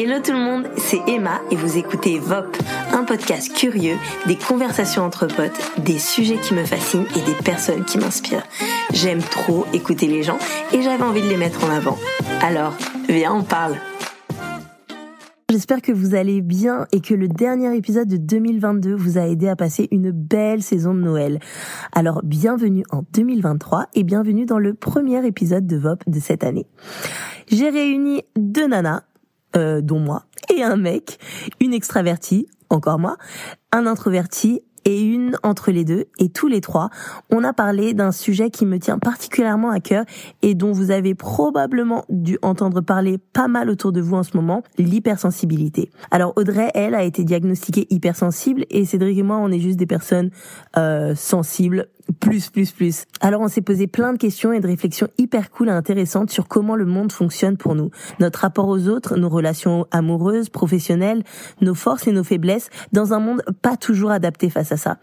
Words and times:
Hello 0.00 0.20
tout 0.24 0.30
le 0.30 0.38
monde, 0.38 0.68
c'est 0.76 1.00
Emma 1.08 1.40
et 1.50 1.56
vous 1.56 1.76
écoutez 1.76 2.20
VOP, 2.20 2.56
un 2.92 3.02
podcast 3.02 3.52
curieux, 3.52 3.96
des 4.28 4.36
conversations 4.36 5.02
entre 5.02 5.26
potes, 5.26 5.60
des 5.78 5.98
sujets 5.98 6.36
qui 6.36 6.54
me 6.54 6.64
fascinent 6.64 7.08
et 7.16 7.20
des 7.22 7.34
personnes 7.34 7.84
qui 7.84 7.98
m'inspirent. 7.98 8.46
J'aime 8.92 9.18
trop 9.18 9.66
écouter 9.72 10.06
les 10.06 10.22
gens 10.22 10.38
et 10.72 10.82
j'avais 10.82 11.02
envie 11.02 11.22
de 11.22 11.26
les 11.26 11.36
mettre 11.36 11.64
en 11.64 11.70
avant. 11.70 11.98
Alors, 12.42 12.76
viens, 13.08 13.34
on 13.34 13.42
parle. 13.42 13.74
J'espère 15.50 15.82
que 15.82 15.90
vous 15.90 16.14
allez 16.14 16.42
bien 16.42 16.86
et 16.92 17.00
que 17.00 17.14
le 17.14 17.26
dernier 17.26 17.74
épisode 17.74 18.06
de 18.06 18.18
2022 18.18 18.94
vous 18.94 19.18
a 19.18 19.22
aidé 19.22 19.48
à 19.48 19.56
passer 19.56 19.88
une 19.90 20.12
belle 20.12 20.62
saison 20.62 20.94
de 20.94 21.00
Noël. 21.00 21.40
Alors 21.90 22.20
bienvenue 22.22 22.84
en 22.90 23.02
2023 23.14 23.86
et 23.94 24.04
bienvenue 24.04 24.46
dans 24.46 24.60
le 24.60 24.74
premier 24.74 25.26
épisode 25.26 25.66
de 25.66 25.76
VOP 25.76 26.04
de 26.06 26.20
cette 26.20 26.44
année. 26.44 26.66
J'ai 27.50 27.70
réuni 27.70 28.22
deux 28.36 28.68
nanas, 28.68 29.04
euh, 29.56 29.80
dont 29.80 30.00
moi, 30.00 30.24
et 30.54 30.62
un 30.62 30.76
mec, 30.76 31.18
une 31.60 31.72
extravertie, 31.72 32.46
encore 32.70 32.98
moi, 32.98 33.16
un 33.72 33.86
introverti 33.86 34.62
et 34.84 35.02
une 35.02 35.36
entre 35.42 35.70
les 35.70 35.84
deux. 35.84 36.06
Et 36.18 36.30
tous 36.30 36.48
les 36.48 36.60
trois, 36.60 36.88
on 37.30 37.44
a 37.44 37.52
parlé 37.52 37.92
d'un 37.92 38.10
sujet 38.12 38.50
qui 38.50 38.64
me 38.64 38.78
tient 38.78 38.98
particulièrement 38.98 39.70
à 39.70 39.80
cœur 39.80 40.04
et 40.40 40.54
dont 40.54 40.72
vous 40.72 40.90
avez 40.90 41.14
probablement 41.14 42.04
dû 42.08 42.38
entendre 42.42 42.80
parler 42.80 43.18
pas 43.18 43.48
mal 43.48 43.68
autour 43.68 43.92
de 43.92 44.00
vous 44.00 44.16
en 44.16 44.22
ce 44.22 44.36
moment, 44.36 44.62
l'hypersensibilité. 44.78 45.90
Alors 46.10 46.32
Audrey, 46.36 46.70
elle, 46.74 46.94
a 46.94 47.02
été 47.02 47.22
diagnostiquée 47.24 47.86
hypersensible 47.90 48.64
et 48.70 48.84
Cédric 48.86 49.18
et 49.18 49.22
moi, 49.22 49.36
on 49.36 49.50
est 49.50 49.60
juste 49.60 49.78
des 49.78 49.86
personnes 49.86 50.30
euh, 50.76 51.14
sensibles 51.14 51.88
plus, 52.20 52.50
plus, 52.50 52.72
plus. 52.72 53.04
Alors 53.20 53.40
on 53.40 53.48
s'est 53.48 53.62
posé 53.62 53.86
plein 53.86 54.12
de 54.12 54.18
questions 54.18 54.52
et 54.52 54.60
de 54.60 54.66
réflexions 54.66 55.08
hyper 55.18 55.50
cool 55.50 55.68
et 55.68 55.72
intéressantes 55.72 56.30
sur 56.30 56.48
comment 56.48 56.76
le 56.76 56.86
monde 56.86 57.12
fonctionne 57.12 57.56
pour 57.56 57.74
nous. 57.74 57.90
Notre 58.20 58.40
rapport 58.40 58.68
aux 58.68 58.88
autres, 58.88 59.16
nos 59.16 59.28
relations 59.28 59.86
amoureuses, 59.90 60.48
professionnelles, 60.48 61.22
nos 61.60 61.74
forces 61.74 62.06
et 62.06 62.12
nos 62.12 62.24
faiblesses, 62.24 62.70
dans 62.92 63.12
un 63.12 63.20
monde 63.20 63.42
pas 63.62 63.76
toujours 63.76 64.10
adapté 64.10 64.50
face 64.50 64.72
à 64.72 64.76
ça. 64.76 64.98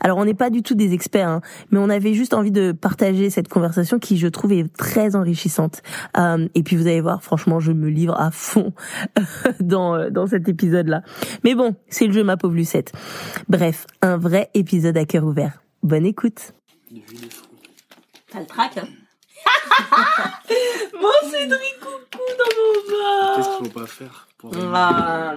Alors 0.00 0.18
on 0.18 0.24
n'est 0.24 0.34
pas 0.34 0.50
du 0.50 0.62
tout 0.62 0.74
des 0.74 0.92
experts, 0.92 1.28
hein, 1.28 1.40
mais 1.70 1.78
on 1.78 1.88
avait 1.88 2.14
juste 2.14 2.34
envie 2.34 2.50
de 2.52 2.72
partager 2.72 3.30
cette 3.30 3.48
conversation 3.48 3.98
qui, 3.98 4.16
je 4.16 4.28
trouve, 4.28 4.52
est 4.52 4.70
très 4.76 5.16
enrichissante. 5.16 5.82
Euh, 6.16 6.48
et 6.54 6.62
puis 6.62 6.76
vous 6.76 6.86
allez 6.86 7.00
voir, 7.00 7.22
franchement, 7.22 7.60
je 7.60 7.72
me 7.72 7.88
livre 7.88 8.18
à 8.18 8.30
fond 8.30 8.72
dans, 9.60 9.94
euh, 9.94 10.10
dans 10.10 10.26
cet 10.26 10.48
épisode-là. 10.48 11.02
Mais 11.44 11.54
bon, 11.54 11.74
c'est 11.88 12.06
le 12.06 12.12
jeu 12.12 12.24
ma 12.24 12.36
pauvre 12.36 12.54
Lucette. 12.54 12.92
Bref, 13.48 13.86
un 14.02 14.16
vrai 14.16 14.50
épisode 14.54 14.96
à 14.96 15.04
cœur 15.04 15.24
ouvert. 15.24 15.62
Bonne 15.82 16.04
écoute. 16.04 16.54
T'as 18.30 18.40
le 18.40 18.46
trac, 18.46 18.76
hein 18.78 18.88
Mon 21.00 21.30
Cédric, 21.30 21.78
coucou 21.80 22.24
dans 22.38 22.54
mon 22.56 22.98
bas 22.98 23.36
Qu'est-ce 23.36 23.56
qu'il 23.58 23.66
faut 23.66 23.78
pas 23.80 23.86
faire 23.86 24.28
pour 24.38 24.52
Ah. 24.74 25.34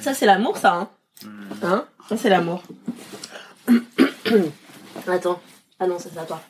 Ça, 0.00 0.14
c'est 0.14 0.26
l'amour, 0.26 0.56
ça, 0.56 0.74
hein 0.74 0.90
Hein? 1.62 1.86
Ça, 2.08 2.16
c'est 2.16 2.28
l'amour. 2.28 2.62
Attends. 5.06 5.40
Ah 5.78 5.86
non, 5.86 5.98
ça, 5.98 6.08
c'est 6.12 6.18
à 6.20 6.24
toi. 6.24 6.40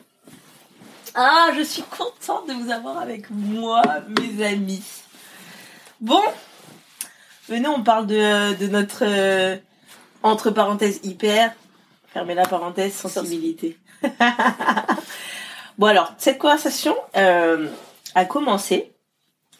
Ah, 1.15 1.49
je 1.55 1.61
suis 1.61 1.83
contente 1.83 2.47
de 2.47 2.53
vous 2.53 2.71
avoir 2.71 2.97
avec 2.97 3.29
moi, 3.29 3.81
mes 4.19 4.43
amis. 4.45 4.83
Bon, 6.01 6.21
venez, 7.47 7.67
on 7.67 7.83
parle 7.83 8.07
de, 8.07 8.55
de 8.55 8.67
notre, 8.67 9.03
euh, 9.05 9.55
entre 10.23 10.49
parenthèses, 10.51 10.99
hyper, 11.03 11.53
fermez 12.07 12.33
la 12.35 12.45
parenthèse, 12.47 12.93
sensibilité. 12.93 13.77
bon 15.77 15.87
alors, 15.87 16.13
cette 16.17 16.37
conversation 16.37 16.95
euh, 17.15 17.67
a 18.15 18.25
commencé, 18.25 18.91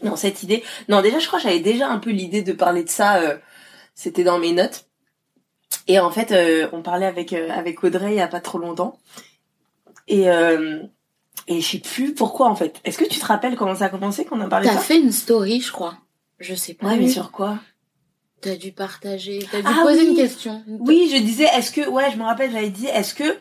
non, 0.04 0.16
cette 0.16 0.44
idée, 0.44 0.64
non, 0.90 1.02
déjà, 1.02 1.20
je 1.20 1.28
crois 1.28 1.40
que 1.40 1.44
j'avais 1.44 1.60
déjà 1.60 1.90
un 1.90 2.00
peu 2.00 2.12
l'idée 2.12 2.42
de 2.42 2.54
parler 2.54 2.84
de 2.84 2.90
ça, 2.90 3.18
euh, 3.18 3.38
c'était 3.96 4.24
dans 4.24 4.40
mes 4.40 4.52
notes. 4.52 4.86
Et 5.88 6.00
en 6.00 6.12
fait, 6.12 6.32
euh, 6.32 6.68
on 6.72 6.82
parlait 6.82 7.06
avec, 7.06 7.34
euh, 7.34 7.50
avec 7.50 7.84
Audrey 7.84 8.12
il 8.14 8.18
y 8.18 8.22
a 8.22 8.28
pas 8.28 8.40
trop 8.40 8.58
longtemps. 8.58 8.98
Et, 10.08 10.30
euh, 10.30 10.82
et 11.48 11.62
je 11.62 11.68
sais 11.68 11.80
plus 11.80 12.14
pourquoi, 12.14 12.48
en 12.50 12.56
fait. 12.56 12.80
Est-ce 12.86 12.98
que 12.98 13.06
tu 13.06 13.20
te 13.20 13.26
rappelles 13.26 13.56
comment 13.56 13.76
ça 13.76 13.86
a 13.86 13.90
commencé, 13.90 14.24
qu'on 14.26 14.40
a 14.42 14.48
parlé 14.48 14.68
de 14.70 14.74
T'as 14.74 14.80
fait 14.80 15.00
une 15.00 15.12
story, 15.12 15.62
je 15.62 15.72
crois. 15.72 15.98
Je 16.40 16.56
sais 16.56 16.74
pas. 16.74 16.88
Ouais, 16.88 16.98
mais 16.98 17.08
sur 17.10 17.32
quoi? 17.32 17.60
T'as 18.42 18.56
dû 18.56 18.72
partager, 18.74 19.48
t'as 19.52 19.62
dû 19.62 19.68
Ah 19.68 19.84
poser 19.84 20.02
oui. 20.02 20.08
une 20.10 20.16
question. 20.16 20.64
Oui, 20.68 21.10
je 21.14 21.22
disais, 21.22 21.46
est-ce 21.56 21.72
que, 21.72 21.88
ouais, 21.88 22.12
je 22.12 22.18
me 22.18 22.24
rappelle, 22.24 22.52
j'avais 22.52 22.70
dit, 22.70 22.88
est-ce 22.88 23.14
que 23.14 23.38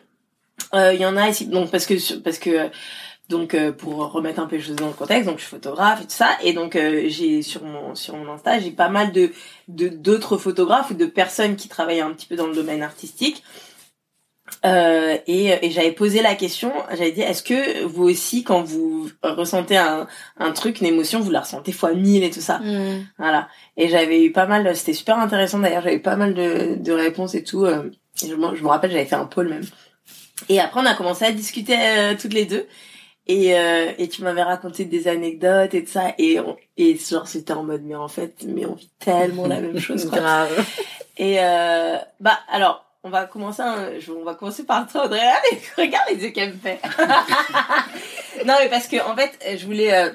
il 0.73 1.01
y 1.01 1.07
en 1.07 1.17
a 1.17 1.29
ici, 1.29 1.47
donc 1.47 1.71
parce 1.71 1.87
que 1.87 1.95
parce 2.21 2.39
que 2.39 2.71
donc 3.29 3.55
euh, 3.55 3.73
pour 3.73 3.97
remettre 4.13 4.41
un 4.41 4.47
peu 4.47 4.57
les 4.57 4.63
choses 4.63 4.77
dans 4.77 4.89
le 4.89 4.93
contexte, 4.93 5.27
donc 5.27 5.39
je 5.39 5.43
suis 5.45 5.51
photographe 5.51 6.01
et 6.03 6.05
tout 6.05 6.11
ça, 6.11 6.31
et 6.43 6.53
donc 6.53 6.77
euh, 6.77 7.05
j'ai 7.09 7.43
sur 7.43 7.63
mon 7.65 7.95
sur 7.95 8.17
mon 8.17 8.33
Insta, 8.33 8.59
j'ai 8.61 8.71
pas 8.73 8.89
mal 8.89 9.13
de 9.13 9.33
de 9.69 9.89
d'autres 9.89 10.37
photographes 10.37 10.91
ou 10.91 10.95
de 10.95 11.07
personnes 11.07 11.57
qui 11.57 11.69
travaillent 11.69 12.01
un 12.01 12.13
petit 12.13 12.27
peu 12.27 12.37
dans 12.37 12.47
le 12.47 12.55
domaine 12.55 12.83
artistique. 12.83 13.43
Euh, 14.65 15.17
et, 15.27 15.67
et 15.67 15.71
j'avais 15.71 15.93
posé 15.93 16.21
la 16.21 16.35
question, 16.35 16.73
j'avais 16.91 17.13
dit, 17.13 17.21
est-ce 17.23 17.43
que 17.43 17.85
vous 17.85 18.05
aussi, 18.05 18.45
quand 18.45 18.63
vous 18.63 19.09
ressentez 19.23 19.77
un, 19.77 20.07
un 20.37 20.53
truc, 20.53 20.81
une 20.81 20.87
émotion, 20.87 21.21
vous 21.21 21.31
la 21.31 21.41
ressentez 21.41 21.73
fois 21.73 21.95
mille 21.95 22.23
et 22.23 22.31
tout 22.31 22.41
ça? 22.41 22.59
Hmm. 22.59 23.05
voilà. 23.19 23.49
Et 23.77 23.89
j'avais 23.89 24.23
eu 24.25 24.31
pas 24.33 24.47
mal, 24.47 24.77
c'était 24.77 24.93
super 24.93 25.19
intéressant 25.19 25.59
d'ailleurs, 25.61 25.83
j'avais 25.83 25.97
eu 25.97 26.03
pas 26.03 26.17
mal 26.17 26.35
de, 26.35 26.75
de 26.77 26.93
réponses 26.93 27.35
et 27.35 27.43
tout. 27.45 27.65
euh, 27.65 27.91
et 28.23 28.29
je, 28.29 28.35
me- 28.35 28.55
je 28.55 28.63
me 28.63 28.69
rappelle, 28.69 28.91
j'avais 28.91 29.07
fait 29.07 29.15
un 29.17 29.27
poll 29.27 29.49
même. 29.49 29.65
Et 30.49 30.61
après, 30.61 30.81
on 30.81 30.87
a 30.87 30.95
commencé 30.95 31.25
à 31.25 31.33
discuter 31.33 31.77
euh, 31.79 32.15
toutes 32.21 32.35
les 32.35 32.45
deux. 32.47 32.67
Et, 33.29 33.57
euh, 33.57 33.93
et 33.99 34.09
tu 34.09 34.23
m'avais 34.23 34.43
raconté 34.43 34.85
des 34.85 35.07
anecdotes 35.07 35.75
et 35.75 35.85
tout 35.85 35.93
ça. 35.93 36.13
Et, 36.19 36.41
on- 36.41 36.57
et 36.77 36.97
genre, 36.99 37.29
c'était 37.29 37.53
en 37.53 37.63
mode, 37.63 37.83
mais 37.85 37.95
en 37.95 38.09
fait, 38.09 38.35
mais 38.47 38.67
on 38.67 38.75
vit 38.75 38.91
tellement 38.99 39.47
la 39.47 39.61
même 39.61 39.79
chose. 39.79 40.09
Quoi. 40.09 40.19
Grave. 40.19 40.67
Et 41.19 41.37
euh, 41.39 41.97
bah 42.19 42.39
alors, 42.51 42.85
on 43.05 43.11
va 43.11 43.27
commencer. 43.27 43.63
un- 43.63 43.99
je- 44.01 44.11
on 44.11 44.25
va 44.25 44.35
commencer 44.35 44.65
par 44.65 44.87
toi, 44.91 45.05
Audrey. 45.05 45.21
Allez, 45.21 45.61
regarde 45.79 46.09
les 46.11 46.25
yeux 46.25 46.31
qu'elle 46.31 46.55
me 46.55 46.59
fait. 46.59 46.81
non, 48.45 48.55
mais 48.61 48.69
parce 48.69 48.89
que 48.89 48.97
en 49.09 49.15
fait, 49.17 49.39
je 49.59 49.65
voulais 49.67 49.95
euh, 49.95 50.11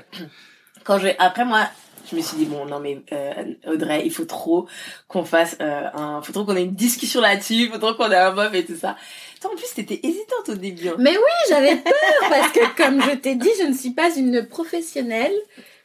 quand 0.84 1.00
je 1.00 1.08
après 1.20 1.46
moi. 1.46 1.68
Je 2.10 2.16
me 2.16 2.22
suis 2.22 2.38
dit 2.38 2.46
bon 2.46 2.66
non 2.66 2.80
mais 2.80 3.02
euh, 3.12 3.34
Audrey 3.68 4.04
il 4.06 4.12
faut 4.14 4.24
trop 4.24 4.66
qu'on 5.10 5.26
fasse 5.26 5.58
euh, 5.60 5.90
un 5.94 6.22
faut 6.22 6.32
trop 6.32 6.46
qu'on 6.46 6.56
ait 6.56 6.64
une 6.64 6.72
discussion 6.74 7.20
là-dessus 7.20 7.54
il 7.66 7.70
faut 7.70 7.80
trop 7.80 7.96
qu'on 7.96 8.10
ait 8.10 8.16
un 8.16 8.32
mob 8.32 8.56
et 8.56 8.64
tout 8.64 8.78
ça. 8.78 8.96
Toi 9.42 9.52
en 9.54 9.56
plus 9.56 9.74
t'étais 9.76 10.00
hésitante 10.04 10.50
au 10.50 10.56
début. 10.56 10.90
hein. 10.90 10.96
Mais 11.00 11.12
oui, 11.12 11.34
j'avais 11.50 11.76
peur 11.76 11.94
parce 12.30 12.52
que, 12.52 12.76
comme 12.76 13.02
je 13.02 13.12
t'ai 13.16 13.36
dit, 13.36 13.50
je 13.62 13.66
ne 13.68 13.74
suis 13.74 13.92
pas 13.92 14.16
une 14.16 14.46
professionnelle. 14.48 15.34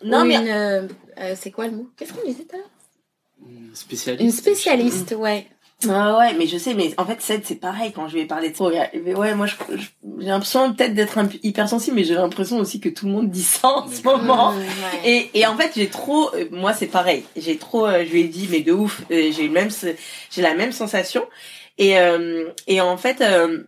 Non 0.05 0.23
ou 0.23 0.25
mais 0.25 0.37
une. 0.37 0.49
euh, 0.49 0.89
euh, 1.21 1.35
c'est 1.39 1.51
quoi 1.51 1.67
le 1.67 1.73
mot? 1.77 1.87
Qu'est-ce 1.97 2.13
qu'on 2.13 2.27
disait 2.27 2.45
tout 2.45 2.55
à 2.57 2.59
l'heure? 2.59 2.71
Une 3.47 3.75
spécialiste. 3.75 4.23
Une 4.25 4.31
spécialiste, 4.33 5.15
ouais. 5.19 5.47
Ah 5.89 6.17
ouais, 6.17 6.35
mais 6.35 6.47
je 6.47 6.59
sais, 6.59 6.75
mais 6.75 6.95
en 6.97 7.05
fait, 7.05 7.17
c'est 7.21 7.57
pareil 7.57 7.91
quand 7.93 8.07
je 8.07 8.15
vais 8.15 8.25
parler 8.25 8.51
de 8.51 8.57
ça. 8.57 8.65
Mais 9.05 9.17
ouais, 9.17 9.35
moi, 9.35 9.47
je- 9.47 9.57
je- 9.77 9.89
j'ai 10.21 10.29
l'impression 10.29 10.73
peut-être 10.73 10.95
d'être 10.95 11.19
hypersensible, 11.43 11.97
mais 11.97 12.05
j'ai 12.05 12.15
l'impression 12.15 12.59
aussi 12.59 12.79
que 12.79 12.89
tout 12.89 13.07
le 13.07 13.13
monde 13.13 13.31
dit 13.31 13.43
ça 13.43 13.69
en 13.69 13.89
ce 13.91 14.01
moment. 14.05 14.53
Ouais. 14.53 14.65
Et, 15.05 15.31
et 15.41 15.45
en 15.47 15.57
fait, 15.57 15.73
j'ai 15.75 15.89
trop, 15.89 16.33
euh, 16.37 16.45
moi, 16.53 16.73
c'est 16.73 16.87
pareil. 16.87 17.25
J'ai 17.37 17.57
trop, 17.59 17.85
euh, 17.87 18.05
je 18.07 18.13
lui 18.13 18.21
ai 18.21 18.29
dit, 18.29 18.47
mais 18.49 18.61
de 18.61 18.71
ouf, 18.73 19.01
euh, 19.11 19.33
j'ai 19.33 19.43
le 19.43 19.51
même, 19.53 19.71
j'ai 20.31 20.43
la 20.43 20.55
même 20.55 20.71
sensation. 20.71 21.27
Et, 21.79 21.99
euh, 21.99 22.49
et 22.67 22.81
en 22.81 22.97
fait, 22.97 23.21
euh, 23.21 23.65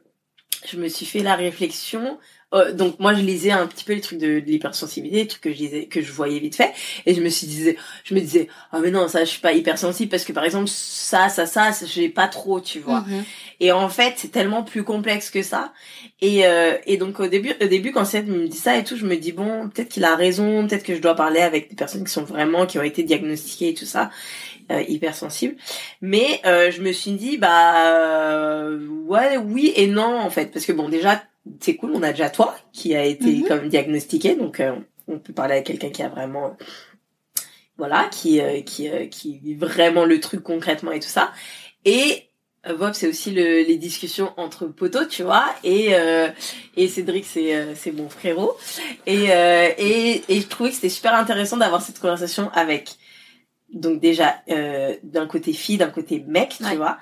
je 0.66 0.76
me 0.76 0.88
suis 0.88 1.06
fait 1.06 1.20
la 1.20 1.36
réflexion. 1.36 2.18
euh, 2.54 2.72
donc 2.72 3.00
moi 3.00 3.14
je 3.14 3.20
lisais 3.20 3.50
un 3.50 3.66
petit 3.66 3.84
peu 3.84 3.94
les 3.94 4.00
trucs 4.00 4.18
de, 4.18 4.38
de 4.38 4.46
l'hypersensibilité, 4.46 5.22
les 5.22 5.26
trucs 5.26 5.42
que 5.42 5.52
je 5.52 5.58
lisais, 5.58 5.86
que 5.86 6.00
je 6.00 6.12
voyais 6.12 6.38
vite 6.38 6.54
fait, 6.54 6.72
et 7.04 7.12
je 7.14 7.20
me 7.20 7.28
suis 7.28 7.46
disais, 7.46 7.76
je 8.04 8.14
me 8.14 8.20
disais, 8.20 8.48
ah 8.70 8.78
mais 8.80 8.90
non 8.90 9.08
ça 9.08 9.24
je 9.24 9.30
suis 9.30 9.40
pas 9.40 9.52
hypersensible 9.52 10.10
parce 10.10 10.24
que 10.24 10.32
par 10.32 10.44
exemple 10.44 10.68
ça 10.68 11.28
ça 11.28 11.46
ça 11.46 11.72
j'ai 11.84 12.08
pas 12.08 12.28
trop 12.28 12.60
tu 12.60 12.78
vois. 12.78 13.00
Mhm. 13.00 13.24
Et 13.60 13.72
en 13.72 13.88
fait, 13.88 14.14
c'est 14.16 14.30
tellement 14.32 14.62
plus 14.64 14.82
complexe 14.84 15.30
que 15.30 15.42
ça. 15.42 15.72
Et, 16.20 16.44
euh, 16.46 16.76
et 16.86 16.96
donc 16.96 17.20
au 17.20 17.28
début, 17.28 17.52
au 17.62 17.66
début, 17.66 17.92
quand 17.92 18.04
Seth 18.04 18.26
me 18.26 18.48
dit 18.48 18.56
ça 18.56 18.76
et 18.76 18.84
tout, 18.84 18.96
je 18.96 19.06
me 19.06 19.16
dis 19.16 19.32
bon, 19.32 19.68
peut-être 19.68 19.88
qu'il 19.88 20.04
a 20.04 20.16
raison, 20.16 20.66
peut-être 20.66 20.82
que 20.82 20.94
je 20.94 21.00
dois 21.00 21.14
parler 21.14 21.40
avec 21.40 21.70
des 21.70 21.76
personnes 21.76 22.04
qui 22.04 22.12
sont 22.12 22.24
vraiment, 22.24 22.66
qui 22.66 22.78
ont 22.78 22.82
été 22.82 23.04
diagnostiquées 23.04 23.70
et 23.70 23.74
tout 23.74 23.84
ça, 23.86 24.10
euh, 24.70 24.82
hypersensibles. 24.88 25.56
Mais 26.00 26.40
euh, 26.46 26.70
je 26.70 26.80
me 26.82 26.92
suis 26.92 27.12
dit 27.12 27.36
bah 27.38 27.90
euh, 27.98 28.86
ouais, 29.06 29.36
oui 29.36 29.72
et 29.76 29.86
non 29.86 30.18
en 30.20 30.30
fait, 30.30 30.46
parce 30.52 30.64
que 30.66 30.72
bon 30.72 30.88
déjà 30.88 31.22
c'est 31.60 31.76
cool, 31.76 31.90
on 31.94 32.02
a 32.02 32.10
déjà 32.12 32.30
toi 32.30 32.56
qui 32.72 32.94
a 32.94 33.04
été 33.04 33.26
Mhm. 33.26 33.44
comme 33.48 33.68
diagnostiqué, 33.68 34.34
donc 34.34 34.60
euh, 34.60 34.74
on 35.08 35.18
peut 35.18 35.32
parler 35.34 35.54
avec 35.54 35.66
quelqu'un 35.66 35.90
qui 35.90 36.02
a 36.02 36.08
vraiment 36.08 36.56
voilà, 37.76 38.08
qui 38.10 38.40
euh, 38.40 38.60
qui 38.62 38.88
euh, 38.88 39.06
qui 39.06 39.38
vit 39.38 39.54
vraiment 39.54 40.04
le 40.04 40.20
truc 40.20 40.42
concrètement 40.42 40.92
et 40.92 41.00
tout 41.00 41.08
ça. 41.08 41.32
Et 41.84 42.28
Bob, 42.78 42.94
c'est 42.94 43.06
aussi 43.08 43.30
le, 43.30 43.62
les 43.62 43.76
discussions 43.76 44.32
entre 44.38 44.64
potos, 44.66 45.06
tu 45.08 45.22
vois, 45.22 45.44
et 45.64 45.88
euh, 45.94 46.28
et 46.78 46.88
Cédric, 46.88 47.26
c'est 47.26 47.74
c'est 47.74 47.92
mon 47.92 48.08
frérot, 48.08 48.56
et 49.06 49.32
euh, 49.32 49.68
et 49.76 50.22
et 50.30 50.40
je 50.40 50.46
trouvais 50.46 50.70
que 50.70 50.76
c'était 50.76 50.88
super 50.88 51.14
intéressant 51.14 51.58
d'avoir 51.58 51.82
cette 51.82 51.98
conversation 51.98 52.50
avec 52.54 52.96
donc 53.72 54.00
déjà 54.00 54.36
euh, 54.50 54.94
d'un 55.02 55.26
côté 55.26 55.52
fille, 55.52 55.78
d'un 55.78 55.90
côté 55.90 56.22
mec, 56.26 56.56
tu 56.58 56.64
Ouais. 56.64 56.76
vois, 56.76 56.98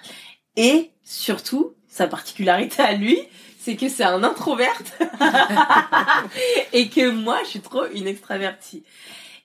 et 0.57 0.91
surtout 1.03 1.75
sa 1.89 2.07
particularité 2.07 2.83
à 2.83 2.93
lui, 2.95 3.19
c'est 3.59 3.77
que 3.77 3.89
c'est 3.89 4.05
un 4.05 4.23
introverte 4.25 4.99
et 6.73 6.89
que 6.89 7.11
moi 7.11 7.39
je 7.45 7.49
suis 7.51 7.61
trop 7.61 7.85
une 7.95 8.07
extravertie. 8.07 8.85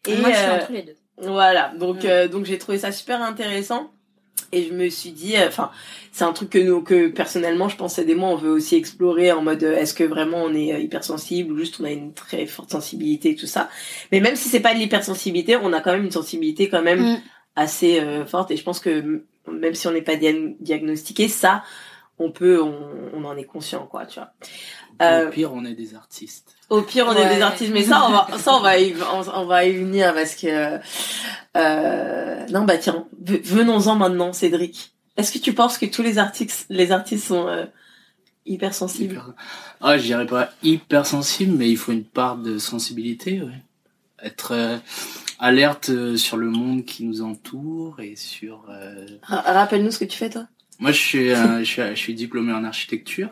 Et 0.08 0.16
moi, 0.18 0.32
je 0.32 0.38
suis 0.38 0.46
euh, 0.48 0.56
entre 0.58 0.72
les 0.72 0.84
deux. 0.84 0.96
Voilà, 1.20 1.74
donc 1.78 2.06
euh, 2.06 2.28
donc 2.28 2.46
j'ai 2.46 2.58
trouvé 2.58 2.78
ça 2.80 2.92
super 2.92 3.22
intéressant 3.22 3.92
et 4.52 4.64
je 4.64 4.74
me 4.74 4.90
suis 4.90 5.12
dit, 5.12 5.36
euh, 5.36 5.48
enfin 5.48 5.72
c'est 6.12 6.24
un 6.24 6.34
truc 6.34 6.50
que 6.50 6.58
nous 6.60 6.82
que 6.82 7.08
personnellement 7.10 7.70
je 7.70 7.76
pensais 7.78 8.06
des 8.06 8.16
mois 8.16 8.30
on 8.30 8.36
veut 8.38 8.50
aussi 8.52 8.76
explorer 8.76 9.32
en 9.32 9.42
mode 9.42 9.64
euh, 9.64 9.76
est-ce 9.78 9.94
que 9.94 10.04
vraiment 10.04 10.44
on 10.44 10.54
est 10.54 10.74
euh, 10.74 10.80
hypersensible 10.80 11.52
ou 11.54 11.58
juste 11.58 11.80
on 11.80 11.84
a 11.84 11.92
une 11.92 12.14
très 12.14 12.46
forte 12.46 12.72
sensibilité 12.72 13.32
et 13.32 13.36
tout 13.36 13.46
ça. 13.48 13.70
Mais 14.12 14.20
même 14.20 14.36
si 14.36 14.50
c'est 14.50 14.60
pas 14.62 14.74
de 14.74 14.80
l'hypersensibilité, 14.80 15.58
on 15.58 15.74
a 15.74 15.82
quand 15.82 15.92
même 15.92 16.06
une 16.06 16.12
sensibilité 16.12 16.70
quand 16.70 16.82
même 16.82 17.02
Mm. 17.02 17.18
assez 17.56 18.00
euh, 18.00 18.26
forte 18.26 18.52
et 18.52 18.58
je 18.58 18.64
pense 18.64 18.80
que 18.80 19.24
même 19.52 19.74
si 19.74 19.88
on 19.88 19.92
n'est 19.92 20.02
pas 20.02 20.16
dia- 20.16 20.34
diagnostiqué, 20.60 21.28
ça 21.28 21.64
on 22.20 22.32
peut 22.32 22.62
on, 22.62 22.74
on 23.14 23.26
en 23.26 23.38
est 23.38 23.44
conscient 23.44 23.86
quoi, 23.86 24.06
tu 24.06 24.20
vois. 24.20 24.32
Euh, 25.02 25.28
Au 25.28 25.32
pire, 25.32 25.54
on 25.54 25.64
est 25.66 25.74
des 25.76 25.96
artistes. 25.96 26.56
Au 26.70 26.82
pire, 26.82 27.06
on 27.08 27.16
est 27.16 27.36
des 27.36 27.42
artistes, 27.42 27.72
mais 27.74 27.84
ça, 27.84 28.06
on 28.08 28.12
va, 28.12 28.28
ça, 28.38 28.56
on 28.56 28.62
va 28.62 28.80
y, 28.80 28.94
on, 29.14 29.22
on 29.42 29.46
va 29.46 29.66
y 29.66 29.74
venir 29.74 30.14
parce 30.14 30.36
que, 30.36 30.80
euh, 31.56 32.46
non, 32.48 32.64
bah 32.66 32.78
tiens, 32.78 33.06
venons-en 33.22 33.96
maintenant, 33.96 34.34
Cédric. 34.34 34.94
Est-ce 35.16 35.32
que 35.32 35.40
tu 35.40 35.54
penses 35.54 35.78
que 35.78 35.86
tous 35.86 36.02
les 36.04 36.18
artistes, 36.18 36.66
les 36.70 36.92
artistes 36.92 37.28
sont 37.28 37.48
euh, 37.48 37.66
hypersensibles? 38.46 39.14
Hyper... 39.16 39.34
Ah, 39.82 39.98
je 39.98 40.04
dirais 40.04 40.26
pas 40.26 40.50
hypersensible, 40.64 41.54
mais 41.58 41.70
il 41.70 41.78
faut 41.78 41.92
une 41.92 42.04
part 42.06 42.38
de 42.38 42.58
sensibilité, 42.58 43.42
ouais. 43.42 43.62
Être 44.24 44.52
euh, 44.54 44.78
alerte 45.40 45.90
euh, 45.90 46.18
sur 46.18 46.38
le 46.38 46.50
monde 46.50 46.86
qui 46.86 47.04
nous 47.06 47.22
entoure 47.22 48.00
et 48.00 48.16
sur. 48.16 48.66
euh, 48.70 49.06
Ra- 49.22 49.42
Rappelle-nous 49.42 49.92
ce 49.92 50.00
que 50.00 50.06
tu 50.06 50.18
fais, 50.18 50.30
toi. 50.32 50.48
Moi, 50.80 50.92
je 50.92 50.98
suis, 51.00 51.30
euh, 51.32 51.60
je 51.60 51.64
suis, 51.66 51.82
je 51.84 51.96
suis 51.96 52.14
diplômé 52.16 52.52
en 52.52 52.64
architecture. 52.64 53.30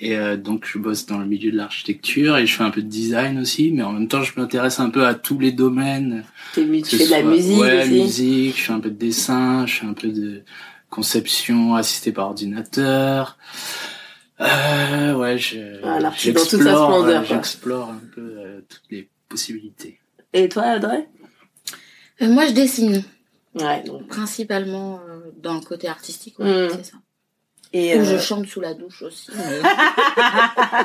Et 0.00 0.16
euh, 0.16 0.36
donc, 0.36 0.66
je 0.66 0.78
bosse 0.78 1.06
dans 1.06 1.18
le 1.18 1.24
milieu 1.26 1.52
de 1.52 1.56
l'architecture 1.56 2.36
et 2.36 2.46
je 2.46 2.54
fais 2.56 2.64
un 2.64 2.70
peu 2.70 2.82
de 2.82 2.88
design 2.88 3.38
aussi, 3.38 3.70
mais 3.70 3.82
en 3.82 3.92
même 3.92 4.08
temps, 4.08 4.22
je 4.22 4.32
m'intéresse 4.38 4.80
un 4.80 4.90
peu 4.90 5.06
à 5.06 5.14
tous 5.14 5.38
les 5.38 5.52
domaines. 5.52 6.24
Tu 6.52 6.62
fais 6.84 7.06
de 7.06 7.10
la 7.10 7.22
musique 7.22 7.58
ouais, 7.60 7.82
aussi. 7.82 7.90
musique, 8.02 8.56
je 8.58 8.62
fais 8.64 8.72
un 8.72 8.80
peu 8.80 8.90
de 8.90 8.96
dessin, 8.96 9.66
je 9.66 9.74
fais 9.74 9.86
un 9.86 9.92
peu 9.94 10.08
de 10.08 10.42
conception 10.90 11.74
assistée 11.76 12.10
par 12.12 12.26
ordinateur. 12.26 13.38
Euh, 14.40 15.14
ouais, 15.14 15.38
je, 15.38 15.58
Ah, 15.84 16.00
l'artiste 16.00 16.34
dans 16.34 16.40
toute 16.40 16.50
sa 16.50 16.56
j'explore, 16.58 16.86
splendeur, 16.90 17.22
euh, 17.22 17.24
quoi. 17.26 17.36
j'explore 17.36 17.88
un 17.90 18.00
peu 18.14 18.20
euh, 18.38 18.60
toutes 18.68 18.82
les 18.90 19.08
possibilités. 19.28 20.00
Et 20.32 20.48
toi, 20.48 20.74
Audrey? 20.76 21.08
Euh, 22.20 22.28
moi, 22.28 22.46
je 22.46 22.52
dessine, 22.52 23.04
Ouais, 23.54 23.84
donc. 23.84 24.08
principalement 24.08 25.00
euh, 25.08 25.30
dans 25.40 25.54
le 25.54 25.60
côté 25.60 25.86
artistique, 25.86 26.36
ouais, 26.40 26.66
Mm. 26.66 26.70
c'est 26.72 26.84
ça. 26.90 26.96
Et, 27.76 27.96
Ou 27.96 28.02
euh, 28.02 28.04
je 28.04 28.18
chante 28.22 28.46
sous 28.46 28.60
la 28.60 28.72
douche 28.72 29.02
aussi. 29.02 29.32
mais- 29.34 29.60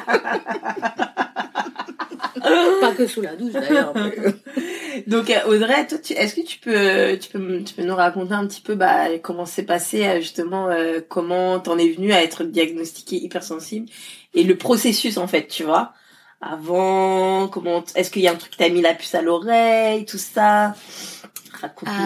Pas 2.82 2.94
que 2.96 3.06
sous 3.08 3.22
la 3.22 3.36
douche 3.36 3.54
d'ailleurs. 3.54 3.94
mais- 3.96 5.04
Donc 5.08 5.30
euh, 5.30 5.36
Audrey, 5.48 5.86
toi, 5.88 5.98
est-ce 6.10 6.36
que 6.36 6.42
tu 6.42 6.60
peux, 6.60 7.18
tu 7.20 7.30
peux, 7.30 7.64
tu 7.64 7.74
peux 7.76 7.84
nous 7.84 7.96
raconter 7.96 8.34
un 8.34 8.46
petit 8.48 8.62
peu 8.62 8.76
bah, 8.76 9.06
comment 9.22 9.46
s'est 9.46 9.64
passé 9.64 10.06
euh, 10.06 10.20
justement, 10.20 10.68
euh, 10.70 11.00
comment 11.08 11.60
t'en 11.60 11.78
es 11.78 11.90
venu 11.90 12.12
à 12.12 12.22
être 12.24 12.44
diagnostiqué 12.44 13.16
hypersensible 13.18 13.88
et 14.34 14.44
le 14.44 14.56
processus 14.58 15.18
en 15.18 15.28
fait, 15.28 15.48
tu 15.48 15.64
vois, 15.64 15.94
avant, 16.42 17.48
comment, 17.48 17.84
est-ce 17.96 18.12
qu'il 18.12 18.22
y 18.24 18.28
a 18.28 18.32
un 18.32 18.36
truc 18.36 18.52
qui 18.52 18.58
t'a 18.58 18.70
mis 18.70 18.82
la 18.82 18.94
puce 18.94 19.16
à 19.16 19.22
l'oreille, 19.22 20.06
tout 20.06 20.18
ça, 20.18 20.74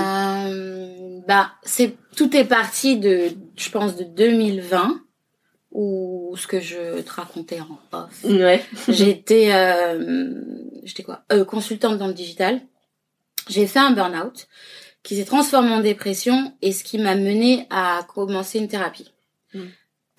Euh, 0.06 1.20
bah, 1.28 1.52
c'est 1.64 1.96
tout 2.16 2.36
est 2.36 2.46
parti 2.46 2.98
de, 2.98 3.30
je 3.56 3.70
pense, 3.70 3.96
de 3.96 4.04
2020 4.04 5.00
ou 5.72 6.36
ce 6.38 6.46
que 6.48 6.60
je 6.60 7.02
te 7.02 7.12
racontais 7.12 7.60
en 7.60 7.80
off. 7.98 8.24
Ouais. 8.24 8.64
J'étais, 8.88 9.52
euh, 9.54 10.34
j'étais 10.84 11.04
quoi, 11.04 11.24
euh, 11.32 11.46
consultante 11.46 11.98
dans 11.98 12.08
le 12.08 12.14
digital. 12.14 12.62
J'ai 13.50 13.66
fait 13.68 13.80
un 13.80 13.92
burn-out 13.92 14.48
qui 15.02 15.16
s'est 15.18 15.26
transformé 15.26 15.72
en 15.72 15.80
dépression 15.82 16.54
et 16.62 16.72
ce 16.72 16.84
qui 16.84 16.98
m'a 17.00 17.16
mené 17.16 17.66
à 17.70 18.06
commencer 18.08 18.60
une 18.60 18.68
thérapie. 18.68 19.12
Mm. 19.54 19.62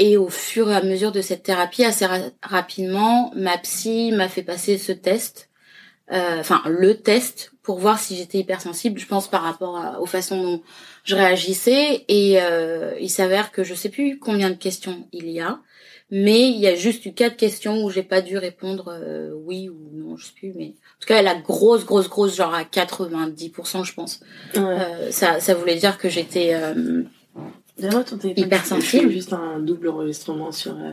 Et 0.00 0.16
au 0.16 0.28
fur 0.28 0.70
et 0.70 0.74
à 0.74 0.82
mesure 0.82 1.12
de 1.12 1.20
cette 1.22 1.44
thérapie, 1.44 1.84
assez 1.84 2.04
ra- 2.04 2.18
rapidement, 2.42 3.32
ma 3.36 3.56
psy 3.58 4.10
m'a 4.12 4.28
fait 4.28 4.42
passer 4.42 4.76
ce 4.76 4.90
test, 4.92 5.48
euh, 6.12 6.40
enfin 6.40 6.62
le 6.66 7.00
test 7.00 7.52
pour 7.64 7.78
voir 7.80 7.98
si 7.98 8.14
j'étais 8.16 8.38
hypersensible. 8.38 9.00
Je 9.00 9.06
pense 9.06 9.26
par 9.26 9.42
rapport 9.42 9.76
à- 9.76 10.00
aux 10.00 10.06
façons 10.06 10.40
dont 10.40 10.62
je 11.02 11.16
réagissais 11.16 12.04
et 12.06 12.40
euh, 12.40 12.94
il 13.00 13.10
s'avère 13.10 13.50
que 13.50 13.64
je 13.64 13.74
sais 13.74 13.88
plus 13.88 14.18
combien 14.20 14.50
de 14.50 14.54
questions 14.54 15.08
il 15.12 15.28
y 15.30 15.40
a, 15.40 15.58
mais 16.10 16.48
il 16.50 16.58
y 16.60 16.66
a 16.68 16.74
juste 16.76 17.04
eu 17.06 17.12
quatre 17.14 17.36
questions 17.36 17.82
où 17.82 17.90
j'ai 17.90 18.02
pas 18.02 18.20
dû 18.20 18.36
répondre 18.38 18.88
euh, 18.92 19.32
oui 19.34 19.68
ou 19.70 19.78
non, 19.94 20.16
je 20.16 20.26
sais 20.26 20.32
plus, 20.36 20.52
mais 20.54 20.66
en 20.68 21.00
tout 21.00 21.08
cas 21.08 21.22
la 21.22 21.34
grosse 21.34 21.84
grosse 21.86 22.08
grosse 22.08 22.36
genre 22.36 22.54
à 22.54 22.62
90% 22.64 23.82
je 23.84 23.94
pense. 23.94 24.20
Ouais. 24.54 24.60
Euh, 24.62 25.10
ça 25.10 25.40
ça 25.40 25.54
voulait 25.54 25.76
dire 25.76 25.96
que 25.98 26.08
j'étais 26.10 26.52
euh, 26.54 27.02
Donne-moi 27.78 28.04
ton 28.04 28.18
téléphone. 28.18 28.44
hypersensible. 28.44 29.10
Juste 29.10 29.32
un 29.32 29.58
double 29.58 29.88
enregistrement 29.88 30.52
sur, 30.52 30.76
euh... 30.76 30.92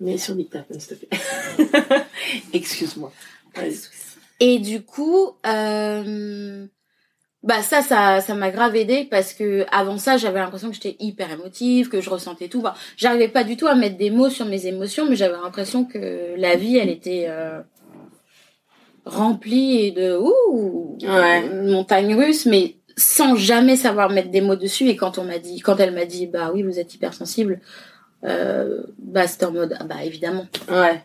mais 0.00 0.18
sur 0.18 0.34
dictaphone, 0.34 0.78
s'il 0.80 0.98
te 0.98 1.06
plaît. 1.06 2.02
Excuse-moi. 2.52 3.10
Et 4.44 4.58
du 4.58 4.82
coup, 4.82 5.36
euh, 5.46 6.66
bah 7.44 7.62
ça, 7.62 7.80
ça, 7.80 8.20
ça 8.20 8.34
m'a 8.34 8.50
grave 8.50 8.74
aidé 8.74 9.06
parce 9.08 9.34
que 9.34 9.64
avant 9.70 9.98
ça, 9.98 10.16
j'avais 10.16 10.40
l'impression 10.40 10.68
que 10.68 10.74
j'étais 10.74 10.96
hyper 10.98 11.30
émotive, 11.30 11.88
que 11.88 12.00
je 12.00 12.10
ressentais 12.10 12.48
tout. 12.48 12.60
Bah, 12.60 12.74
j'arrivais 12.96 13.28
pas 13.28 13.44
du 13.44 13.56
tout 13.56 13.68
à 13.68 13.76
mettre 13.76 13.96
des 13.96 14.10
mots 14.10 14.30
sur 14.30 14.44
mes 14.46 14.66
émotions, 14.66 15.06
mais 15.08 15.14
j'avais 15.14 15.36
l'impression 15.40 15.84
que 15.84 16.34
la 16.36 16.56
vie, 16.56 16.76
elle 16.76 16.88
était 16.90 17.26
euh, 17.28 17.60
remplie 19.04 19.92
de 19.92 20.16
ouh, 20.16 20.98
Ouais. 21.02 21.46
une 21.46 21.70
montagne 21.70 22.12
russe, 22.16 22.44
mais 22.46 22.74
sans 22.96 23.36
jamais 23.36 23.76
savoir 23.76 24.10
mettre 24.10 24.30
des 24.30 24.40
mots 24.40 24.56
dessus. 24.56 24.88
Et 24.88 24.96
quand 24.96 25.18
on 25.18 25.24
m'a 25.24 25.38
dit, 25.38 25.60
quand 25.60 25.78
elle 25.78 25.94
m'a 25.94 26.04
dit, 26.04 26.26
bah 26.26 26.50
oui, 26.52 26.64
vous 26.64 26.80
êtes 26.80 26.92
hypersensible, 26.94 27.60
euh, 28.24 28.82
bah 28.98 29.28
c'était 29.28 29.46
en 29.46 29.52
mode, 29.52 29.76
ah, 29.78 29.84
bah 29.84 30.02
évidemment. 30.04 30.46
Ouais. 30.68 31.00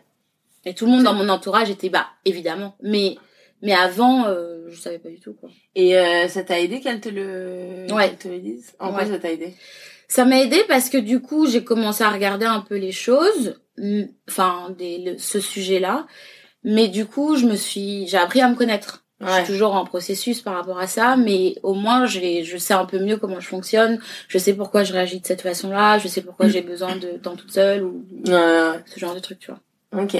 Et 0.64 0.74
tout 0.74 0.86
le 0.86 0.90
monde 0.90 1.04
dans 1.04 1.14
mon 1.14 1.28
entourage 1.28 1.70
était 1.70 1.88
bah 1.88 2.06
évidemment. 2.24 2.74
Mais 2.82 3.16
mais 3.62 3.72
avant 3.74 4.26
euh, 4.26 4.66
je 4.68 4.78
savais 4.80 4.98
pas 4.98 5.08
du 5.08 5.20
tout 5.20 5.34
quoi. 5.34 5.48
Et 5.74 5.96
euh, 5.98 6.28
ça 6.28 6.42
t'a 6.42 6.60
aidé 6.60 6.80
qu'elle 6.80 7.00
te 7.00 7.08
le, 7.08 7.86
Ouais. 7.92 8.14
te 8.14 8.28
le 8.28 8.38
dise? 8.38 8.74
En 8.78 8.92
quoi 8.92 9.02
Ouais. 9.04 9.08
ça 9.10 9.18
t'a 9.18 9.30
aidé? 9.32 9.54
Ça 10.08 10.24
m'a 10.24 10.40
aidé 10.40 10.62
parce 10.68 10.88
que 10.88 10.98
du 10.98 11.20
coup 11.20 11.46
j'ai 11.46 11.62
commencé 11.64 12.02
à 12.04 12.10
regarder 12.10 12.46
un 12.46 12.60
peu 12.60 12.76
les 12.76 12.92
choses, 12.92 13.60
enfin 14.28 14.74
des 14.76 14.98
le- 14.98 15.18
ce 15.18 15.40
sujet-là. 15.40 16.06
Mais 16.64 16.88
du 16.88 17.06
coup 17.06 17.36
je 17.36 17.46
me 17.46 17.54
suis 17.56 18.06
j'ai 18.08 18.16
appris 18.16 18.40
à 18.40 18.48
me 18.48 18.54
connaître. 18.56 19.04
Je 19.20 19.26
Ouais. 19.26 19.44
suis 19.44 19.52
toujours 19.52 19.74
en 19.74 19.84
processus 19.84 20.42
par 20.42 20.54
rapport 20.54 20.78
à 20.78 20.86
ça, 20.86 21.16
mais 21.16 21.56
au 21.64 21.74
moins 21.74 22.06
j'ai 22.06 22.44
je 22.44 22.56
sais 22.56 22.74
un 22.74 22.84
peu 22.84 23.00
mieux 23.00 23.16
comment 23.16 23.40
je 23.40 23.48
fonctionne. 23.48 23.98
Je 24.28 24.38
sais 24.38 24.54
pourquoi 24.54 24.84
je 24.84 24.92
réagis 24.92 25.18
de 25.20 25.26
cette 25.26 25.40
façon-là. 25.42 25.98
Je 25.98 26.06
sais 26.08 26.22
pourquoi 26.22 26.46
Mm. 26.46 26.50
j'ai 26.50 26.62
besoin 26.62 26.96
de 26.96 27.08
temps 27.18 27.34
toute 27.34 27.50
seule 27.52 27.82
ou 27.82 28.04
ouais. 28.26 28.78
ce 28.86 28.98
genre 29.00 29.14
de 29.16 29.20
truc, 29.20 29.40
tu 29.40 29.50
vois. 29.50 29.60
Ok. 30.02 30.16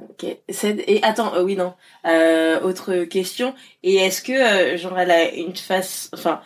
Ok. 0.00 0.26
C'est- 0.48 0.84
Et 0.86 1.02
attends, 1.02 1.34
euh, 1.34 1.42
oui, 1.42 1.56
non. 1.56 1.74
Euh, 2.06 2.60
autre 2.60 3.04
question. 3.04 3.54
Et 3.82 3.96
est-ce 3.96 4.22
que, 4.22 4.32
euh, 4.32 4.76
genre, 4.76 4.98
elle 4.98 5.10
a 5.10 5.32
une 5.34 5.56
face, 5.56 6.08
enfin, 6.14 6.40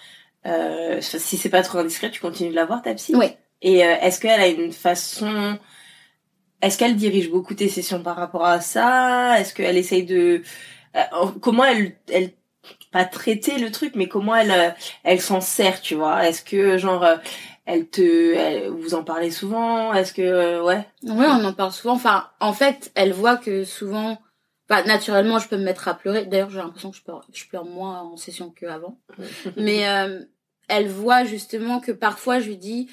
euh, 0.46 1.00
si 1.00 1.36
c'est 1.36 1.50
pas 1.50 1.62
trop 1.62 1.78
indiscret, 1.78 2.10
tu 2.10 2.20
continues 2.20 2.50
de 2.50 2.54
la 2.54 2.64
voir, 2.64 2.82
ta 2.82 2.94
psy? 2.94 3.14
Ouais. 3.14 3.36
Et 3.60 3.84
euh, 3.84 3.94
est-ce 4.00 4.20
qu'elle 4.20 4.40
a 4.40 4.48
une 4.48 4.72
façon, 4.72 5.58
est-ce 6.62 6.78
qu'elle 6.78 6.96
dirige 6.96 7.30
beaucoup 7.30 7.54
tes 7.54 7.68
sessions 7.68 8.02
par 8.02 8.16
rapport 8.16 8.44
à 8.46 8.60
ça? 8.60 9.38
Est-ce 9.38 9.54
qu'elle 9.54 9.76
essaye 9.76 10.04
de, 10.04 10.42
comment 11.40 11.64
elle, 11.64 11.96
elle, 12.10 12.30
pas 12.92 13.04
traiter 13.04 13.58
le 13.58 13.70
truc, 13.70 13.94
mais 13.96 14.08
comment 14.08 14.36
elle, 14.36 14.74
elle 15.04 15.20
s'en 15.20 15.40
sert, 15.40 15.80
tu 15.80 15.94
vois? 15.94 16.26
Est-ce 16.28 16.42
que, 16.42 16.78
genre, 16.78 17.02
euh, 17.04 17.16
elle 17.64 17.88
te, 17.88 18.34
elle- 18.34 18.68
vous 18.70 18.94
en 18.94 19.04
parlez 19.04 19.30
souvent 19.30 19.92
Est-ce 19.94 20.12
que, 20.12 20.22
euh, 20.22 20.62
ouais? 20.62 20.86
Ouais, 21.04 21.26
on 21.28 21.44
en 21.44 21.52
parle 21.52 21.72
souvent. 21.72 21.94
Enfin, 21.94 22.28
en 22.40 22.52
fait, 22.52 22.90
elle 22.94 23.12
voit 23.12 23.36
que 23.36 23.64
souvent, 23.64 24.18
enfin, 24.68 24.82
naturellement, 24.84 25.38
je 25.38 25.48
peux 25.48 25.56
me 25.56 25.64
mettre 25.64 25.88
à 25.88 25.94
pleurer. 25.94 26.26
D'ailleurs, 26.26 26.50
j'ai 26.50 26.58
l'impression 26.58 26.90
que 26.90 26.96
je 26.96 27.02
pleure, 27.02 27.26
je 27.32 27.46
pleure 27.46 27.64
moins 27.64 28.00
en 28.00 28.16
session 28.16 28.50
qu'avant. 28.50 28.98
Mais 29.56 29.88
euh, 29.88 30.20
elle 30.68 30.88
voit 30.88 31.24
justement 31.24 31.80
que 31.80 31.92
parfois, 31.92 32.40
je 32.40 32.48
lui 32.48 32.56
dis, 32.56 32.88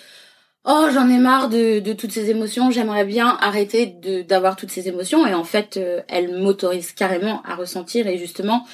oh, 0.71 0.88
j'en 0.93 1.09
ai 1.09 1.17
marre 1.17 1.49
de, 1.49 1.79
de 1.79 1.93
toutes 1.93 2.11
ces 2.11 2.29
émotions. 2.29 2.69
J'aimerais 2.71 3.03
bien 3.05 3.38
arrêter 3.41 3.88
d'avoir 4.27 4.55
toutes 4.55 4.71
ces 4.71 4.88
émotions. 4.88 5.25
Et 5.27 5.33
en 5.33 5.43
fait, 5.43 5.77
euh, 5.77 6.01
elle 6.07 6.39
m'autorise 6.39 6.91
carrément 6.93 7.41
à 7.43 7.55
ressentir. 7.55 8.05
Et 8.07 8.17
justement, 8.17 8.65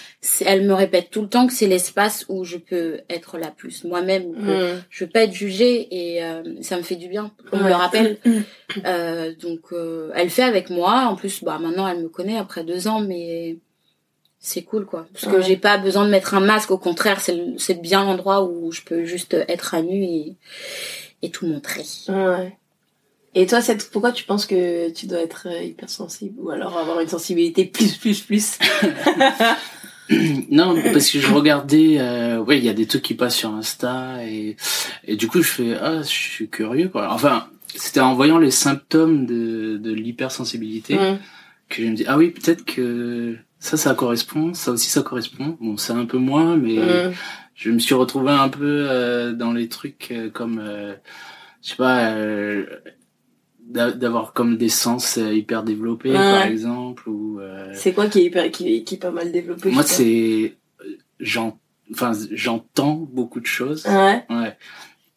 elle 0.45 0.65
me 0.67 0.73
répète 0.73 1.09
tout 1.09 1.21
le 1.21 1.29
temps 1.29 1.47
que 1.47 1.53
c'est 1.53 1.67
l'espace 1.67 2.25
où 2.29 2.43
je 2.43 2.57
peux 2.57 2.99
être 3.09 3.37
la 3.37 3.49
plus 3.49 3.83
moi-même. 3.85 4.25
où 4.25 4.33
que 4.33 4.75
Mm. 4.75 4.83
je 4.89 5.03
veux 5.05 5.09
pas 5.09 5.21
être 5.23 5.33
jugée 5.33 5.87
et 5.91 6.23
euh, 6.23 6.43
ça 6.61 6.77
me 6.77 6.83
fait 6.83 6.95
du 6.97 7.07
bien 7.07 7.31
me 7.53 7.59
Ouais. 7.63 7.69
le 7.69 7.75
rappelle 7.75 8.17
euh, 8.85 9.33
donc 9.41 9.61
euh, 9.71 10.11
elle 10.15 10.29
fait 10.29 10.43
avec 10.43 10.69
moi 10.69 11.05
en 11.07 11.15
plus 11.15 11.43
bah 11.43 11.57
maintenant 11.59 11.87
elle 11.87 12.01
me 12.03 12.09
connaît 12.09 12.37
après 12.37 12.63
deux 12.63 12.87
ans 12.87 12.99
mais 13.01 13.57
c'est 14.39 14.61
cool 14.63 14.85
quoi 14.85 15.07
parce 15.13 15.25
que 15.25 15.37
Ouais. 15.37 15.43
j'ai 15.43 15.57
pas 15.57 15.77
besoin 15.77 16.05
de 16.05 16.09
mettre 16.11 16.33
un 16.35 16.39
masque 16.41 16.71
au 16.71 16.77
contraire 16.77 17.19
c'est 17.21 17.81
bien 17.81 18.03
l'endroit 18.03 18.43
où 18.43 18.71
je 18.71 18.81
peux 18.81 19.03
juste 19.05 19.33
être 19.47 19.73
à 19.73 19.81
nu 19.81 20.03
et 20.03 20.35
et 21.21 21.29
tout 21.31 21.47
montrer 21.47 21.85
Ouais. 22.09 22.57
Et 23.37 23.45
toi, 23.47 23.61
c'est 23.61 23.91
pourquoi 23.91 24.13
tu 24.13 24.23
penses 24.23 24.45
que 24.45 24.89
tu 24.91 25.07
dois 25.07 25.19
être 25.19 25.47
euh, 25.49 25.61
hypersensible 25.61 26.39
ou 26.39 26.51
alors 26.51 26.77
avoir 26.77 27.01
une 27.01 27.09
sensibilité 27.09 27.65
plus 27.65 27.97
plus 27.97 28.21
plus 28.21 28.57
non, 30.51 30.75
parce 30.93 31.09
que 31.09 31.19
je 31.19 31.33
regardais, 31.33 31.97
euh, 31.99 32.37
ouais, 32.37 32.59
il 32.59 32.63
y 32.63 32.69
a 32.69 32.73
des 32.73 32.85
trucs 32.85 33.01
qui 33.01 33.15
passent 33.15 33.35
sur 33.37 33.49
Insta 33.53 34.23
et 34.23 34.55
et 35.05 35.15
du 35.15 35.27
coup 35.27 35.41
je 35.41 35.49
fais 35.49 35.75
ah, 35.81 36.01
je 36.01 36.07
suis 36.07 36.47
curieux 36.47 36.89
quoi. 36.89 37.11
Enfin, 37.11 37.47
c'était 37.75 37.99
en 38.01 38.13
voyant 38.13 38.37
les 38.37 38.51
symptômes 38.51 39.25
de 39.25 39.77
de 39.77 39.91
l'hypersensibilité 39.91 40.97
que 41.69 41.81
je 41.81 41.87
me 41.87 41.95
dis 41.95 42.05
ah 42.07 42.17
oui 42.17 42.29
peut-être 42.29 42.63
que 42.63 43.35
ça 43.59 43.77
ça 43.77 43.95
correspond, 43.95 44.53
ça 44.53 44.71
aussi 44.71 44.89
ça 44.89 45.01
correspond. 45.01 45.57
Bon, 45.59 45.75
c'est 45.75 45.93
un 45.93 46.05
peu 46.05 46.19
moins, 46.19 46.55
mais 46.55 46.77
Mm. 46.77 47.13
Je 47.55 47.71
me 47.71 47.79
suis 47.79 47.95
retrouvé 47.95 48.31
un 48.31 48.49
peu 48.49 48.87
euh, 48.89 49.33
dans 49.33 49.53
les 49.53 49.67
trucs 49.69 50.09
euh, 50.11 50.29
comme 50.29 50.59
euh, 50.59 50.93
je 51.63 51.69
sais 51.69 51.75
pas 51.77 52.11
euh, 52.11 52.65
d'a- 53.61 53.91
d'avoir 53.91 54.33
comme 54.33 54.57
des 54.57 54.69
sens 54.69 55.17
euh, 55.17 55.33
hyper 55.33 55.63
développés 55.63 56.13
par 56.13 56.43
exemple 56.43 57.09
ou 57.09 57.39
euh, 57.39 57.71
C'est 57.73 57.93
quoi 57.93 58.07
qui 58.07 58.19
est 58.19 58.25
hyper, 58.25 58.51
qui, 58.51 58.83
qui 58.83 58.95
est 58.95 58.99
pas 58.99 59.11
mal 59.11 59.31
développé 59.31 59.71
moi 59.71 59.83
c'est 59.83 60.55
enfin 61.91 62.11
j'entends 62.31 62.95
beaucoup 63.11 63.39
de 63.39 63.45
choses. 63.45 63.85
Ouais. 63.85 64.25
ouais 64.29 64.57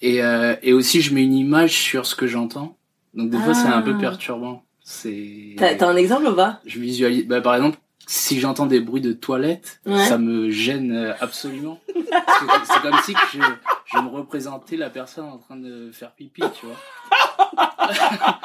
et 0.00 0.22
euh, 0.22 0.54
et 0.62 0.72
aussi 0.72 1.00
je 1.02 1.12
mets 1.14 1.24
une 1.24 1.34
image 1.34 1.72
sur 1.76 2.06
ce 2.06 2.14
que 2.14 2.26
j'entends 2.26 2.76
donc 3.14 3.30
des 3.30 3.38
fois 3.38 3.54
c'est 3.54 3.66
un 3.68 3.82
peu 3.82 3.94
Ah. 3.96 4.00
perturbant 4.00 4.62
c'est 4.80 5.54
T'as, 5.58 5.74
t'as 5.74 5.88
un 5.88 5.96
exemple 5.96 6.26
ou 6.28 6.34
pas? 6.34 6.60
Je 6.64 6.78
visualise 6.78 7.26
bah, 7.26 7.40
par 7.40 7.56
exemple 7.56 7.78
si 8.10 8.40
j'entends 8.40 8.64
des 8.66 8.80
bruits 8.80 9.02
de 9.02 9.12
toilettes 9.12 9.80
Ouais. 9.86 10.04
ça 10.06 10.16
me 10.16 10.48
gêne 10.50 10.92
euh, 10.96 11.12
absolument 11.20 11.78
c'est 11.94 12.80
comme 12.82 12.98
si 13.04 13.12
que 13.12 13.18
je, 13.34 13.38
je 13.84 13.98
me 13.98 14.08
représentais 14.08 14.76
la 14.76 14.88
personne 14.88 15.26
en 15.26 15.36
train 15.38 15.56
de 15.56 15.90
faire 15.92 16.12
pipi 16.12 16.42
tu 16.58 16.66
vois 16.66 16.76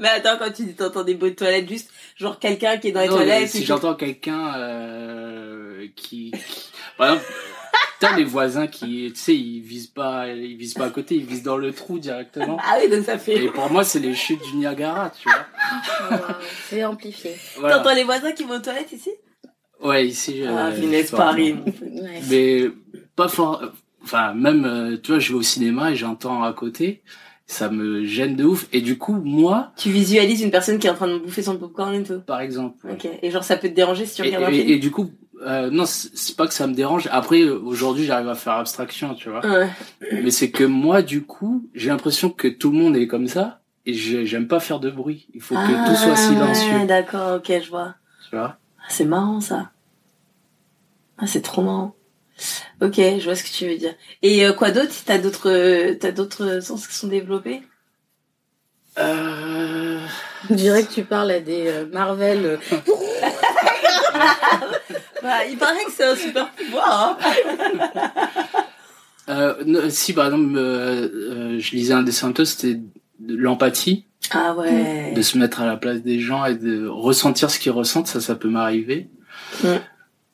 Mais 0.00 0.08
attends, 0.08 0.36
quand 0.38 0.52
tu 0.52 0.64
dis 0.64 0.74
t'entends 0.74 1.02
des 1.02 1.14
bruits 1.14 1.32
de 1.32 1.36
toilettes, 1.36 1.68
juste 1.68 1.90
genre 2.16 2.38
quelqu'un 2.38 2.76
qui 2.78 2.88
est 2.88 2.92
dans 2.92 3.00
les 3.00 3.08
Non, 3.08 3.16
toilettes. 3.16 3.48
si 3.50 3.64
j'entends 3.64 3.94
quelqu'un 3.94 4.54
euh, 4.56 5.86
qui, 5.96 6.30
qui- 6.30 6.70
par 6.96 7.08
exemple 7.14 7.26
t'as 8.00 8.16
les 8.16 8.24
voisins 8.24 8.66
qui 8.66 9.10
tu 9.12 9.20
sais 9.20 9.36
ils 9.36 9.60
visent 9.60 9.86
pas 9.88 10.28
ils 10.28 10.56
visent 10.56 10.74
pas 10.74 10.86
à 10.86 10.90
côté 10.90 11.16
ils 11.16 11.24
visent 11.24 11.42
dans 11.42 11.56
le 11.56 11.72
trou 11.72 11.98
directement 11.98 12.58
Ah 12.62 12.76
oui, 12.82 12.88
donc 12.90 13.04
ça 13.04 13.18
fait. 13.18 13.44
et 13.44 13.48
pour 13.48 13.70
moi 13.70 13.84
c'est 13.84 13.98
les 14.00 14.14
chutes 14.14 14.42
du 14.50 14.56
Niagara 14.56 15.10
tu 15.10 15.28
vois 15.28 15.46
Oh, 16.10 16.14
wow. 16.14 16.34
C'est 16.68 16.84
amplifié. 16.84 17.32
voilà. 17.58 17.76
T'entends 17.78 17.94
les 17.94 18.04
voisins 18.04 18.32
qui 18.32 18.44
vont 18.44 18.54
aux 18.56 18.60
toilettes 18.60 18.92
ici? 18.92 19.10
Ouais 19.82 20.06
ici 20.06 20.42
euh, 20.42 20.54
Ah, 20.56 20.72
finesse 20.72 21.10
pas- 21.10 21.16
Paris. 21.18 21.54
Ouais. 21.54 22.20
mais 22.30 22.70
pas 23.16 23.28
fort 23.28 23.62
enfin 24.02 24.32
même 24.34 24.64
euh, 24.64 24.96
tu 25.02 25.10
vois 25.12 25.20
je 25.20 25.32
vais 25.32 25.38
au 25.38 25.42
cinéma 25.42 25.90
et 25.90 25.96
j'entends 25.96 26.42
à 26.42 26.52
côté 26.52 27.02
ça 27.46 27.68
me 27.70 28.04
gêne 28.04 28.36
de 28.36 28.44
ouf 28.44 28.66
et 28.72 28.80
du 28.80 28.98
coup 28.98 29.14
moi 29.24 29.72
Tu 29.76 29.90
visualises 29.90 30.40
une 30.42 30.50
personne 30.50 30.78
qui 30.78 30.86
est 30.86 30.90
en 30.90 30.94
train 30.94 31.08
de 31.08 31.18
bouffer 31.18 31.42
son 31.42 31.56
popcorn 31.58 31.94
et 31.94 32.02
tout? 32.02 32.20
par 32.26 32.40
exemple 32.40 32.76
ouais. 32.86 32.92
Ok. 32.92 33.08
Et 33.22 33.30
genre 33.30 33.44
ça 33.44 33.56
peut 33.56 33.68
te 33.68 33.74
déranger 33.74 34.04
si 34.06 34.16
tu 34.16 34.22
et, 34.22 34.26
regardes 34.26 34.44
un 34.44 34.48
et- 34.56 34.60
film? 34.60 34.70
et 34.70 34.76
du 34.78 34.90
coup 34.90 35.10
euh, 35.46 35.70
non 35.70 35.84
c'est 35.86 36.36
pas 36.36 36.46
que 36.46 36.54
ça 36.54 36.66
me 36.66 36.74
dérange 36.74 37.08
après 37.12 37.42
euh, 37.42 37.58
aujourd'hui 37.60 38.04
j'arrive 38.04 38.28
à 38.28 38.34
faire 38.34 38.54
abstraction 38.54 39.14
tu 39.14 39.28
vois 39.30 39.44
Ouais. 39.46 39.68
mais 40.12 40.30
c'est 40.30 40.50
que 40.50 40.64
moi 40.64 41.02
du 41.02 41.22
coup 41.22 41.68
j'ai 41.74 41.88
l'impression 41.90 42.30
que 42.30 42.48
tout 42.48 42.70
le 42.72 42.78
monde 42.78 42.96
est 42.96 43.06
comme 43.06 43.28
ça 43.28 43.60
et 43.86 43.94
j'ai- 43.94 44.26
j'aime 44.26 44.48
pas 44.48 44.60
faire 44.60 44.80
de 44.80 44.90
bruit 44.90 45.28
il 45.34 45.40
faut 45.40 45.54
que 45.54 45.86
tout 45.86 45.94
soit 45.96 46.12
Ah, 46.12 46.16
silencieux 46.16 46.86
D'accord, 46.86 47.36
ok, 47.36 47.52
je 47.64 47.68
vois. 47.70 47.94
tu 48.28 48.36
vois? 48.36 48.56
Ah, 48.80 48.86
c'est 48.88 49.04
marrant 49.04 49.40
ça. 49.40 49.70
Ah, 51.18 51.26
c'est 51.26 51.42
trop 51.42 51.62
marrant. 51.62 51.94
Ok, 52.80 52.94
je 52.96 53.24
vois 53.24 53.34
ce 53.34 53.42
que 53.42 53.48
tu 53.50 53.66
veux 53.66 53.76
dire. 53.76 53.94
Et 54.22 54.46
euh, 54.46 54.52
quoi 54.52 54.70
d'autre? 54.70 54.92
T'as 55.04 55.18
d'autres, 55.18 55.50
euh, 55.50 55.94
t'as 55.98 56.12
d'autres 56.12 56.60
sens 56.62 56.86
qui 56.86 56.94
sont 56.94 57.08
développés? 57.08 57.62
Euh... 58.98 59.98
On 60.50 60.54
dirait 60.54 60.84
que 60.84 60.92
tu 60.92 61.02
parles 61.04 61.30
à 61.32 61.40
des 61.40 61.66
euh, 61.66 61.86
Marvel. 61.92 62.58
Bah, 65.22 65.44
il 65.50 65.58
paraît 65.58 65.84
que 65.84 65.92
c'est 65.92 66.04
un 66.04 66.16
super 66.16 66.50
pouvoir. 66.50 67.18
Hein 67.20 68.10
Euh, 69.28 69.62
non, 69.66 69.80
si 69.90 70.14
par 70.14 70.24
exemple 70.24 70.56
euh, 70.56 71.08
euh, 71.12 71.58
je 71.58 71.72
lisais 71.72 71.92
un 71.92 72.02
dessin 72.02 72.30
de 72.30 72.44
c'était 72.44 72.80
de 73.18 73.36
l'empathie 73.36 74.06
ah 74.30 74.54
ouais. 74.54 75.12
de 75.14 75.20
se 75.22 75.36
mettre 75.36 75.60
à 75.60 75.66
la 75.66 75.76
place 75.76 76.02
des 76.02 76.18
gens 76.18 76.46
et 76.46 76.54
de 76.54 76.86
ressentir 76.86 77.50
ce 77.50 77.58
qu'ils 77.58 77.72
ressentent, 77.72 78.06
ça, 78.06 78.20
ça 78.20 78.34
peut 78.34 78.48
m'arriver. 78.48 79.08
Ouais. 79.64 79.80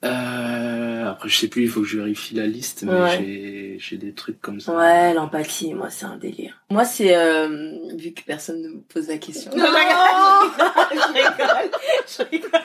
Euh, 0.04 1.10
après, 1.10 1.28
je 1.28 1.38
sais 1.38 1.48
plus, 1.48 1.62
il 1.62 1.68
faut 1.68 1.80
que 1.80 1.86
je 1.86 1.96
vérifie 1.96 2.34
la 2.34 2.46
liste, 2.46 2.82
mais 2.82 2.92
Ouais. 2.92 3.76
j'ai, 3.78 3.96
des 3.96 4.12
trucs 4.12 4.40
comme 4.40 4.60
ça. 4.60 4.76
Ouais, 4.76 5.14
l'empathie, 5.14 5.72
moi, 5.72 5.88
c'est 5.90 6.04
un 6.04 6.16
délire. 6.16 6.60
Moi, 6.70 6.84
c'est, 6.84 7.16
euh, 7.16 7.72
vu 7.96 8.12
que 8.12 8.22
personne 8.22 8.60
ne 8.60 8.68
me 8.68 8.80
pose 8.80 9.08
la 9.08 9.16
question. 9.16 9.50
Non, 9.56 9.64
je 9.64 11.12
rigole, 11.12 11.70
je 12.18 12.22
rigole. 12.30 12.60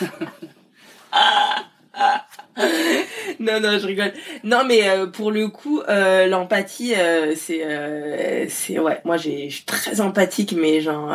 non, 3.40 3.60
non, 3.60 3.78
je 3.78 3.86
rigole. 3.86 4.12
Non, 4.44 4.64
mais 4.64 4.88
euh, 4.88 5.06
pour 5.06 5.30
le 5.30 5.48
coup, 5.48 5.80
euh, 5.88 6.26
l'empathie, 6.26 6.94
euh, 6.94 7.34
c'est, 7.36 8.46
c'est, 8.48 8.78
ouais, 8.78 9.00
moi, 9.04 9.16
j'ai, 9.16 9.50
je 9.50 9.56
suis 9.56 9.64
très 9.64 10.00
empathique, 10.00 10.52
mais 10.52 10.80
genre, 10.80 11.12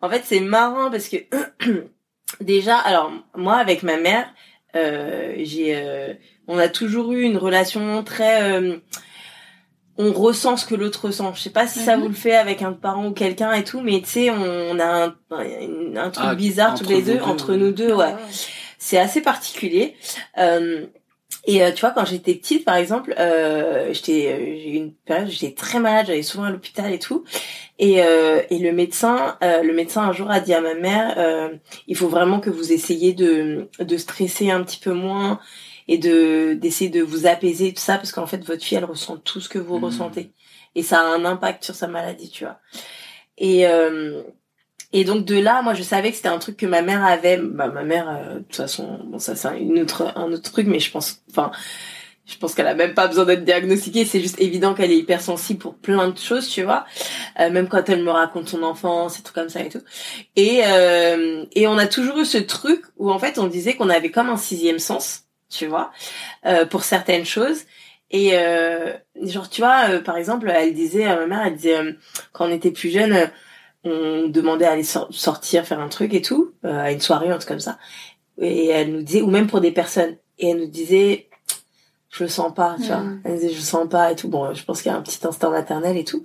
en 0.00 0.08
fait, 0.08 0.22
c'est 0.24 0.40
marrant 0.40 0.90
parce 0.90 1.08
que 1.08 1.16
déjà, 2.40 2.78
alors 2.78 3.12
moi, 3.34 3.56
avec 3.56 3.82
ma 3.82 3.96
mère, 3.96 4.32
j'ai, 4.74 6.16
on 6.48 6.58
a 6.58 6.68
toujours 6.68 7.12
eu 7.12 7.22
une 7.22 7.38
relation 7.38 8.04
très, 8.04 8.60
on 9.98 10.12
ressent 10.12 10.56
ce 10.56 10.66
que 10.66 10.74
l'autre 10.74 11.06
ressent. 11.06 11.32
Je 11.34 11.40
sais 11.40 11.50
pas 11.50 11.66
si 11.66 11.78
ça 11.80 11.96
Mhm. 11.96 12.02
vous 12.02 12.08
le 12.08 12.14
fait 12.14 12.34
avec 12.36 12.62
un 12.62 12.72
parent 12.72 13.06
ou 13.06 13.12
quelqu'un 13.12 13.52
et 13.52 13.64
tout, 13.64 13.80
mais 13.80 14.00
tu 14.00 14.06
sais, 14.08 14.30
on 14.30 14.78
a 14.78 15.06
un, 15.06 15.14
un, 15.30 15.96
un 15.96 16.10
truc 16.10 16.26
Ah, 16.30 16.34
bizarre 16.34 16.74
tous 16.74 16.82
entre 16.82 16.90
les 16.92 16.98
Ah 16.98 17.04
deux, 17.06 17.14
deux, 17.14 17.22
entre 17.22 17.54
nous 17.54 17.72
deux, 17.72 17.94
ouais 17.94 18.14
c'est 18.78 18.98
assez 18.98 19.20
particulier. 19.22 19.94
Euh, 20.38 20.86
Et 21.48 21.62
euh, 21.62 21.70
tu 21.72 21.80
vois, 21.80 21.90
quand 21.90 22.04
j'étais 22.04 22.34
petite, 22.34 22.64
par 22.64 22.74
exemple, 22.76 23.14
euh, 23.18 23.92
j'étais, 23.92 24.28
euh, 24.32 24.38
j'ai 24.38 24.70
eu 24.70 24.76
une 24.76 24.92
période, 24.94 25.28
j'étais 25.28 25.54
très 25.54 25.78
malade, 25.80 26.06
j'allais 26.08 26.22
souvent 26.22 26.44
à 26.44 26.50
l'hôpital 26.50 26.92
et 26.92 26.98
tout. 26.98 27.24
Et, 27.78 28.02
euh, 28.02 28.42
et 28.50 28.58
le 28.58 28.72
médecin, 28.72 29.36
euh, 29.44 29.62
le 29.62 29.72
médecin 29.72 30.02
un 30.02 30.12
jour 30.12 30.28
a 30.30 30.40
dit 30.40 30.54
à 30.54 30.60
ma 30.60 30.74
mère, 30.74 31.14
euh, 31.18 31.50
il 31.86 31.96
faut 31.96 32.08
vraiment 32.08 32.40
que 32.40 32.50
vous 32.50 32.72
essayiez 32.72 33.12
de, 33.12 33.68
de 33.78 33.96
stresser 33.96 34.50
un 34.50 34.62
petit 34.64 34.78
peu 34.78 34.92
moins 34.92 35.38
et 35.88 35.98
de 35.98 36.54
d'essayer 36.54 36.90
de 36.90 37.02
vous 37.02 37.26
apaiser 37.26 37.72
tout 37.72 37.82
ça 37.82 37.96
parce 37.96 38.12
qu'en 38.12 38.26
fait 38.26 38.44
votre 38.44 38.62
fille 38.64 38.78
elle 38.78 38.84
ressent 38.84 39.16
tout 39.18 39.40
ce 39.40 39.48
que 39.48 39.58
vous 39.58 39.76
Mhm. 39.78 39.84
ressentez 39.84 40.32
et 40.74 40.82
ça 40.82 41.00
a 41.00 41.04
un 41.04 41.24
impact 41.24 41.64
sur 41.64 41.74
sa 41.74 41.86
maladie, 41.88 42.30
tu 42.30 42.44
vois. 42.44 42.58
Et 43.38 43.66
euh, 43.66 44.22
et 44.92 45.04
donc 45.04 45.24
de 45.24 45.38
là, 45.38 45.62
moi 45.62 45.74
je 45.74 45.82
savais 45.82 46.10
que 46.10 46.16
c'était 46.16 46.28
un 46.28 46.38
truc 46.38 46.56
que 46.56 46.66
ma 46.66 46.82
mère 46.82 47.04
avait. 47.04 47.38
Bah, 47.38 47.68
ma 47.68 47.82
mère, 47.82 48.08
euh, 48.08 48.34
de 48.34 48.38
toute 48.40 48.56
façon, 48.56 49.00
bon 49.04 49.18
ça 49.18 49.36
c'est 49.36 49.58
une 49.60 49.80
autre 49.80 50.12
un 50.16 50.32
autre 50.32 50.50
truc, 50.50 50.66
mais 50.66 50.78
je 50.80 50.90
pense, 50.90 51.22
enfin, 51.30 51.50
je 52.24 52.36
pense 52.38 52.54
qu'elle 52.54 52.66
a 52.66 52.74
même 52.74 52.94
pas 52.94 53.06
besoin 53.08 53.24
d'être 53.24 53.44
diagnostiquée. 53.44 54.04
C'est 54.04 54.20
juste 54.20 54.40
évident 54.40 54.74
qu'elle 54.74 54.90
est 54.92 54.98
hypersensible 54.98 55.58
pour 55.60 55.74
plein 55.76 56.08
de 56.08 56.18
choses, 56.18 56.48
tu 56.48 56.62
vois. 56.62 56.84
Euh, 57.40 57.50
même 57.50 57.68
quand 57.68 57.88
elle 57.88 58.02
me 58.02 58.10
raconte 58.10 58.48
son 58.48 58.62
enfance 58.62 59.18
et 59.18 59.22
tout 59.22 59.32
comme 59.32 59.48
ça 59.48 59.60
et 59.62 59.68
tout. 59.68 59.82
Et 60.36 60.62
euh, 60.66 61.44
et 61.52 61.66
on 61.68 61.78
a 61.78 61.86
toujours 61.86 62.18
eu 62.18 62.24
ce 62.24 62.38
truc 62.38 62.82
où 62.96 63.10
en 63.10 63.18
fait 63.18 63.38
on 63.38 63.46
disait 63.46 63.74
qu'on 63.76 63.90
avait 63.90 64.10
comme 64.10 64.28
un 64.30 64.36
sixième 64.36 64.78
sens, 64.78 65.24
tu 65.48 65.66
vois, 65.66 65.90
euh, 66.44 66.66
pour 66.66 66.84
certaines 66.84 67.24
choses. 67.24 67.62
Et 68.10 68.30
euh, 68.34 68.92
genre 69.22 69.48
tu 69.48 69.60
vois, 69.60 69.90
euh, 69.90 70.00
par 70.00 70.16
exemple, 70.16 70.48
elle 70.54 70.74
disait 70.74 71.04
à 71.04 71.16
ma 71.16 71.26
mère, 71.26 71.42
elle 71.46 71.56
disait 71.56 71.76
euh, 71.78 71.92
quand 72.32 72.46
on 72.46 72.52
était 72.52 72.70
plus 72.70 72.90
jeune. 72.90 73.12
euh, 73.12 73.26
on 73.88 74.26
demandait 74.28 74.64
à 74.64 74.72
aller 74.72 74.82
sor- 74.82 75.06
sortir, 75.12 75.64
faire 75.64 75.78
un 75.78 75.88
truc 75.88 76.12
et 76.12 76.20
tout, 76.20 76.50
euh, 76.64 76.76
à 76.76 76.90
une 76.90 77.00
soirée, 77.00 77.28
un 77.30 77.36
truc 77.36 77.50
comme 77.50 77.60
ça. 77.60 77.78
Et 78.36 78.66
elle 78.66 78.90
nous 78.90 79.02
disait, 79.02 79.22
ou 79.22 79.30
même 79.30 79.46
pour 79.46 79.60
des 79.60 79.70
personnes, 79.70 80.16
et 80.40 80.50
elle 80.50 80.58
nous 80.58 80.66
disait, 80.66 81.28
je 82.10 82.24
le 82.24 82.28
sens 82.28 82.52
pas, 82.52 82.74
tu 82.80 82.86
vois. 82.88 82.96
Mm. 82.98 83.20
Elle 83.24 83.34
disait, 83.34 83.50
je 83.50 83.54
le 83.54 83.60
sens 83.60 83.88
pas 83.88 84.10
et 84.10 84.16
tout. 84.16 84.28
Bon, 84.28 84.52
je 84.52 84.64
pense 84.64 84.82
qu'il 84.82 84.90
y 84.90 84.94
a 84.94 84.98
un 84.98 85.02
petit 85.02 85.24
instinct 85.24 85.50
maternel 85.50 85.96
et 85.96 86.02
tout. 86.04 86.24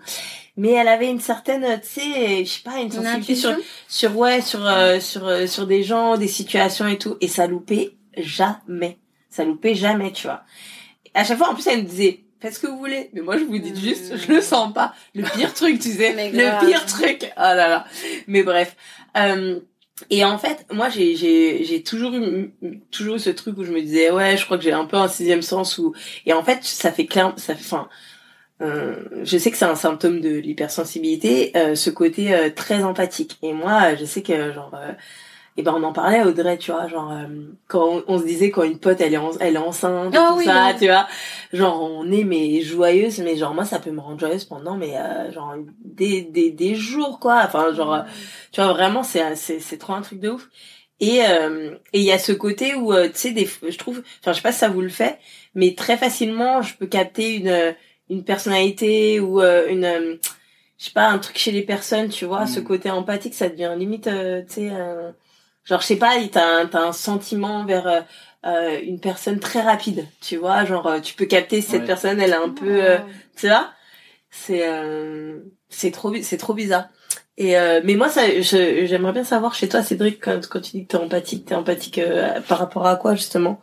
Mais 0.57 0.71
elle 0.71 0.87
avait 0.87 1.11
une 1.11 1.19
certaine, 1.19 1.79
tu 1.81 1.87
sais, 2.01 2.45
je 2.45 2.49
sais 2.49 2.63
pas, 2.63 2.79
une 2.79 2.89
sensibilité 2.91 3.35
sur, 3.35 3.51
sur, 3.87 4.17
ouais, 4.17 4.41
sur, 4.41 4.65
euh, 4.65 4.99
sur, 4.99 5.27
euh, 5.27 5.45
sur 5.45 5.67
des 5.67 5.83
gens, 5.83 6.17
des 6.17 6.27
situations 6.27 6.87
et 6.87 6.97
tout. 6.97 7.15
Et 7.21 7.27
ça 7.27 7.45
loupait 7.45 7.95
jamais. 8.17 8.97
Ça 9.31 9.43
loupait 9.43 9.73
jamais, 9.73 10.11
tu 10.11 10.27
vois. 10.27 10.43
À 11.15 11.23
chaque 11.23 11.39
fois, 11.39 11.49
en 11.49 11.55
plus, 11.55 11.65
elle 11.65 11.79
nous 11.79 11.89
disait, 11.89 12.23
faites 12.39 12.53
ce 12.53 12.59
que 12.59 12.67
vous 12.67 12.77
voulez. 12.77 13.09
Mais 13.13 13.21
moi, 13.21 13.37
je 13.37 13.43
vous 13.43 13.57
dis 13.57 13.73
juste, 13.81 14.15
je 14.15 14.31
le 14.31 14.41
sens 14.41 14.71
pas. 14.71 14.93
Le 15.15 15.23
pire 15.23 15.53
truc, 15.53 15.79
tu 15.79 15.91
sais. 15.91 16.13
Le 16.31 16.65
pire 16.65 16.85
truc. 16.85 17.31
Oh 17.35 17.41
là 17.41 17.67
là. 17.67 17.85
Mais 18.27 18.43
bref. 18.43 18.75
Euh, 19.17 19.59
et 20.09 20.25
en 20.25 20.37
fait, 20.37 20.65
moi, 20.71 20.89
j'ai, 20.89 21.15
j'ai, 21.15 21.63
j'ai 21.63 21.83
toujours 21.83 22.13
eu, 22.13 22.53
toujours 22.91 23.15
eu 23.15 23.19
ce 23.19 23.29
truc 23.29 23.57
où 23.57 23.63
je 23.63 23.71
me 23.71 23.81
disais, 23.81 24.11
ouais, 24.11 24.37
je 24.37 24.45
crois 24.45 24.57
que 24.57 24.63
j'ai 24.63 24.71
un 24.71 24.85
peu 24.85 24.97
un 24.97 25.07
sixième 25.07 25.41
sens 25.41 25.77
où, 25.77 25.93
et 26.25 26.33
en 26.33 26.43
fait, 26.43 26.63
ça 26.63 26.91
fait 26.91 27.05
clair, 27.05 27.33
ça 27.37 27.55
fait, 27.55 27.63
enfin, 27.63 27.87
euh, 28.61 28.95
je 29.23 29.37
sais 29.37 29.51
que 29.51 29.57
c'est 29.57 29.65
un 29.65 29.75
symptôme 29.75 30.21
de 30.21 30.29
l'hypersensibilité, 30.29 31.51
euh, 31.55 31.75
ce 31.75 31.89
côté 31.89 32.33
euh, 32.33 32.49
très 32.49 32.83
empathique. 32.83 33.37
Et 33.41 33.53
moi, 33.53 33.95
je 33.95 34.05
sais 34.05 34.21
que 34.21 34.51
genre, 34.53 34.73
euh, 34.75 34.91
et 35.57 35.63
ben 35.63 35.73
on 35.77 35.83
en 35.83 35.91
parlait 35.93 36.19
à 36.19 36.27
Audrey 36.27 36.57
tu 36.57 36.71
vois 36.71 36.87
genre 36.87 37.11
euh, 37.11 37.25
quand 37.67 37.85
on, 37.85 38.03
on 38.07 38.17
se 38.19 38.23
disait 38.25 38.51
quand 38.51 38.63
une 38.63 38.79
pote 38.79 39.01
elle 39.01 39.13
est 39.13 39.17
en- 39.17 39.37
elle 39.39 39.55
est 39.55 39.57
enceinte 39.57 40.13
Ah 40.17 40.29
tout 40.31 40.37
oui, 40.37 40.45
ça 40.45 40.69
oui. 40.71 40.79
tu 40.79 40.85
vois. 40.87 41.07
Genre 41.51 41.81
on 41.83 42.09
est 42.11 42.23
mais 42.23 42.61
joyeuse 42.61 43.19
mais 43.19 43.35
genre 43.35 43.53
moi 43.53 43.65
ça 43.65 43.79
peut 43.79 43.91
me 43.91 43.99
rendre 43.99 44.19
joyeuse 44.19 44.45
pendant 44.45 44.75
mais 44.77 44.95
euh, 44.97 45.31
genre 45.31 45.55
des, 45.83 46.21
des 46.21 46.51
des 46.51 46.75
jours 46.75 47.19
quoi. 47.19 47.41
Enfin 47.45 47.73
genre 47.73 47.93
euh, 47.93 48.01
tu 48.53 48.61
vois 48.61 48.71
vraiment 48.71 49.03
c'est 49.03 49.35
c'est 49.35 49.59
c'est 49.59 49.77
trop 49.77 49.93
un 49.93 50.01
truc 50.01 50.19
de 50.21 50.29
ouf. 50.29 50.47
Et 51.01 51.21
euh, 51.27 51.71
et 51.93 51.99
il 51.99 52.05
y 52.05 52.11
a 52.11 52.19
ce 52.19 52.31
côté 52.31 52.75
où 52.75 52.93
euh, 52.93 53.07
tu 53.07 53.15
sais 53.17 53.31
des 53.31 53.45
je 53.67 53.77
trouve 53.77 54.01
enfin 54.21 54.31
je 54.31 54.37
sais 54.37 54.43
pas 54.43 54.51
si 54.51 54.59
ça 54.59 54.69
vous 54.69 54.81
le 54.81 54.89
fait 54.89 55.17
mais 55.55 55.73
très 55.75 55.97
facilement 55.97 56.61
je 56.61 56.75
peux 56.77 56.85
capter 56.87 57.35
une 57.35 57.75
une 58.09 58.23
personnalité 58.23 59.19
ou 59.19 59.41
euh, 59.41 59.67
une 59.67 59.83
euh, 59.85 60.15
je 60.77 60.85
sais 60.85 60.91
pas 60.93 61.09
un 61.09 61.17
truc 61.17 61.37
chez 61.37 61.51
les 61.51 61.63
personnes 61.63 62.09
tu 62.09 62.25
vois. 62.25 62.43
Mm. 62.43 62.47
ce 62.47 62.59
côté 62.61 62.89
empathique 62.91 63.33
ça 63.33 63.49
devient 63.49 63.73
limite 63.77 64.03
tu 64.47 64.53
sais 64.53 64.69
genre 65.63 65.81
je 65.81 65.85
sais 65.87 65.95
pas 65.97 66.13
t'as 66.31 66.61
un, 66.61 66.65
t'as 66.65 66.87
un 66.87 66.91
sentiment 66.93 67.65
vers 67.65 67.87
euh, 67.87 68.01
euh, 68.45 68.79
une 68.83 68.99
personne 68.99 69.39
très 69.39 69.61
rapide 69.61 70.07
tu 70.21 70.37
vois 70.37 70.65
genre 70.65 70.87
euh, 70.87 70.99
tu 70.99 71.13
peux 71.15 71.25
capter 71.25 71.61
si 71.61 71.69
cette 71.71 71.81
Ouais. 71.81 71.87
personne 71.87 72.19
elle 72.19 72.31
est 72.31 72.33
un 72.33 72.49
peu 72.49 72.83
euh, 72.83 72.97
tu 73.37 73.47
vois 73.47 73.69
c'est 74.31 74.67
euh, 74.67 75.39
c'est 75.69 75.91
trop 75.91 76.13
c'est 76.21 76.37
trop 76.37 76.53
bizarre 76.53 76.85
et 77.37 77.57
euh, 77.57 77.81
mais 77.83 77.95
moi 77.95 78.09
ça 78.09 78.21
je- 78.41 78.85
j'aimerais 78.85 79.11
bien 79.13 79.23
savoir 79.23 79.53
chez 79.53 79.69
toi 79.69 79.83
Cédric 79.83 80.19
quand, 80.23 80.47
quand 80.49 80.61
tu 80.61 80.71
dis 80.71 80.83
que 80.85 80.91
t'es 80.93 80.97
empathique 80.97 81.45
t'es 81.45 81.55
empathique 81.55 81.97
euh, 81.99 82.41
par 82.47 82.57
rapport 82.59 82.87
à 82.87 82.95
quoi 82.95 83.15
justement? 83.15 83.61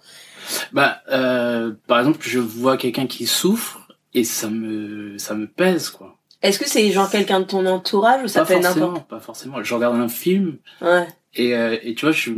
Bah, 0.73 1.03
euh, 1.11 1.73
par 1.87 1.99
exemple, 1.99 2.19
je 2.23 2.39
vois 2.39 2.77
quelqu'un 2.79 3.07
qui 3.07 3.27
souffre 3.27 3.87
et 4.15 4.25
ça 4.25 4.49
me, 4.49 5.19
ça 5.19 5.35
me 5.35 5.47
pèse, 5.47 5.91
quoi. 5.91 6.17
est-ce 6.41 6.59
que 6.59 6.67
c'est 6.69 6.91
genre 6.91 7.11
quelqu'un 7.11 7.41
de 7.41 7.45
ton 7.45 7.67
entourage 7.67 8.23
ou 8.25 8.29
ça 8.29 8.41
pas 8.41 8.47
peut 8.55 8.63
forcément, 8.63 9.01
pas 9.01 9.21
forcément. 9.21 9.63
Je 9.63 9.75
regarde 9.75 9.97
un 9.97 10.09
film 10.09 10.57
ouais 10.81 11.07
et, 11.39 11.57
euh, 11.57 11.77
et 11.83 11.95
tu 11.95 12.05
vois, 12.05 12.13
je, 12.13 12.31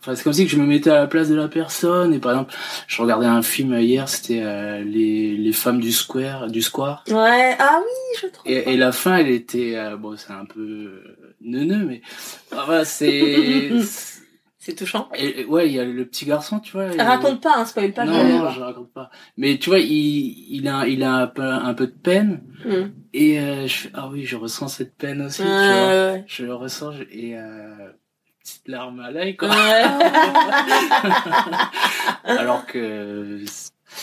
enfin, 0.00 0.14
c'est 0.14 0.22
comme 0.22 0.32
si 0.32 0.44
que 0.44 0.50
je 0.50 0.56
me 0.58 0.66
mettais 0.66 0.90
à 0.90 0.96
la 1.00 1.06
place 1.06 1.28
de 1.28 1.34
la 1.34 1.48
personne. 1.48 2.14
Et 2.14 2.18
par 2.18 2.32
exemple, 2.32 2.54
je 2.86 3.02
regardais 3.02 3.26
un 3.26 3.42
film 3.42 3.74
hier, 3.78 4.08
c'était 4.08 4.42
euh, 4.42 4.82
les, 4.84 5.36
les 5.36 5.52
femmes 5.52 5.80
du 5.80 5.92
square, 5.92 6.48
du 6.48 6.62
square. 6.62 7.02
ouais 7.08 7.56
ah 7.58 7.80
oui 7.82 8.18
je 8.22 8.26
trouve 8.28 8.50
Et, 8.50 8.72
et 8.72 8.76
la 8.76 8.92
fin, 8.92 9.16
elle 9.16 9.30
était, 9.30 9.76
euh, 9.76 9.96
bon, 9.96 10.16
c'est 10.16 10.32
un 10.32 10.44
peu 10.44 10.60
euh, 10.60 11.34
neuneux, 11.40 11.84
mais 11.84 12.02
voilà, 12.52 12.84
c'est, 12.84 13.70
c'est 14.58 14.74
touchant 14.74 15.08
et, 15.16 15.44
ouais, 15.46 15.68
il 15.68 15.74
y 15.74 15.80
a 15.80 15.84
le 15.84 16.04
petit 16.04 16.26
garçon, 16.26 16.60
tu 16.60 16.72
vois. 16.72 16.92
et- 16.94 17.00
raconte 17.00 17.40
pas 17.42 17.54
hein, 17.56 17.64
spoil 17.64 17.92
pas 17.92 18.04
non, 18.04 18.12
non, 18.24 18.50
je 18.50 18.60
raconte 18.60 18.92
pas. 18.92 19.10
Mais 19.36 19.56
tu 19.58 19.70
vois, 19.70 19.78
il, 19.78 20.46
il 20.50 20.68
a, 20.68 20.86
il 20.86 21.02
a 21.02 21.14
un 21.14 21.26
peu, 21.26 21.42
un 21.42 21.74
peu 21.74 21.86
de 21.86 21.92
peine. 21.92 22.42
Hmm. 22.64 22.90
Et 23.14 23.40
euh, 23.40 23.66
je 23.66 23.72
fais, 23.74 23.90
ah 23.94 24.08
oui, 24.12 24.24
je 24.24 24.36
ressens 24.36 24.68
cette 24.68 24.94
peine 24.96 25.22
aussi, 25.22 25.42
tu 25.42 25.48
vois. 25.48 25.86
ouais, 25.88 26.24
Je 26.26 26.44
le 26.44 26.54
ressens, 26.54 26.92
je- 26.92 27.04
et 27.10 27.36
euh, 27.38 27.88
petite 28.48 28.68
larme 28.68 29.00
à 29.00 29.10
l'œil, 29.10 29.36
quoi. 29.36 29.50
Alors 32.24 32.66
que... 32.66 33.40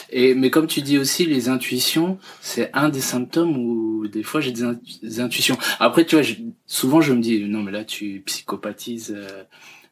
Et, 0.09 0.33
mais 0.35 0.49
comme 0.49 0.67
tu 0.67 0.81
dis 0.81 0.97
aussi, 0.97 1.25
les 1.25 1.47
intuitions, 1.47 2.17
c'est 2.41 2.69
un 2.73 2.89
des 2.89 2.99
symptômes 3.01 3.55
où 3.57 4.07
des 4.07 4.23
fois 4.23 4.41
j'ai 4.41 4.51
des, 4.51 4.63
in- 4.63 4.79
des 5.01 5.19
intuitions. 5.21 5.57
Après, 5.79 6.05
tu 6.05 6.15
vois, 6.15 6.21
je- 6.23 6.35
souvent 6.65 6.99
je 7.01 7.13
me 7.13 7.21
dis, 7.21 7.45
non 7.45 7.61
mais 7.63 7.71
là 7.71 7.85
tu 7.85 8.21
psychopathises 8.25 9.13
euh, 9.15 9.43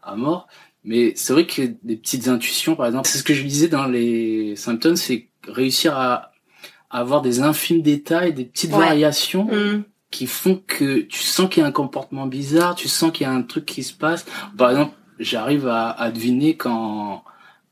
à 0.02 0.16
mort. 0.16 0.48
Mais 0.84 1.14
c'est 1.16 1.32
vrai 1.32 1.46
que 1.48 1.62
des 1.84 1.96
petites 1.96 2.28
intuitions, 2.28 2.76
par 2.76 2.88
exemple, 2.88 3.08
c'est 3.08 3.18
ce 3.20 3.24
que 3.24 3.34
je 3.34 3.44
disais 3.44 3.70
dans 3.70 3.86
les 3.86 4.56
symptômes, 4.58 4.98
c'est 4.98 5.30
réussir 5.48 5.98
à 5.98 6.32
avoir 6.90 7.22
des 7.22 7.40
infimes 7.42 7.82
détails, 7.82 8.34
des 8.34 8.46
petites 8.46 8.74
Ouais. 8.74 8.80
variations 8.80 9.46
Hmm. 9.46 9.84
Qui 10.14 10.28
font 10.28 10.62
que 10.68 11.00
tu 11.02 11.20
sens 11.24 11.50
qu'il 11.50 11.62
y 11.62 11.64
a 11.66 11.68
un 11.68 11.72
comportement 11.72 12.28
bizarre, 12.28 12.76
tu 12.76 12.88
sens 12.88 13.12
qu'il 13.12 13.26
y 13.26 13.30
a 13.30 13.34
un 13.34 13.42
truc 13.42 13.66
qui 13.66 13.84
se 13.84 13.94
passe. 13.94 14.26
Par 14.58 14.70
exemple, 14.70 14.94
j'arrive 15.20 15.68
à, 15.68 15.90
à 15.90 16.12
deviner 16.12 16.56
quand 16.56 17.24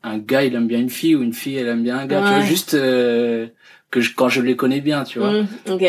un 0.02 0.18
gars 0.18 0.44
il 0.44 0.54
aime 0.56 0.66
bien 0.66 0.80
une 0.80 0.90
fille 0.90 1.14
ou 1.14 1.22
une 1.22 1.32
fille 1.32 1.56
elle 1.56 1.68
aime 1.68 1.82
bien 1.84 1.98
un 1.98 2.06
gars, 2.06 2.20
tu 2.22 2.28
vois, 2.28 2.40
juste 2.46 2.74
euh, 2.74 3.46
que 3.90 4.00
je, 4.00 4.14
quand 4.14 4.28
je 4.28 4.40
les 4.42 4.56
connais 4.56 4.80
bien, 4.80 5.04
tu 5.04 5.20
vois. 5.20 5.42
Hmm. 5.42 5.46
ok 5.70 5.82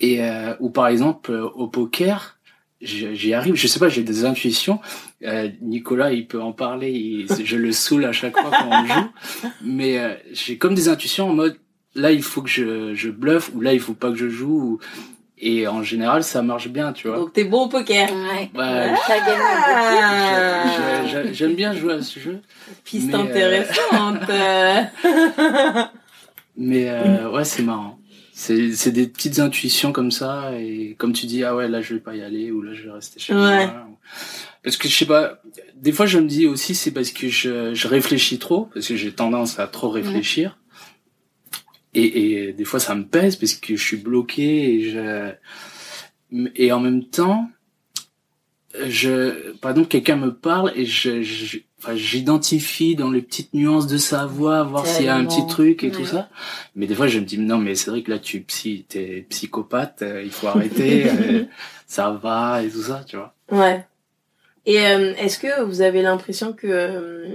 Et 0.00 0.22
euh, 0.24 0.54
ou 0.60 0.70
par 0.70 0.88
exemple 0.88 1.30
euh, 1.32 1.44
au 1.50 1.68
poker, 1.68 2.38
j'y 2.80 3.34
arrive, 3.34 3.54
je 3.54 3.66
sais 3.66 3.78
pas, 3.78 3.88
j'ai 3.90 4.02
des 4.02 4.24
intuitions. 4.24 4.80
Euh, 5.24 5.48
Nicolas, 5.60 6.12
il 6.12 6.26
peut 6.26 6.40
en 6.42 6.52
parler, 6.52 6.90
il- 6.90 7.26
je 7.44 7.56
le 7.56 7.70
saoule 7.72 8.04
à 8.06 8.12
chaque 8.12 8.36
fois 8.36 8.50
quand 8.50 8.68
on 8.70 8.86
joue. 8.86 9.50
Mais 9.64 9.98
euh, 9.98 10.14
j'ai 10.32 10.56
comme 10.58 10.74
des 10.74 10.88
intuitions 10.88 11.28
en 11.30 11.34
mode 11.34 11.56
là 11.94 12.10
il 12.10 12.22
faut 12.22 12.40
que 12.40 12.48
je, 12.48 12.94
je 12.94 13.10
bluffe 13.10 13.50
ou 13.54 13.60
là 13.60 13.74
il 13.74 13.80
faut 13.80 13.92
pas 13.92 14.08
que 14.10 14.16
je 14.16 14.28
joue. 14.30 14.58
ou- 14.58 14.78
Et 15.38 15.66
en 15.66 15.82
général 15.82 16.22
ça 16.22 16.40
marche 16.42 16.68
bien, 16.68 16.92
tu 16.92 17.08
vois. 17.08 17.16
donc 17.16 17.32
t'es 17.32 17.44
bon 17.44 17.64
au 17.64 17.68
poker 17.68 18.08
Ouais. 18.12 18.50
Ouais, 18.54 18.94
gagne 19.08 19.40
Ah. 19.40 20.64
J'aime 21.32 21.54
bien 21.54 21.74
jouer 21.74 21.94
à 21.94 22.02
ce 22.02 22.20
jeu, 22.20 22.40
piste 22.84 23.08
Mais, 23.08 23.14
euh, 23.14 23.18
intéressante 23.18 24.22
euh. 24.30 24.82
mais 26.56 26.88
euh, 26.88 27.30
ouais 27.30 27.44
c'est 27.44 27.62
marrant. 27.62 27.98
C'est 28.34 28.72
c'est 28.72 28.92
des 28.92 29.06
petites 29.08 29.38
intuitions 29.40 29.92
comme 29.92 30.10
ça 30.10 30.52
et 30.58 30.94
comme 30.98 31.12
tu 31.12 31.26
dis 31.26 31.44
ah 31.44 31.54
ouais 31.56 31.68
là 31.68 31.80
je 31.82 31.94
vais 31.94 32.00
pas 32.00 32.14
y 32.14 32.22
aller 32.22 32.50
ou 32.50 32.62
là 32.62 32.72
je 32.74 32.84
vais 32.84 32.90
rester 32.92 33.18
chez 33.20 33.34
Ouais. 33.34 33.66
moi. 33.66 33.86
Parce 34.62 34.76
que 34.76 34.88
je 34.88 34.96
sais 34.96 35.06
pas, 35.06 35.40
des 35.76 35.90
fois 35.92 36.06
je 36.06 36.18
me 36.18 36.26
dis 36.26 36.46
aussi 36.46 36.74
c'est 36.74 36.92
parce 36.92 37.10
que 37.10 37.28
je, 37.28 37.74
je 37.74 37.88
réfléchis 37.88 38.38
trop 38.38 38.68
parce 38.72 38.86
que 38.86 38.94
j'ai 38.96 39.10
tendance 39.12 39.58
à 39.58 39.66
trop 39.66 39.90
réfléchir. 39.90 40.56
Et, 41.94 42.46
et 42.46 42.52
des 42.52 42.64
fois 42.64 42.80
ça 42.80 42.94
me 42.94 43.04
pèse 43.04 43.36
parce 43.36 43.54
que 43.54 43.76
je 43.76 43.82
suis 43.84 43.98
bloqué 43.98 44.74
et 44.74 44.90
je 44.90 45.32
et 46.56 46.72
en 46.72 46.80
même 46.80 47.04
temps 47.04 47.50
je 48.86 49.52
par 49.56 49.72
exemple 49.72 49.88
quelqu'un 49.88 50.16
me 50.16 50.32
parle 50.32 50.72
et 50.74 50.86
je, 50.86 51.22
je 51.22 51.58
enfin, 51.78 51.94
j'identifie 51.94 52.96
dans 52.96 53.10
les 53.10 53.20
petites 53.20 53.52
nuances 53.52 53.86
de 53.86 53.98
sa 53.98 54.24
voix 54.24 54.62
voir 54.62 54.86
s'il 54.86 55.04
y 55.04 55.08
a 55.08 55.14
un 55.14 55.26
petit 55.26 55.46
truc 55.46 55.84
et 55.84 55.90
tout 55.90 56.06
ça. 56.06 56.30
Mais 56.74 56.86
des 56.86 56.94
fois 56.94 57.08
je 57.08 57.18
me 57.18 57.24
dis 57.26 57.38
non 57.38 57.58
mais 57.58 57.74
c'est 57.74 57.90
vrai 57.90 58.02
que 58.02 58.10
là 58.10 58.18
tu 58.18 58.40
psy 58.40 58.86
t'es 58.88 59.26
psychopathe 59.28 60.00
euh, 60.00 60.22
il 60.22 60.30
faut 60.30 60.46
arrêter 60.48 61.04
euh, 61.06 61.44
ça 61.86 62.10
va 62.10 62.62
et 62.62 62.70
tout 62.70 62.82
ça 62.82 63.04
tu 63.06 63.16
vois. 63.16 63.34
Ouais. 63.50 63.84
Et 64.64 64.80
euh, 64.80 65.14
est-ce 65.16 65.38
que 65.38 65.62
vous 65.62 65.82
avez 65.82 66.02
l'impression 66.02 66.52
que 66.52 66.66
euh, 66.66 67.26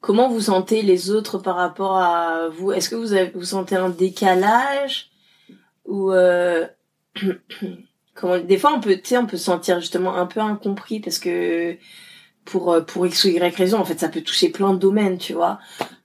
comment 0.00 0.28
vous 0.28 0.40
sentez 0.42 0.82
les 0.82 1.10
autres 1.10 1.38
par 1.38 1.56
rapport 1.56 1.96
à 1.98 2.48
vous? 2.48 2.72
Est-ce 2.72 2.88
que 2.88 2.94
vous 2.96 3.12
avez, 3.12 3.30
vous 3.30 3.44
sentez 3.44 3.76
un 3.76 3.88
décalage? 3.90 5.10
Ou 5.86 6.12
euh, 6.12 6.66
comment 8.14 8.38
Des 8.38 8.58
fois, 8.58 8.72
on 8.74 8.80
peut, 8.80 8.96
tu 8.96 9.08
sais, 9.10 9.18
on 9.18 9.26
peut 9.26 9.36
se 9.36 9.44
sentir 9.44 9.80
justement 9.80 10.16
un 10.16 10.26
peu 10.26 10.40
incompris 10.40 11.00
parce 11.00 11.18
que 11.18 11.76
pour 12.44 12.72
euh, 12.72 12.80
pour 12.80 13.06
x 13.06 13.24
ou 13.24 13.28
y 13.28 13.38
raison, 13.54 13.78
en 13.78 13.84
fait, 13.84 13.98
ça 14.00 14.08
peut 14.08 14.22
toucher 14.22 14.48
plein 14.50 14.72
de 14.74 14.78
domaines, 14.78 15.18
tu 15.18 15.32
vois. 15.34 15.58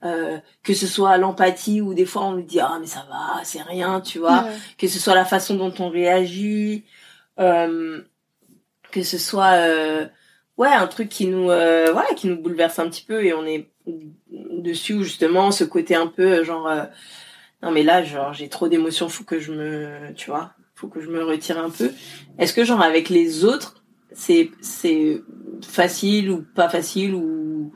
Euh, 0.03 0.37
que 0.63 0.73
ce 0.73 0.85
soit 0.87 1.17
l'empathie 1.17 1.79
ou 1.79 1.93
des 1.93 2.05
fois 2.05 2.23
on 2.25 2.33
nous 2.33 2.41
dit 2.41 2.59
ah 2.59 2.77
mais 2.81 2.87
ça 2.87 3.05
va, 3.09 3.41
c'est 3.45 3.61
rien, 3.61 4.01
tu 4.01 4.19
vois 4.19 4.43
Ouais. 4.43 4.51
que 4.77 4.87
ce 4.89 4.99
soit 4.99 5.15
la 5.15 5.23
façon 5.23 5.55
dont 5.55 5.73
on 5.79 5.89
réagit, 5.89 6.83
euh, 7.39 8.01
que 8.91 9.01
ce 9.03 9.17
soit 9.17 9.53
euh, 9.53 10.05
ouais 10.57 10.67
un 10.67 10.87
truc 10.87 11.07
qui 11.07 11.27
nous 11.27 11.49
euh, 11.49 11.87
voilà 11.93 12.13
qui 12.15 12.27
nous 12.27 12.35
bouleverse 12.41 12.79
un 12.79 12.89
petit 12.89 13.03
peu 13.05 13.23
et 13.23 13.33
on 13.33 13.45
est 13.45 13.69
dessus 14.27 14.93
où 14.93 15.03
justement 15.03 15.51
ce 15.51 15.63
côté 15.63 15.95
un 15.95 16.07
peu 16.07 16.39
euh, 16.39 16.43
genre 16.43 16.67
euh, 16.67 16.83
non 17.61 17.71
mais 17.71 17.83
là 17.83 18.03
genre 18.03 18.33
j'ai 18.33 18.47
trop 18.47 18.67
d'émotions 18.67 19.09
faut 19.09 19.23
que 19.23 19.39
je 19.39 19.51
me 19.51 20.13
tu 20.15 20.29
vois 20.29 20.53
faut 20.75 20.87
que 20.87 21.01
je 21.01 21.09
me 21.09 21.23
retire 21.23 21.57
un 21.57 21.69
peu 21.69 21.91
est-ce 22.39 22.53
que 22.53 22.63
genre 22.63 22.81
avec 22.81 23.09
les 23.09 23.43
autres 23.43 23.83
c'est 24.13 24.51
c'est 24.61 25.21
facile 25.61 26.31
ou 26.31 26.45
pas 26.55 26.69
facile 26.69 27.13
ou 27.13 27.73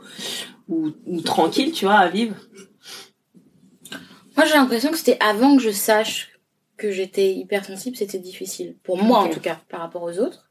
ou, 0.69 0.91
ou 1.05 1.21
tranquille 1.21 1.71
tu 1.71 1.85
vois 1.85 1.95
à 1.95 2.09
vivre? 2.09 2.35
Moi, 4.37 4.45
j'ai 4.45 4.53
l'impression 4.53 4.91
que 4.91 4.97
c'était 4.97 5.17
avant 5.19 5.57
que 5.57 5.63
je 5.63 5.71
sache 5.71 6.29
que 6.77 6.91
j'étais 6.91 7.33
hypersensible, 7.33 7.97
c'était 7.97 8.19
difficile. 8.19 8.75
Pour 8.83 9.01
moi, 9.01 9.17
en 9.17 9.29
tout 9.29 9.39
cas, 9.39 9.59
par 9.67 9.79
rapport 9.79 10.03
aux 10.03 10.19
autres. 10.19 10.47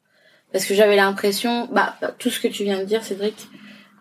Parce 0.52 0.64
que 0.64 0.74
j'avais 0.74 0.96
l'impression, 0.96 1.68
bah, 1.70 1.96
tout 2.18 2.30
ce 2.30 2.40
que 2.40 2.48
tu 2.48 2.64
viens 2.64 2.80
de 2.80 2.84
dire, 2.84 3.04
Cédric, 3.04 3.48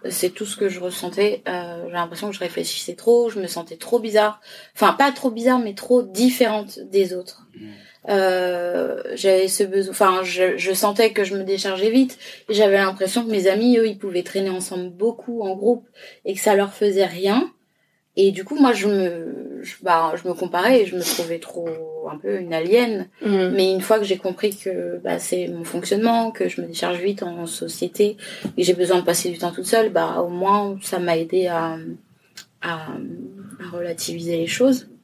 c'est 0.10 0.30
tout 0.30 0.46
ce 0.46 0.56
que 0.58 0.70
je 0.70 0.80
ressentais. 0.80 1.42
Euh, 1.48 1.86
j'ai 1.88 1.94
l'impression 1.94 2.30
que 2.30 2.36
je 2.36 2.40
réfléchissais 2.40 2.96
trop, 2.96 3.30
je 3.30 3.40
me 3.40 3.48
sentais 3.48 3.78
trop 3.78 4.00
bizarre. 4.00 4.42
Enfin, 4.76 4.94
pas 4.94 5.12
trop 5.12 5.32
bizarre, 5.32 5.60
mais 5.60 5.74
trop 5.74 6.02
différente 6.02 6.80
des 6.80 7.14
autres. 7.14 7.48
Mm. 7.56 7.68
Euh, 8.08 9.02
j'avais 9.16 9.48
ce 9.48 9.64
besoin, 9.64 9.92
enfin, 9.92 10.20
je, 10.24 10.58
je 10.58 10.74
sentais 10.74 11.12
que 11.12 11.24
je 11.24 11.36
me 11.36 11.44
déchargeais 11.44 11.90
vite. 11.90 12.18
Et 12.50 12.54
j'avais 12.54 12.78
l'impression 12.78 13.26
que 13.26 13.32
mes 13.32 13.48
amis, 13.48 13.78
eux, 13.78 13.88
ils 13.88 13.98
pouvaient 13.98 14.24
traîner 14.24 14.50
ensemble 14.50 14.90
beaucoup 14.90 15.42
en 15.42 15.56
groupe 15.56 15.88
et 16.24 16.34
que 16.34 16.40
ça 16.40 16.56
leur 16.56 16.74
faisait 16.74 17.06
rien. 17.06 17.52
Et 18.18 18.32
du 18.32 18.46
coup, 18.46 18.56
moi, 18.56 18.74
je 18.74 18.88
me, 18.88 19.60
je, 19.62 19.76
bah, 19.82 20.14
je 20.16 20.28
me 20.28 20.34
comparais 20.34 20.82
et 20.82 20.86
je 20.86 20.96
me 20.96 21.02
trouvais 21.02 21.40
trop 21.40 21.68
un 22.10 22.18
peu 22.18 22.40
une 22.40 22.54
alien. 22.54 23.08
Mm. 23.22 23.50
Mais 23.50 23.72
une 23.72 23.82
fois 23.82 24.00
que 24.00 24.06
j'ai 24.06 24.18
compris 24.18 24.56
que 24.56 25.00
bah, 25.04 25.20
c'est 25.20 25.48
mon 25.48 25.64
fonctionnement, 25.64 26.32
que 26.32 26.48
je 26.48 26.62
me 26.62 26.68
décharge 26.68 27.00
vite 27.00 27.24
en 27.24 27.46
société 27.46 28.18
et 28.46 28.62
que 28.62 28.68
j'ai 28.68 28.74
besoin 28.74 29.00
de 29.00 29.06
passer 29.06 29.30
du 29.30 29.38
temps 29.38 29.52
toute 29.52 29.66
seule, 29.66 29.90
bah, 29.90 30.22
au 30.22 30.30
moins, 30.30 30.78
ça 30.82 31.00
m'a 31.00 31.18
aidé 31.18 31.48
à, 31.48 31.78
à, 32.62 32.88
à 32.88 33.70
relativiser 33.72 34.38
les 34.38 34.48
choses. 34.48 34.88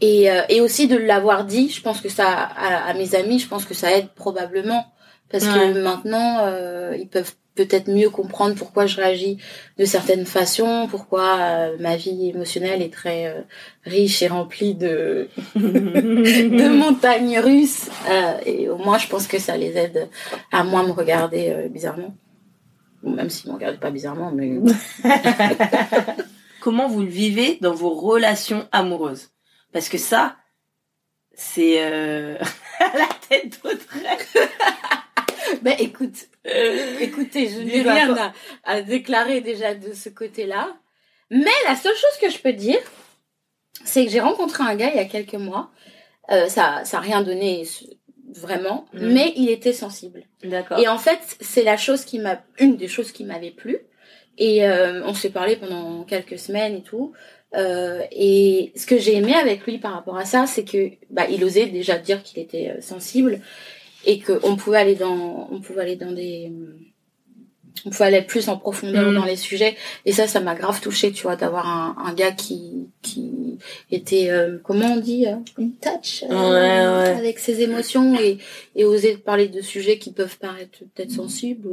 Et, 0.00 0.30
euh, 0.30 0.42
et 0.48 0.60
aussi 0.60 0.86
de 0.86 0.96
l'avoir 0.96 1.44
dit, 1.44 1.70
je 1.70 1.82
pense 1.82 2.00
que 2.00 2.08
ça, 2.08 2.28
à, 2.28 2.88
à 2.88 2.94
mes 2.94 3.16
amis, 3.16 3.40
je 3.40 3.48
pense 3.48 3.64
que 3.64 3.74
ça 3.74 3.92
aide 3.96 4.06
probablement 4.14 4.86
parce 5.30 5.44
que 5.44 5.82
maintenant 5.82 6.38
euh, 6.46 6.96
ils 6.98 7.08
peuvent 7.08 7.34
peut-être 7.66 7.88
mieux 7.88 8.10
comprendre 8.10 8.54
pourquoi 8.54 8.86
je 8.86 8.96
réagis 8.96 9.38
de 9.78 9.84
certaines 9.84 10.26
façons, 10.26 10.86
pourquoi 10.90 11.38
euh, 11.40 11.76
ma 11.80 11.96
vie 11.96 12.28
émotionnelle 12.28 12.82
est 12.82 12.92
très 12.92 13.26
euh, 13.26 13.40
riche 13.84 14.22
et 14.22 14.28
remplie 14.28 14.74
de 14.74 15.28
de 15.56 16.68
montagnes 16.78 17.38
russes. 17.40 17.88
Euh, 18.08 18.38
et 18.46 18.68
au 18.68 18.76
moins 18.76 18.98
je 18.98 19.08
pense 19.08 19.26
que 19.26 19.38
ça 19.38 19.56
les 19.56 19.76
aide 19.76 20.08
à 20.52 20.62
moins 20.64 20.84
me 20.84 20.92
regarder 20.92 21.68
bizarrement. 21.70 22.14
Ou 23.02 23.10
même 23.10 23.30
s'ils 23.30 23.50
me 23.50 23.54
regardent 23.54 23.80
pas 23.80 23.90
bizarrement 23.90 24.32
mais 24.32 24.58
comment 26.60 26.88
vous 26.88 27.02
le 27.02 27.08
vivez 27.08 27.58
dans 27.60 27.74
vos 27.74 27.90
relations 27.90 28.68
amoureuses? 28.72 29.30
Parce 29.72 29.88
que 29.88 29.98
ça 29.98 30.36
c'est 31.34 31.80
la 31.80 33.08
tête 33.28 33.60
d'Audrey. 33.62 34.16
Ben 35.62 35.74
écoute, 35.78 36.27
écoutez, 37.00 37.48
je 37.48 37.60
n'ai 37.60 37.82
rien 37.82 38.16
à, 38.16 38.32
à, 38.64 38.82
déclarer 38.82 39.40
déjà 39.40 39.74
de 39.74 39.92
ce 39.92 40.08
côté-là. 40.08 40.76
Mais 41.30 41.50
la 41.66 41.76
seule 41.76 41.94
chose 41.94 42.18
que 42.20 42.30
je 42.30 42.38
peux 42.38 42.52
dire, 42.52 42.80
c'est 43.84 44.04
que 44.04 44.10
j'ai 44.10 44.20
rencontré 44.20 44.64
un 44.64 44.74
gars 44.74 44.90
il 44.90 44.96
y 44.96 45.00
a 45.00 45.04
quelques 45.04 45.34
mois. 45.34 45.70
Euh, 46.30 46.48
ça, 46.48 46.82
ça 46.84 46.98
a 46.98 47.00
rien 47.00 47.22
donné 47.22 47.64
vraiment, 48.34 48.86
mm. 48.92 49.12
mais 49.12 49.32
il 49.36 49.50
était 49.50 49.72
sensible. 49.72 50.24
D'accord. 50.42 50.78
Et 50.78 50.88
en 50.88 50.98
fait, 50.98 51.20
c'est 51.40 51.64
la 51.64 51.76
chose 51.76 52.04
qui 52.04 52.18
m'a, 52.18 52.42
une 52.58 52.76
des 52.76 52.88
choses 52.88 53.12
qui 53.12 53.24
m'avait 53.24 53.50
plu. 53.50 53.78
Et 54.38 54.64
euh, 54.64 55.02
on 55.04 55.14
s'est 55.14 55.30
parlé 55.30 55.56
pendant 55.56 56.04
quelques 56.04 56.38
semaines 56.38 56.76
et 56.76 56.82
tout. 56.82 57.12
Euh, 57.54 58.02
et 58.12 58.72
ce 58.76 58.86
que 58.86 58.98
j'ai 58.98 59.16
aimé 59.16 59.34
avec 59.34 59.66
lui 59.66 59.78
par 59.78 59.92
rapport 59.92 60.16
à 60.16 60.24
ça, 60.24 60.46
c'est 60.46 60.64
que 60.64 60.90
bah, 61.10 61.26
il 61.28 61.42
osait 61.44 61.66
déjà 61.66 61.98
dire 61.98 62.22
qu'il 62.22 62.38
était 62.38 62.74
euh, 62.76 62.80
sensible 62.80 63.40
et 64.08 64.20
qu'on 64.20 64.56
pouvait 64.56 64.78
aller 64.78 64.94
dans 64.94 65.48
on 65.52 65.60
pouvait 65.60 65.82
aller 65.82 65.96
dans 65.96 66.12
des 66.12 66.50
on 67.84 67.90
pouvait 67.90 68.06
aller 68.06 68.22
plus 68.22 68.48
en 68.48 68.56
profondeur 68.56 69.12
mm. 69.12 69.14
dans 69.14 69.24
les 69.24 69.36
sujets. 69.36 69.76
Et 70.06 70.12
ça 70.12 70.26
ça 70.26 70.40
m'a 70.40 70.54
grave 70.54 70.80
touché 70.80 71.12
tu 71.12 71.24
vois 71.24 71.36
d'avoir 71.36 71.68
un, 71.68 71.94
un 72.02 72.14
gars 72.14 72.32
qui 72.32 72.88
qui 73.02 73.58
était 73.90 74.30
euh, 74.30 74.58
comment 74.64 74.94
on 74.94 74.96
dit 74.96 75.26
euh, 75.26 75.34
une 75.58 75.74
touch 75.76 76.24
euh, 76.30 77.16
avec 77.18 77.38
ses 77.38 77.60
émotions 77.60 78.18
et 78.18 78.38
et 78.74 78.86
oser 78.86 79.18
parler 79.18 79.48
de 79.48 79.60
sujets 79.60 79.98
qui 79.98 80.10
peuvent 80.12 80.38
paraître 80.38 80.78
peut-être 80.94 81.12
sensibles 81.12 81.68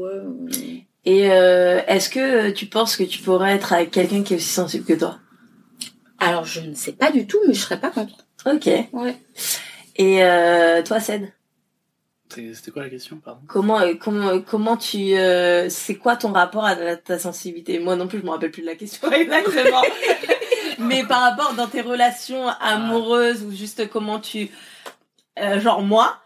et 1.06 1.21
est-ce 1.21 2.10
que 2.10 2.50
tu 2.50 2.65
penses 2.65 2.98
que 2.98 3.04
tu 3.04 3.19
pourrais 3.19 3.54
être 3.54 3.71
avec 3.74 3.91
quelqu'un 3.91 4.24
qui 4.24 4.34
est 4.34 4.38
aussi 4.38 4.50
sensible 4.50 4.84
que 4.86 4.93
toi? 4.93 5.19
Alors 6.19 6.45
je 6.45 6.62
ne 6.62 6.74
sais 6.74 6.93
pas 6.93 7.12
du 7.12 7.28
tout 7.28 7.39
mais 7.48 7.54
je 7.54 7.62
serais 7.62 7.80
pas 7.80 7.91
contre. 7.91 8.26
Ok. 8.45 8.65
Ouais. 8.91 9.15
Et 9.98 10.19
toi 10.84 11.00
Ced 11.00 11.32
c'était 12.29 12.71
quoi 12.71 12.83
la 12.83 12.89
question, 12.89 13.17
pardon? 13.17 13.41
Comment, 13.47 13.79
euh, 13.79 13.93
comment, 13.99 14.27
euh, 14.27 14.39
comment 14.39 14.77
tu, 14.77 15.15
euh, 15.15 15.69
c'est 15.69 15.95
quoi 15.95 16.15
ton 16.15 16.31
rapport 16.31 16.65
à 16.65 16.75
ta 16.95 17.19
sensibilité? 17.19 17.79
Moi 17.79 17.95
non 17.95 18.07
plus, 18.07 18.19
je 18.19 18.25
me 18.25 18.31
rappelle 18.31 18.51
plus 18.51 18.61
de 18.61 18.67
la 18.67 18.75
question 18.75 19.11
exactement. 19.11 19.81
Mais 20.79 21.03
par 21.05 21.21
rapport 21.21 21.53
dans 21.53 21.67
tes 21.67 21.81
relations 21.81 22.47
amoureuses 22.59 23.43
ou 23.43 23.51
juste 23.51 23.89
comment 23.89 24.19
tu, 24.19 24.49
genre 25.38 25.81
moi, 25.81 26.19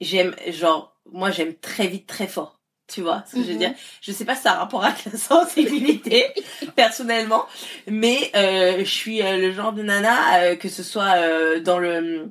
j'aime, 0.00 0.34
genre 0.48 0.96
moi 1.12 1.30
j'aime 1.30 1.54
très 1.54 1.86
vite, 1.86 2.06
très 2.06 2.26
fort. 2.26 2.58
Tu 2.86 3.00
vois 3.00 3.24
ce 3.26 3.36
que 3.36 3.42
je 3.42 3.46
veux 3.46 3.52
mhm. 3.52 3.58
dire? 3.58 3.74
Je 4.02 4.12
sais 4.12 4.26
pas 4.26 4.34
si 4.34 4.42
ça 4.42 4.52
a 4.52 4.56
un 4.56 4.58
rapport 4.58 4.84
avec 4.84 5.04
la 5.06 5.16
sensibilité 5.16 6.26
personnellement, 6.76 7.46
mais 7.86 8.30
je 8.34 8.84
suis 8.84 9.22
le 9.22 9.52
genre 9.52 9.72
de 9.72 9.82
nana 9.82 10.56
que 10.56 10.68
ce 10.68 10.82
soit 10.82 11.60
dans 11.60 11.78
le 11.78 12.30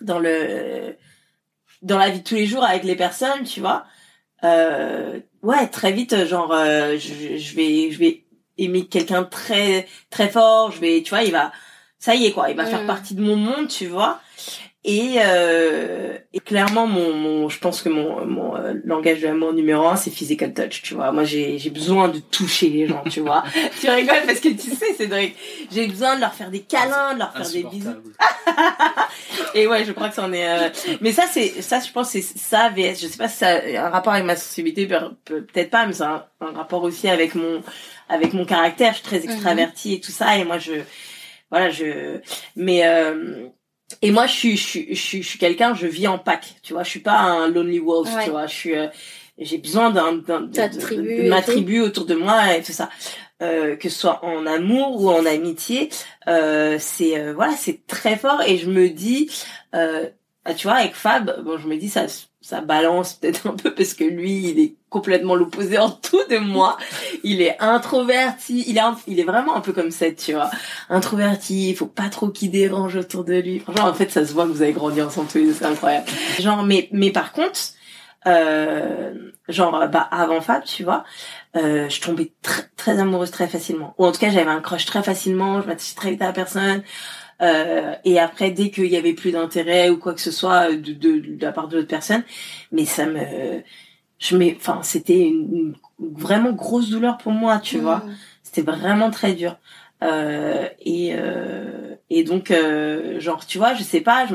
dans 0.00 0.18
le 0.18 0.96
dans 1.82 1.98
la 1.98 2.10
vie 2.10 2.20
de 2.20 2.24
tous 2.24 2.34
les 2.34 2.46
jours 2.46 2.64
avec 2.64 2.84
les 2.84 2.96
personnes, 2.96 3.44
tu 3.44 3.60
vois. 3.60 3.84
Euh, 4.44 5.20
ouais, 5.42 5.68
très 5.68 5.92
vite, 5.92 6.26
genre, 6.26 6.52
euh, 6.52 6.96
je, 6.98 7.38
je, 7.38 7.54
vais, 7.54 7.90
je 7.90 7.98
vais 7.98 8.24
aimer 8.58 8.86
quelqu'un 8.86 9.24
très, 9.24 9.86
très 10.10 10.28
fort. 10.28 10.72
Je 10.72 10.80
vais, 10.80 11.02
tu 11.02 11.10
vois, 11.10 11.22
il 11.22 11.32
va, 11.32 11.52
ça 11.98 12.14
y 12.14 12.26
est 12.26 12.32
quoi, 12.32 12.50
il 12.50 12.56
va 12.56 12.66
faire 12.66 12.82
mm. 12.82 12.86
partie 12.86 13.14
de 13.14 13.22
mon 13.22 13.36
monde, 13.36 13.68
tu 13.68 13.86
vois. 13.86 14.20
Et, 14.84 15.14
euh, 15.18 16.18
et 16.32 16.40
clairement, 16.40 16.88
mon, 16.88 17.14
mon, 17.14 17.48
je 17.48 17.60
pense 17.60 17.82
que 17.82 17.88
mon, 17.88 18.26
mon 18.26 18.56
euh, 18.56 18.74
langage 18.84 19.20
de 19.20 19.28
l'amour 19.28 19.52
numéro 19.52 19.86
un, 19.86 19.94
c'est 19.94 20.10
physical 20.10 20.52
touch, 20.52 20.82
tu 20.82 20.94
vois. 20.94 21.12
Moi, 21.12 21.22
j'ai, 21.22 21.56
j'ai 21.56 21.70
besoin 21.70 22.08
de 22.08 22.18
toucher 22.18 22.68
les 22.68 22.88
gens, 22.88 23.04
tu 23.08 23.20
vois. 23.20 23.44
tu 23.80 23.88
rigoles 23.88 24.26
parce 24.26 24.40
que 24.40 24.48
tu 24.48 24.70
sais, 24.70 24.92
Cédric, 24.94 25.36
j'ai 25.70 25.86
besoin 25.86 26.16
de 26.16 26.20
leur 26.20 26.34
faire 26.34 26.50
des 26.50 26.62
câlins, 26.62 27.14
de 27.14 27.20
leur 27.20 27.32
faire 27.32 27.48
des 27.48 27.62
bisous. 27.62 27.90
et 29.54 29.68
ouais, 29.68 29.84
je 29.84 29.92
crois 29.92 30.08
que 30.08 30.16
ça 30.16 30.24
en 30.24 30.32
est. 30.32 30.48
Euh... 30.48 30.68
Mais 31.00 31.12
ça, 31.12 31.26
c'est 31.30 31.62
ça, 31.62 31.78
je 31.78 31.92
pense, 31.92 32.10
c'est 32.10 32.22
ça. 32.22 32.68
VS. 32.70 33.00
Je 33.00 33.06
sais 33.06 33.18
pas 33.18 33.28
si 33.28 33.36
ça 33.36 33.50
a 33.50 33.86
un 33.86 33.90
rapport 33.90 34.14
avec 34.14 34.26
ma 34.26 34.34
sensibilité, 34.34 34.88
peut-être 35.24 35.70
pas, 35.70 35.86
mais 35.86 35.92
c'est 35.92 36.02
un, 36.02 36.24
rapport 36.40 36.82
aussi 36.82 37.08
avec 37.08 37.36
mon 37.36 37.62
avec 38.08 38.32
mon 38.32 38.44
caractère. 38.44 38.94
Je 38.94 38.98
suis 38.98 39.04
très 39.04 39.20
mhm. 39.20 39.30
extravertie 39.30 39.94
et 39.94 40.00
tout 40.00 40.10
ça, 40.10 40.36
et 40.38 40.44
moi, 40.44 40.58
je 40.58 40.72
voilà, 41.52 41.70
je. 41.70 42.18
Mais 42.56 42.84
euh, 42.84 43.46
et 44.00 44.10
moi, 44.10 44.26
je 44.26 44.32
suis, 44.32 44.56
je 44.56 44.64
suis, 44.94 44.94
je 44.94 45.28
suis, 45.28 45.38
quelqu'un, 45.38 45.74
je 45.74 45.86
vis 45.86 46.06
en 46.08 46.18
pack, 46.18 46.54
tu 46.62 46.72
vois. 46.72 46.82
Je 46.82 46.90
suis 46.90 47.00
pas 47.00 47.18
un 47.18 47.48
lonely 47.48 47.78
wolf, 47.78 48.08
tu 48.24 48.30
vois. 48.30 48.46
Je 48.46 48.54
suis, 48.54 48.76
euh, 48.76 48.88
j'ai 49.38 49.58
besoin 49.58 49.90
d'un, 49.90 50.14
d'un, 50.14 50.42
de, 50.42 51.28
ma 51.28 51.42
tribu 51.42 51.80
autour 51.80 52.06
de 52.06 52.14
moi 52.14 52.56
et 52.56 52.62
tout 52.62 52.72
ça. 52.72 52.88
Euh, 53.42 53.74
que 53.74 53.88
ce 53.88 53.98
soit 53.98 54.24
en 54.24 54.46
amour 54.46 55.02
ou 55.02 55.10
en 55.10 55.26
amitié, 55.26 55.88
euh, 56.28 56.76
c'est 56.78 57.18
euh, 57.18 57.32
voilà, 57.34 57.54
c'est 57.56 57.86
très 57.88 58.16
fort. 58.16 58.40
Et 58.42 58.56
je 58.56 58.70
me 58.70 58.88
dis, 58.88 59.30
euh, 59.74 60.06
tu 60.56 60.68
vois, 60.68 60.76
avec 60.76 60.94
Fab, 60.94 61.42
bon, 61.42 61.58
je 61.58 61.66
me 61.66 61.76
dis 61.76 61.88
ça, 61.88 62.06
ça 62.42 62.60
balance 62.60 63.14
peut-être 63.14 63.46
un 63.46 63.54
peu 63.54 63.72
parce 63.72 63.94
que 63.94 64.04
lui, 64.04 64.50
il 64.50 64.60
est 64.60 64.74
complètement 64.90 65.34
l'opposé 65.34 65.78
en 65.78 65.90
tout 65.90 66.22
de 66.28 66.38
moi. 66.38 66.76
Il 67.22 67.40
est 67.40 67.56
introverti, 67.60 68.64
il 68.66 68.78
est, 68.78 69.24
vraiment 69.24 69.56
un 69.56 69.60
peu 69.60 69.72
comme 69.72 69.90
ça, 69.90 70.10
tu 70.10 70.32
vois. 70.32 70.50
Introverti, 70.90 71.70
il 71.70 71.76
faut 71.76 71.86
pas 71.86 72.08
trop 72.08 72.28
qu'il 72.28 72.50
dérange 72.50 72.96
autour 72.96 73.24
de 73.24 73.34
lui. 73.34 73.60
Franchement, 73.60 73.86
en 73.86 73.94
fait, 73.94 74.10
ça 74.10 74.26
se 74.26 74.32
voit 74.32 74.44
que 74.44 74.50
vous 74.50 74.62
avez 74.62 74.72
grandi 74.72 75.00
ensemble 75.00 75.28
tous 75.28 75.38
les 75.38 75.46
deux, 75.46 75.54
c'est 75.54 75.64
incroyable. 75.64 76.06
Genre, 76.40 76.62
mais, 76.64 76.88
mais 76.92 77.10
par 77.10 77.32
contre, 77.32 77.58
euh, 78.26 79.14
genre, 79.48 79.88
bah, 79.88 80.08
avant 80.10 80.40
Fab, 80.40 80.64
tu 80.64 80.84
vois, 80.84 81.04
euh, 81.56 81.88
je 81.88 82.00
tombais 82.00 82.32
très, 82.42 82.64
très 82.76 82.98
amoureuse 82.98 83.30
très 83.30 83.48
facilement. 83.48 83.94
Ou 83.98 84.06
en 84.06 84.12
tout 84.12 84.20
cas, 84.20 84.30
j'avais 84.30 84.50
un 84.50 84.60
crush 84.60 84.84
très 84.84 85.02
facilement, 85.02 85.62
je 85.62 85.66
m'attachais 85.68 85.94
très 85.94 86.10
vite 86.10 86.22
à 86.22 86.26
la 86.26 86.32
personne. 86.32 86.82
Euh, 87.42 87.94
et 88.04 88.20
après, 88.20 88.50
dès 88.50 88.70
qu'il 88.70 88.86
y 88.86 88.96
avait 88.96 89.14
plus 89.14 89.32
d'intérêt 89.32 89.90
ou 89.90 89.98
quoi 89.98 90.14
que 90.14 90.20
ce 90.20 90.30
soit 90.30 90.72
de, 90.72 90.92
de, 90.92 91.18
de 91.18 91.44
la 91.44 91.52
part 91.52 91.68
de 91.68 91.76
l'autre 91.76 91.88
personne, 91.88 92.22
mais 92.70 92.84
ça 92.84 93.06
me, 93.06 93.62
je 94.18 94.36
mets, 94.36 94.56
enfin, 94.56 94.80
c'était 94.82 95.20
une, 95.20 95.74
vraiment 95.98 96.52
grosse 96.52 96.90
douleur 96.90 97.18
pour 97.18 97.32
moi, 97.32 97.58
tu 97.58 97.78
vois. 97.78 97.98
Mmh. 97.98 98.16
C'était 98.42 98.62
vraiment 98.62 99.10
très 99.10 99.34
dur. 99.34 99.56
Euh, 100.02 100.68
et 100.80 101.14
euh, 101.14 101.94
et 102.10 102.24
donc, 102.24 102.50
euh, 102.50 103.20
genre, 103.20 103.46
tu 103.46 103.58
vois, 103.58 103.74
je 103.74 103.82
sais 103.82 104.00
pas, 104.00 104.26
je 104.26 104.34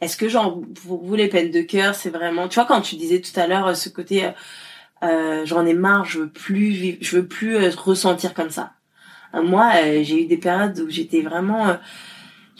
est-ce 0.00 0.16
que 0.16 0.28
genre 0.28 0.60
pour 0.86 1.02
vous 1.04 1.14
les 1.16 1.28
peines 1.28 1.50
de 1.50 1.62
cœur, 1.62 1.94
c'est 1.94 2.10
vraiment, 2.10 2.48
tu 2.48 2.56
vois, 2.56 2.66
quand 2.66 2.80
tu 2.80 2.96
disais 2.96 3.20
tout 3.20 3.38
à 3.40 3.48
l'heure 3.48 3.76
ce 3.76 3.88
côté, 3.88 4.30
euh, 5.02 5.44
j'en 5.44 5.66
ai 5.66 5.74
marre, 5.74 6.04
je 6.04 6.20
veux 6.20 6.28
plus, 6.30 6.98
je 7.00 7.16
veux 7.16 7.26
plus 7.26 7.56
ressentir 7.76 8.34
comme 8.34 8.50
ça. 8.50 8.74
moi, 9.34 9.72
j'ai 10.02 10.22
eu 10.22 10.26
des 10.26 10.36
périodes 10.36 10.78
où 10.80 10.88
j'étais 10.88 11.22
vraiment 11.22 11.76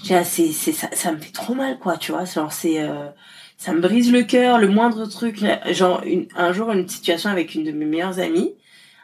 c'est 0.04 0.22
c'est 0.24 0.72
ça, 0.72 0.88
ça 0.92 1.12
me 1.12 1.18
fait 1.18 1.32
trop 1.32 1.54
mal 1.54 1.78
quoi 1.78 1.96
tu 1.96 2.12
vois 2.12 2.24
genre 2.24 2.52
c'est 2.52 2.80
euh, 2.80 3.08
ça 3.56 3.72
me 3.72 3.80
brise 3.80 4.12
le 4.12 4.22
cœur 4.22 4.58
le 4.58 4.68
moindre 4.68 5.06
truc. 5.06 5.44
Genre 5.70 6.02
une, 6.04 6.26
un 6.36 6.52
jour 6.52 6.70
une 6.72 6.88
situation 6.88 7.30
avec 7.30 7.54
une 7.54 7.64
de 7.64 7.72
mes 7.72 7.84
meilleures 7.84 8.18
amies 8.20 8.54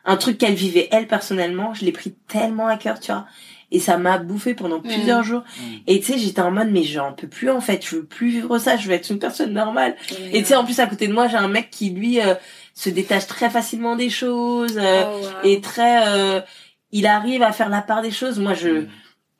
un 0.04 0.16
truc 0.16 0.38
qu'elle 0.38 0.54
vivait 0.54 0.88
elle 0.92 1.07
personnellement 1.07 1.74
je 1.74 1.85
l'ai 1.85 1.92
pris 1.92 2.14
tellement 2.28 2.68
à 2.68 2.76
cœur 2.76 3.00
tu 3.00 3.11
vois 3.12 3.26
et 3.70 3.80
ça 3.80 3.96
m'a 3.96 4.18
bouffé 4.18 4.54
pendant 4.54 4.78
mmh. 4.78 4.83
plusieurs 4.83 5.24
jours. 5.24 5.40
Mmh. 5.42 5.62
et 5.88 5.98
tu 5.98 6.12
sais 6.12 6.18
j'étais 6.18 6.42
en 6.42 6.52
mode 6.52 6.70
mais 6.70 6.85
j'en 6.85 7.12
peux 7.12 7.26
plus 7.26 7.50
en 7.50 7.61
fait 7.61 7.85
je 7.85 7.96
veux 7.96 8.04
plus 8.04 8.28
vivre 8.28 8.59
ça 8.59 8.76
je 8.76 8.87
veux 8.87 8.94
être 8.94 9.11
une 9.11 9.18
personne 9.18 9.52
normale. 9.52 9.96
Et 10.33 10.42
tu 10.42 10.48
sais 10.48 10.54
en 10.54 10.64
plus 10.64 10.78
à 10.78 10.87
côté 10.87 11.09
de 11.09 11.12
moi 11.12 11.26
j'ai 11.26 11.37
un 11.37 11.48
mec 11.48 11.70
qui 11.70 11.90
lui 11.90 12.20
euh, 12.20 12.35
se 12.74 12.88
détache 12.88 13.26
très 13.26 13.50
facilement 13.50 13.96
des 13.96 14.11
choses 14.11 14.78
euh, 14.78 15.02
oh, 15.07 15.26
et 15.42 15.61
très 15.61 16.44
il 16.92 17.07
arrive 17.07 17.42
à 17.42 17.50
faire 17.50 17.70
la 17.70 17.83
part 17.83 18.02
des 18.02 18.12
choses. 18.12 18.38
Moi 18.38 18.54
je 18.54 18.68
mmh 18.68 18.88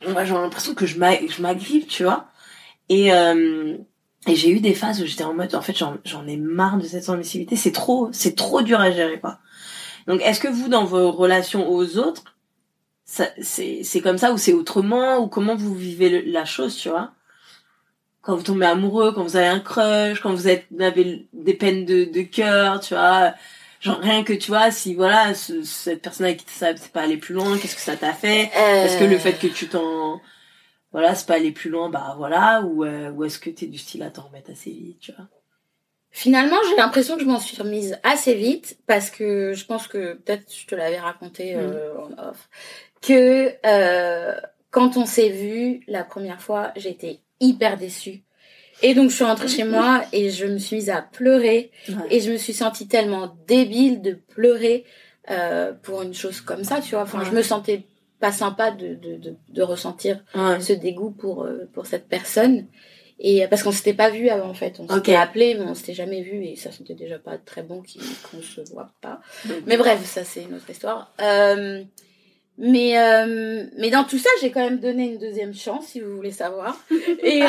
moi 0.09 0.24
j'ai 0.24 0.35
l'impression 0.35 0.74
que 0.74 0.87
je 0.87 0.98
m'agrive, 0.98 1.87
tu 1.87 2.04
vois. 2.04 2.28
Et, 2.88 3.12
euh, 3.12 3.76
et 4.26 4.37
j'ai 4.37 4.50
eu 4.50 4.61
des 4.61 4.74
phases 4.74 5.02
où 5.02 5.07
j'étais 5.07 5.24
en 5.24 5.35
mode, 5.35 5.54
en 5.54 5.62
fait, 5.62 5.76
j'en 5.76 6.26
ai 6.26 6.37
marre 6.37 6.78
de 6.78 6.85
cette 6.85 7.04
sensibilité. 7.04 7.57
C'est 7.57 7.72
trop, 7.72 8.09
c'est 8.12 8.35
trop 8.35 8.62
dur 8.62 8.80
à 8.80 8.90
gérer, 8.90 9.20
quoi. 9.20 9.38
Donc, 10.07 10.20
est-ce 10.22 10.40
que 10.40 10.48
vous, 10.48 10.68
dans 10.68 10.85
vos 10.85 11.12
relations 11.12 11.68
aux 11.68 11.98
autres, 11.98 12.37
c'est 13.04 14.00
comme 14.02 14.18
ça 14.18 14.33
ou 14.33 14.38
c'est 14.38 14.52
autrement 14.52 15.18
ou 15.18 15.28
comment 15.28 15.57
vous 15.57 15.74
vivez 15.74 16.22
la 16.22 16.44
chose, 16.44 16.76
tu 16.76 16.88
vois? 16.88 17.12
Quand 18.22 18.37
vous 18.37 18.42
tombez 18.42 18.66
amoureux, 18.66 19.12
quand 19.12 19.22
vous 19.22 19.37
avez 19.37 19.48
un 19.48 19.61
crush, 19.61 20.20
quand 20.20 20.33
vous, 20.33 20.46
avez 20.46 21.28
des 21.33 21.54
peines 21.54 21.85
de 21.85 22.22
cœur, 22.22 22.80
tu 22.80 22.94
vois 22.94 23.35
genre 23.84 23.98
rien 23.98 24.24
que 24.24 24.32
tu 24.32 24.50
vois 24.50 24.70
si 24.70 24.94
voilà 24.94 25.34
cette 25.34 26.02
personne 26.02 26.26
avec 26.26 26.44
qui 26.44 26.52
ça 26.52 26.74
c'est 26.74 26.90
pas 26.90 27.02
aller 27.02 27.18
plus 27.18 27.34
loin 27.34 27.58
qu'est-ce 27.58 27.76
que 27.76 27.80
ça 27.80 27.96
t'a 27.96 28.14
fait? 28.14 28.50
Est-ce 28.56 28.98
que 28.98 29.04
le 29.04 29.18
fait 29.18 29.34
que 29.34 29.46
tu 29.46 29.68
t'en 29.68 30.20
voilà 30.90 31.14
c'est 31.14 31.26
pas 31.26 31.34
aller 31.34 31.52
plus 31.52 31.70
loin 31.70 31.90
bah 31.90 32.14
voilà 32.16 32.62
ou 32.62 32.84
euh, 32.84 33.10
ou 33.10 33.24
est-ce 33.24 33.38
que 33.38 33.50
t'es 33.50 33.66
du 33.66 33.78
style 33.78 34.02
à 34.02 34.10
t'en 34.10 34.22
remettre 34.22 34.50
assez 34.50 34.70
vite 34.70 35.00
tu 35.00 35.12
vois? 35.12 35.26
Finalement, 36.16 36.58
j'ai 36.68 36.76
l'impression 36.76 37.16
que 37.16 37.22
je 37.22 37.26
m'en 37.26 37.40
suis 37.40 37.60
remise 37.60 37.98
assez 38.04 38.34
vite 38.34 38.78
parce 38.86 39.10
que 39.10 39.52
je 39.52 39.64
pense 39.64 39.88
que 39.88 40.14
peut-être 40.14 40.44
je 40.54 40.64
te 40.64 40.76
l'avais 40.76 41.00
raconté 41.00 41.56
euh, 41.56 41.92
en 41.98 42.28
off 42.28 42.48
que 43.02 43.52
euh, 43.66 44.40
quand 44.70 44.96
on 44.96 45.06
s'est 45.06 45.30
vu 45.30 45.80
la 45.88 46.04
première 46.04 46.40
fois, 46.40 46.72
j'étais 46.76 47.18
hyper 47.40 47.76
déçue. 47.76 48.22
Et 48.82 48.94
donc 48.94 49.10
je 49.10 49.14
suis 49.14 49.24
rentrée 49.24 49.48
chez 49.48 49.64
moi 49.64 50.04
et 50.12 50.30
je 50.30 50.46
me 50.46 50.58
suis 50.58 50.76
mise 50.76 50.90
à 50.90 51.02
pleurer 51.02 51.70
et 52.10 52.20
je 52.20 52.32
me 52.32 52.37
suis 52.37 52.52
sentie 52.52 52.88
tellement 52.88 53.37
débile 53.46 54.02
de 54.02 54.12
pleurer 54.12 54.84
euh, 55.30 55.72
pour 55.82 56.02
une 56.02 56.14
chose 56.14 56.40
comme 56.40 56.64
ça, 56.64 56.80
tu 56.80 56.90
vois. 56.94 57.02
Enfin, 57.02 57.22
je 57.24 57.30
me 57.30 57.42
sentais 57.42 57.84
pas 58.20 58.32
sympa 58.32 58.70
de 58.70 58.94
de, 58.94 59.16
de, 59.16 59.37
de 59.48 59.62
ressentir 59.62 60.22
ce 60.34 60.72
dégoût 60.72 61.10
pour 61.10 61.44
euh, 61.44 61.68
pour 61.72 61.87
cette 61.87 62.08
personne. 62.08 62.66
Et 63.20 63.46
parce 63.46 63.62
qu'on 63.62 63.70
s'était 63.70 63.94
pas 63.94 64.10
vu 64.10 64.28
avant 64.28 64.48
en 64.48 64.54
fait, 64.54 64.80
on 64.80 64.92
s'était 64.92 65.14
appelé 65.14 65.54
mais 65.54 65.64
on 65.64 65.74
s'était 65.74 65.94
jamais 65.94 66.22
vu 66.22 66.44
et 66.44 66.56
ça 66.56 66.72
c'était 66.72 66.94
déjà 66.94 67.18
pas 67.18 67.38
très 67.38 67.62
bon 67.62 67.82
qu'on 67.82 68.42
se 68.42 68.60
voit 68.72 68.90
pas. 69.00 69.20
Mais 69.66 69.76
bref, 69.76 70.04
ça 70.04 70.24
c'est 70.24 70.42
une 70.42 70.54
autre 70.54 70.68
histoire. 70.68 71.12
Euh, 71.20 71.84
mais 72.56 72.98
euh, 72.98 73.66
mais 73.78 73.90
dans 73.90 74.04
tout 74.04 74.18
ça, 74.18 74.28
j'ai 74.40 74.50
quand 74.50 74.60
même 74.60 74.78
donné 74.78 75.12
une 75.12 75.18
deuxième 75.18 75.54
chance 75.54 75.87
si 75.87 76.00
vous 76.00 76.14
voulez 76.14 76.30
savoir. 76.30 76.76
Et 77.22 77.42
euh, 77.42 77.46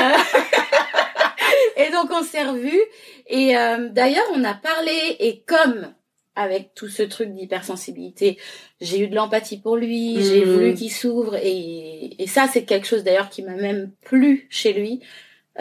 et 1.76 1.92
donc 1.92 2.10
on 2.12 2.24
s'est 2.24 2.44
revus 2.44 2.82
et 3.28 3.58
euh, 3.58 3.90
d'ailleurs 3.90 4.26
on 4.34 4.44
a 4.44 4.54
parlé 4.54 5.16
et 5.20 5.44
comme 5.46 5.94
avec 6.38 6.74
tout 6.74 6.90
ce 6.90 7.02
truc 7.02 7.30
d'hypersensibilité, 7.34 8.38
j'ai 8.82 9.00
eu 9.00 9.08
de 9.08 9.16
l'empathie 9.16 9.58
pour 9.58 9.78
lui, 9.78 10.22
j'ai 10.22 10.46
mmh. 10.46 10.50
voulu 10.50 10.74
qu'il 10.74 10.92
s'ouvre 10.92 11.36
et 11.36 12.22
et 12.22 12.28
ça 12.28 12.48
c'est 12.52 12.66
quelque 12.66 12.88
chose 12.88 13.04
d'ailleurs 13.04 13.30
qui 13.30 13.42
m'a 13.42 13.56
même 13.56 13.92
plu 14.02 14.48
chez 14.50 14.74
lui. 14.74 15.02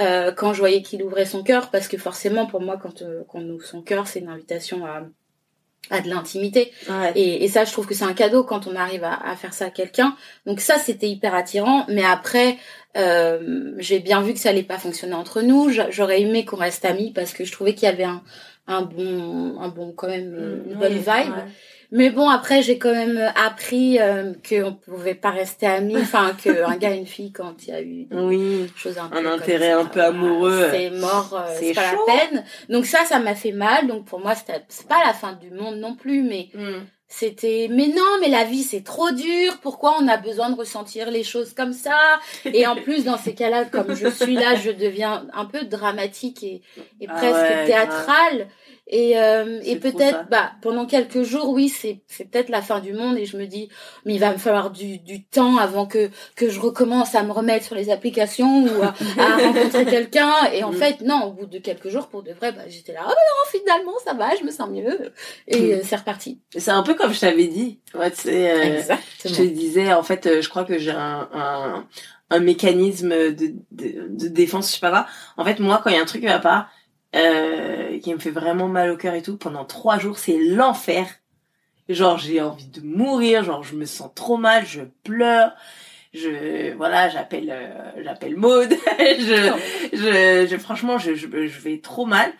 Euh, 0.00 0.32
quand 0.32 0.52
je 0.52 0.58
voyais 0.58 0.82
qu'il 0.82 1.04
ouvrait 1.04 1.24
son 1.24 1.44
cœur, 1.44 1.70
parce 1.70 1.86
que 1.86 1.96
forcément 1.96 2.46
pour 2.46 2.60
moi 2.60 2.76
quand, 2.76 3.02
euh, 3.02 3.22
quand 3.28 3.38
on 3.38 3.50
ouvre 3.50 3.64
son 3.64 3.80
cœur, 3.80 4.08
c'est 4.08 4.18
une 4.18 4.28
invitation 4.28 4.84
à, 4.84 5.06
à 5.90 6.00
de 6.00 6.08
l'intimité. 6.08 6.72
Et, 7.14 7.44
et, 7.44 7.48
ça, 7.48 7.64
je 7.64 7.72
trouve 7.72 7.86
que 7.86 7.94
c'est 7.94 8.04
un 8.04 8.14
cadeau 8.14 8.44
quand 8.44 8.66
on 8.66 8.76
arrive 8.76 9.04
à, 9.04 9.14
à 9.14 9.36
faire 9.36 9.52
ça 9.52 9.66
à 9.66 9.70
quelqu'un. 9.70 10.16
Donc 10.46 10.60
ça, 10.60 10.78
c'était 10.78 11.08
hyper 11.08 11.34
attirant. 11.34 11.84
Mais 11.88 12.04
après, 12.04 12.56
euh, 12.96 13.72
j'ai 13.78 13.98
bien 13.98 14.22
vu 14.22 14.34
que 14.34 14.38
ça 14.38 14.50
allait 14.50 14.62
pas 14.62 14.78
fonctionner 14.78 15.14
entre 15.14 15.42
nous. 15.42 15.70
J'aurais 15.90 16.20
aimé 16.20 16.44
qu'on 16.44 16.56
reste 16.56 16.84
amis 16.84 17.12
parce 17.12 17.32
que 17.32 17.44
je 17.44 17.52
trouvais 17.52 17.74
qu'il 17.74 17.88
y 17.88 17.92
avait 17.92 18.04
un, 18.04 18.22
un 18.66 18.82
bon, 18.82 19.58
un 19.60 19.68
bon 19.68 19.92
quand 19.92 20.08
même 20.08 20.30
mmh, 20.30 20.70
une 20.70 20.78
bonne 20.78 20.98
vibe. 20.98 21.34
Mais 21.96 22.10
bon, 22.10 22.28
après, 22.28 22.60
j'ai 22.60 22.76
quand 22.76 22.92
même 22.92 23.32
appris 23.36 24.00
euh, 24.00 24.32
qu'on 24.48 24.72
pouvait 24.74 25.14
pas 25.14 25.30
rester 25.30 25.64
amis. 25.64 25.96
Enfin, 25.96 26.32
qu'un 26.34 26.76
gars 26.78 26.92
et 26.92 26.98
une 26.98 27.06
fille, 27.06 27.30
quand 27.30 27.54
il 27.62 27.68
y 27.68 27.72
a 27.72 27.80
eu 27.80 28.06
des 28.06 28.16
oui, 28.16 28.66
choses 28.74 28.98
un, 28.98 29.08
un 29.12 29.24
intérêt 29.24 29.70
un 29.70 29.84
peu 29.84 30.02
amoureux, 30.02 30.70
c'est 30.72 30.90
mort, 30.90 31.32
euh, 31.34 31.54
c'est 31.56 31.72
pas 31.72 31.92
la 31.92 31.98
peine. 32.04 32.44
Donc 32.68 32.86
ça, 32.86 33.04
ça 33.04 33.20
m'a 33.20 33.36
fait 33.36 33.52
mal. 33.52 33.86
Donc 33.86 34.06
pour 34.06 34.18
moi, 34.18 34.34
c'est 34.34 34.88
pas 34.88 35.04
la 35.06 35.12
fin 35.12 35.34
du 35.34 35.52
monde 35.52 35.76
non 35.76 35.94
plus, 35.94 36.24
mais 36.24 36.48
mm. 36.52 36.82
c'était. 37.06 37.68
Mais 37.70 37.86
non, 37.86 38.18
mais 38.20 38.28
la 38.28 38.42
vie 38.42 38.64
c'est 38.64 38.82
trop 38.82 39.12
dur. 39.12 39.58
Pourquoi 39.62 39.94
on 40.00 40.08
a 40.08 40.16
besoin 40.16 40.50
de 40.50 40.56
ressentir 40.56 41.12
les 41.12 41.22
choses 41.22 41.54
comme 41.54 41.72
ça? 41.72 42.18
Et 42.44 42.66
en 42.66 42.74
plus, 42.74 43.04
dans 43.04 43.18
ces 43.18 43.36
cas-là, 43.36 43.66
comme 43.66 43.94
je 43.94 44.08
suis 44.08 44.34
là, 44.34 44.56
je 44.56 44.72
deviens 44.72 45.28
un 45.32 45.44
peu 45.44 45.62
dramatique 45.64 46.42
et, 46.42 46.60
et 47.00 47.06
ah 47.08 47.14
presque 47.14 47.66
théâtrale. 47.66 48.48
Et, 48.86 49.18
euh, 49.18 49.60
et 49.64 49.76
peut-être, 49.76 50.28
bah, 50.30 50.52
pendant 50.60 50.84
quelques 50.84 51.22
jours, 51.22 51.48
oui, 51.48 51.70
c'est, 51.70 52.02
c'est 52.06 52.30
peut-être 52.30 52.50
la 52.50 52.60
fin 52.60 52.80
du 52.80 52.92
monde 52.92 53.16
et 53.16 53.24
je 53.24 53.38
me 53.38 53.46
dis, 53.46 53.70
mais 54.04 54.14
il 54.14 54.20
va 54.20 54.32
me 54.32 54.36
falloir 54.36 54.70
du, 54.70 54.98
du 54.98 55.24
temps 55.24 55.56
avant 55.56 55.86
que, 55.86 56.10
que 56.36 56.50
je 56.50 56.60
recommence 56.60 57.14
à 57.14 57.22
me 57.22 57.32
remettre 57.32 57.64
sur 57.64 57.74
les 57.74 57.88
applications 57.88 58.64
ou 58.64 58.82
à, 58.82 58.94
rencontrer 59.42 59.86
quelqu'un. 59.86 60.32
Et 60.52 60.64
en 60.64 60.72
mm. 60.72 60.76
fait, 60.76 61.00
non, 61.00 61.24
au 61.24 61.32
bout 61.32 61.46
de 61.46 61.58
quelques 61.58 61.88
jours, 61.88 62.08
pour 62.08 62.22
de 62.22 62.32
vrai, 62.32 62.52
bah, 62.52 62.62
j'étais 62.68 62.92
là, 62.92 63.00
oh, 63.04 63.08
bah 63.08 63.14
non, 63.14 63.58
finalement, 63.58 63.98
ça 64.04 64.12
va, 64.12 64.36
je 64.38 64.44
me 64.44 64.50
sens 64.50 64.68
mieux. 64.68 65.12
Et 65.48 65.60
mm. 65.60 65.72
euh, 65.72 65.80
c'est 65.82 65.96
reparti. 65.96 66.40
C'est 66.54 66.70
un 66.70 66.82
peu 66.82 66.92
comme 66.92 67.14
je 67.14 67.20
t'avais 67.20 67.48
dit. 67.48 67.80
Ouais, 67.94 68.12
c'est, 68.14 68.50
euh, 68.50 68.96
je 69.24 69.34
te 69.34 69.42
disais, 69.42 69.94
en 69.94 70.02
fait, 70.02 70.26
euh, 70.26 70.42
je 70.42 70.48
crois 70.50 70.64
que 70.64 70.76
j'ai 70.78 70.90
un, 70.90 71.28
un, 71.32 71.86
un 72.28 72.38
mécanisme 72.40 73.08
de, 73.08 73.54
de, 73.70 74.08
de 74.10 74.28
défense, 74.28 74.68
je 74.68 74.74
sais 74.74 74.80
pas 74.80 74.90
quoi. 74.90 75.06
En 75.38 75.44
fait, 75.44 75.58
moi, 75.58 75.80
quand 75.82 75.88
il 75.88 75.96
y 75.96 75.98
a 75.98 76.02
un 76.02 76.06
truc 76.06 76.20
qui 76.20 76.26
va 76.26 76.38
pas, 76.38 76.68
euh, 77.14 77.98
qui 78.00 78.12
me 78.12 78.18
fait 78.18 78.30
vraiment 78.30 78.68
mal 78.68 78.90
au 78.90 78.96
cœur 78.96 79.14
et 79.14 79.22
tout. 79.22 79.36
Pendant 79.36 79.64
trois 79.64 79.98
jours, 79.98 80.18
c'est 80.18 80.38
l'enfer. 80.38 81.06
Genre, 81.88 82.18
j'ai 82.18 82.40
envie 82.40 82.66
de 82.66 82.80
mourir. 82.80 83.44
Genre, 83.44 83.62
je 83.62 83.76
me 83.76 83.84
sens 83.84 84.10
trop 84.14 84.36
mal. 84.36 84.66
Je 84.66 84.82
pleure. 85.04 85.52
Je 86.12 86.74
voilà, 86.74 87.08
j'appelle 87.08 87.50
euh, 87.50 88.02
j'appelle 88.02 88.36
Maud. 88.36 88.70
je, 88.98 89.52
je, 89.92 90.46
je 90.48 90.56
franchement, 90.58 90.98
je, 90.98 91.14
je, 91.14 91.26
je 91.26 91.60
vais 91.60 91.80
trop 91.80 92.06
mal. 92.06 92.32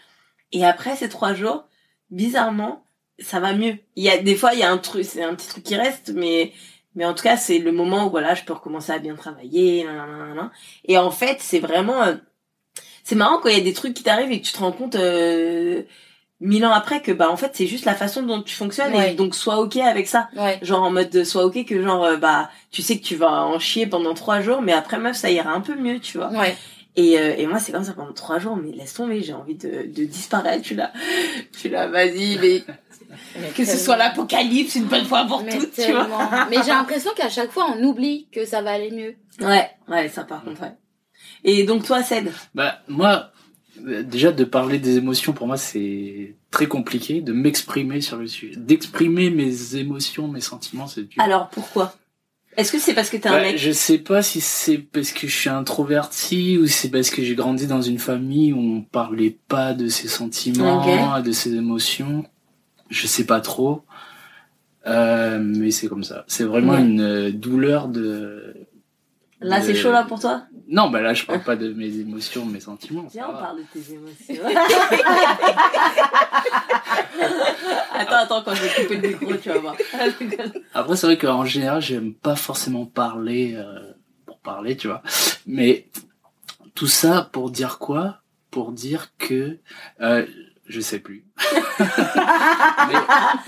Et 0.53 0.65
après 0.65 0.95
ces 0.95 1.09
trois 1.09 1.35
jours, 1.35 1.67
bizarrement, 2.11 2.85
ça 3.19 3.41
va 3.41 3.53
mieux. 3.53 3.77
Il 3.97 4.05
y 4.05 4.11
a 4.11 4.19
des 4.19 4.37
fois, 4.37 4.55
il 4.55 4.61
y 4.61 4.63
a 4.63 4.71
un 4.71 4.79
truc, 4.79 5.05
c'est 5.05 5.25
un 5.25 5.35
petit 5.35 5.49
truc 5.49 5.65
qui 5.65 5.75
reste, 5.75 6.13
mais 6.15 6.53
mais 6.95 7.05
en 7.05 7.15
tout 7.15 7.25
cas, 7.25 7.37
c'est 7.37 7.59
le 7.59 7.73
moment 7.73 8.07
où 8.07 8.11
voilà, 8.11 8.35
je 8.35 8.45
peux 8.45 8.53
recommencer 8.53 8.93
à 8.93 8.99
bien 8.99 9.17
travailler. 9.17 9.87
Et 10.85 10.97
en 10.97 11.11
fait, 11.11 11.39
c'est 11.41 11.59
vraiment 11.59 12.03
euh, 12.03 12.15
c'est 13.05 13.15
marrant 13.15 13.39
quand 13.39 13.49
il 13.51 13.57
y 13.57 13.61
a 13.61 13.65
des 13.65 13.73
trucs 13.73 13.95
qui 13.95 14.03
t'arrivent 14.03 14.33
et 14.33 14.41
que 14.41 14.47
tu 14.47 14.53
te 14.53 14.59
rends 14.59 14.73
compte 14.73 14.97
euh, 14.97 15.83
mille 16.41 16.67
ans 16.67 16.73
après 16.73 17.01
que 17.01 17.13
bah 17.13 17.31
en 17.31 17.37
fait 17.37 17.53
c'est 17.55 17.67
juste 17.69 17.85
la 17.85 17.95
façon 17.95 18.23
dont 18.23 18.43
tu 18.43 18.55
fonctionnes 18.55 18.95
et 18.97 19.15
donc 19.15 19.35
sois 19.37 19.59
ok 19.59 19.77
avec 19.77 20.09
ça 20.09 20.29
genre 20.63 20.83
en 20.83 20.91
mode 20.91 21.23
sois 21.25 21.45
ok 21.45 21.65
que 21.65 21.81
genre 21.83 22.05
euh, 22.05 22.17
bah 22.17 22.51
tu 22.73 22.83
sais 22.83 22.99
que 22.99 23.05
tu 23.05 23.15
vas 23.15 23.45
en 23.45 23.59
chier 23.61 23.87
pendant 23.87 24.15
trois 24.15 24.41
jours 24.41 24.61
mais 24.61 24.73
après 24.73 24.99
meuf 24.99 25.17
ça 25.17 25.31
ira 25.31 25.53
un 25.53 25.61
peu 25.61 25.77
mieux 25.77 26.01
tu 26.01 26.19
vois 26.19 26.31
ouais. 26.31 26.57
et, 26.97 27.19
euh, 27.19 27.35
et 27.39 27.47
moi 27.47 27.61
c'est 27.61 27.71
comme 27.73 27.85
ça 27.85 27.93
pendant 27.93 28.13
trois 28.13 28.39
jours 28.41 28.57
mais 28.57 28.73
laisse 28.73 28.95
tomber 28.95 29.23
j'ai 29.23 29.33
envie 29.33 29.55
de, 29.55 29.87
de 29.87 30.05
disparaître 30.05 30.63
tu 30.65 30.75
l'as 30.75 30.93
tu 31.59 31.69
l'as 31.69 31.87
vas-y 31.87 32.37
mais 32.39 32.65
que 33.57 33.65
ce 33.65 33.77
soit 33.77 33.97
l'apocalypse 33.97 34.75
une 34.75 34.87
bonne 34.87 35.05
fois 35.05 35.25
pour 35.27 35.47
toutes, 35.47 35.73
tu 35.73 35.93
vois. 35.93 36.47
mais 36.51 36.57
j'ai 36.65 36.71
l'impression 36.71 37.13
qu'à 37.15 37.29
chaque 37.29 37.53
fois, 37.53 37.67
on 37.77 37.83
oublie 37.85 38.27
que 38.33 38.45
ça 38.45 38.61
va 38.63 38.73
aller 38.73 38.91
mieux. 38.91 39.15
Ouais, 39.47 39.71
ouais, 39.89 40.09
ça 40.09 40.25
par 40.25 40.43
contre, 40.43 40.63
ouais. 40.63 40.73
Et 41.45 41.65
donc 41.65 41.85
toi, 41.85 42.03
Ced 42.03 42.33
Bah 42.55 42.81
moi, 42.89 43.31
déjà 43.85 44.33
de 44.33 44.45
parler 44.45 44.79
des 44.79 44.97
émotions 44.97 45.33
pour 45.33 45.47
moi 45.47 45.57
c'est 45.57 46.35
très 46.51 46.67
compliqué 46.67 47.21
de 47.21 47.33
m'exprimer 47.33 48.01
sur 48.01 48.17
le 48.17 48.27
sujet, 48.27 48.57
d'exprimer 48.57 49.31
mes 49.31 49.77
émotions, 49.77 50.29
mes 50.29 50.41
sentiments, 50.41 50.87
c'est 50.87 51.07
Alors 51.19 51.49
pourquoi? 51.51 51.95
Est-ce 52.57 52.71
que 52.71 52.79
c'est 52.79 52.95
parce 52.95 53.11
que 53.11 53.17
t'es 53.17 53.29
un 53.29 53.33
bah, 53.33 53.43
mec? 53.43 53.59
Je 53.59 53.73
sais 53.73 53.99
pas 53.99 54.23
si 54.23 54.41
c'est 54.41 54.79
parce 54.79 55.11
que 55.11 55.27
je 55.27 55.37
suis 55.37 55.51
introverti 55.51 56.57
ou 56.57 56.69
c'est 56.69 56.89
parce 56.89 57.11
que 57.11 57.23
j'ai 57.23 57.35
grandi 57.35 57.67
dans 57.67 57.83
une 57.83 57.99
famille 57.99 58.53
où 58.53 58.61
on 58.61 58.83
parlait 58.83 59.37
pas 59.49 59.75
de 59.75 59.89
ses 59.89 60.07
sentiments, 60.07 61.21
de 61.21 61.33
ses 61.33 61.55
émotions. 61.55 62.25
Je 62.91 63.07
sais 63.09 63.27
pas 63.27 63.41
trop. 63.41 63.83
Euh, 64.87 65.41
mais 65.41 65.73
c'est 65.73 65.89
comme 65.89 66.05
ça. 66.05 66.25
C'est 66.29 66.45
vraiment 66.45 66.79
une 66.79 67.31
douleur 67.31 67.89
de 67.89 68.55
Là, 69.41 69.61
c'est 69.61 69.75
chaud 69.75 69.91
là 69.91 70.05
pour 70.05 70.21
toi? 70.21 70.45
Non, 70.69 70.91
bah 70.91 71.01
là, 71.03 71.15
je 71.15 71.25
parle 71.25 71.43
pas 71.43 71.57
de 71.57 71.73
mes 71.73 71.99
émotions, 71.99 72.47
de 72.47 72.53
mes 72.53 72.61
sentiments. 72.61 73.07
Viens, 73.13 73.29
on 73.29 73.33
parle 73.33 73.59
de 73.59 73.65
tes 73.73 73.93
émotions. 73.93 74.47
attends, 77.93 78.17
attends, 78.17 78.43
quand 78.43 78.55
je 78.55 78.63
vais 78.63 78.83
couper 78.83 78.97
le 78.97 79.09
micro, 79.09 79.35
tu 79.37 79.49
vas 79.51 79.59
voir. 79.59 79.77
Après, 80.73 80.97
c'est 80.97 81.07
vrai 81.07 81.19
qu'en 81.19 81.45
général, 81.45 81.83
j'aime 81.83 82.15
pas 82.15 82.37
forcément 82.37 82.87
parler 82.87 83.55
euh, 83.57 83.93
pour 84.25 84.39
parler, 84.39 84.75
tu 84.77 84.87
vois. 84.87 85.03
Mais 85.47 85.89
tout 86.75 86.87
ça 86.87 87.29
pour 87.33 87.51
dire 87.51 87.79
quoi? 87.79 88.21
Pour 88.51 88.73
dire 88.73 89.13
que 89.19 89.59
euh, 90.01 90.27
je 90.67 90.81
sais 90.81 90.99
plus. 90.99 91.25
Mais 91.79 92.99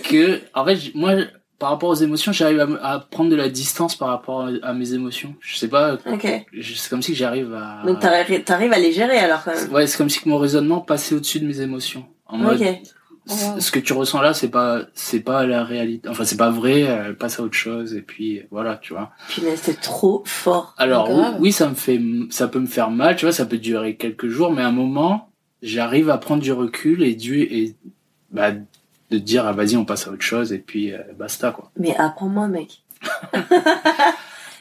que, 0.05 0.41
en 0.55 0.65
fait, 0.65 0.95
moi, 0.95 1.15
par 1.59 1.71
rapport 1.71 1.89
aux 1.89 1.95
émotions, 1.95 2.33
j'arrive 2.33 2.61
à, 2.61 2.93
à, 2.93 2.99
prendre 2.99 3.31
de 3.31 3.37
la 3.37 3.49
distance 3.49 3.97
par 3.97 4.09
rapport 4.09 4.49
à, 4.63 4.75
mes 4.75 4.93
émotions. 4.93 5.35
Je 5.41 5.57
sais 5.57 5.69
pas. 5.69 5.95
Okay. 6.07 6.47
C'est 6.61 6.91
comme 6.91 7.03
si 7.03 7.15
j'arrive 7.15 7.55
à. 7.55 7.83
Donc 7.87 8.01
t'arrives 8.01 8.73
à 8.73 8.79
les 8.79 8.93
gérer 8.93 9.19
alors 9.19 9.43
quand 9.45 9.55
même. 9.55 9.73
Ouais, 9.73 9.87
c'est 9.87 9.97
comme 9.97 10.11
si 10.11 10.21
mon 10.29 10.39
raisonnement 10.39 10.81
passait 10.81 11.15
au-dessus 11.15 11.41
de 11.41 11.47
mes 11.47 11.61
émotions. 11.61 12.07
En 12.27 12.39
mode, 12.39 12.61
ce 13.27 13.71
que 13.71 13.79
tu 13.79 13.93
ressens 13.93 14.21
là, 14.21 14.35
c'est 14.35 14.51
pas, 14.51 14.83
c'est 14.95 15.21
pas 15.21 15.47
la 15.47 15.65
réalité. 15.65 16.09
Enfin, 16.09 16.25
c'est 16.25 16.37
pas 16.37 16.51
vrai. 16.51 16.81
Elle 16.81 17.17
passe 17.17 17.41
à 17.41 17.43
autre 17.43 17.57
chose 17.57 17.95
et 17.95 18.03
puis 18.03 18.43
voilà, 18.51 18.77
tu 18.77 18.93
vois. 18.93 19.11
Puis 19.29 19.43
c'est 19.57 19.81
trop 19.81 20.23
fort. 20.27 20.75
Alors 20.77 21.11
oui, 21.41 21.53
ça 21.53 21.69
me 21.69 21.75
fait, 21.75 22.01
ça 22.31 22.49
peut 22.49 22.61
me 22.61 22.67
faire 22.67 22.91
mal, 22.91 23.17
tu 23.17 23.25
vois. 23.25 23.33
Ça 23.33 23.47
peut 23.47 23.59
durer 23.59 23.97
quelques 23.97 24.29
jours, 24.29 24.53
mais 24.53 24.63
à 24.63 24.69
un 24.69 24.73
moment, 24.73 25.31
j'arrive 25.63 26.11
à 26.11 26.19
prendre 26.19 26.43
du 26.43 26.53
recul 26.53 27.03
et 27.03 27.15
du 27.15 27.41
et 27.41 27.75
bah 28.31 28.51
de 29.11 29.19
dire 29.19 29.47
ah, 29.47 29.53
vas-y 29.53 29.77
on 29.77 29.85
passe 29.85 30.07
à 30.07 30.11
autre 30.11 30.23
chose 30.23 30.53
et 30.53 30.59
puis 30.59 30.93
euh, 30.93 30.99
basta 31.17 31.53
quoi. 31.53 31.71
Mais 31.79 31.97
apprends-moi 31.97 32.49
mec. 32.49 32.83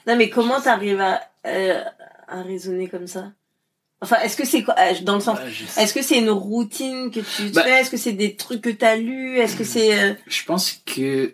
non 0.07 0.15
mais 0.15 0.29
comment 0.29 0.61
t'arrives 0.61 1.01
à 1.01 1.21
euh, 1.47 1.81
à 2.27 2.41
raisonner 2.41 2.87
comme 2.87 3.07
ça? 3.07 3.31
Enfin, 4.01 4.17
est-ce 4.17 4.35
que 4.35 4.45
c'est 4.45 4.61
quoi 4.63 4.75
euh, 4.77 4.93
dans 5.03 5.15
le 5.15 5.21
sens 5.21 5.39
Est-ce 5.77 5.93
que 5.93 6.01
c'est 6.01 6.19
une 6.19 6.29
routine 6.29 7.09
que 7.11 7.21
tu 7.21 7.49
bah 7.51 7.63
fais? 7.63 7.81
Est-ce 7.81 7.89
que 7.89 7.97
c'est 7.97 8.13
des 8.13 8.35
trucs 8.35 8.61
que 8.61 8.69
t'as 8.69 8.97
lus 8.97 9.37
Est-ce 9.37 9.55
que 9.55 9.63
c'est 9.63 10.17
Je 10.27 10.43
pense 10.45 10.73
que 10.85 11.33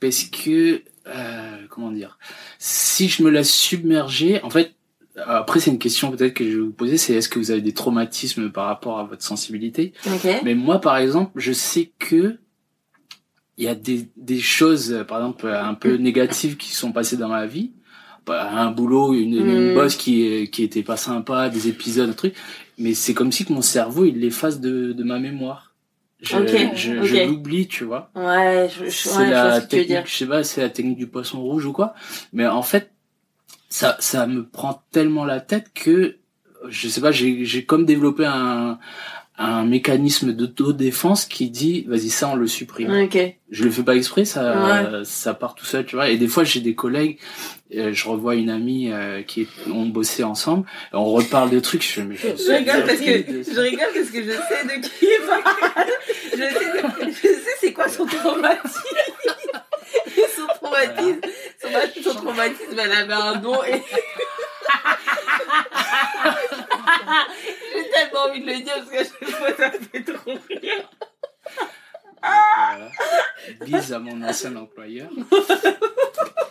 parce 0.00 0.24
que 0.24 0.82
comment 1.68 1.90
dire? 1.90 2.18
Si 2.58 3.08
je 3.08 3.22
me 3.22 3.30
laisse 3.30 3.52
submerger, 3.52 4.42
en 4.42 4.50
fait, 4.50 4.72
après 5.16 5.60
c'est 5.60 5.70
une 5.70 5.78
question 5.78 6.10
peut-être 6.10 6.34
que 6.34 6.44
je 6.44 6.56
vais 6.56 6.62
vous 6.62 6.72
poser, 6.72 6.96
c'est 6.96 7.14
est-ce 7.14 7.28
que 7.28 7.38
vous 7.38 7.50
avez 7.50 7.60
des 7.60 7.74
traumatismes 7.74 8.50
par 8.50 8.66
rapport 8.66 8.98
à 8.98 9.04
votre 9.04 9.22
sensibilité? 9.22 9.92
Mais 10.44 10.54
moi 10.54 10.80
par 10.80 10.96
exemple, 10.96 11.32
je 11.36 11.52
sais 11.52 11.92
que 11.98 12.38
il 13.58 13.64
y 13.64 13.68
a 13.68 13.74
des, 13.74 14.08
des 14.16 14.40
choses, 14.40 15.04
par 15.06 15.18
exemple, 15.18 15.46
un 15.46 15.74
peu 15.74 15.96
négatives 15.96 16.56
qui 16.56 16.72
sont 16.72 16.90
passées 16.90 17.18
dans 17.18 17.28
ma 17.28 17.46
vie. 17.46 17.72
Bah, 18.24 18.50
un 18.50 18.70
boulot, 18.70 19.14
une, 19.14 19.34
une 19.34 19.72
hmm. 19.72 19.74
boss 19.74 19.96
qui, 19.96 20.48
qui 20.50 20.62
était 20.62 20.82
pas 20.82 20.96
sympa, 20.96 21.48
des 21.48 21.68
épisodes, 21.68 22.08
un 22.08 22.14
truc. 22.14 22.34
Mais 22.78 22.94
c'est 22.94 23.14
comme 23.14 23.30
si 23.30 23.44
que 23.44 23.52
mon 23.52 23.62
cerveau, 23.62 24.04
il 24.04 24.20
l'efface 24.20 24.60
de, 24.60 24.92
de 24.92 25.04
ma 25.04 25.18
mémoire. 25.18 25.74
Je, 26.20 26.36
je, 26.74 27.02
je 27.02 27.26
l'oublie, 27.26 27.66
tu 27.66 27.84
vois. 27.84 28.10
Ouais, 28.14 28.70
je, 28.74 28.84
je, 28.84 28.90
c'est 28.90 29.28
la 29.28 29.60
technique, 29.60 30.06
je 30.06 30.16
sais 30.16 30.26
pas, 30.26 30.44
c'est 30.44 30.60
la 30.60 30.70
technique 30.70 30.98
du 30.98 31.08
poisson 31.08 31.42
rouge 31.42 31.66
ou 31.66 31.72
quoi. 31.72 31.94
Mais 32.32 32.46
en 32.46 32.62
fait, 32.62 32.91
ça, 33.72 33.96
ça 34.00 34.26
me 34.26 34.44
prend 34.44 34.82
tellement 34.92 35.24
la 35.24 35.40
tête 35.40 35.68
que, 35.74 36.16
je 36.68 36.88
sais 36.88 37.00
pas, 37.00 37.10
j'ai, 37.10 37.64
comme 37.64 37.86
développé 37.86 38.26
un, 38.26 38.78
un 39.38 39.64
mécanisme 39.64 40.34
d'autodéfense 40.34 41.24
qui 41.24 41.48
dit 41.48 41.86
vas-y 41.88 42.10
ça 42.10 42.28
on 42.28 42.36
le 42.36 42.46
supprime. 42.46 42.92
Okay. 43.04 43.38
Je 43.50 43.64
le 43.64 43.70
fais 43.70 43.82
pas 43.82 43.96
exprès, 43.96 44.26
ça 44.26 45.02
ça 45.04 45.32
part 45.32 45.54
tout 45.54 45.64
seul, 45.64 45.86
tu 45.86 45.96
vois. 45.96 46.10
Et 46.10 46.18
des 46.18 46.28
fois 46.28 46.44
j'ai 46.44 46.60
des 46.60 46.74
collègues, 46.74 47.18
euh, 47.74 47.94
je 47.94 48.08
revois 48.08 48.34
une 48.34 48.50
amie 48.50 48.92
euh, 48.92 49.22
qui 49.22 49.48
ont 49.72 49.86
bossé 49.86 50.22
ensemble, 50.22 50.66
on 50.92 51.06
reparle 51.06 51.48
de 51.48 51.58
trucs. 51.58 51.82
Je, 51.82 52.02
je, 52.12 52.26
je 52.44 52.52
rigole 52.52 52.84
parce 52.84 53.00
que 53.00 53.52
je 53.54 53.58
rigole 53.58 53.88
parce 53.94 54.10
que 54.10 54.22
je 54.22 54.32
sais 54.32 54.64
de 54.66 54.82
qui 54.82 55.06
il 55.06 55.26
parle. 55.26 55.86
je 56.30 56.36
sais, 56.36 57.10
je 57.10 57.26
sais 57.26 57.56
c'est 57.58 57.72
quoi 57.72 57.88
son 57.88 58.04
traumatisme. 58.04 59.61
Son 60.86 60.92
traumatisme, 60.94 61.20
son, 61.60 62.10
son 62.10 62.14
traumatisme, 62.14 62.78
elle 62.78 62.92
avait 62.92 63.12
un 63.12 63.36
don 63.36 63.62
et 63.64 63.82
J'ai 67.74 67.90
tellement 67.90 68.24
envie 68.28 68.40
de 68.40 68.46
le 68.46 68.56
dire 68.56 68.74
parce 68.74 68.90
que 68.90 68.98
chaque 68.98 69.30
fois 69.30 69.48
ça 69.56 69.70
fait 69.70 70.02
trop 70.02 70.32
rire. 70.48 70.88
Bise 73.64 73.92
à 73.92 73.98
mon 73.98 74.22
ancien 74.22 74.54
employeur. 74.56 75.10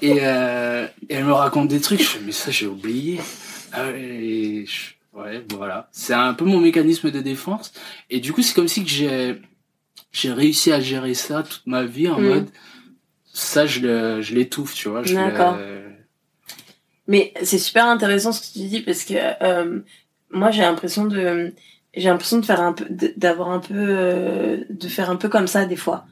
Et, 0.01 0.17
euh, 0.21 0.87
elle 1.09 1.25
me 1.25 1.33
raconte 1.33 1.67
des 1.69 1.79
trucs. 1.79 1.99
Je 2.01 2.05
fais, 2.05 2.19
mais 2.19 2.31
ça, 2.31 2.51
j'ai 2.51 2.67
oublié. 2.67 3.19
Ah 3.71 3.89
et 3.91 4.65
ouais, 5.13 5.45
voilà. 5.49 5.87
C'est 5.91 6.13
un 6.13 6.33
peu 6.33 6.45
mon 6.45 6.59
mécanisme 6.59 7.11
de 7.11 7.21
défense. 7.21 7.71
Et 8.09 8.19
du 8.19 8.33
coup, 8.33 8.41
c'est 8.41 8.53
comme 8.53 8.67
si 8.67 8.83
que 8.83 8.89
j'ai, 8.89 9.39
j'ai 10.11 10.33
réussi 10.33 10.71
à 10.71 10.81
gérer 10.81 11.13
ça 11.13 11.43
toute 11.43 11.65
ma 11.67 11.83
vie 11.83 12.09
en 12.09 12.19
mm. 12.19 12.27
mode, 12.27 12.49
ça, 13.33 13.65
je, 13.65 14.19
je 14.21 14.35
l'étouffe, 14.35 14.73
tu 14.73 14.89
vois. 14.89 15.01
D'accord. 15.03 15.57
Mais 17.07 17.33
c'est 17.43 17.57
super 17.57 17.87
intéressant 17.87 18.31
ce 18.31 18.39
que 18.39 18.53
tu 18.53 18.67
dis 18.67 18.81
parce 18.81 19.03
que 19.03 19.15
euh, 19.43 19.79
moi 20.29 20.51
j'ai 20.51 20.61
l'impression 20.61 21.05
de 21.05 21.53
j'ai 21.93 22.07
l'impression 22.07 22.37
de 22.37 22.45
faire 22.45 22.61
un 22.61 22.71
peu 22.71 22.85
d'avoir 23.17 23.49
un 23.49 23.59
peu 23.59 23.73
euh, 23.75 24.63
de 24.69 24.87
faire 24.87 25.09
un 25.09 25.17
peu 25.17 25.27
comme 25.27 25.47
ça 25.47 25.65
des 25.65 25.75
fois. 25.75 26.05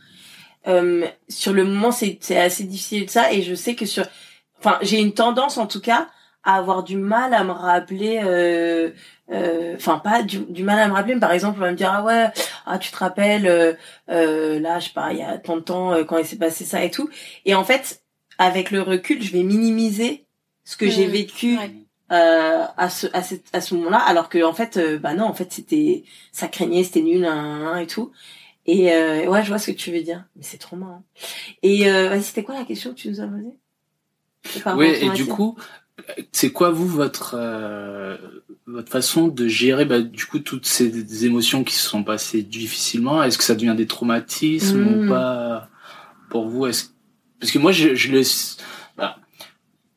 Euh, 0.67 1.07
sur 1.29 1.53
le 1.53 1.63
moment 1.63 1.91
c'est 1.91 2.19
assez 2.37 2.65
difficile 2.65 3.05
de 3.05 3.09
ça 3.09 3.31
et 3.31 3.43
je 3.43 3.55
sais 3.55 3.75
que 3.75 3.85
sur 3.85 4.03
enfin 4.57 4.77
j'ai 4.81 4.99
une 4.99 5.13
tendance 5.13 5.57
en 5.57 5.67
tout 5.67 5.79
cas 5.79 6.09
à 6.43 6.57
avoir 6.57 6.83
du 6.83 6.97
mal 6.97 7.33
à 7.33 7.45
me 7.45 7.51
rappeler 7.51 8.19
euh, 9.31 9.73
euh, 9.73 9.75
enfin 9.75 9.99
pas 9.99 10.23
du, 10.23 10.39
du, 10.39 10.63
mal 10.63 10.79
à 10.79 10.87
me 10.87 10.93
rappeler 10.93 11.13
mais 11.13 11.19
par 11.19 11.31
exemple 11.31 11.59
on 11.59 11.61
va 11.61 11.71
me 11.71 11.77
dire 11.77 11.91
ah 11.93 12.03
ouais 12.03 12.27
ah 12.65 12.79
tu 12.79 12.91
te 12.91 12.97
rappelles 12.97 13.47
euh, 13.47 14.59
là 14.59 14.79
je 14.79 14.85
sais 14.85 14.93
pas 14.93 15.11
il 15.13 15.19
y 15.19 15.23
a 15.23 15.37
tant 15.37 15.57
de 15.57 15.61
temps 15.61 16.03
quand 16.05 16.17
il 16.17 16.25
s'est 16.25 16.37
passé 16.37 16.65
ça 16.65 16.83
et 16.83 16.91
tout. 16.91 17.09
Et 17.45 17.55
en 17.55 17.63
fait 17.63 18.03
avec 18.37 18.71
le 18.71 18.81
recul 18.81 19.21
je 19.21 19.31
vais 19.31 19.43
minimiser 19.43 20.25
ce 20.63 20.77
que 20.77 20.89
j'ai 20.89 21.07
mmh. 21.07 21.11
vécu 21.11 21.57
euh, 22.11 22.65
à 22.75 22.89
ce 22.89 23.07
à, 23.13 23.21
cette, 23.21 23.45
à 23.53 23.61
ce 23.61 23.75
moment-là 23.75 23.99
alors 23.99 24.29
que 24.29 24.43
en 24.43 24.53
fait 24.53 24.77
euh, 24.77 24.97
bah 24.97 25.13
non 25.13 25.25
en 25.25 25.33
fait 25.33 25.51
c'était 25.51 26.03
ça 26.31 26.47
craignait 26.47 26.83
c'était 26.83 27.01
nul 27.01 27.25
hein, 27.25 27.77
et 27.77 27.87
tout. 27.87 28.11
Et 28.65 28.91
euh, 28.91 29.27
ouais 29.27 29.43
je 29.43 29.49
vois 29.49 29.59
ce 29.59 29.71
que 29.71 29.75
tu 29.75 29.91
veux 29.91 30.01
dire 30.01 30.25
mais 30.35 30.43
c'est 30.43 30.57
trop 30.57 30.75
marrant. 30.75 31.03
Et 31.61 31.89
euh, 31.89 32.09
vas-y 32.09 32.23
c'était 32.23 32.43
quoi 32.43 32.55
la 32.55 32.65
question 32.65 32.91
que 32.91 32.95
tu 32.95 33.09
nous 33.09 33.21
as 33.21 33.27
posée? 33.27 34.75
Oui 34.75 34.87
et 34.87 35.09
du 35.09 35.27
coup 35.27 35.55
c'est 36.31 36.51
quoi 36.51 36.69
vous 36.69 36.87
votre 36.87 37.35
euh, 37.37 38.17
votre 38.67 38.91
façon 38.91 39.27
de 39.27 39.47
gérer 39.47 39.85
bah, 39.85 40.01
du 40.01 40.25
coup 40.25 40.39
toutes 40.39 40.65
ces 40.65 41.25
émotions 41.25 41.63
qui 41.63 41.73
se 41.75 41.87
sont 41.87 42.03
passées 42.03 42.43
difficilement? 42.43 43.23
Est-ce 43.23 43.37
que 43.37 43.43
ça 43.43 43.55
devient 43.55 43.75
des 43.75 43.87
traumatismes 43.87 44.85
ou 44.85 45.03
mmh. 45.03 45.09
pas 45.09 45.69
pour 46.29 46.47
vous? 46.47 46.67
Est-ce 46.67 46.87
parce 47.39 47.51
que 47.51 47.59
moi 47.59 47.71
je, 47.71 47.95
je 47.95 48.11
le 48.11 48.21
bah, 48.97 49.17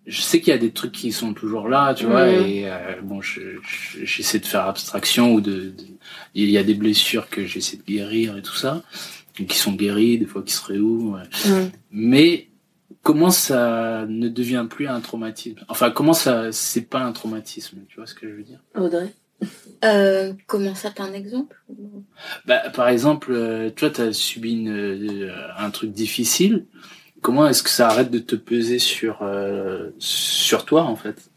je 0.07 0.21
sais 0.21 0.41
qu'il 0.41 0.53
y 0.53 0.57
a 0.57 0.59
des 0.59 0.73
trucs 0.73 0.93
qui 0.93 1.12
sont 1.12 1.33
toujours 1.33 1.69
là, 1.69 1.95
tu 1.95 2.07
vois, 2.07 2.29
et 2.29 2.69
euh, 2.69 3.01
bon, 3.03 3.21
j'essaie 3.21 4.41
de 4.41 4.47
faire 4.47 4.67
abstraction 4.67 5.33
ou 5.33 5.41
de, 5.41 5.73
il 6.35 6.51
y 6.51 6.59
a 6.59 6.65
des 6.65 6.75
blessures 6.75 7.29
que 7.29 7.47
j'essaie 7.47 7.77
de 7.77 7.83
guérir 7.83 8.37
et 8.37 8.43
tout 8.43 8.55
ça, 8.55 8.83
qui 9.35 9.57
sont 9.57 9.73
guéries, 9.73 10.19
des 10.19 10.27
fois 10.27 10.43
qui 10.43 10.55
se 10.55 10.65
réouvrent, 10.65 11.23
mais 11.93 12.49
comment 13.03 13.31
ça 13.31 14.07
ne 14.09 14.29
devient 14.29 14.67
plus 14.69 14.88
un 14.88 15.01
traumatisme? 15.01 15.61
Enfin, 15.69 15.91
comment 15.91 16.12
ça, 16.12 16.53
c'est 16.53 16.83
pas 16.83 17.01
un 17.01 17.12
traumatisme, 17.12 17.79
tu 17.88 17.97
vois 17.97 18.07
ce 18.07 18.15
que 18.15 18.29
je 18.29 18.35
veux 18.35 18.43
dire? 18.43 18.61
Audrey? 18.77 19.12
Euh, 19.85 20.33
comment 20.47 20.75
ça, 20.75 20.91
t'as 20.95 21.05
un 21.05 21.12
exemple? 21.12 21.61
Bah, 22.47 22.71
Par 22.71 22.88
exemple, 22.88 23.33
euh, 23.33 23.71
toi, 23.71 23.91
t'as 23.91 24.12
subi 24.12 24.53
une, 24.53 24.71
euh, 24.71 25.33
un 25.59 25.71
truc 25.71 25.91
difficile, 25.91 26.67
comment 27.21 27.49
est-ce 27.49 27.62
que 27.62 27.71
ça 27.71 27.88
arrête 27.88 28.11
de 28.11 28.21
te 28.21 28.37
peser 28.37 28.79
sur 28.79 29.19
euh, 29.23 29.91
sur 29.99 30.65
toi 30.65 30.85
en 30.85 30.97
fait? 30.97 31.31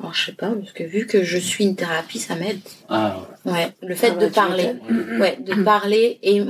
Alors, 0.00 0.14
je 0.14 0.26
sais 0.26 0.32
pas 0.32 0.50
parce 0.50 0.72
que 0.72 0.84
vu 0.84 1.06
que 1.06 1.22
je 1.22 1.38
suis 1.38 1.64
une 1.64 1.76
thérapie 1.76 2.18
ça 2.18 2.34
m'aide. 2.34 2.60
Ah 2.88 3.20
ouais. 3.44 3.72
le 3.82 3.94
fait 3.94 4.16
de 4.18 4.26
parler, 4.26 4.74
ouais, 5.20 5.38
de 5.40 5.62
parler 5.62 6.18
et 6.22 6.42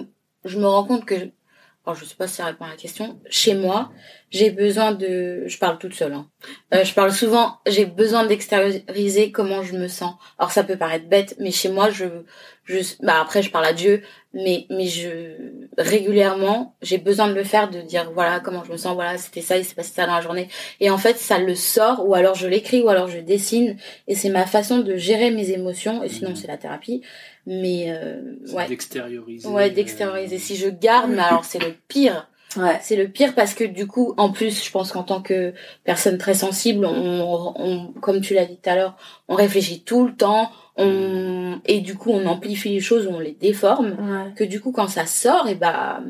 je 0.44 0.58
me 0.58 0.66
rends 0.66 0.84
compte 0.84 1.04
que 1.04 1.14
alors 1.88 1.98
je 1.98 2.04
sais 2.04 2.16
pas 2.16 2.28
si 2.28 2.34
ça 2.34 2.44
répond 2.44 2.66
à 2.66 2.68
la 2.68 2.76
question. 2.76 3.18
Chez 3.30 3.54
moi, 3.54 3.90
j'ai 4.28 4.50
besoin 4.50 4.92
de, 4.92 5.44
je 5.46 5.56
parle 5.56 5.78
toute 5.78 5.94
seule. 5.94 6.12
Hein. 6.12 6.28
Euh, 6.74 6.84
je 6.84 6.92
parle 6.92 7.12
souvent. 7.12 7.60
J'ai 7.66 7.86
besoin 7.86 8.26
d'extérioriser 8.26 9.32
comment 9.32 9.62
je 9.62 9.74
me 9.74 9.88
sens. 9.88 10.12
Alors 10.38 10.50
ça 10.50 10.64
peut 10.64 10.76
paraître 10.76 11.08
bête, 11.08 11.36
mais 11.38 11.50
chez 11.50 11.70
moi, 11.70 11.88
je, 11.88 12.04
je, 12.64 12.80
bah 13.00 13.22
après 13.22 13.40
je 13.42 13.50
parle 13.50 13.64
à 13.64 13.72
Dieu, 13.72 14.02
mais 14.34 14.66
mais 14.68 14.86
je 14.86 15.08
régulièrement, 15.78 16.76
j'ai 16.82 16.98
besoin 16.98 17.26
de 17.28 17.32
le 17.32 17.42
faire, 17.42 17.70
de 17.70 17.80
dire 17.80 18.10
voilà 18.12 18.40
comment 18.40 18.64
je 18.64 18.72
me 18.72 18.76
sens, 18.76 18.92
voilà 18.92 19.16
c'était 19.16 19.40
ça, 19.40 19.56
il 19.56 19.64
s'est 19.64 19.74
passé 19.74 19.92
ça 19.94 20.04
dans 20.06 20.14
la 20.14 20.20
journée. 20.20 20.48
Et 20.80 20.90
en 20.90 20.98
fait, 20.98 21.16
ça 21.16 21.38
le 21.38 21.54
sort, 21.54 22.06
ou 22.06 22.14
alors 22.14 22.34
je 22.34 22.46
l'écris, 22.46 22.82
ou 22.82 22.90
alors 22.90 23.08
je 23.08 23.20
dessine, 23.20 23.78
et 24.08 24.14
c'est 24.14 24.28
ma 24.28 24.44
façon 24.44 24.80
de 24.80 24.96
gérer 24.96 25.30
mes 25.30 25.52
émotions. 25.52 26.02
Et 26.02 26.10
sinon, 26.10 26.34
c'est 26.34 26.48
la 26.48 26.58
thérapie 26.58 27.00
mais 27.48 27.86
euh, 27.88 28.20
ouais. 28.52 28.68
d'extérioriser 28.68 29.48
ouais 29.48 29.70
d'extérioriser. 29.70 30.38
si 30.38 30.54
je 30.54 30.68
garde 30.68 31.10
mais 31.10 31.22
alors 31.22 31.44
c'est 31.46 31.58
le 31.58 31.74
pire. 31.88 32.28
Ouais. 32.56 32.78
c'est 32.82 32.96
le 32.96 33.08
pire 33.08 33.34
parce 33.34 33.54
que 33.54 33.64
du 33.64 33.86
coup 33.86 34.14
en 34.16 34.30
plus 34.30 34.64
je 34.64 34.70
pense 34.70 34.92
qu'en 34.92 35.02
tant 35.02 35.20
que 35.22 35.52
personne 35.84 36.18
très 36.18 36.34
sensible 36.34 36.84
on, 36.86 37.52
on 37.56 37.92
comme 38.00 38.20
tu 38.20 38.34
l'as 38.34 38.46
dit 38.46 38.58
tout 38.62 38.70
à 38.70 38.74
l'heure 38.76 38.96
on 39.28 39.34
réfléchit 39.34 39.82
tout 39.82 40.06
le 40.06 40.14
temps 40.14 40.50
on 40.76 41.60
et 41.66 41.80
du 41.80 41.94
coup 41.94 42.10
on 42.10 42.26
amplifie 42.26 42.70
les 42.70 42.80
choses 42.80 43.06
on 43.06 43.18
les 43.18 43.32
déforme. 43.32 44.32
Que 44.36 44.44
du 44.44 44.60
coup 44.60 44.72
quand 44.72 44.88
ça 44.88 45.06
sort 45.06 45.48
et 45.48 45.54
bah 45.56 46.00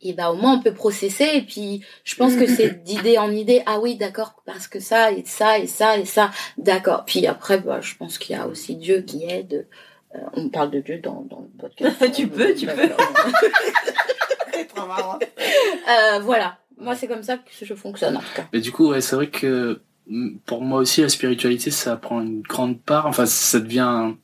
et 0.00 0.12
bah 0.12 0.30
au 0.30 0.36
moins 0.36 0.54
on 0.54 0.62
peut 0.62 0.72
processer. 0.72 1.28
Et 1.34 1.42
puis 1.42 1.84
je 2.04 2.14
pense 2.16 2.34
que 2.34 2.46
c'est 2.46 2.82
d'idée 2.84 3.18
en 3.18 3.30
idée. 3.30 3.62
Ah 3.66 3.80
oui 3.80 3.96
d'accord 3.96 4.34
parce 4.46 4.68
que 4.68 4.80
ça 4.80 5.12
et 5.12 5.24
ça 5.26 5.58
et 5.58 5.66
ça 5.66 5.98
et 5.98 6.04
ça. 6.04 6.30
D'accord. 6.56 7.04
Puis 7.04 7.26
après 7.26 7.58
bah 7.58 7.80
je 7.80 7.94
pense 7.96 8.18
qu'il 8.18 8.36
y 8.36 8.38
a 8.38 8.46
aussi 8.46 8.76
Dieu 8.76 9.02
qui 9.02 9.24
aide. 9.24 9.66
Euh, 10.14 10.18
on 10.34 10.48
parle 10.48 10.70
de 10.70 10.80
Dieu 10.80 10.98
dans 10.98 11.26
dans 11.28 11.40
le 11.40 11.58
podcast. 11.58 12.12
Tu 12.14 12.28
peux 12.28 12.54
tu 12.54 12.66
peux. 12.66 12.88
Trop 14.74 14.86
marrant. 14.86 15.18
Euh, 15.18 16.18
voilà. 16.20 16.58
Moi 16.78 16.94
c'est 16.94 17.08
comme 17.08 17.22
ça 17.22 17.36
que 17.36 17.50
je 17.60 17.74
fonctionne 17.74 18.16
en 18.16 18.20
tout 18.20 18.34
cas. 18.36 18.46
Mais 18.52 18.60
du 18.60 18.72
coup 18.72 18.90
ouais 18.90 19.00
c'est 19.00 19.16
vrai 19.16 19.28
que 19.28 19.80
mm, 20.06 20.38
pour 20.46 20.62
moi 20.62 20.80
aussi 20.80 21.02
la 21.02 21.08
spiritualité 21.08 21.70
ça 21.70 21.96
prend 21.96 22.20
une 22.20 22.42
grande 22.42 22.80
part. 22.80 23.06
Enfin 23.06 23.26
ça 23.26 23.60
devient 23.60 24.14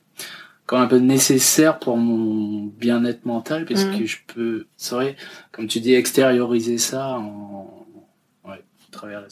comme 0.65 0.81
un 0.81 0.87
peu 0.87 0.97
nécessaire 0.97 1.79
pour 1.79 1.97
mon 1.97 2.65
bien-être 2.65 3.25
mental 3.25 3.65
parce 3.65 3.85
mm. 3.85 3.99
que 3.99 4.05
je 4.05 4.17
peux 4.33 4.67
c'est 4.77 4.95
vrai 4.95 5.15
comme 5.51 5.67
tu 5.67 5.79
dis 5.79 5.93
extérioriser 5.93 6.77
ça 6.77 7.17
en 7.17 7.85
ouais 8.45 8.53
à 8.53 8.91
travers 8.91 9.21
la 9.21 9.27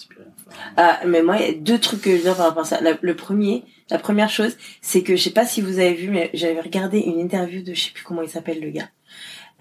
ah 0.78 1.00
mais 1.08 1.24
moi 1.24 1.38
il 1.38 1.46
y 1.46 1.50
a 1.50 1.54
deux 1.54 1.80
trucs 1.80 2.02
que 2.02 2.12
je 2.12 2.18
veux 2.18 2.24
dire 2.24 2.36
par 2.36 2.48
rapport 2.48 2.64
à 2.64 2.66
ça. 2.66 2.80
Le 2.82 3.16
premier 3.16 3.64
la 3.90 3.98
première 3.98 4.30
chose 4.30 4.56
c'est 4.82 5.04
que 5.04 5.16
je 5.16 5.24
sais 5.24 5.32
pas 5.32 5.46
si 5.46 5.62
vous 5.62 5.80
avez 5.80 5.94
vu 5.94 6.10
mais 6.10 6.30
j'avais 6.34 6.62
regardé 6.62 7.00
une 7.00 7.20
interview 7.20 7.64
de 7.64 7.74
je 7.74 7.86
sais 7.86 7.92
plus 7.92 8.04
comment 8.04 8.22
il 8.22 8.30
s'appelle 8.30 8.62
le 8.62 8.70
gars. 8.70 8.90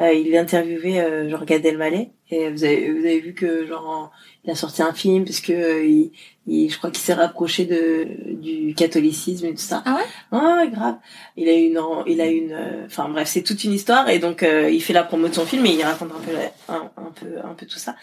Euh, 0.01 0.13
il 0.15 0.35
interviewé 0.37 1.01
euh, 1.01 1.29
genre 1.29 1.45
Gad 1.45 1.65
Elmaleh 1.67 2.11
et 2.31 2.49
vous 2.51 2.65
avez 2.65 2.91
vous 2.91 3.05
avez 3.05 3.21
vu 3.21 3.35
que 3.35 3.67
genre 3.67 4.11
il 4.43 4.51
a 4.51 4.55
sorti 4.55 4.83
un 4.83 4.95
film 4.95 5.25
parce 5.25 5.41
que 5.41 5.53
euh, 5.53 5.85
il, 5.85 6.13
il, 6.47 6.71
je 6.71 6.79
crois 6.79 6.91
qu'il 6.91 7.03
s'est 7.03 7.15
rapproché 7.15 7.65
de 7.67 8.09
du 8.41 8.75
catholicisme 8.75 9.47
et 9.47 9.55
tout 9.55 9.63
ça. 9.63 9.83
Ah 9.87 9.97
ouais? 10.33 10.39
Ouais, 10.39 10.69
grave. 10.71 10.97
Il 11.37 11.49
a 11.49 11.53
une 11.53 11.81
il 12.07 12.21
a 12.21 12.27
une 12.27 12.53
euh, 12.53 12.87
enfin 12.87 13.09
bref, 13.09 13.29
c'est 13.29 13.43
toute 13.43 13.63
une 13.65 13.73
histoire 13.73 14.09
et 14.09 14.19
donc 14.19 14.43
euh, 14.43 14.71
il 14.71 14.83
fait 14.83 14.93
la 14.93 15.05
promo 15.05 15.29
de 15.29 15.35
son 15.35 15.47
film 15.47 15.65
et 15.67 15.71
il 15.75 15.83
raconte 15.83 16.11
un 16.13 16.21
peu 16.21 16.37
un, 16.69 16.91
un 16.97 17.11
peu 17.13 17.39
un 17.45 17.55
peu 17.55 17.67
tout 17.67 17.79
ça. 17.79 17.95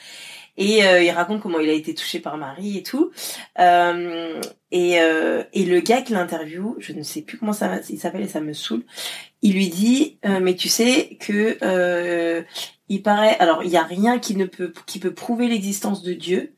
et 0.58 0.86
euh, 0.86 1.02
il 1.02 1.10
raconte 1.12 1.42
comment 1.42 1.60
il 1.60 1.70
a 1.70 1.74
été 1.74 1.94
touché 1.96 2.20
par 2.20 2.38
Marie 2.38 2.78
et 2.78 2.84
tout. 2.84 3.12
Euh, 3.60 4.42
et, 4.72 5.00
euh, 5.00 5.44
et 5.54 5.66
le 5.66 5.80
gars 5.80 6.02
qui 6.02 6.14
l'interview, 6.14 6.76
je 6.80 6.94
ne 6.94 7.02
sais 7.02 7.22
plus 7.22 7.38
comment 7.38 7.54
ça 7.54 7.80
il 7.90 7.98
s'appelle 8.00 8.24
et 8.24 8.28
ça 8.28 8.42
me 8.42 8.54
saoule. 8.54 8.84
Il 9.42 9.54
lui 9.54 9.70
dit 9.70 10.18
mais 10.42 10.56
tu 10.56 10.68
sais 10.70 11.18
que 11.20 12.44
il 12.90 13.04
paraît 13.04 13.38
alors 13.40 13.64
il 13.64 13.70
y 13.72 13.78
a 13.78 13.84
rien 13.84 14.20
qui 14.20 14.36
ne 14.36 14.46
peut 14.46 14.74
qui 14.86 15.00
peut 15.00 15.14
prouver 15.14 15.48
l'existence 15.48 16.04
de 16.04 16.14
Dieu. 16.14 16.54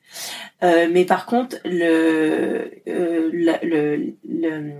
Mais 0.62 1.06
par 1.06 1.26
contre 1.26 1.58
le 1.66 2.72
le, 2.86 4.14
le 4.28 4.74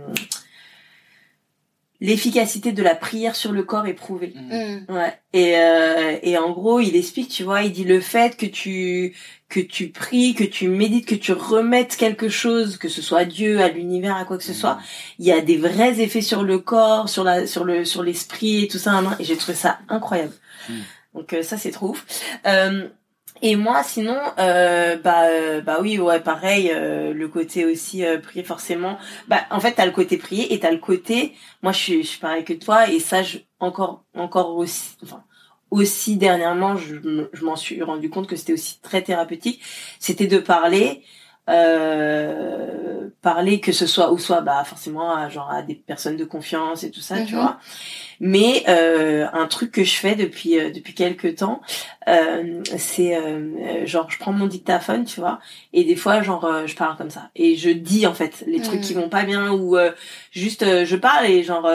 l'efficacité 2.02 2.72
de 2.72 2.82
la 2.82 2.96
prière 2.96 3.36
sur 3.36 3.52
le 3.52 3.64
corps 3.64 3.86
est 3.86 3.94
prouvée. 3.94 4.34
Mm. 4.36 4.56
Mm. 4.56 4.86
Ouais. 4.90 5.14
Et, 5.34 5.58
euh, 5.58 6.18
et 6.24 6.38
en 6.38 6.50
gros, 6.50 6.80
il 6.80 6.96
explique, 6.96 7.30
tu 7.30 7.44
vois, 7.44 7.62
il 7.62 7.72
dit 7.72 7.84
le 7.86 8.02
fait 8.02 8.36
que 8.36 8.48
tu 8.48 9.16
que 9.48 9.60
tu 9.60 9.90
pries, 9.90 10.34
que 10.34 10.46
tu 10.46 10.70
médites, 10.70 11.06
que 11.06 11.16
tu 11.16 11.34
remettes 11.34 11.98
quelque 11.98 12.30
chose, 12.30 12.78
que 12.78 12.88
ce 12.88 13.02
soit 13.02 13.20
à 13.20 13.26
Dieu, 13.26 13.62
à 13.62 13.68
l'univers, 13.68 14.16
à 14.16 14.24
quoi 14.24 14.38
que 14.38 14.46
ce 14.46 14.54
soit, 14.54 14.80
il 15.20 15.26
y 15.26 15.32
a 15.32 15.42
des 15.42 15.58
vrais 15.58 16.00
effets 16.00 16.22
sur 16.22 16.44
le 16.44 16.58
corps, 16.58 17.10
sur 17.10 17.26
la 17.26 17.46
sur 17.46 17.66
le 17.66 17.84
sur 17.84 18.02
l'esprit 18.02 18.64
et 18.64 18.68
tout 18.68 18.78
ça. 18.78 19.02
Et 19.20 19.26
j'ai 19.26 19.38
trouvé 19.38 19.56
ça 19.56 19.80
incroyable. 19.90 20.34
Mm. 20.70 20.74
Donc 21.14 21.34
euh, 21.34 21.44
ça 21.44 21.58
c'est 21.58 21.72
trop 21.72 21.90
ouf. 21.90 22.06
Euh, 22.48 22.88
et 23.42 23.56
moi, 23.56 23.84
sinon, 23.84 24.20
euh, 24.40 24.98
bah, 24.98 25.24
euh, 25.30 25.62
bah 25.62 25.78
oui, 25.82 26.00
ouais, 26.00 26.20
pareil, 26.20 26.72
euh, 26.72 27.14
le 27.14 27.28
côté 27.28 27.66
aussi 27.66 28.06
euh, 28.06 28.20
prier 28.20 28.44
forcément. 28.44 28.98
Bah, 29.28 29.42
en 29.50 29.60
fait, 29.60 29.74
t'as 29.74 29.86
le 29.86 29.92
côté 29.92 30.18
prier 30.18 30.54
et 30.54 30.60
t'as 30.60 30.72
le 30.72 30.78
côté. 30.78 31.34
Moi, 31.64 31.72
je 31.72 31.78
suis, 31.78 32.04
je 32.04 32.08
suis 32.10 32.20
pareil 32.20 32.44
que 32.44 32.54
toi 32.54 32.90
et 32.90 33.00
ça, 33.00 33.24
je, 33.24 33.40
encore, 33.60 34.04
encore 34.16 34.56
aussi, 34.58 34.96
enfin, 35.04 35.24
aussi 35.72 36.18
dernièrement, 36.18 36.76
je, 36.76 36.96
je 37.34 37.46
m'en 37.46 37.56
suis 37.56 37.82
rendu 37.82 38.10
compte 38.10 38.28
que 38.28 38.36
c'était 38.36 38.54
aussi 38.54 38.80
très 38.82 39.02
thérapeutique. 39.02 39.62
C'était 40.00 40.28
de 40.28 40.38
parler 40.38 41.04
euh, 41.50 43.10
parler 43.22 43.60
que 43.60 43.72
ce 43.72 43.88
soit 43.88 44.12
ou 44.14 44.20
soit 44.20 44.42
bah 44.42 44.64
forcément 44.64 45.16
à, 45.16 45.28
genre 45.28 45.50
à 45.50 45.64
des 45.64 45.74
personnes 45.76 46.16
de 46.16 46.24
confiance 46.24 46.84
et 46.84 46.92
tout 46.92 47.02
ça 47.02 47.22
tu 47.24 47.34
mhm. 47.34 47.42
vois 47.42 47.60
mais 48.24 48.64
euh, 48.70 49.26
un 49.34 49.48
truc 49.48 49.72
que 49.72 49.84
je 49.84 49.96
fais 49.96 50.14
depuis 50.14 50.60
euh, 50.60 50.70
depuis 50.70 50.94
quelques 50.94 51.38
temps 51.38 51.60
euh, 52.08 52.62
c'est 52.78 53.18
euh, 53.18 53.88
genre 53.88 54.12
je 54.12 54.20
prends 54.20 54.32
mon 54.32 54.46
dictaphone 54.46 55.06
tu 55.06 55.20
vois 55.20 55.40
et 55.74 55.84
des 55.84 55.96
fois 55.96 56.22
genre 56.22 56.48
je 56.68 56.76
parle 56.76 56.96
comme 56.98 57.10
ça. 57.10 57.32
Et 57.36 57.56
je 57.56 57.72
dis 57.72 58.06
en 58.06 58.14
fait 58.14 58.44
les 58.46 58.62
trucs 58.62 58.82
qui 58.82 58.94
mhm. 58.94 59.02
vont 59.02 59.10
pas 59.10 59.24
bien 59.24 59.52
ou 59.52 59.76
juste 60.32 60.86
je 60.86 60.96
parle 60.96 61.26
et 61.26 61.44
genre 61.44 61.68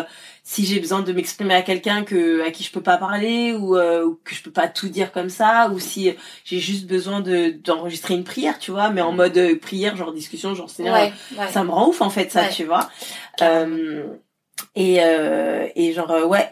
si 0.49 0.65
j'ai 0.65 0.79
besoin 0.79 1.01
de 1.01 1.13
m'exprimer 1.13 1.55
à 1.55 1.63
quelqu'un 1.63 2.05
que 2.05 2.47
à 2.47 2.53
qui 2.53 2.63
je 2.63 2.71
peux 2.71 2.81
pas 2.81 2.99
parler 2.99 3.53
ou, 3.53 3.77
euh, 3.77 4.05
ou, 4.05 4.21
que 4.23 4.33
je 4.33 4.45
peux 4.45 4.53
pas 4.53 4.69
tout 4.69 4.89
dire 4.89 5.11
comme 5.11 5.29
ça 5.29 5.69
ou 5.75 5.81
si 5.81 6.15
j'ai 6.45 6.61
juste 6.61 6.87
besoin 6.87 7.21
de 7.21 7.51
d'enregistrer 7.51 8.15
une 8.15 8.23
prière 8.23 8.61
tu 8.61 8.71
vois 8.71 8.91
mais 8.91 9.01
en 9.01 9.11
mm. 9.11 9.17
mode 9.17 9.37
euh, 9.39 9.59
prière 9.59 9.97
genre 9.97 10.13
discussion 10.13 10.55
genre 10.55 10.71
c'est 10.71 10.85
ça 11.51 11.65
me 11.65 11.71
rend 11.71 11.89
ouf 11.89 12.01
en 12.01 12.11
fait 12.11 12.31
ça 12.31 12.47
tu 12.47 12.63
vois. 12.63 12.89
Euh, 13.43 14.05
et 14.75 15.03
euh, 15.03 15.69
et 15.75 15.93
genre 15.93 16.11
euh, 16.11 16.27
ouais 16.27 16.49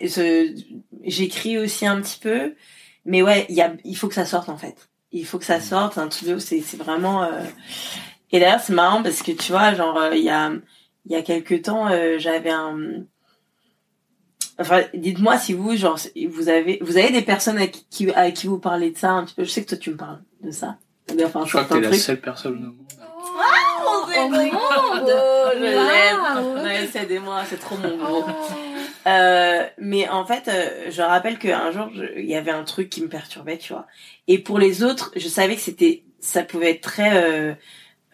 j'écris 1.03 1.59
aussi 1.59 1.87
un 1.87 2.01
petit 2.01 2.19
peu 2.19 2.55
mais 3.05 3.23
ouais 3.23 3.47
il 3.49 3.55
y 3.55 3.63
a 3.63 3.75
il 3.85 3.97
faut 3.97 4.09
que 4.09 4.15
ça 4.15 4.27
sorte 4.27 4.49
en 4.49 4.57
fait 4.57 4.89
il 5.13 5.25
faut 5.25 5.39
que 5.39 5.45
ça 5.45 5.59
mm. 5.59 5.63
sorte 5.63 5.99
un 5.99 6.09
truc 6.09 6.41
c'est 6.41 6.61
c'est 6.61 6.77
vraiment 6.77 7.29
et 8.31 8.41
d'ailleurs 8.41 8.61
c'est 8.61 8.73
marrant 8.73 9.03
parce 9.03 9.23
que 9.23 9.33
tu 9.33 9.53
vois 9.53 9.75
genre 9.75 10.01
il 10.13 10.23
y 10.23 10.31
a 10.31 10.53
il 11.07 11.13
y 11.13 11.17
a 11.17 11.23
quelques 11.23 11.63
temps 11.63 11.89
j'avais 12.19 12.51
un 12.51 13.05
Enfin, 14.59 14.83
dites-moi 14.95 15.37
si 15.39 15.53
vous, 15.53 15.77
genre, 15.77 15.99
vous 16.29 16.49
avez, 16.49 16.79
vous 16.81 16.97
avez 16.97 17.11
des 17.11 17.23
personnes 17.23 17.59
à 17.59 17.67
qui, 17.67 18.11
à 18.13 18.31
qui 18.31 18.47
vous 18.47 18.59
parlez 18.59 18.91
de 18.91 18.97
ça 18.97 19.11
un 19.11 19.25
petit 19.25 19.35
peu. 19.35 19.45
Je 19.45 19.51
sais 19.51 19.65
que 19.65 19.71
toi, 19.71 19.79
tu 19.79 19.91
me 19.91 19.97
parles 19.97 20.23
de 20.43 20.51
ça. 20.51 20.79
Enfin, 21.25 21.45
je 21.45 21.51
crois 21.51 21.65
que 21.65 21.75
t'es 21.75 21.81
la 21.81 21.93
seule 21.95 22.21
personne 22.21 22.55
au 22.55 22.61
monde. 22.61 22.77
Oh, 24.17 24.29
mon 24.29 25.05
Dieu, 25.05 25.15
oh, 25.15 25.51
je 25.55 25.63
l'aime. 25.63 27.05
Aidez-moi, 27.05 27.43
c'est 27.49 27.61
trop 27.61 27.77
mon 27.77 27.97
gros. 27.97 28.25
Euh, 29.07 29.67
mais 29.79 30.09
en 30.09 30.25
fait, 30.25 30.49
euh, 30.49 30.91
je 30.91 31.03
rappelle 31.03 31.39
qu'un 31.39 31.71
jour, 31.71 31.91
il 32.17 32.25
y 32.25 32.37
avait 32.37 32.51
un 32.51 32.65
truc 32.65 32.89
qui 32.89 33.03
me 33.03 33.09
perturbait, 33.09 33.59
tu 33.59 33.73
vois. 33.73 33.87
Et 34.29 34.39
pour 34.39 34.59
les 34.59 34.83
autres, 34.83 35.11
je 35.17 35.29
savais 35.29 35.57
que 35.57 35.61
c'était, 35.61 36.05
ça 36.21 36.43
pouvait 36.43 36.71
être 36.71 36.81
très, 36.81 37.23
euh, 37.23 37.55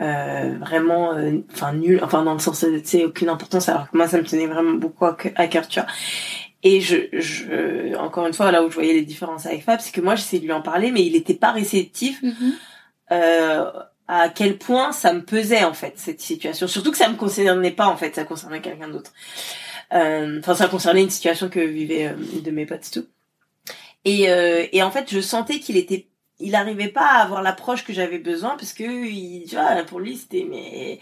euh, 0.01 0.57
vraiment 0.59 1.13
euh, 1.13 1.41
enfin 1.53 1.75
nul 1.75 2.01
enfin 2.03 2.23
dans 2.23 2.33
le 2.33 2.39
sens 2.39 2.61
tu 2.61 2.81
sais 2.85 3.05
aucune 3.05 3.29
importance 3.29 3.69
alors 3.69 3.91
que 3.91 3.95
moi 3.99 4.09
ça 4.09 4.17
me 4.17 4.23
tenait 4.23 4.47
vraiment 4.47 4.73
beaucoup 4.73 5.05
à, 5.05 5.13
cœur 5.13 5.69
tu 5.69 5.79
vois 5.79 5.89
et 6.63 6.81
je, 6.81 6.97
je 7.13 7.95
encore 7.99 8.27
une 8.27 8.33
fois 8.33 8.51
là 8.51 8.65
où 8.65 8.71
je 8.71 8.75
voyais 8.75 8.95
les 8.95 9.05
différences 9.05 9.45
avec 9.45 9.63
Fab 9.63 9.79
c'est 9.79 9.93
que 9.93 10.01
moi 10.01 10.15
j'essayais 10.15 10.41
de 10.41 10.47
lui 10.47 10.55
en 10.55 10.63
parler 10.63 10.91
mais 10.91 11.05
il 11.05 11.17
était 11.17 11.35
pas 11.35 11.51
réceptif 11.51 12.23
mm-hmm. 12.23 12.53
euh, 13.13 13.71
à 14.13 14.29
quel 14.29 14.59
point 14.59 14.93
ça 14.93 15.13
me 15.13 15.23
pesait 15.23 15.65
en 15.65 15.75
fait 15.75 15.95
cette 15.97 16.21
situation 16.21 16.67
surtout 16.67 16.91
que 16.91 16.97
ça 16.97 17.09
me 17.09 17.17
concernait 17.17 17.71
pas 17.71 17.87
en 17.87 17.97
fait 17.97 18.15
ça 18.15 18.25
concernait 18.25 18.61
quelqu'un 18.61 18.89
d'autre 18.89 19.13
euh, 19.93 20.39
enfin 20.41 20.55
ça 20.55 20.69
concernait 20.69 21.03
une 21.03 21.11
situation 21.11 21.49
que 21.49 21.61
vivaient 21.61 22.15
de 22.43 22.51
mes 22.51 22.67
potes 22.67 22.91
tout 22.93 23.07
et, 24.05 24.29
et 24.73 24.83
en 24.83 24.91
fait 24.91 25.13
je 25.13 25.21
sentais 25.21 25.59
qu'il 25.61 25.77
était 25.77 26.11
il 26.41 26.55
arrivait 26.55 26.89
pas 26.89 27.07
à 27.07 27.23
avoir 27.23 27.43
l'approche 27.43 27.85
que 27.85 27.93
j'avais 27.93 28.19
besoin 28.19 28.57
parce 28.57 28.73
que 28.73 29.07
il, 29.07 29.45
tu 29.49 29.55
vois 29.55 29.83
pour 29.85 30.01
lui 30.01 30.17
c'était 30.17 30.47
mais 30.49 30.99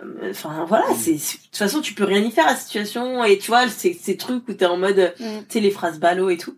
euh, 0.00 0.30
enfin 0.30 0.64
voilà 0.68 0.90
mm. 0.90 0.96
c'est 0.96 1.12
de 1.12 1.44
toute 1.44 1.56
façon 1.56 1.80
tu 1.80 1.94
peux 1.94 2.04
rien 2.04 2.22
y 2.22 2.30
faire 2.30 2.46
à 2.46 2.52
la 2.52 2.56
situation 2.56 3.24
et 3.24 3.38
tu 3.38 3.50
vois 3.50 3.68
c'est 3.68 3.94
ces 3.94 4.16
trucs 4.16 4.46
où 4.48 4.52
t'es 4.52 4.66
en 4.66 4.76
mode 4.76 5.14
mm. 5.18 5.38
tu 5.40 5.44
sais 5.48 5.60
les 5.60 5.70
phrases 5.70 5.98
ballot 5.98 6.30
et 6.30 6.36
tout 6.36 6.56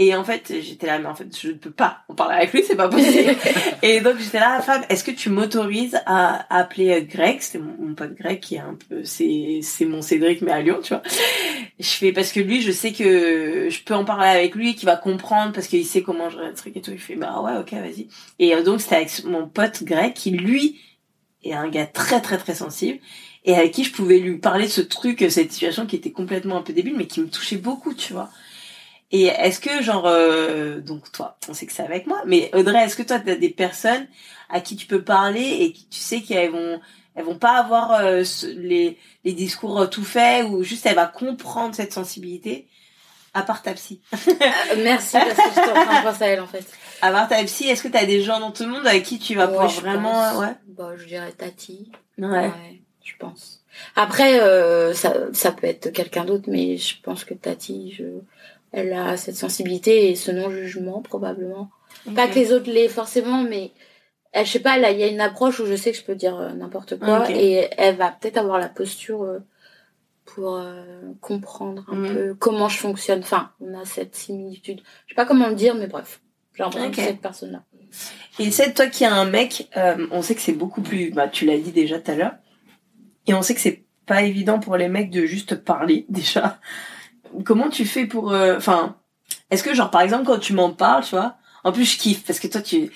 et 0.00 0.14
en 0.14 0.22
fait, 0.22 0.52
j'étais 0.60 0.86
là, 0.86 1.00
mais 1.00 1.06
en 1.06 1.14
fait, 1.16 1.36
je 1.36 1.48
ne 1.48 1.54
peux 1.54 1.72
pas 1.72 2.04
en 2.08 2.14
parler 2.14 2.36
avec 2.36 2.52
lui, 2.52 2.62
c'est 2.62 2.76
pas 2.76 2.88
possible. 2.88 3.34
et 3.82 4.00
donc, 4.00 4.18
j'étais 4.18 4.38
là, 4.38 4.60
Fab, 4.62 4.82
est-ce 4.88 5.02
que 5.02 5.10
tu 5.10 5.28
m'autorises 5.28 5.98
à, 6.06 6.46
appeler 6.56 7.02
Greg, 7.02 7.40
c'était 7.40 7.58
mon, 7.58 7.94
pote 7.94 8.14
Greg 8.14 8.38
qui 8.38 8.54
est 8.54 8.60
un 8.60 8.76
peu, 8.88 9.02
c'est, 9.02 9.58
c'est 9.62 9.86
mon 9.86 10.00
Cédric, 10.00 10.40
mais 10.40 10.52
à 10.52 10.62
Lyon, 10.62 10.78
tu 10.82 10.94
vois. 10.94 11.02
Je 11.80 11.88
fais, 11.88 12.12
parce 12.12 12.30
que 12.30 12.38
lui, 12.38 12.62
je 12.62 12.70
sais 12.70 12.92
que 12.92 13.68
je 13.68 13.82
peux 13.82 13.94
en 13.94 14.04
parler 14.04 14.28
avec 14.28 14.54
lui, 14.54 14.76
qu'il 14.76 14.86
va 14.86 14.96
comprendre, 14.96 15.52
parce 15.52 15.66
qu'il 15.66 15.84
sait 15.84 16.02
comment 16.02 16.30
je 16.30 16.38
le 16.38 16.54
truc 16.54 16.76
et 16.76 16.80
tout. 16.80 16.92
Il 16.92 17.00
fait, 17.00 17.16
bah 17.16 17.40
ouais, 17.40 17.58
ok, 17.58 17.72
vas-y. 17.72 18.06
Et 18.38 18.54
euh, 18.54 18.62
donc, 18.62 18.80
c'était 18.80 18.96
avec 18.96 19.24
mon 19.24 19.48
pote 19.48 19.82
Greg, 19.82 20.12
qui 20.12 20.30
lui, 20.30 20.80
est 21.42 21.54
un 21.54 21.68
gars 21.68 21.86
très, 21.86 22.20
très, 22.20 22.38
très 22.38 22.54
sensible 22.54 23.00
et 23.44 23.54
avec 23.54 23.72
qui 23.72 23.84
je 23.84 23.92
pouvais 23.92 24.18
lui 24.18 24.38
parler 24.38 24.66
de 24.66 24.70
ce 24.70 24.80
truc, 24.80 25.24
cette 25.30 25.52
situation 25.52 25.86
qui 25.86 25.96
était 25.96 26.10
complètement 26.10 26.58
un 26.58 26.62
peu 26.62 26.72
débile, 26.72 26.94
mais 26.96 27.06
qui 27.06 27.20
me 27.20 27.28
touchait 27.28 27.56
beaucoup, 27.56 27.94
tu 27.94 28.12
vois. 28.12 28.30
Et 29.10 29.24
est-ce 29.24 29.60
que 29.60 29.82
genre 29.82 30.06
euh, 30.06 30.80
donc 30.80 31.10
toi, 31.12 31.38
on 31.48 31.54
sait 31.54 31.66
que 31.66 31.72
c'est 31.72 31.82
avec 31.82 32.06
moi, 32.06 32.22
mais 32.26 32.50
Audrey, 32.54 32.84
est-ce 32.84 32.96
que 32.96 33.02
toi 33.02 33.18
tu 33.18 33.30
as 33.30 33.36
des 33.36 33.48
personnes 33.48 34.06
à 34.50 34.60
qui 34.60 34.76
tu 34.76 34.86
peux 34.86 35.02
parler 35.02 35.58
et 35.60 35.72
qui 35.72 35.88
tu 35.88 35.98
sais 35.98 36.20
qu'elles 36.20 36.50
vont 36.50 36.80
elles 37.14 37.24
vont 37.24 37.38
pas 37.38 37.58
avoir 37.58 37.92
euh, 37.94 38.22
les 38.56 38.98
les 39.24 39.32
discours 39.32 39.80
euh, 39.80 39.86
tout 39.86 40.04
faits 40.04 40.46
ou 40.48 40.62
juste 40.62 40.84
elle 40.84 40.96
va 40.96 41.06
comprendre 41.06 41.74
cette 41.74 41.92
sensibilité 41.92 42.68
à 43.32 43.42
part 43.42 43.62
ta 43.62 43.72
psy? 43.72 44.00
merci 44.76 45.12
parce 45.12 45.36
que 45.36 45.42
je 45.48 45.60
suis 45.60 45.70
en 45.70 45.84
train 45.86 46.00
de 46.00 46.06
penser 46.06 46.24
à 46.24 46.26
elle 46.26 46.40
en 46.40 46.46
fait. 46.46 46.66
À 47.00 47.10
part 47.10 47.28
ta 47.28 47.42
psy, 47.44 47.68
est-ce 47.68 47.82
que 47.82 47.88
tu 47.88 47.96
as 47.96 48.04
des 48.04 48.22
gens 48.22 48.40
dans 48.40 48.52
tout 48.52 48.64
le 48.64 48.70
monde 48.70 48.86
avec 48.86 49.04
qui 49.04 49.18
tu 49.18 49.34
vas 49.34 49.48
pouvoir 49.48 49.68
vraiment 49.68 50.38
ouais? 50.38 50.54
Bah 50.66 50.92
je 50.96 51.06
dirais 51.06 51.32
Tati. 51.32 51.90
Ouais. 52.18 52.28
ouais 52.28 52.82
je 53.02 53.14
pense. 53.18 53.64
Après 53.96 54.40
euh, 54.40 54.92
ça 54.92 55.14
ça 55.32 55.50
peut 55.50 55.66
être 55.66 55.90
quelqu'un 55.90 56.26
d'autre 56.26 56.44
mais 56.48 56.76
je 56.76 57.00
pense 57.00 57.24
que 57.24 57.32
Tati 57.32 57.92
je 57.92 58.04
elle 58.72 58.92
a 58.92 59.16
cette 59.16 59.36
sensibilité 59.36 60.10
et 60.10 60.14
ce 60.14 60.30
non-jugement 60.30 61.02
probablement. 61.02 61.70
Pas 62.14 62.28
que 62.28 62.34
les 62.34 62.52
autres 62.52 62.70
l'aient 62.70 62.88
forcément, 62.88 63.42
mais 63.42 63.72
elle, 64.32 64.46
je 64.46 64.52
sais 64.52 64.60
pas, 64.60 64.78
là 64.78 64.90
il 64.90 64.98
y 64.98 65.02
a 65.02 65.08
une 65.08 65.20
approche 65.20 65.60
où 65.60 65.66
je 65.66 65.74
sais 65.74 65.92
que 65.92 65.98
je 65.98 66.04
peux 66.04 66.14
dire 66.14 66.36
euh, 66.36 66.52
n'importe 66.52 66.98
quoi 66.98 67.30
et 67.30 67.68
elle 67.76 67.96
va 67.96 68.10
peut-être 68.10 68.36
avoir 68.36 68.58
la 68.58 68.68
posture 68.68 69.22
euh, 69.22 69.38
pour 70.24 70.56
euh, 70.56 70.82
comprendre 71.20 71.84
un 71.88 71.96
mm. 71.96 72.14
peu 72.14 72.34
comment 72.34 72.68
je 72.68 72.78
fonctionne. 72.78 73.20
Enfin, 73.20 73.50
on 73.60 73.78
a 73.78 73.84
cette 73.84 74.14
similitude. 74.14 74.82
Je 75.06 75.12
sais 75.12 75.16
pas 75.16 75.24
comment 75.24 75.48
le 75.48 75.54
dire, 75.54 75.74
mais 75.74 75.86
bref, 75.86 76.20
j'ai 76.54 76.62
l'impression 76.62 76.92
cette 76.92 77.20
personne-là. 77.20 77.62
Et 78.38 78.50
c'est 78.50 78.74
toi 78.74 78.86
qui 78.86 79.06
as 79.06 79.14
un 79.14 79.24
mec, 79.24 79.70
on 80.10 80.20
sait 80.20 80.34
que 80.34 80.42
c'est 80.42 80.52
beaucoup 80.52 80.82
plus, 80.82 81.10
bah 81.10 81.26
tu 81.26 81.46
l'as 81.46 81.56
dit 81.56 81.72
déjà 81.72 81.98
tout 81.98 82.10
à 82.10 82.14
l'heure, 82.16 82.34
et 83.26 83.32
on 83.32 83.40
sait 83.40 83.54
que 83.54 83.60
c'est 83.60 83.84
pas 84.04 84.22
évident 84.22 84.58
pour 84.58 84.76
les 84.76 84.88
mecs 84.88 85.10
de 85.10 85.24
juste 85.24 85.54
parler 85.54 86.04
déjà 86.10 86.60
comment 87.44 87.68
tu 87.68 87.84
fais 87.84 88.06
pour 88.06 88.32
euh, 88.32 88.56
enfin 88.56 88.96
est-ce 89.50 89.62
que 89.62 89.74
genre 89.74 89.90
par 89.90 90.02
exemple 90.02 90.24
quand 90.24 90.38
tu 90.38 90.52
m'en 90.52 90.70
parles 90.72 91.04
tu 91.04 91.14
vois 91.14 91.36
en 91.64 91.72
plus 91.72 91.84
je 91.84 91.98
kiffe 91.98 92.24
parce 92.24 92.40
que 92.40 92.48
toi 92.48 92.60
tu 92.60 92.90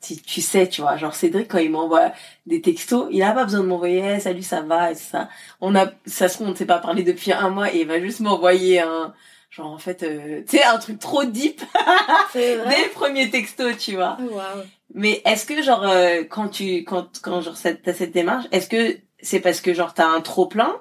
tu, 0.00 0.40
sais 0.40 0.68
tu 0.68 0.82
vois 0.82 0.96
genre 0.96 1.14
Cédric 1.14 1.48
quand 1.48 1.58
il 1.58 1.70
m'envoie 1.70 2.12
des 2.46 2.60
textos 2.60 3.08
il 3.10 3.22
a 3.22 3.32
pas 3.32 3.44
besoin 3.44 3.60
de 3.60 3.66
m'envoyer 3.66 4.20
salut 4.20 4.42
ça 4.42 4.60
va 4.60 4.92
et 4.92 4.94
ça. 4.94 5.28
On 5.60 5.74
a 5.74 5.90
ça 6.04 6.28
se 6.28 6.34
trouve 6.34 6.48
on 6.48 6.50
ne 6.50 6.56
s'est 6.56 6.66
pas 6.66 6.78
parlé 6.78 7.02
depuis 7.02 7.32
un 7.32 7.50
mois 7.50 7.72
et 7.74 7.80
il 7.80 7.86
va 7.86 8.00
juste 8.00 8.20
m'envoyer 8.20 8.80
un 8.80 9.14
genre 9.50 9.72
en 9.72 9.78
fait 9.78 10.02
euh, 10.02 10.42
tu 10.48 10.58
sais 10.58 10.64
un 10.64 10.78
truc 10.78 11.00
trop 11.00 11.24
deep 11.24 11.60
dès 12.34 12.56
le 12.56 12.92
premier 12.92 13.30
texto 13.30 13.72
tu 13.72 13.94
vois. 13.96 14.16
Wow. 14.20 14.62
mais 14.94 15.22
est-ce 15.24 15.44
que 15.44 15.60
genre 15.62 15.84
euh, 15.84 16.22
quand 16.28 16.48
tu 16.48 16.84
quand 16.84 17.20
quand 17.20 17.40
genre 17.40 17.56
t'as 17.60 17.94
cette 17.94 18.12
démarche 18.12 18.46
est-ce 18.52 18.68
que 18.68 18.98
c'est 19.20 19.40
parce 19.40 19.60
que 19.60 19.74
genre 19.74 19.94
t'as 19.94 20.06
un 20.06 20.20
trop 20.20 20.46
plein? 20.46 20.76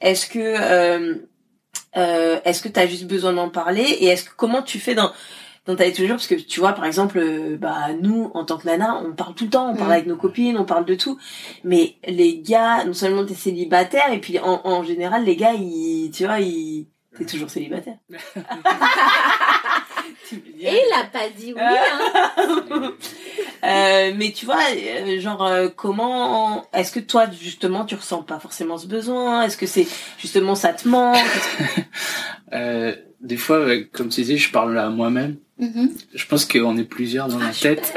Est-ce 0.00 0.26
que 0.26 1.20
euh, 1.96 2.40
est-ce 2.44 2.62
que 2.62 2.68
tu 2.68 2.78
as 2.78 2.86
juste 2.86 3.06
besoin 3.06 3.32
d'en 3.32 3.48
parler 3.48 3.82
et 3.82 4.06
est-ce 4.06 4.24
que 4.24 4.34
comment 4.36 4.62
tu 4.62 4.78
fais 4.78 4.94
dans 4.94 5.10
dont 5.66 5.76
t'avais 5.76 5.92
toujours 5.92 6.16
parce 6.16 6.26
que 6.26 6.34
tu 6.34 6.60
vois 6.60 6.72
par 6.72 6.86
exemple 6.86 7.18
euh, 7.18 7.56
bah 7.58 7.92
nous 8.00 8.30
en 8.34 8.44
tant 8.44 8.56
que 8.56 8.66
nana 8.66 9.02
on 9.04 9.12
parle 9.12 9.34
tout 9.34 9.44
le 9.44 9.50
temps 9.50 9.70
on 9.70 9.76
parle 9.76 9.88
mm. 9.88 9.92
avec 9.92 10.06
nos 10.06 10.16
copines 10.16 10.56
on 10.56 10.64
parle 10.64 10.84
de 10.84 10.94
tout 10.94 11.18
mais 11.64 11.96
les 12.06 12.40
gars 12.40 12.84
non 12.84 12.94
seulement 12.94 13.26
t'es 13.26 13.34
célibataire 13.34 14.12
et 14.12 14.20
puis 14.20 14.38
en, 14.38 14.60
en 14.64 14.82
général 14.82 15.24
les 15.24 15.36
gars 15.36 15.52
ils 15.52 16.10
tu 16.12 16.24
vois 16.24 16.40
ils 16.40 16.86
t'es 17.16 17.24
toujours 17.24 17.50
célibataire 17.50 17.96
et 20.32 20.38
il 20.60 20.92
a 20.98 21.04
pas 21.04 21.28
dit 21.36 21.52
oui 21.54 21.60
hein. 21.60 22.92
euh, 23.64 24.12
mais 24.16 24.32
tu 24.32 24.46
vois 24.46 24.58
euh, 24.74 25.20
genre 25.20 25.44
euh, 25.44 25.68
comment 25.74 26.66
est-ce 26.72 26.92
que 26.92 27.00
toi 27.00 27.26
justement 27.30 27.84
tu 27.84 27.94
ressens 27.94 28.22
pas 28.22 28.38
forcément 28.38 28.78
ce 28.78 28.86
besoin? 28.86 29.42
Est-ce 29.42 29.56
que 29.56 29.66
c'est 29.66 29.86
justement 30.18 30.54
ça 30.54 30.72
te 30.72 30.88
manque? 30.88 31.18
Euh, 32.52 32.96
des 33.20 33.36
fois 33.36 33.64
comme 33.92 34.08
tu 34.08 34.22
disais 34.22 34.36
je 34.36 34.50
parle 34.50 34.76
à 34.76 34.90
moi-même 34.90 35.36
Mm-hmm. 35.60 35.90
Je 36.14 36.26
pense 36.26 36.46
qu'on 36.46 36.78
est 36.78 36.84
plusieurs 36.84 37.28
dans 37.28 37.38
la 37.38 37.48
ah, 37.48 37.52
tête. 37.52 37.92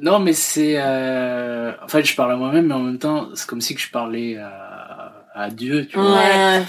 non, 0.00 0.18
mais 0.18 0.32
c'est... 0.32 0.74
Euh... 0.78 1.72
En 1.80 1.86
fait, 1.86 2.02
je 2.02 2.16
parle 2.16 2.32
à 2.32 2.36
moi-même, 2.36 2.66
mais 2.66 2.74
en 2.74 2.80
même 2.80 2.98
temps, 2.98 3.28
c'est 3.34 3.46
comme 3.46 3.60
si 3.60 3.76
que 3.76 3.80
je 3.80 3.88
parlais 3.88 4.36
à, 4.36 4.71
à 5.34 5.50
Dieu, 5.50 5.86
tu 5.86 5.98
vois. 5.98 6.16
Ouais. 6.16 6.62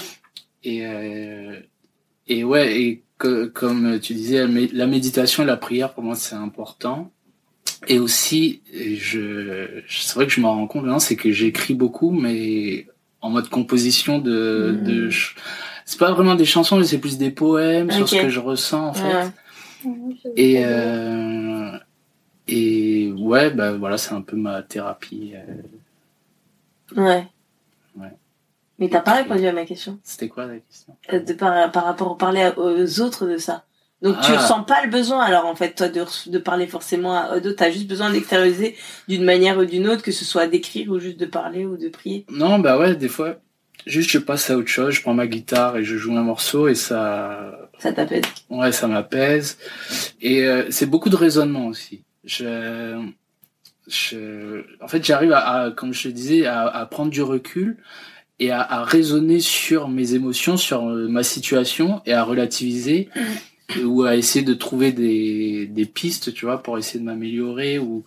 Et, 0.64 0.86
euh... 0.86 1.59
et 2.28 2.43
ouais, 2.43 2.82
et 2.82 3.03
que, 3.18 3.45
comme 3.45 3.99
tu 3.99 4.14
disais, 4.14 4.45
la 4.47 4.88
méditation 4.88 5.43
et 5.43 5.45
la 5.45 5.57
prière, 5.57 5.93
pour 5.93 6.03
moi, 6.03 6.16
c'est 6.16 6.36
important. 6.36 7.11
Et 7.88 7.99
aussi, 7.99 8.61
je, 8.74 9.82
c'est 9.88 10.16
vrai 10.16 10.26
que 10.26 10.32
je 10.32 10.41
m'en 10.41 10.53
rends 10.53 10.68
compte 10.68 11.01
c'est 11.01 11.16
que 11.16 11.32
j'écris 11.32 11.74
beaucoup, 11.74 12.11
mais 12.11 12.88
en 13.22 13.30
mode 13.30 13.49
composition 13.49 14.20
de, 14.20 14.78
de 14.82 15.07
mm 15.07 15.11
c'est 15.86 15.99
pas 15.99 16.11
vraiment 16.11 16.36
des 16.36 16.45
chansons, 16.45 16.78
mais 16.78 16.86
c'est 16.86 16.97
plus 16.97 17.18
des 17.18 17.30
poèmes 17.30 17.91
sur 17.91 18.07
ce 18.07 18.16
que 18.16 18.30
je 18.30 18.39
ressens 18.39 18.88
en 18.88 18.93
fait. 18.93 19.32
Et 20.36 20.64
euh, 20.66 21.78
et 22.47 23.11
ouais, 23.18 23.49
bah 23.51 23.74
voilà, 23.74 23.97
c'est 23.97 24.14
un 24.14 24.22
peu 24.22 24.38
ma 24.38 24.61
thérapie. 24.64 25.34
Euh. 25.36 27.01
Ouais. 27.01 27.28
Ouais. 27.97 28.14
Mais 28.84 28.89
t'as 28.89 28.99
pas 28.99 29.13
répondu 29.13 29.47
à 29.47 29.53
ma 29.53 29.63
question. 29.63 29.97
C'était 30.03 30.27
quoi 30.27 30.45
la 30.45 30.57
question 30.57 30.97
euh, 31.13 31.19
de 31.19 31.31
par, 31.31 31.71
par 31.71 31.86
rapport 31.86 32.11
au 32.11 32.15
parler 32.15 32.51
aux 32.57 32.99
autres 32.99 33.25
de 33.25 33.38
ça. 33.38 33.63
Donc 34.01 34.19
tu 34.19 34.34
ah. 34.34 34.41
ressens 34.41 34.63
pas 34.63 34.84
le 34.84 34.91
besoin 34.91 35.21
alors 35.23 35.45
en 35.45 35.55
fait 35.55 35.75
toi 35.75 35.88
de, 35.88 36.03
de 36.27 36.38
parler 36.38 36.67
forcément 36.67 37.15
à 37.15 37.39
d'autres, 37.39 37.55
t'as 37.55 37.71
juste 37.71 37.88
besoin 37.88 38.11
d'extérioriser 38.11 38.75
d'une 39.07 39.23
manière 39.23 39.57
ou 39.57 39.63
d'une 39.63 39.88
autre, 39.88 40.03
que 40.03 40.11
ce 40.11 40.25
soit 40.25 40.47
d'écrire 40.47 40.91
ou 40.91 40.99
juste 40.99 41.17
de 41.17 41.25
parler 41.25 41.65
ou 41.65 41.77
de 41.77 41.88
prier. 41.88 42.25
Non 42.29 42.59
bah 42.59 42.77
ouais 42.77 42.97
des 42.97 43.07
fois 43.07 43.38
Juste, 43.86 44.11
je 44.11 44.17
passe 44.17 44.49
à 44.49 44.57
autre 44.57 44.69
chose, 44.69 44.93
je 44.93 45.01
prends 45.01 45.13
ma 45.13 45.27
guitare 45.27 45.75
et 45.75 45.84
je 45.84 45.97
joue 45.97 46.15
un 46.15 46.23
morceau 46.23 46.69
et 46.69 46.75
ça. 46.75 47.69
Ça 47.79 47.91
t'apaise. 47.91 48.23
Ouais, 48.49 48.71
ça 48.71 48.88
m'apaise. 48.88 49.57
Et 50.21 50.43
euh, 50.43 50.65
c'est 50.69 50.86
beaucoup 50.86 51.09
de 51.09 51.17
raisonnement 51.17 51.67
aussi. 51.67 52.03
Je, 52.23 53.05
je, 53.88 54.63
en 54.81 54.88
fait, 54.88 55.03
j'arrive 55.03 55.34
à, 55.34 55.73
comme 55.75 55.93
je 55.93 56.03
te 56.03 56.07
disais, 56.07 56.45
à, 56.45 56.65
à, 56.65 56.86
prendre 56.86 57.11
du 57.11 57.21
recul 57.21 57.77
et 58.39 58.51
à, 58.51 58.61
à, 58.61 58.84
raisonner 58.84 59.39
sur 59.39 59.88
mes 59.88 60.15
émotions, 60.15 60.57
sur 60.57 60.88
euh, 60.88 61.07
ma 61.07 61.23
situation 61.23 62.01
et 62.05 62.13
à 62.13 62.23
relativiser 62.23 63.09
ou 63.84 64.03
à 64.03 64.15
essayer 64.15 64.43
de 64.43 64.53
trouver 64.53 64.91
des, 64.91 65.67
des 65.67 65.86
pistes, 65.86 66.34
tu 66.34 66.45
vois, 66.45 66.61
pour 66.61 66.77
essayer 66.77 66.99
de 66.99 67.05
m'améliorer 67.05 67.79
ou, 67.79 68.05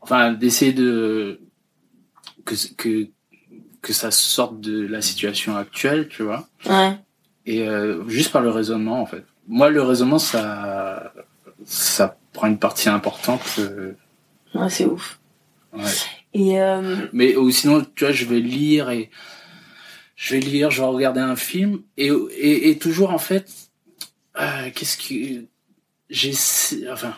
enfin, 0.00 0.32
d'essayer 0.32 0.72
de 0.72 1.40
que, 2.44 2.54
que 2.76 3.08
que 3.82 3.92
ça 3.92 4.12
sorte 4.12 4.60
de 4.60 4.86
la 4.86 5.02
situation 5.02 5.56
actuelle, 5.56 6.08
tu 6.08 6.22
vois. 6.22 6.48
Ouais. 6.66 6.96
Et 7.44 7.66
euh, 7.66 8.08
juste 8.08 8.32
par 8.32 8.40
le 8.40 8.50
raisonnement, 8.50 9.02
en 9.02 9.06
fait. 9.06 9.24
Moi, 9.48 9.70
le 9.70 9.82
raisonnement, 9.82 10.20
ça, 10.20 11.12
ça 11.64 12.16
prend 12.32 12.46
une 12.46 12.58
partie 12.58 12.88
importante. 12.88 13.42
Euh... 13.58 13.96
Ouais, 14.54 14.70
c'est 14.70 14.86
ouf. 14.86 15.18
Ouais. 15.72 15.82
Et 16.32 16.60
euh... 16.60 17.08
Mais 17.12 17.34
ou 17.34 17.50
sinon, 17.50 17.84
tu 17.96 18.04
vois, 18.04 18.12
je 18.12 18.24
vais 18.24 18.38
lire 18.38 18.90
et 18.90 19.10
je 20.22 20.36
vais 20.36 20.40
lire, 20.40 20.70
je 20.70 20.80
vais 20.80 20.86
regarder 20.86 21.20
un 21.20 21.34
film. 21.34 21.80
Et 21.96 22.10
et, 22.38 22.70
et 22.70 22.78
toujours 22.78 23.10
en 23.10 23.18
fait, 23.18 23.50
euh, 24.40 24.70
qu'est-ce 24.72 24.96
que 24.96 25.46
j'ai, 26.10 26.32
enfin, 26.92 27.14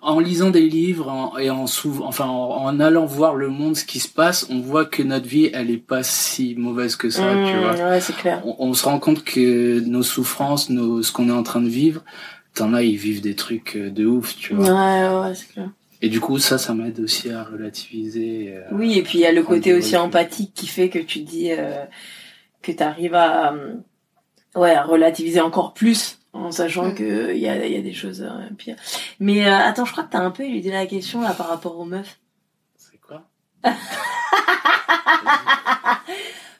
en 0.00 0.18
lisant 0.18 0.50
des 0.50 0.68
livres 0.68 1.38
et 1.38 1.50
en 1.50 1.66
enfin 2.02 2.26
en, 2.26 2.80
allant 2.80 3.06
voir 3.06 3.36
le 3.36 3.48
monde 3.48 3.76
ce 3.76 3.84
qui 3.84 4.00
se 4.00 4.08
passe 4.08 4.46
on 4.50 4.60
voit 4.60 4.84
que 4.84 5.02
notre 5.02 5.28
vie 5.28 5.50
elle 5.52 5.70
est 5.70 5.76
pas 5.76 6.02
si 6.02 6.56
mauvaise 6.56 6.96
que 6.96 7.10
ça 7.10 7.22
tu 7.30 7.54
mmh, 7.54 7.60
vois. 7.60 7.90
ouais, 7.90 8.00
c'est 8.00 8.16
clair. 8.16 8.42
On, 8.58 8.74
se 8.74 8.84
rend 8.84 8.98
compte 8.98 9.22
que 9.22 9.80
nos 9.80 10.02
souffrances 10.02 10.70
nos 10.70 11.02
ce 11.02 11.12
qu'on 11.12 11.28
est 11.28 11.32
en 11.32 11.44
train 11.44 11.60
de 11.60 11.68
vivre 11.68 12.02
t'en 12.54 12.74
as 12.74 12.82
ils 12.82 12.96
vivent 12.96 13.20
des 13.20 13.36
trucs 13.36 13.76
euh, 13.76 13.90
de 13.90 14.06
ouf 14.06 14.34
tu 14.36 14.54
vois. 14.54 14.64
Ouais 14.64 15.28
ouais 15.28 15.34
c'est 15.34 15.52
clair 15.52 15.68
et 16.04 16.08
du 16.08 16.20
coup 16.20 16.38
ça 16.38 16.58
ça 16.58 16.74
m'aide 16.74 17.00
aussi 17.00 17.30
à 17.30 17.44
relativiser 17.44 18.54
euh, 18.54 18.62
oui 18.72 18.98
et 18.98 19.02
puis 19.02 19.18
il 19.18 19.20
y 19.22 19.26
a 19.26 19.32
le 19.32 19.42
côté 19.42 19.72
aussi 19.72 19.96
empathique 19.96 20.52
qui 20.54 20.66
fait 20.66 20.88
que 20.88 20.98
tu 20.98 21.20
dis 21.20 21.52
euh, 21.52 21.84
que 22.62 22.72
t'arrives 22.72 23.14
à 23.14 23.54
ouais 24.56 24.74
à 24.74 24.82
relativiser 24.82 25.40
encore 25.40 25.72
plus 25.72 26.18
en 26.34 26.50
sachant 26.50 26.88
mm. 26.88 26.94
que 26.94 27.32
il 27.32 27.40
y 27.40 27.48
a, 27.48 27.66
y 27.66 27.76
a 27.76 27.80
des 27.80 27.94
choses 27.94 28.22
euh, 28.22 28.54
pires. 28.58 28.76
Mais 29.20 29.46
euh, 29.46 29.56
attends, 29.56 29.84
je 29.84 29.92
crois 29.92 30.04
que 30.04 30.10
t'as 30.10 30.20
un 30.20 30.30
peu 30.30 30.42
éludé 30.42 30.70
la 30.70 30.86
question 30.86 31.22
là 31.22 31.32
par 31.32 31.48
rapport 31.48 31.78
aux 31.78 31.84
meufs. 31.84 32.18
C'est 32.76 32.98
quoi? 32.98 33.22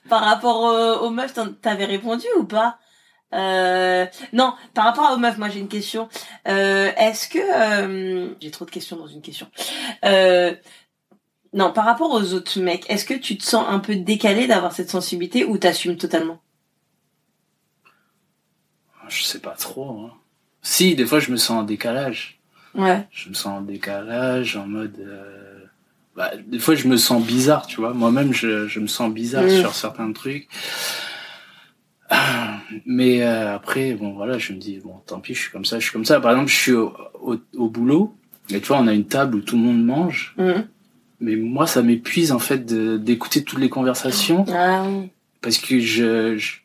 Par 0.07 0.21
rapport 0.21 1.01
aux, 1.01 1.09
meufs, 1.09 1.33
t'avais 1.63 1.85
répondu 1.85 2.27
ou 2.37 2.43
pas? 2.43 2.77
Euh, 3.35 4.05
non, 4.33 4.53
par 4.73 4.85
rapport 4.85 5.11
aux 5.11 5.17
meufs, 5.17 5.37
moi 5.37 5.49
j'ai 5.49 5.59
une 5.59 5.67
question. 5.67 6.09
Euh, 6.47 6.91
Est-ce 6.97 7.27
que 7.27 7.39
euh, 7.39 8.33
j'ai 8.39 8.51
trop 8.51 8.65
de 8.65 8.71
questions 8.71 8.95
dans 8.95 9.07
une 9.07 9.21
question 9.21 9.47
euh, 10.05 10.53
Non, 11.53 11.73
par 11.73 11.85
rapport 11.85 12.11
aux 12.11 12.33
autres 12.33 12.59
mecs, 12.59 12.89
est-ce 12.89 13.05
que 13.05 13.13
tu 13.13 13.37
te 13.37 13.43
sens 13.43 13.65
un 13.67 13.79
peu 13.79 13.95
décalé 13.95 14.47
d'avoir 14.47 14.71
cette 14.71 14.89
sensibilité 14.89 15.43
ou 15.43 15.57
t'assumes 15.57 15.97
totalement? 15.97 16.39
Je 19.07 19.23
sais 19.23 19.39
pas 19.39 19.51
trop. 19.51 20.05
Hein. 20.05 20.13
Si, 20.61 20.95
des 20.95 21.05
fois, 21.05 21.19
je 21.19 21.31
me 21.31 21.37
sens 21.37 21.59
en 21.59 21.63
décalage. 21.63 22.39
Ouais. 22.73 23.07
Je 23.11 23.29
me 23.29 23.33
sens 23.35 23.59
en 23.59 23.61
décalage, 23.61 24.57
en 24.57 24.65
mode. 24.65 24.97
Euh... 24.99 25.65
Bah, 26.15 26.31
des 26.47 26.59
fois, 26.59 26.75
je 26.75 26.87
me 26.87 26.97
sens 26.97 27.23
bizarre, 27.23 27.67
tu 27.67 27.81
vois. 27.81 27.93
Moi-même, 27.93 28.33
je, 28.33 28.67
je 28.67 28.79
me 28.79 28.87
sens 28.87 29.13
bizarre 29.13 29.43
mm. 29.43 29.59
sur 29.59 29.75
certains 29.75 30.11
trucs. 30.13 30.47
Mais 32.85 33.23
euh, 33.23 33.55
après, 33.55 33.93
bon, 33.93 34.13
voilà, 34.13 34.37
je 34.37 34.53
me 34.53 34.57
dis, 34.57 34.79
bon, 34.83 34.95
tant 35.05 35.19
pis, 35.19 35.33
je 35.33 35.41
suis 35.41 35.51
comme 35.51 35.65
ça, 35.65 35.79
je 35.79 35.83
suis 35.83 35.93
comme 35.93 36.05
ça. 36.05 36.19
Par 36.19 36.31
exemple, 36.31 36.49
je 36.49 36.55
suis 36.55 36.71
au, 36.73 36.93
au, 37.57 37.69
boulot, 37.69 38.15
et 38.49 38.59
tu 38.59 38.67
vois, 38.67 38.79
on 38.79 38.87
a 38.87 38.93
une 38.93 39.05
table 39.05 39.37
où 39.37 39.41
tout 39.41 39.55
le 39.55 39.63
monde 39.63 39.83
mange. 39.83 40.35
Mm. 40.37 40.51
Mais 41.21 41.35
moi, 41.35 41.65
ça 41.65 41.81
m'épuise, 41.81 42.31
en 42.31 42.39
fait, 42.39 42.65
d'écouter 42.65 43.43
toutes 43.43 43.59
les 43.59 43.69
conversations. 43.69 44.45
Ah, 44.53 44.85
Parce 45.41 45.57
que 45.57 45.79
je, 45.79 46.37
je, 46.37 46.57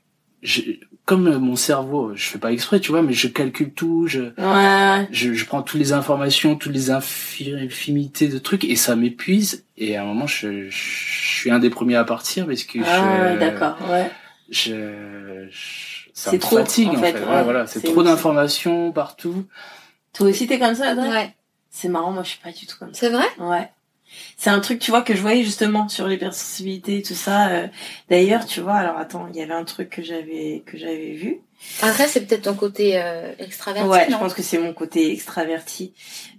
je 0.43 0.63
comme 1.11 1.39
mon 1.39 1.57
cerveau, 1.57 2.13
je 2.15 2.23
fais 2.23 2.39
pas 2.39 2.53
exprès, 2.53 2.79
tu 2.79 2.93
vois, 2.93 3.03
mais 3.03 3.13
je 3.13 3.27
calcule 3.27 3.73
tout, 3.73 4.07
je, 4.07 4.31
je, 5.11 5.33
je, 5.35 5.45
prends 5.45 5.63
toutes 5.63 5.81
les 5.81 5.93
informations, 5.93 6.55
toutes 6.55 6.73
les 6.73 6.91
infimités 6.91 8.29
de 8.29 8.39
trucs, 8.39 8.63
et 8.65 8.77
ça 8.77 8.95
m'épuise. 8.95 9.65
Et 9.77 9.97
à 9.97 10.03
un 10.03 10.05
moment, 10.05 10.29
je, 10.29 10.69
je, 10.69 10.77
suis 10.77 11.51
un 11.51 11.59
des 11.59 11.71
premiers 11.71 11.97
à 11.97 12.05
partir 12.05 12.47
parce 12.47 12.63
que 12.63 12.79
ah, 12.87 13.35
d'accord, 13.37 13.77
ouais. 13.91 14.09
Je, 14.51 15.49
ça 16.13 16.33
me 16.33 16.39
trop, 16.39 16.59
fatigue 16.59 16.89
en 16.89 16.97
fait. 16.97 17.15
Ouais, 17.15 17.43
voilà, 17.45 17.67
c'est 17.67 17.81
trop 17.83 18.03
d'informations 18.03 18.93
partout. 18.93 19.47
Toi 20.13 20.29
aussi, 20.29 20.47
t'es 20.47 20.59
comme 20.59 20.75
ça, 20.75 20.95
Ouais. 20.95 21.35
C'est 21.73 21.89
marrant, 21.89 22.11
moi, 22.11 22.25
je 22.25 22.31
suis 22.31 22.41
pas 22.41 22.51
du 22.51 22.67
tout 22.67 22.77
comme 22.79 22.93
ça. 22.93 23.01
C'est 23.01 23.11
vrai? 23.11 23.27
Ouais 23.39 23.71
c'est 24.37 24.51
un 24.51 24.61
truc 24.61 24.79
tu 24.79 24.91
vois 24.91 25.03
que 25.03 25.15
je 25.15 25.21
voyais 25.21 25.43
justement 25.45 25.89
sur 25.89 26.07
les 26.07 26.19
et 26.21 27.03
tout 27.03 27.15
ça 27.15 27.49
euh. 27.49 27.67
d'ailleurs 28.09 28.47
tu 28.47 28.61
vois 28.61 28.75
alors 28.75 28.97
attends 28.97 29.29
il 29.33 29.39
y 29.39 29.43
avait 29.43 29.55
un 29.55 29.65
truc 29.65 29.91
que 29.91 30.03
j'avais 30.03 30.63
que 30.67 30.79
j'avais 30.79 31.13
vu. 31.13 31.41
Après 31.83 32.09
c'est 32.09 32.23
peut-être 32.23 32.43
ton 32.43 32.55
côté 32.55 32.93
euh, 32.95 33.33
extraverti 33.39 33.89
ouais 33.89 34.07
je 34.09 34.17
pense 34.17 34.35
que 34.35 34.43
c'est 34.43 34.59
mon 34.59 34.73
côté 34.73 35.13
extraverti. 35.13 35.93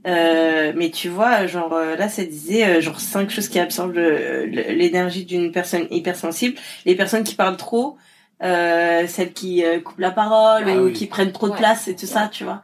Euh, 0.07 0.73
mais 0.75 0.89
tu 0.89 1.09
vois 1.09 1.45
genre 1.47 1.75
là 1.75 2.09
ça 2.09 2.23
disait 2.23 2.82
genre 2.82 2.99
cinq 2.99 3.29
choses 3.29 3.47
qui 3.47 3.59
absorbent 3.59 3.93
l'énergie 3.93 5.25
d'une 5.25 5.51
personne 5.51 5.88
hypersensible. 5.91 6.57
Les 6.86 6.95
personnes 6.95 7.23
qui 7.23 7.36
parlent 7.36 7.57
trop 7.57 7.97
celles 8.41 9.34
qui 9.34 9.63
coupent 9.84 9.99
la 9.99 10.11
parole 10.11 10.67
ou 10.69 10.91
qui 10.91 11.05
prennent 11.05 11.32
trop 11.32 11.49
de 11.49 11.55
place 11.55 11.88
et 11.88 11.95
tout 11.95 12.07
ça 12.07 12.29
tu 12.32 12.43
vois 12.43 12.63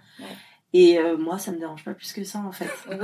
et 0.79 0.99
moi 1.17 1.37
ça 1.39 1.51
me 1.51 1.57
dérange 1.57 1.83
pas 1.83 1.93
plus 1.93 2.13
que 2.13 2.23
ça 2.23 2.39
en 2.39 2.51
fait 2.51 2.69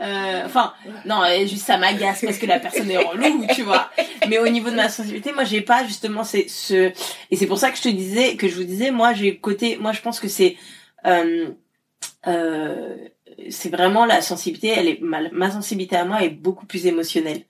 Euh, 0.00 0.42
enfin, 0.44 0.74
non, 1.04 1.22
juste 1.46 1.64
ça 1.64 1.78
m'agace 1.78 2.22
parce 2.24 2.38
que 2.38 2.46
la 2.46 2.58
personne 2.58 2.90
est 2.90 2.98
relou, 2.98 3.46
tu 3.54 3.62
vois. 3.62 3.90
Mais 4.28 4.38
au 4.38 4.48
niveau 4.48 4.70
de 4.70 4.74
ma 4.74 4.88
sensibilité, 4.88 5.32
moi, 5.32 5.44
j'ai 5.44 5.60
pas 5.60 5.84
justement 5.84 6.24
c'est 6.24 6.48
ce 6.48 6.92
et 7.30 7.36
c'est 7.36 7.46
pour 7.46 7.58
ça 7.58 7.70
que 7.70 7.76
je 7.76 7.82
te 7.82 7.88
disais 7.88 8.36
que 8.36 8.48
je 8.48 8.56
vous 8.56 8.64
disais, 8.64 8.90
moi, 8.90 9.12
j'ai 9.12 9.36
côté, 9.36 9.76
moi, 9.76 9.92
je 9.92 10.00
pense 10.00 10.18
que 10.18 10.28
c'est 10.28 10.56
euh, 11.06 11.50
euh, 12.26 12.96
c'est 13.50 13.68
vraiment 13.68 14.04
la 14.04 14.20
sensibilité. 14.20 14.68
Elle 14.68 14.88
est 14.88 15.00
ma, 15.00 15.28
ma 15.30 15.50
sensibilité 15.50 15.96
à 15.96 16.04
moi 16.04 16.22
est 16.22 16.30
beaucoup 16.30 16.66
plus 16.66 16.86
émotionnelle. 16.86 17.42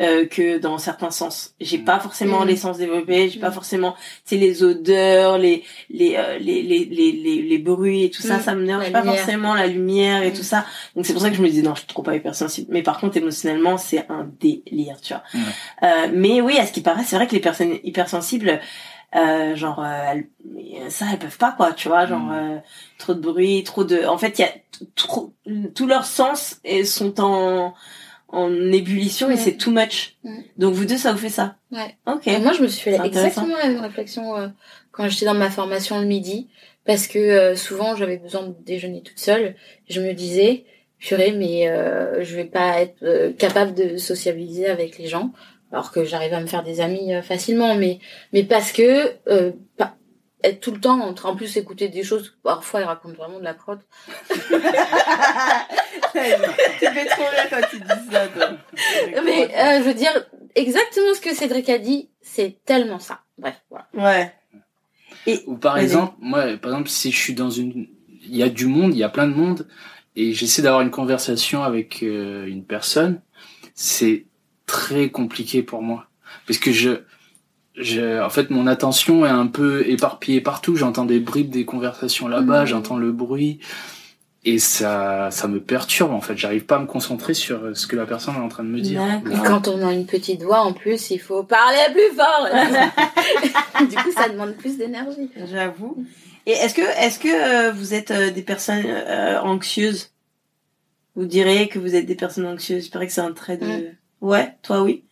Euh, 0.00 0.24
que 0.24 0.56
dans 0.56 0.78
certains 0.78 1.10
sens. 1.10 1.54
J'ai 1.60 1.76
pas 1.76 2.00
forcément 2.00 2.44
mm. 2.44 2.48
les 2.48 2.56
sens 2.56 2.78
développés, 2.78 3.28
j'ai 3.28 3.38
pas 3.38 3.50
mm. 3.50 3.52
forcément, 3.52 3.94
tu 4.26 4.36
les 4.38 4.62
odeurs, 4.62 5.36
les 5.36 5.62
les, 5.90 6.16
euh, 6.16 6.38
les, 6.38 6.62
les, 6.62 6.86
les, 6.86 7.12
les, 7.42 7.58
bruits 7.58 8.04
et 8.04 8.10
tout 8.10 8.22
ça, 8.22 8.38
mm. 8.38 8.40
ça 8.40 8.54
me 8.54 8.64
dérange 8.64 8.90
pas 8.92 9.02
forcément 9.02 9.54
la 9.54 9.66
lumière 9.66 10.22
et 10.22 10.32
tout 10.32 10.42
ça. 10.42 10.64
Donc 10.96 11.04
c'est 11.04 11.12
pour 11.12 11.20
ça 11.20 11.28
que 11.28 11.36
je 11.36 11.42
me 11.42 11.50
dis 11.50 11.62
non, 11.62 11.74
je 11.74 11.80
suis 11.80 11.86
trop 11.86 12.02
pas 12.02 12.16
hypersensible. 12.16 12.68
Mais 12.70 12.82
par 12.82 12.98
contre, 12.98 13.18
émotionnellement, 13.18 13.76
c'est 13.76 14.06
un 14.08 14.26
délire, 14.40 15.02
tu 15.02 15.12
vois. 15.12 15.22
Euh, 15.82 16.08
mais 16.14 16.40
oui, 16.40 16.56
à 16.56 16.66
ce 16.66 16.72
qui 16.72 16.80
paraît, 16.80 17.04
c'est 17.04 17.16
vrai 17.16 17.26
que 17.26 17.34
les 17.34 17.40
personnes 17.40 17.76
hypersensibles, 17.84 18.58
euh, 19.14 19.54
genre 19.54 19.84
elles, 19.84 20.28
ça 20.88 21.06
elles 21.12 21.18
peuvent 21.18 21.36
pas 21.36 21.50
quoi 21.50 21.72
tu 21.72 21.88
vois 21.88 22.06
genre 22.06 22.30
trop 22.96 23.12
de 23.12 23.18
bruit 23.18 23.64
trop 23.64 23.82
de 23.82 24.06
en 24.06 24.16
fait 24.16 24.38
il 24.38 24.42
y 24.42 24.44
a 24.44 24.52
trop 24.94 25.34
tous 25.74 25.88
leurs 25.88 26.06
sens 26.06 26.60
sont 26.84 27.20
en 27.20 27.74
en 28.32 28.72
ébullition 28.72 29.30
et 29.30 29.36
c'est 29.36 29.56
too 29.56 29.70
much. 29.70 30.16
Donc 30.56 30.74
vous 30.74 30.84
deux, 30.84 30.96
ça 30.96 31.12
vous 31.12 31.18
fait 31.18 31.28
ça? 31.28 31.56
Ouais. 31.72 31.96
Ok. 32.06 32.26
moi, 32.42 32.52
je 32.52 32.62
me 32.62 32.68
suis 32.68 32.82
fait 32.82 32.98
exactement 33.04 33.56
la 33.56 33.68
même 33.68 33.80
réflexion 33.80 34.36
euh, 34.36 34.48
quand 34.92 35.08
j'étais 35.08 35.26
dans 35.26 35.34
ma 35.34 35.50
formation 35.50 35.98
le 36.00 36.06
midi, 36.06 36.48
parce 36.84 37.06
que 37.06 37.18
euh, 37.18 37.56
souvent 37.56 37.96
j'avais 37.96 38.18
besoin 38.18 38.46
de 38.46 38.54
déjeuner 38.64 39.02
toute 39.02 39.18
seule. 39.18 39.54
Je 39.88 40.00
me 40.00 40.12
disais, 40.12 40.64
purée, 40.98 41.32
mais 41.32 41.68
euh, 41.68 42.22
je 42.24 42.36
vais 42.36 42.44
pas 42.44 42.80
être 42.80 43.02
euh, 43.02 43.32
capable 43.32 43.74
de 43.74 43.96
sociabiliser 43.96 44.66
avec 44.66 44.98
les 44.98 45.06
gens, 45.06 45.32
alors 45.72 45.92
que 45.92 46.04
j'arrive 46.04 46.34
à 46.34 46.40
me 46.40 46.46
faire 46.46 46.62
des 46.62 46.80
amis 46.80 47.12
facilement, 47.22 47.74
mais 47.74 47.98
mais 48.32 48.42
parce 48.42 48.72
que 48.72 49.12
pas, 49.76 49.94
être 50.42 50.60
tout 50.60 50.72
le 50.72 50.80
temps 50.80 51.00
en 51.00 51.14
train 51.14 51.30
en 51.30 51.36
plus 51.36 51.56
écouter 51.56 51.88
des 51.88 52.02
choses 52.02 52.36
parfois 52.42 52.80
il 52.80 52.84
raconte 52.84 53.16
vraiment 53.16 53.38
de 53.38 53.44
la 53.44 53.54
crotte 53.54 53.80
tu 54.28 54.36
fais 56.16 57.06
trop 57.06 57.24
bien 57.30 57.46
quand 57.50 57.60
tu 57.70 57.78
dis 57.78 58.10
ça 58.10 58.28
mais 59.24 59.54
euh, 59.54 59.78
je 59.78 59.84
veux 59.84 59.94
dire 59.94 60.26
exactement 60.54 61.14
ce 61.14 61.20
que 61.20 61.34
Cédric 61.34 61.68
a 61.68 61.78
dit 61.78 62.10
c'est 62.22 62.58
tellement 62.64 62.98
ça. 62.98 63.20
Bref 63.38 63.56
voilà. 63.70 63.88
Ouais. 63.94 64.32
Et 65.26 65.42
ou 65.46 65.56
par 65.56 65.78
exemple 65.78 66.14
moi 66.20 66.56
par 66.56 66.72
exemple 66.72 66.88
si 66.88 67.10
je 67.12 67.18
suis 67.18 67.34
dans 67.34 67.50
une 67.50 67.88
il 68.22 68.36
y 68.36 68.42
a 68.42 68.48
du 68.48 68.66
monde 68.66 68.94
il 68.94 68.98
y 68.98 69.04
a 69.04 69.08
plein 69.08 69.26
de 69.26 69.34
monde 69.34 69.66
et 70.16 70.32
j'essaie 70.32 70.62
d'avoir 70.62 70.82
une 70.82 70.90
conversation 70.90 71.62
avec 71.62 72.02
euh, 72.02 72.46
une 72.46 72.64
personne 72.64 73.20
c'est 73.74 74.26
très 74.66 75.10
compliqué 75.10 75.62
pour 75.62 75.82
moi. 75.82 76.06
Parce 76.46 76.58
que 76.58 76.70
je 76.70 77.00
en 77.78 78.30
fait, 78.30 78.50
mon 78.50 78.66
attention 78.66 79.24
est 79.24 79.30
un 79.30 79.46
peu 79.46 79.88
éparpillée 79.88 80.40
partout. 80.40 80.76
J'entends 80.76 81.04
des 81.04 81.20
bribes 81.20 81.50
des 81.50 81.64
conversations 81.64 82.28
là-bas, 82.28 82.62
mhm. 82.62 82.66
j'entends 82.66 82.96
le 82.96 83.12
bruit. 83.12 83.60
Et 84.42 84.58
ça, 84.58 85.28
ça 85.30 85.48
me 85.48 85.60
perturbe, 85.60 86.12
en 86.12 86.22
fait. 86.22 86.36
J'arrive 86.36 86.64
pas 86.64 86.76
à 86.76 86.78
me 86.78 86.86
concentrer 86.86 87.34
sur 87.34 87.76
ce 87.76 87.86
que 87.86 87.94
la 87.94 88.06
personne 88.06 88.36
est 88.36 88.40
en 88.40 88.48
train 88.48 88.64
de 88.64 88.70
me 88.70 88.80
dire. 88.80 89.02
Et 89.30 89.46
quand 89.46 89.68
on 89.68 89.86
a 89.86 89.92
une 89.92 90.06
petite 90.06 90.42
voix, 90.42 90.62
en 90.62 90.72
plus, 90.72 91.10
il 91.10 91.18
faut 91.18 91.42
parler 91.42 91.78
plus 91.92 92.16
fort. 92.16 92.48
du 93.86 93.96
coup, 93.96 94.12
ça 94.12 94.30
demande 94.30 94.54
plus 94.54 94.78
d'énergie. 94.78 95.28
J'avoue. 95.50 96.06
Et 96.46 96.52
est-ce 96.52 96.74
que, 96.74 96.80
est-ce 96.80 97.18
que 97.18 97.28
euh, 97.28 97.72
vous 97.72 97.94
êtes 97.94 98.10
euh, 98.10 98.30
des 98.30 98.42
personnes 98.42 98.84
euh, 98.86 99.40
anxieuses? 99.40 100.10
Vous 101.14 101.26
direz 101.26 101.68
que 101.68 101.78
vous 101.78 101.94
êtes 101.94 102.06
des 102.06 102.14
personnes 102.14 102.46
anxieuses. 102.46 102.90
Je 102.92 102.98
que 102.98 103.08
c'est 103.08 103.20
un 103.20 103.32
trait 103.32 103.56
de... 103.56 103.66
Mm. 103.66 103.96
Ouais, 104.22 104.54
toi 104.62 104.82
oui? 104.82 105.04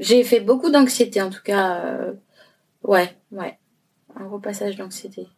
J'ai 0.00 0.24
fait 0.24 0.40
beaucoup 0.40 0.70
d'anxiété, 0.70 1.22
en 1.22 1.30
tout 1.30 1.42
cas. 1.44 1.84
Euh, 1.84 2.12
ouais, 2.82 3.16
ouais. 3.30 3.58
Un 4.16 4.26
repassage 4.26 4.76
d'anxiété. 4.76 5.28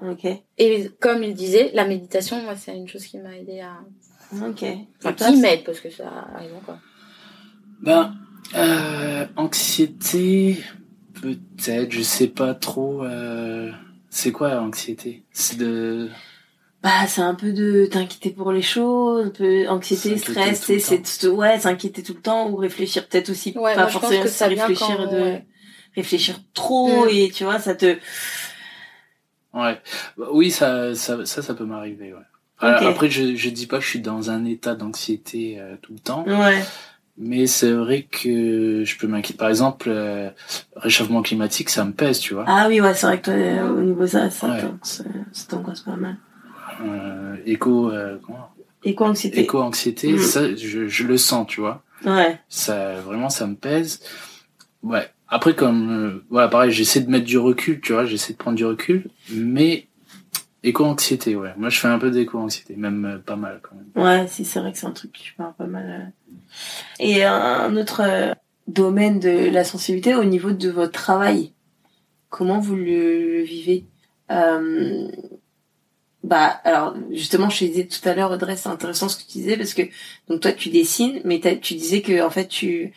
Ok. 0.00 0.26
Et 0.58 0.90
comme 1.00 1.22
il 1.22 1.34
disait, 1.34 1.70
la 1.74 1.84
méditation, 1.84 2.40
moi, 2.42 2.56
c'est 2.56 2.76
une 2.76 2.88
chose 2.88 3.04
qui 3.04 3.18
m'a 3.18 3.36
aidé 3.36 3.60
à. 3.60 3.80
Ok. 4.46 4.64
Enfin, 5.04 5.12
qui 5.12 5.36
m'aide, 5.40 5.64
parce 5.64 5.80
que 5.80 5.90
ça 5.90 6.08
arrive 6.34 6.54
encore. 6.54 6.78
Ben, 7.82 8.14
euh, 8.54 9.26
anxiété, 9.36 10.58
peut-être, 11.20 11.90
je 11.90 12.00
sais 12.00 12.28
pas 12.28 12.54
trop. 12.54 13.04
Euh... 13.04 13.70
C'est 14.10 14.30
quoi 14.30 14.54
l'anxiété? 14.54 15.24
C'est 15.32 15.58
de 15.58 16.08
bah 16.84 17.06
c'est 17.08 17.22
un 17.22 17.34
peu 17.34 17.52
de 17.52 17.86
t'inquiéter 17.86 18.30
pour 18.30 18.52
les 18.52 18.60
choses 18.60 19.26
un 19.26 19.30
peu 19.30 19.66
anxiété 19.68 20.18
stress 20.18 20.60
c'est 20.60 20.78
c'est 20.78 21.26
ouais 21.28 21.58
s'inquiéter 21.58 22.02
tout 22.02 22.12
le 22.12 22.20
temps 22.20 22.50
ou 22.50 22.56
réfléchir 22.56 23.08
peut-être 23.08 23.30
aussi 23.30 23.52
pas 23.52 23.88
forcément 23.88 24.22
que 24.22 24.28
ça 24.28 24.48
réfléchir 24.48 25.08
de 25.08 25.38
réfléchir 25.96 26.36
trop 26.52 27.06
mm. 27.06 27.08
et 27.10 27.30
tu 27.30 27.44
vois 27.44 27.58
ça 27.58 27.74
te 27.74 27.96
ouais. 29.54 29.80
Bah, 30.18 30.26
oui 30.32 30.50
ça 30.50 30.94
ça 30.94 31.24
ça, 31.24 31.40
ça 31.40 31.54
peut 31.54 31.64
m'arriver 31.64 32.12
ouais. 32.12 32.20
Après 32.58 33.08
je 33.08 33.34
je 33.34 33.48
dis 33.48 33.66
pas 33.66 33.78
que 33.78 33.84
je 33.84 33.88
suis 33.88 34.00
dans 34.00 34.30
un 34.30 34.44
état 34.44 34.74
d'anxiété 34.74 35.56
euh, 35.58 35.76
tout 35.80 35.94
le 35.94 35.98
temps. 35.98 36.24
Ouais. 36.26 36.62
Mais 37.16 37.46
c'est 37.46 37.72
vrai 37.72 38.08
que 38.10 38.82
je 38.84 38.98
peux 38.98 39.06
m'inquiéter. 39.06 39.38
Par 39.38 39.48
exemple, 39.48 39.88
euh, 39.88 40.30
réchauffement 40.74 41.22
climatique, 41.22 41.70
ça 41.70 41.84
me 41.84 41.92
pèse, 41.92 42.18
tu 42.18 42.34
vois. 42.34 42.44
Ah 42.48 42.66
oui, 42.68 42.80
ouais, 42.80 42.92
c'est 42.92 43.06
vrai 43.06 43.20
que 43.20 43.24
toi, 43.26 43.70
au 43.70 43.82
niveau 43.82 44.02
de 44.02 44.06
ça, 44.06 44.30
ça 44.30 44.48
t'angoisse 45.48 45.82
pas 45.82 45.94
mal 45.94 46.16
euh, 46.82 47.36
éco 47.46 47.90
euh, 47.90 48.18
éco 48.82 49.04
anxiété. 49.04 49.40
Éco 49.40 49.60
anxiété 49.60 50.12
mm. 50.12 50.18
ça 50.18 50.54
je, 50.54 50.86
je, 50.86 51.04
le 51.04 51.16
sens 51.16 51.46
tu 51.46 51.60
vois. 51.60 51.82
Ouais. 52.04 52.38
Ça 52.48 53.00
vraiment 53.00 53.30
ça 53.30 53.46
me 53.46 53.54
pèse. 53.54 54.00
Ouais. 54.82 55.08
Après 55.28 55.54
comme 55.54 55.90
euh, 55.90 56.24
voilà 56.30 56.48
pareil 56.48 56.70
j'essaie 56.70 57.00
de 57.00 57.10
mettre 57.10 57.24
du 57.24 57.38
recul 57.38 57.80
tu 57.80 57.92
vois 57.92 58.04
j'essaie 58.04 58.32
de 58.34 58.38
prendre 58.38 58.56
du 58.56 58.64
recul 58.64 59.08
mais 59.32 59.88
éco 60.62 60.84
anxiété 60.84 61.36
ouais. 61.36 61.52
Moi 61.56 61.70
je 61.70 61.78
fais 61.78 61.88
un 61.88 61.98
peu 61.98 62.10
d'éco 62.10 62.38
anxiété 62.38 62.76
même 62.76 63.04
euh, 63.04 63.18
pas 63.18 63.36
mal 63.36 63.60
quand 63.62 63.76
même. 63.76 64.04
Ouais 64.04 64.26
si 64.28 64.44
c'est 64.44 64.60
vrai 64.60 64.72
que 64.72 64.78
c'est 64.78 64.86
un 64.86 64.92
truc 64.92 65.12
qui 65.12 65.28
parle 65.36 65.54
pas 65.54 65.66
mal 65.66 66.12
et 67.00 67.24
un 67.24 67.76
autre 67.76 68.02
domaine 68.68 69.18
de 69.18 69.50
la 69.50 69.64
sensibilité 69.64 70.14
au 70.14 70.24
niveau 70.24 70.52
de 70.52 70.70
votre 70.70 70.92
travail 70.92 71.54
comment 72.34 72.58
vous 72.58 72.74
le 72.74 73.42
vivez? 73.42 73.84
Euh, 74.32 75.08
bah 76.24 76.58
alors 76.64 76.94
justement 77.10 77.50
je 77.50 77.58
te 77.58 77.64
disais 77.66 77.86
tout 77.86 78.08
à 78.08 78.14
l'heure 78.14 78.30
Audrey 78.30 78.56
c'est 78.56 78.70
intéressant 78.70 79.10
ce 79.10 79.16
que 79.18 79.22
tu 79.22 79.38
disais 79.38 79.58
parce 79.58 79.74
que 79.74 79.82
donc 80.26 80.40
toi 80.40 80.52
tu 80.52 80.70
dessines 80.70 81.20
mais 81.24 81.38
tu 81.60 81.74
disais 81.74 82.00
que 82.00 82.22
en 82.22 82.30
fait 82.30 82.48
tu 82.48 82.94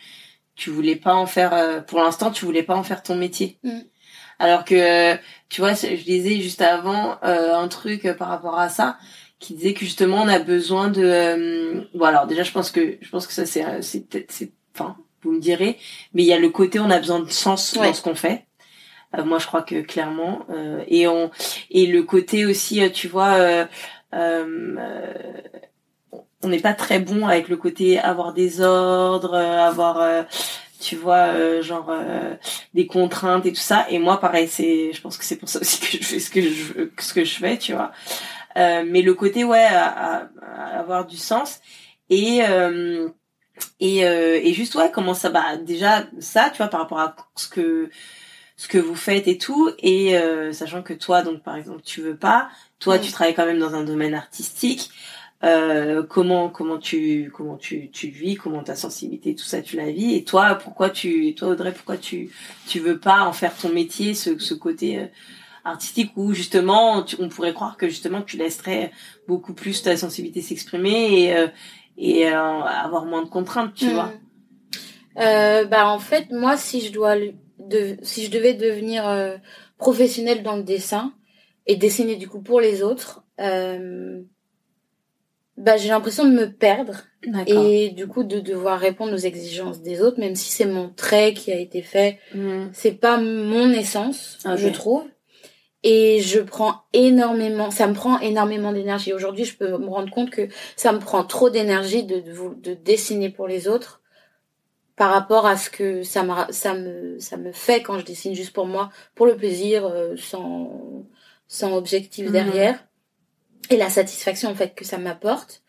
tu 0.56 0.70
voulais 0.70 0.96
pas 0.96 1.14
en 1.14 1.26
faire 1.26 1.52
euh, 1.52 1.80
pour 1.80 2.00
l'instant 2.00 2.30
tu 2.30 2.46
voulais 2.46 2.62
pas 2.62 2.74
en 2.74 2.82
faire 2.82 3.02
ton 3.02 3.16
métier. 3.16 3.58
Mm. 3.62 3.80
alors 4.38 4.64
que 4.64 5.14
tu 5.50 5.60
vois 5.60 5.74
je 5.74 6.02
disais 6.04 6.40
juste 6.40 6.62
avant 6.62 7.18
euh, 7.22 7.54
un 7.54 7.68
truc 7.68 8.06
euh, 8.06 8.14
par 8.14 8.28
rapport 8.28 8.58
à 8.58 8.70
ça 8.70 8.96
qui 9.38 9.54
disait 9.54 9.74
que 9.74 9.80
justement 9.80 10.22
on 10.22 10.28
a 10.28 10.38
besoin 10.38 10.88
de 10.88 11.86
bon 11.94 12.04
alors 12.06 12.26
déjà 12.26 12.44
je 12.44 12.52
pense 12.52 12.70
que 12.70 12.96
je 12.98 13.10
pense 13.10 13.26
que 13.26 13.34
ça 13.34 13.44
c'est 13.44 13.82
c'est 13.82 14.08
peut-être 14.08 14.32
c'est 14.32 14.52
enfin 14.74 14.96
vous 15.22 15.32
me 15.32 15.40
direz 15.40 15.78
mais 16.14 16.22
il 16.22 16.26
y 16.28 16.32
a 16.32 16.38
le 16.38 16.48
côté 16.48 16.80
on 16.80 16.90
a 16.90 16.98
besoin 16.98 17.20
de 17.20 17.30
sens 17.30 17.74
dans 17.74 17.92
ce 17.92 18.00
qu'on 18.00 18.14
fait. 18.14 18.30
euh, 18.32 18.47
moi, 19.16 19.38
je 19.38 19.46
crois 19.46 19.62
que 19.62 19.80
clairement. 19.80 20.44
Euh, 20.50 20.82
et 20.86 21.08
on 21.08 21.30
et 21.70 21.86
le 21.86 22.02
côté 22.02 22.46
aussi, 22.46 22.82
euh, 22.82 22.90
tu 22.90 23.08
vois. 23.08 23.38
on 26.42 26.48
n'est 26.48 26.60
pas 26.60 26.74
très 26.74 27.00
bon 27.00 27.26
avec 27.26 27.48
le 27.48 27.56
côté 27.56 27.98
avoir 27.98 28.32
des 28.32 28.60
ordres, 28.60 29.34
avoir 29.34 30.26
tu 30.80 30.94
vois 30.96 31.60
genre 31.62 31.92
des 32.74 32.86
contraintes 32.86 33.44
et 33.46 33.52
tout 33.52 33.60
ça 33.60 33.86
et 33.90 33.98
moi 33.98 34.20
pareil 34.20 34.46
c'est 34.46 34.92
je 34.92 35.00
pense 35.00 35.18
que 35.18 35.24
c'est 35.24 35.36
pour 35.36 35.48
ça 35.48 35.58
aussi 35.60 35.80
que 35.80 35.86
je 35.90 36.04
fais 36.04 36.20
ce 36.20 36.30
que 36.30 36.40
je 36.40 36.88
ce 37.00 37.12
que 37.12 37.24
je 37.24 37.34
fais 37.38 37.58
tu 37.58 37.72
vois 37.72 37.90
mais 38.54 39.02
le 39.02 39.14
côté 39.14 39.42
ouais 39.42 39.66
à, 39.66 40.28
avoir 40.74 41.04
du 41.06 41.16
sens 41.16 41.58
et 42.08 42.42
et 43.80 43.98
et 43.98 44.52
juste 44.54 44.76
ouais 44.76 44.92
comment 44.92 45.14
ça 45.14 45.30
bah 45.30 45.56
déjà 45.56 46.06
ça 46.20 46.50
tu 46.50 46.58
vois 46.58 46.68
par 46.68 46.80
rapport 46.80 47.00
à 47.00 47.16
ce 47.34 47.48
que 47.48 47.90
ce 48.58 48.68
que 48.68 48.76
vous 48.76 48.96
faites 48.96 49.26
et 49.28 49.38
tout. 49.38 49.70
Et 49.78 50.18
euh, 50.18 50.52
sachant 50.52 50.82
que 50.82 50.92
toi 50.92 51.22
donc 51.22 51.42
par 51.42 51.56
exemple 51.56 51.80
tu 51.82 52.02
veux 52.02 52.16
pas 52.16 52.50
toi 52.78 52.98
tu 52.98 53.10
travailles 53.10 53.34
quand 53.34 53.46
même 53.46 53.60
dans 53.60 53.74
un 53.74 53.84
domaine 53.84 54.12
artistique. 54.12 54.90
Euh, 55.44 56.02
comment 56.02 56.48
comment 56.48 56.78
tu 56.78 57.30
comment 57.32 57.56
tu 57.56 57.90
tu 57.92 58.08
vis 58.08 58.34
comment 58.34 58.64
ta 58.64 58.74
sensibilité 58.74 59.36
tout 59.36 59.44
ça 59.44 59.62
tu 59.62 59.76
la 59.76 59.90
vis. 59.92 60.16
Et 60.16 60.24
toi 60.24 60.56
pourquoi 60.56 60.90
tu 60.90 61.34
toi 61.36 61.48
Audrey 61.48 61.72
pourquoi 61.72 61.96
tu 61.96 62.30
tu 62.66 62.80
veux 62.80 62.98
pas 62.98 63.22
en 63.22 63.32
faire 63.32 63.56
ton 63.56 63.68
métier 63.68 64.14
ce 64.14 64.36
ce 64.38 64.54
côté 64.54 64.98
euh, 64.98 65.06
artistique 65.64 66.10
où 66.16 66.34
justement 66.34 67.04
on 67.20 67.28
pourrait 67.28 67.54
croire 67.54 67.76
que 67.76 67.88
justement 67.88 68.22
tu 68.22 68.36
laisserais 68.36 68.90
beaucoup 69.28 69.54
plus 69.54 69.80
ta 69.82 69.96
sensibilité 69.96 70.42
s'exprimer 70.42 71.22
et 71.22 71.36
euh, 71.36 71.46
et 71.96 72.26
avoir 72.26 73.04
moins 73.04 73.22
de 73.22 73.28
contraintes 73.28 73.74
tu 73.74 73.86
hmm. 73.86 73.94
vois. 73.94 74.12
Bah 75.14 75.88
en 75.88 76.00
fait 76.00 76.32
moi 76.32 76.56
si 76.56 76.80
je 76.80 76.92
dois 76.92 77.14
si 78.02 78.24
je 78.24 78.30
devais 78.30 78.54
devenir 78.54 79.08
euh, 79.08 79.36
professionnelle 79.76 80.42
dans 80.42 80.56
le 80.56 80.62
dessin 80.62 81.12
et 81.66 81.76
dessiner 81.76 82.16
du 82.16 82.28
coup 82.28 82.40
pour 82.40 82.60
les 82.60 82.82
autres, 82.82 83.24
euh, 83.40 84.22
bah 85.56 85.76
j'ai 85.76 85.88
l'impression 85.88 86.24
de 86.24 86.30
me 86.30 86.52
perdre 86.52 87.04
et 87.46 87.90
du 87.90 88.06
coup 88.06 88.22
de 88.22 88.38
devoir 88.38 88.78
répondre 88.78 89.12
aux 89.12 89.16
exigences 89.16 89.82
des 89.82 90.00
autres, 90.00 90.20
même 90.20 90.36
si 90.36 90.50
c'est 90.50 90.66
mon 90.66 90.88
trait 90.88 91.34
qui 91.34 91.52
a 91.52 91.58
été 91.58 91.82
fait, 91.82 92.18
mmh. 92.34 92.66
c'est 92.72 92.92
pas 92.92 93.18
mon 93.18 93.70
essence, 93.70 94.38
je 94.56 94.68
trouve. 94.68 95.04
Et 95.84 96.20
je 96.20 96.40
prends 96.40 96.82
énormément, 96.92 97.70
ça 97.70 97.86
me 97.86 97.94
prend 97.94 98.18
énormément 98.18 98.72
d'énergie. 98.72 99.12
Aujourd'hui, 99.12 99.44
je 99.44 99.56
peux 99.56 99.78
me 99.78 99.88
rendre 99.88 100.10
compte 100.10 100.30
que 100.30 100.48
ça 100.74 100.92
me 100.92 100.98
prend 100.98 101.22
trop 101.22 101.50
d'énergie 101.50 102.02
de, 102.02 102.18
de, 102.18 102.54
de 102.60 102.74
dessiner 102.74 103.30
pour 103.30 103.46
les 103.46 103.68
autres 103.68 104.02
par 104.98 105.12
rapport 105.12 105.46
à 105.46 105.56
ce 105.56 105.70
que 105.70 106.02
ça 106.02 106.24
me 106.24 106.52
ça 106.52 106.74
me 106.74 107.18
ça 107.20 107.36
me 107.36 107.52
fait 107.52 107.82
quand 107.82 107.98
je 107.98 108.04
dessine 108.04 108.34
juste 108.34 108.52
pour 108.52 108.66
moi 108.66 108.90
pour 109.14 109.26
le 109.26 109.36
plaisir 109.36 109.86
euh, 109.86 110.16
sans 110.16 111.06
sans 111.46 111.76
objectif 111.76 112.26
mhm. 112.26 112.32
derrière 112.32 112.84
et 113.70 113.76
la 113.76 113.88
satisfaction 113.88 114.50
en 114.50 114.54
fait 114.54 114.74
que 114.74 114.84
ça 114.84 114.98
m'apporte 114.98 115.62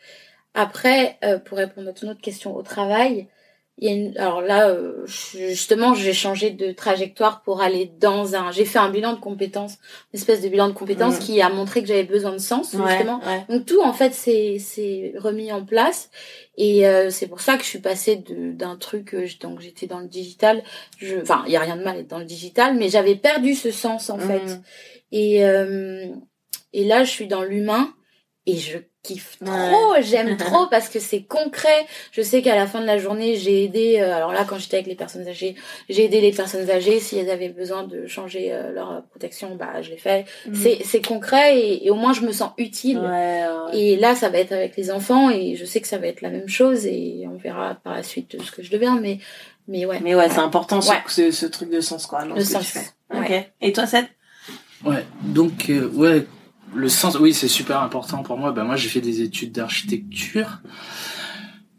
après 0.55 1.17
euh, 1.23 1.37
pour 1.37 1.59
répondre 1.59 1.89
à 1.89 1.93
toute 1.93 2.09
autre 2.09 2.21
question 2.21 2.55
au 2.55 2.63
travail 2.63 3.27
il 3.79 3.89
y 3.89 3.91
a 3.91 3.95
une, 3.95 4.17
alors 4.17 4.41
là 4.41 4.69
euh, 4.69 5.05
justement 5.05 5.93
j'ai 5.93 6.13
changé 6.13 6.51
de 6.51 6.71
trajectoire 6.71 7.41
pour 7.41 7.61
aller 7.61 7.91
dans 7.99 8.35
un 8.35 8.51
j'ai 8.51 8.65
fait 8.65 8.79
un 8.79 8.89
bilan 8.89 9.13
de 9.13 9.19
compétences 9.19 9.77
une 10.13 10.19
espèce 10.19 10.41
de 10.41 10.49
bilan 10.49 10.67
de 10.67 10.73
compétences 10.73 11.17
qui 11.17 11.41
a 11.41 11.49
montré 11.49 11.81
que 11.81 11.87
j'avais 11.87 12.03
besoin 12.03 12.33
de 12.33 12.37
sens 12.39 12.75
justement 12.75 13.21
donc 13.49 13.65
tout 13.65 13.81
en 13.81 13.93
fait 13.93 14.13
c'est 14.13 14.57
c'est 14.59 15.13
remis 15.17 15.51
en 15.51 15.65
place 15.65 16.11
et 16.61 16.85
euh, 16.85 17.09
c'est 17.09 17.27
pour 17.27 17.39
ça 17.39 17.55
que 17.55 17.63
je 17.63 17.69
suis 17.69 17.79
passée 17.79 18.21
d'un 18.27 18.75
truc, 18.75 19.13
euh, 19.13 19.25
donc 19.39 19.61
j'étais 19.61 19.87
dans 19.87 19.99
le 19.99 20.09
digital. 20.09 20.61
Je, 20.97 21.21
enfin, 21.21 21.41
il 21.47 21.53
y 21.53 21.55
a 21.55 21.61
rien 21.61 21.77
de 21.77 21.83
mal 21.83 21.97
être 21.97 22.09
dans 22.09 22.19
le 22.19 22.25
digital, 22.25 22.75
mais 22.75 22.89
j'avais 22.89 23.15
perdu 23.15 23.55
ce 23.55 23.71
sens 23.71 24.09
en 24.09 24.19
fait. 24.19 24.43
Mmh. 24.43 24.61
Et 25.13 25.45
euh, 25.45 26.07
et 26.73 26.83
là, 26.83 27.05
je 27.05 27.11
suis 27.11 27.27
dans 27.27 27.43
l'humain 27.43 27.93
et 28.45 28.57
je 28.57 28.77
kiffe 29.03 29.37
trop, 29.43 29.95
j'aime 30.01 30.37
trop 30.37 30.67
parce 30.67 30.89
que 30.89 30.99
c'est 30.99 31.21
concret. 31.21 31.85
Je 32.11 32.21
sais 32.21 32.41
qu'à 32.41 32.55
la 32.55 32.67
fin 32.67 32.81
de 32.81 32.85
la 32.85 32.97
journée, 32.97 33.35
j'ai 33.35 33.63
aidé, 33.63 33.99
euh, 33.99 34.15
alors 34.15 34.31
là, 34.33 34.45
quand 34.47 34.57
j'étais 34.57 34.77
avec 34.77 34.87
les 34.87 34.95
personnes 34.95 35.27
âgées, 35.27 35.55
j'ai 35.89 36.05
aidé 36.05 36.21
les 36.21 36.31
personnes 36.31 36.69
âgées. 36.69 36.99
Si 36.99 37.17
elles 37.17 37.29
avaient 37.29 37.49
besoin 37.49 37.83
de 37.83 38.07
changer 38.07 38.51
euh, 38.51 38.73
leur 38.73 39.03
protection, 39.09 39.55
bah, 39.55 39.81
je 39.81 39.91
l'ai 39.91 39.97
fait. 39.97 40.25
Mhm. 40.47 40.55
C'est, 40.55 40.79
c'est 40.83 41.05
concret 41.05 41.59
et, 41.59 41.89
au 41.89 41.95
moins 41.95 42.13
je 42.13 42.21
me 42.21 42.31
sens 42.31 42.51
utile. 42.57 43.01
Et 43.73 43.95
là, 43.95 44.15
ça 44.15 44.29
va 44.29 44.39
être 44.39 44.51
avec 44.51 44.75
les 44.77 44.91
enfants 44.91 45.29
et 45.29 45.55
je 45.55 45.65
sais 45.65 45.81
que 45.81 45.87
ça 45.87 45.97
va 45.97 46.07
être 46.07 46.21
la 46.21 46.29
même 46.29 46.49
chose 46.49 46.85
et 46.85 47.25
on 47.27 47.37
verra 47.37 47.75
par 47.75 47.95
la 47.95 48.03
suite 48.03 48.41
ce 48.41 48.51
que 48.51 48.63
je 48.63 48.71
deviens. 48.71 48.99
Mais, 48.99 49.19
mais 49.67 49.85
ouais. 49.85 49.99
Mais 50.01 50.15
ouais, 50.15 50.29
c'est 50.29 50.39
important 50.39 50.81
ce, 50.81 51.31
ce, 51.31 51.45
truc 51.45 51.69
de 51.69 51.81
sens, 51.81 52.05
quoi. 52.05 52.25
le 52.25 52.43
sens. 52.43 52.77
Ok. 53.13 53.31
Et 53.61 53.73
toi, 53.73 53.85
Seth? 53.85 54.07
Ouais. 54.83 55.05
Donc, 55.21 55.69
euh, 55.69 55.89
ouais, 55.89 56.25
le 56.73 56.89
sens, 56.89 57.17
oui, 57.19 57.33
c'est 57.33 57.47
super 57.47 57.81
important 57.81 58.23
pour 58.23 58.37
moi. 58.37 58.51
Ben 58.51 58.63
moi, 58.63 58.75
j'ai 58.75 58.89
fait 58.89 59.01
des 59.01 59.21
études 59.21 59.51
d'architecture, 59.51 60.59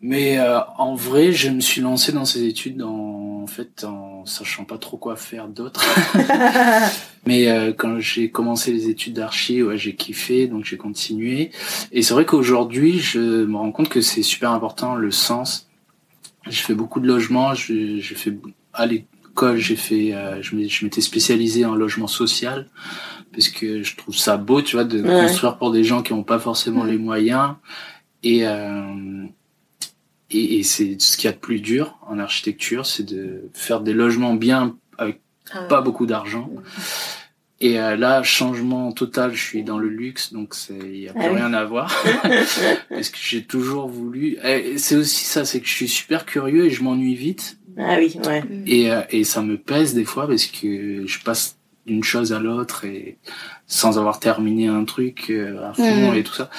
mais 0.02 0.38
euh, 0.38 0.60
en 0.78 0.94
vrai, 0.94 1.32
je 1.32 1.50
me 1.50 1.60
suis 1.60 1.80
lancé 1.80 2.12
dans 2.12 2.24
ces 2.24 2.44
études 2.44 2.82
en, 2.82 3.42
en 3.42 3.46
fait 3.46 3.84
en 3.84 4.24
sachant 4.26 4.64
pas 4.64 4.78
trop 4.78 4.96
quoi 4.96 5.16
faire 5.16 5.48
d'autre. 5.48 5.84
mais 7.26 7.48
euh, 7.48 7.72
quand 7.72 7.98
j'ai 8.00 8.30
commencé 8.30 8.72
les 8.72 8.88
études 8.88 9.14
d'archi, 9.14 9.62
ouais, 9.62 9.76
j'ai 9.76 9.94
kiffé, 9.94 10.46
donc 10.46 10.64
j'ai 10.64 10.76
continué. 10.76 11.50
Et 11.92 12.02
c'est 12.02 12.14
vrai 12.14 12.24
qu'aujourd'hui, 12.24 12.98
je 12.98 13.44
me 13.44 13.56
rends 13.56 13.72
compte 13.72 13.88
que 13.88 14.00
c'est 14.00 14.22
super 14.22 14.52
important 14.52 14.94
le 14.94 15.10
sens. 15.10 15.68
J'ai 16.46 16.62
fait 16.62 16.74
beaucoup 16.74 17.00
de 17.00 17.06
logements, 17.06 17.54
j'ai 17.54 18.00
fait 18.00 18.34
à 18.72 18.86
l'école, 18.86 19.58
j'ai 19.58 19.76
fait, 19.76 20.14
euh, 20.14 20.40
je 20.40 20.56
m'étais 20.56 21.02
spécialisé 21.02 21.66
en 21.66 21.74
logement 21.74 22.06
social 22.06 22.66
parce 23.32 23.48
que 23.48 23.82
je 23.82 23.96
trouve 23.96 24.16
ça 24.16 24.36
beau, 24.36 24.62
tu 24.62 24.76
vois, 24.76 24.84
de 24.84 25.02
construire 25.02 25.58
pour 25.58 25.70
des 25.70 25.84
gens 25.84 26.02
qui 26.02 26.12
n'ont 26.12 26.22
pas 26.22 26.38
forcément 26.38 26.84
les 26.84 26.98
moyens. 26.98 27.54
Et, 28.22 28.46
euh, 28.46 29.24
et, 30.30 30.58
et 30.58 30.62
c'est 30.62 31.00
ce 31.00 31.16
qu'il 31.16 31.26
y 31.26 31.28
a 31.28 31.32
de 31.32 31.38
plus 31.38 31.60
dur 31.60 31.98
en 32.06 32.18
architecture, 32.18 32.86
c'est 32.86 33.04
de 33.04 33.48
faire 33.52 33.80
des 33.80 33.92
logements 33.92 34.34
bien 34.34 34.76
avec 34.98 35.20
ah 35.52 35.62
pas 35.62 35.80
beaucoup 35.80 36.06
d'argent. 36.06 36.50
Et 37.62 37.78
euh, 37.78 37.94
là, 37.94 38.22
changement 38.22 38.90
total, 38.92 39.34
je 39.34 39.42
suis 39.42 39.62
dans 39.62 39.78
le 39.78 39.88
luxe, 39.88 40.32
donc 40.32 40.54
il 40.70 40.96
y 40.96 41.08
a 41.08 41.12
plus 41.12 41.22
ah 41.24 41.34
rien 41.34 41.52
à 41.52 41.64
voir. 41.64 41.94
parce 42.88 43.10
que 43.10 43.18
j'ai 43.20 43.44
toujours 43.44 43.88
voulu. 43.88 44.38
C'est 44.76 44.96
aussi 44.96 45.24
ça, 45.24 45.44
c'est 45.44 45.60
que 45.60 45.66
je 45.66 45.74
suis 45.74 45.88
super 45.88 46.24
curieux 46.24 46.66
et 46.66 46.70
je 46.70 46.82
m'ennuie 46.82 47.14
vite. 47.14 47.58
Ah 47.78 47.96
oui, 47.98 48.16
ouais. 48.26 48.42
Et, 48.66 48.90
euh, 48.90 49.02
et 49.10 49.24
ça 49.24 49.42
me 49.42 49.58
pèse 49.58 49.94
des 49.94 50.04
fois 50.04 50.26
parce 50.26 50.46
que 50.46 51.06
je 51.06 51.20
passe 51.20 51.58
d'une 51.90 52.04
chose 52.04 52.32
à 52.32 52.38
l'autre 52.38 52.84
et 52.84 53.18
sans 53.66 53.98
avoir 53.98 54.20
terminé 54.20 54.68
un 54.68 54.84
truc 54.84 55.26
euh, 55.30 55.70
à 55.70 55.74
fond 55.74 56.12
mm. 56.12 56.16
et 56.16 56.22
tout 56.22 56.34
ça. 56.34 56.50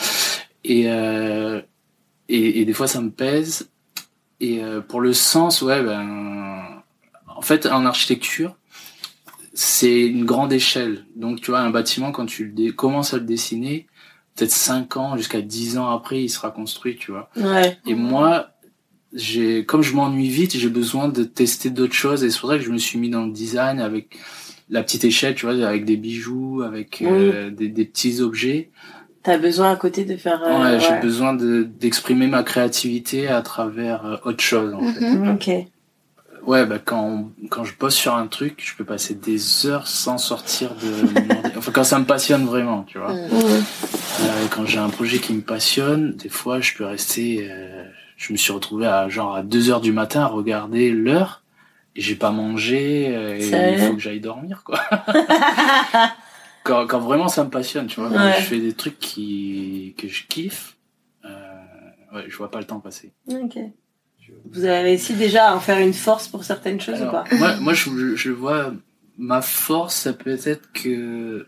Et, 0.64 0.84
euh, 0.88 1.62
et, 2.30 2.62
et 2.62 2.66
des 2.66 2.74
fois 2.74 2.88
ça 2.88 3.02
me 3.02 3.10
pèse. 3.10 3.70
Et 4.42 4.64
euh, 4.64 4.82
pour 4.82 5.02
le 5.02 5.14
sens, 5.14 5.62
ouais, 5.62 5.84
ben, 5.84 6.82
en 7.28 7.42
fait, 7.42 7.68
en 7.68 7.86
architecture, 7.86 8.56
c'est 9.54 10.02
une 10.02 10.26
grande 10.26 10.52
échelle. 10.52 11.06
Donc, 11.16 11.42
tu 11.42 11.52
vois, 11.52 11.60
un 11.60 11.70
bâtiment, 11.70 12.12
quand 12.12 12.26
tu 12.26 12.46
le 12.46 12.72
commences 12.72 13.14
à 13.14 13.18
le 13.18 13.24
dessiner, 13.24 13.86
peut-être 14.36 14.52
5 14.52 14.98
ans 14.98 15.18
jusqu'à 15.18 15.42
10 15.42 15.78
ans 15.78 15.90
après, 15.90 16.24
il 16.24 16.30
sera 16.30 16.50
construit, 16.50 16.98
tu 16.98 17.12
vois. 17.12 17.30
Ouais. 17.36 17.78
Et 17.86 17.94
moi, 17.94 18.48
j'ai, 19.14 19.64
comme 19.64 19.84
je 19.84 19.94
m'ennuie 19.94 20.30
vite, 20.30 20.58
j'ai 20.58 20.70
besoin 20.70 21.08
de 21.08 21.24
tester 21.24 21.70
d'autres 21.70 21.94
choses. 21.94 22.24
Et 22.24 22.32
c'est 22.32 22.40
pour 22.40 22.50
ça 22.50 22.58
que 22.58 22.64
je 22.64 22.72
me 22.72 22.80
suis 22.80 22.98
mis 22.98 23.10
dans 23.10 23.26
le 23.26 23.32
design 23.32 23.80
avec 23.80 24.18
la 24.72 24.82
petite 24.84 25.04
échelle, 25.04 25.36
tu 25.36 25.46
vois, 25.46 25.68
avec 25.68 25.86
des 25.86 25.98
bijoux, 25.98 26.64
avec 26.66 27.02
euh, 27.02 27.52
des, 27.52 27.68
des, 27.68 27.86
petits 27.86 28.22
objets. 28.22 28.70
T'as 29.22 29.38
besoin 29.38 29.72
à 29.72 29.76
côté 29.76 30.06
de 30.06 30.16
faire. 30.16 30.42
Euh, 30.44 30.78
ouais, 30.78 30.80
j'ai 30.80 31.00
besoin 31.00 31.34
de 31.34 31.64
d'exprimer 31.64 32.28
ma 32.28 32.42
créativité 32.42 33.28
à 33.28 33.42
travers 33.42 34.06
euh, 34.06 34.16
autre 34.24 34.42
chose. 34.42 34.74
En 34.74 34.82
fait. 34.82 35.02
Mhm. 35.02 35.36
Ok. 35.36 35.50
Ouais, 36.48 36.66
bah 36.66 36.80
quand 36.84 37.30
quand 37.50 37.66
je 37.66 37.74
bosse 37.78 37.94
sur 37.94 38.16
un 38.16 38.26
truc, 38.26 38.64
je 38.66 38.76
peux 38.76 38.86
passer 38.86 39.14
des 39.14 39.68
heures 39.68 39.88
sans 39.88 40.18
sortir 40.18 40.72
de. 40.76 41.58
enfin, 41.58 41.72
quand 41.72 41.84
ça 41.84 42.00
me 42.00 42.06
passionne 42.06 42.46
vraiment, 42.46 42.84
tu 42.88 42.98
vois. 42.98 43.14
Mhm. 43.14 43.64
quand 44.50 44.66
j'ai 44.66 44.80
un 44.80 44.90
projet 44.90 45.20
qui 45.20 45.34
me 45.34 45.42
passionne, 45.42 46.16
des 46.16 46.30
fois, 46.30 46.62
je 46.62 46.74
peux 46.74 46.86
rester. 46.86 47.48
je 48.18 48.34
me 48.34 48.38
suis 48.38 48.54
retrouvé 48.54 48.88
à 48.88 49.08
genre 49.10 49.36
à 49.36 49.44
2 49.44 49.70
heures 49.70 49.82
du 49.82 49.92
matin 49.92 50.22
à 50.22 50.28
regarder 50.28 50.90
l'heure 50.90 51.41
j'ai 51.96 52.16
pas 52.16 52.32
mangé 52.32 53.16
euh, 53.16 53.38
et 53.38 53.74
il 53.74 53.80
faut 53.80 53.94
que 53.94 54.00
j'aille 54.00 54.20
dormir 54.20 54.64
quoi. 54.64 54.80
quand, 56.64 56.88
quand 56.88 57.00
vraiment 57.00 57.28
ça 57.28 57.44
me 57.44 57.50
passionne, 57.50 57.88
tu 57.88 58.00
vois, 58.00 58.10
quand 58.10 58.34
je 58.40 58.44
fais 58.44 58.60
des 58.60 58.74
trucs 58.74 59.00
qui 59.00 59.96
que 59.98 60.08
je 60.08 60.26
kiffe, 60.28 60.78
euh, 61.26 61.30
ouais, 62.14 62.26
je 62.28 62.38
vois 62.38 62.52
pas 62.52 62.60
le 62.60 62.66
temps 62.66 62.80
passer. 62.80 63.12
Ok. 63.30 63.58
Vous 64.50 64.64
avez 64.64 64.80
réussi 64.80 65.16
déjà 65.16 65.50
à 65.50 65.56
en 65.56 65.60
faire 65.60 65.80
une 65.80 65.94
force 65.94 66.28
pour 66.28 66.46
certaines 66.46 66.80
choses 66.80 67.02
ou 67.02 67.12
pas? 67.12 67.26
Moi, 67.34 67.56
moi 67.58 67.74
je, 67.74 68.16
je 68.16 68.32
vois 68.32 68.74
ma 69.18 69.42
force, 69.42 69.96
ça 69.96 70.14
peut 70.14 70.40
être 70.46 70.72
que 70.72 71.48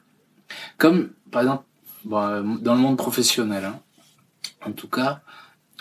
comme 0.78 1.12
par 1.32 1.44
exemple 1.44 1.64
bon, 2.04 2.58
dans 2.62 2.76
le 2.76 2.82
monde 2.82 2.98
professionnel, 2.98 3.64
hein, 3.66 3.80
en 4.66 4.72
tout 4.72 4.89
cas, 4.89 5.22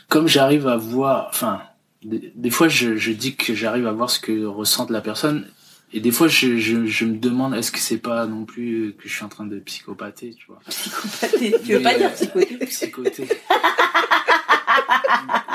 comme 0.09 0.29
j'arrive 0.29 0.69
à 0.69 0.77
voir, 0.77 1.27
enfin 1.31 1.63
des, 2.05 2.51
fois, 2.51 2.69
je, 2.69 2.97
je, 2.97 3.13
dis 3.13 3.37
que 3.37 3.55
j'arrive 3.55 3.87
à 3.87 3.93
voir 3.93 4.11
ce 4.11 4.19
que 4.19 4.45
ressent 4.45 4.87
la 4.91 5.01
personne. 5.01 5.47
Et 5.93 6.01
des 6.01 6.11
fois, 6.11 6.27
je, 6.27 6.57
je, 6.57 6.87
je 6.87 7.05
me 7.05 7.19
demande, 7.19 7.55
est-ce 7.55 7.71
que 7.71 7.79
c'est 7.79 7.99
pas 7.99 8.27
non 8.27 8.45
plus 8.45 8.95
que 8.99 9.09
je 9.09 9.15
suis 9.15 9.25
en 9.25 9.29
train 9.29 9.47
de 9.47 9.59
psychopather, 9.59 10.35
tu 10.35 10.47
vois 10.47 10.59
Psychopather 10.69 11.61
Tu 11.65 11.75
veux 11.75 11.83
pas 11.83 11.97
dire 11.97 12.13
psychoter 12.15 12.57
Psychoter. 12.67 13.29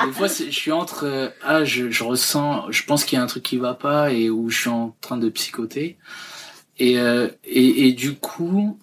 des 0.06 0.12
fois, 0.12 0.28
je 0.28 0.52
suis 0.52 0.72
entre, 0.72 1.06
euh, 1.06 1.30
ah, 1.44 1.64
je, 1.64 1.90
je 1.90 2.04
ressens, 2.04 2.72
je 2.72 2.84
pense 2.84 3.04
qu'il 3.04 3.18
y 3.18 3.20
a 3.20 3.24
un 3.24 3.28
truc 3.28 3.44
qui 3.44 3.58
va 3.58 3.74
pas 3.74 4.12
et 4.12 4.30
où 4.30 4.50
je 4.50 4.60
suis 4.60 4.70
en 4.70 4.96
train 5.02 5.18
de 5.18 5.28
psychoter. 5.30 5.98
Et, 6.78 7.00
euh, 7.00 7.30
et, 7.44 7.88
et 7.88 7.94
du 7.94 8.14
coup, 8.14 8.78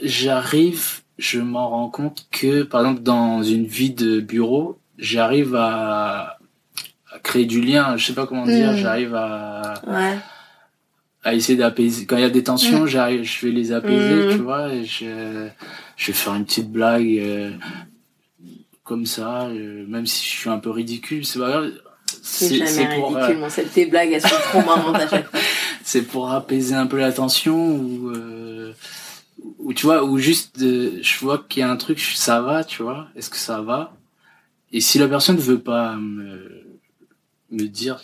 j'arrive, 0.00 1.00
je 1.18 1.40
m'en 1.40 1.68
rends 1.68 1.90
compte 1.90 2.26
que, 2.30 2.62
par 2.62 2.82
exemple, 2.82 3.02
dans 3.02 3.42
une 3.42 3.66
vie 3.66 3.90
de 3.90 4.20
bureau, 4.20 4.78
j'arrive 4.98 5.56
à, 5.56 6.38
créer 7.22 7.44
du 7.44 7.60
lien, 7.60 7.96
je 7.96 8.06
sais 8.06 8.14
pas 8.14 8.26
comment 8.26 8.46
dire, 8.46 8.72
hmm. 8.72 8.76
j'arrive 8.76 9.14
à 9.14 9.74
ouais. 9.86 10.18
à 11.24 11.34
essayer 11.34 11.58
d'apaiser 11.58 12.06
quand 12.06 12.16
il 12.16 12.22
y 12.22 12.26
a 12.26 12.30
des 12.30 12.42
tensions, 12.42 12.82
hmm. 12.82 12.86
j'arrive 12.86 13.22
je 13.24 13.46
vais 13.46 13.52
les 13.52 13.72
apaiser, 13.72 14.26
hmm. 14.26 14.30
tu 14.30 14.38
vois, 14.38 14.72
et 14.72 14.84
je 14.84 15.48
je 15.96 16.06
vais 16.06 16.12
faire 16.12 16.34
une 16.34 16.44
petite 16.44 16.70
blague 16.70 17.18
euh, 17.18 17.50
comme 18.84 19.06
ça, 19.06 19.46
euh, 19.46 19.86
même 19.86 20.06
si 20.06 20.24
je 20.24 20.30
suis 20.30 20.50
un 20.50 20.58
peu 20.58 20.70
ridicule, 20.70 21.24
c'est 21.24 21.38
pas 21.38 21.48
grave. 21.50 21.72
C'est 22.22 22.56
jamais 22.56 22.96
pour, 22.96 23.14
ridicule, 23.14 23.42
euh... 23.42 23.48
cette 23.48 23.72
tes 23.72 23.86
blagues 23.86 24.12
elles 24.12 24.22
sont 24.22 24.28
trop 24.28 24.62
marrantes 24.62 24.96
à 24.96 25.08
chaque 25.08 25.30
fois. 25.30 25.40
c'est 25.82 26.02
pour 26.02 26.30
apaiser 26.30 26.74
un 26.74 26.86
peu 26.86 26.98
la 26.98 27.12
tension 27.12 27.76
ou 27.76 28.10
euh, 28.10 28.72
ou 29.58 29.72
tu 29.72 29.86
vois 29.86 30.04
ou 30.04 30.18
juste 30.18 30.58
je 30.60 31.18
vois 31.20 31.44
qu'il 31.48 31.60
y 31.60 31.62
a 31.62 31.70
un 31.70 31.76
truc 31.76 32.00
ça 32.00 32.42
va, 32.42 32.64
tu 32.64 32.82
vois, 32.82 33.08
est-ce 33.16 33.30
que 33.30 33.36
ça 33.36 33.60
va? 33.62 33.94
Et 34.72 34.80
si 34.80 34.98
la 34.98 35.06
personne 35.06 35.36
ne 35.36 35.40
veut 35.40 35.60
pas 35.60 35.96
me 35.96 36.62
me 37.52 37.68
dire 37.68 38.00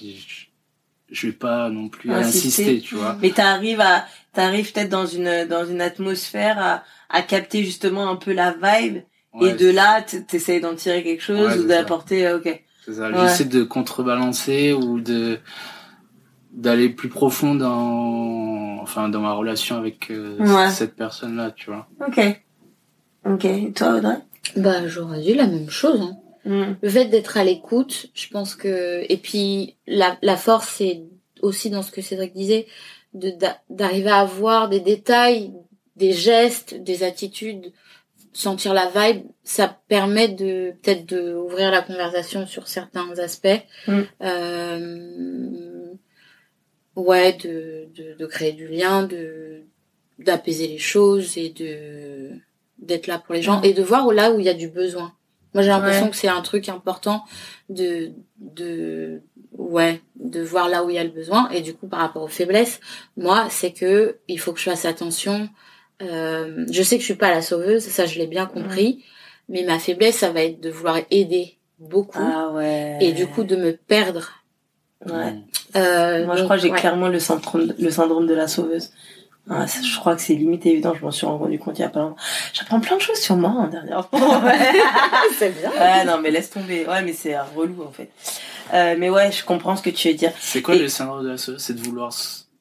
je, 1.11 1.27
vais 1.27 1.33
pas 1.33 1.71
non 1.71 1.89
plus 1.89 2.13
insister, 2.13 2.81
tu 2.81 2.95
vois. 2.95 3.17
Mais 3.21 3.31
t'arrives 3.31 3.81
à 3.81 4.05
t'arrives 4.33 4.73
peut-être 4.73 4.91
dans 4.91 5.07
une 5.07 5.47
dans 5.47 5.67
une 5.67 5.81
atmosphère 5.81 6.59
à, 6.59 6.83
à 7.09 7.23
capter 7.23 7.65
justement 7.65 8.09
un 8.09 8.17
peu 8.17 8.33
la 8.33 8.53
vibe 8.53 9.03
et 9.41 9.53
de 9.53 9.71
là 9.71 10.03
t'essayes 10.03 10.61
d'en 10.61 10.75
tirer 10.75 11.03
quelque 11.03 11.23
chose 11.23 11.59
ou 11.59 11.67
d'apporter 11.67 12.27
euh, 12.27 12.39
ok. 12.39 12.63
C'est 12.85 12.95
ça. 12.95 13.13
J'essaie 13.13 13.45
de 13.45 13.65
contrebalancer 13.65 14.73
ou 14.73 15.01
de 15.01 15.39
d'aller 16.53 16.89
plus 16.89 17.09
profond 17.09 17.55
dans 17.55 18.81
enfin 18.81 19.09
dans 19.09 19.21
ma 19.21 19.33
relation 19.33 19.77
avec 19.77 20.11
euh, 20.11 20.71
cette 20.71 20.97
personne 20.97 21.37
là, 21.37 21.51
tu 21.51 21.71
vois. 21.71 21.89
Ok. 22.07 22.21
Ok. 23.27 23.45
Et 23.45 23.73
toi 23.73 23.97
Audrey? 23.97 24.19
Bah 24.57 24.87
j'aurais 24.87 25.21
dit 25.21 25.35
la 25.35 25.47
même 25.47 25.71
chose. 25.71 26.01
Hein 26.01 26.17
mm. 26.45 26.77
le 26.81 26.89
fait 26.89 27.07
d'être 27.07 27.37
à 27.37 27.45
l'écoute, 27.45 28.07
je 28.15 28.29
pense 28.29 28.55
que 28.55 29.05
et 29.09 29.17
puis 29.17 29.77
la, 29.87 30.19
la 30.23 30.37
force 30.37 30.69
c'est 30.69 31.03
aussi 31.43 31.71
dans 31.71 31.83
ce 31.83 31.93
que 31.93 32.03
Cédric 32.03 32.35
disait 32.35 32.67
de 33.15 33.33
d'arriver 33.71 34.11
à 34.11 34.25
voir 34.25 34.69
des 34.69 34.81
détails, 34.81 35.53
des 35.97 36.13
gestes, 36.13 36.75
des 36.75 37.03
attitudes, 37.03 37.73
sentir 38.33 38.75
la 38.75 38.89
vibe, 38.89 39.25
ça 39.43 39.81
permet 39.89 40.29
de 40.29 40.73
peut-être 40.83 41.07
de 41.07 41.35
ouvrir 41.35 41.71
la 41.71 41.83
conversation 41.83 42.47
sur 42.47 42.69
certains 42.69 43.19
aspects. 43.19 43.63
Mm. 43.87 44.01
Euh, 44.23 45.95
ouais, 46.95 47.33
de, 47.35 47.89
de, 47.95 48.15
de 48.15 48.27
créer 48.27 48.53
du 48.53 48.69
lien, 48.69 49.05
de 49.05 49.63
d'apaiser 50.19 50.67
les 50.67 50.79
choses 50.79 51.39
et 51.39 51.51
de 51.51 52.31
d'être 52.79 53.07
là 53.07 53.19
pour 53.19 53.35
les 53.35 53.43
gens 53.43 53.63
et 53.63 53.73
de 53.73 53.83
voir 53.83 54.13
là 54.13 54.33
où 54.33 54.41
il 54.41 54.47
y 54.47 54.49
a 54.49 54.55
du 54.55 54.69
besoin. 54.69 55.13
Moi, 55.55 55.63
j'ai 55.63 55.71
l'impression 55.71 56.11
que 56.11 56.17
c'est 56.17 56.29
un 56.29 56.43
truc 56.43 56.69
important 56.69 57.25
de 57.69 58.11
de 58.39 59.23
ouais, 59.57 60.01
de 60.17 60.41
voir 60.41 60.69
là 60.69 60.85
où 60.85 60.91
il 60.91 60.97
y 60.97 60.99
a 60.99 61.05
le 61.05 61.11
besoin 61.11 61.49
et 61.51 61.61
du 61.61 61.75
coup 61.75 61.89
par 61.89 62.01
rapport 62.01 62.23
aux 62.23 62.29
faiblesses, 62.29 62.81
moi, 63.17 63.47
c'est 63.51 63.73
que 63.73 64.19
il 64.29 64.39
faut 64.39 64.53
que 64.53 64.61
je 64.61 64.65
fasse 64.65 64.85
attention 64.85 65.49
euh, 66.03 66.65
je 66.71 66.83
sais 66.83 66.97
que 66.97 67.01
je 67.01 67.07
suis 67.07 67.15
pas 67.15 67.31
la 67.31 67.43
sauveuse, 67.43 67.83
ça 67.83 68.07
je 68.07 68.19
l'ai 68.19 68.27
bien 68.27 68.47
compris, 68.47 69.05
mais 69.49 69.65
ma 69.65 69.79
faiblesse 69.79 70.17
ça 70.17 70.31
va 70.31 70.43
être 70.43 70.61
de 70.61 70.71
vouloir 70.71 71.01
aider 71.11 71.57
beaucoup 71.81 72.19
ah 72.21 72.51
ouais. 72.55 72.99
et 73.01 73.13
du 73.13 73.27
coup 73.27 73.43
de 73.43 73.57
me 73.57 73.73
perdre. 73.73 74.31
Ouais. 75.07 75.35
Euh, 75.77 76.25
Moi 76.25 76.37
je 76.37 76.45
crois 76.45 76.57
que 76.57 76.63
j'ai 76.63 76.71
clairement 76.71 77.09
le 77.09 77.19
syndrome 77.19 77.73
le 77.79 77.91
syndrome 77.91 78.27
de 78.27 78.35
la 78.35 78.47
sauveuse. 78.47 78.91
Ah, 79.51 79.67
je 79.67 79.99
crois 79.99 80.15
que 80.15 80.21
c'est 80.21 80.35
limite 80.35 80.67
évident, 80.67 80.95
je 80.95 81.03
m'en 81.03 81.11
suis 81.11 81.27
rendu 81.27 81.59
compte 81.59 81.79
il 81.79 81.83
y 81.83 81.85
a 81.85 81.89
pas 81.89 82.01
longtemps. 82.01 82.17
J'apprends 82.53 82.81
plein 82.81 82.97
de 82.97 83.03
choses 83.03 83.19
sur 83.19 83.37
moi 83.37 83.51
en 83.51 83.69
dernière 83.69 84.09
c'est 85.39 85.59
bien. 85.59 85.71
Ouais, 85.71 86.05
non, 86.05 86.21
mais 86.21 86.31
laisse 86.31 86.51
tomber. 86.51 86.87
Ouais, 86.87 87.03
mais 87.03 87.13
c'est 87.13 87.35
un 87.35 87.45
relou 87.57 87.83
en 87.83 87.91
fait. 87.91 88.11
Euh, 88.75 88.97
mais 88.99 89.09
ouais, 89.09 89.33
je 89.33 89.45
comprends 89.45 89.77
ce 89.77 89.83
que 89.83 89.91
tu 89.91 90.09
veux 90.09 90.15
dire. 90.15 90.33
C'est 90.39 90.61
quoi 90.61 90.77
le 90.77 90.89
syndrome 90.89 91.25
de 91.25 91.31
la 91.31 91.39
sauveuse 91.39 91.63
C'est 91.63 91.75
de 91.75 91.81
vouloir 91.81 92.13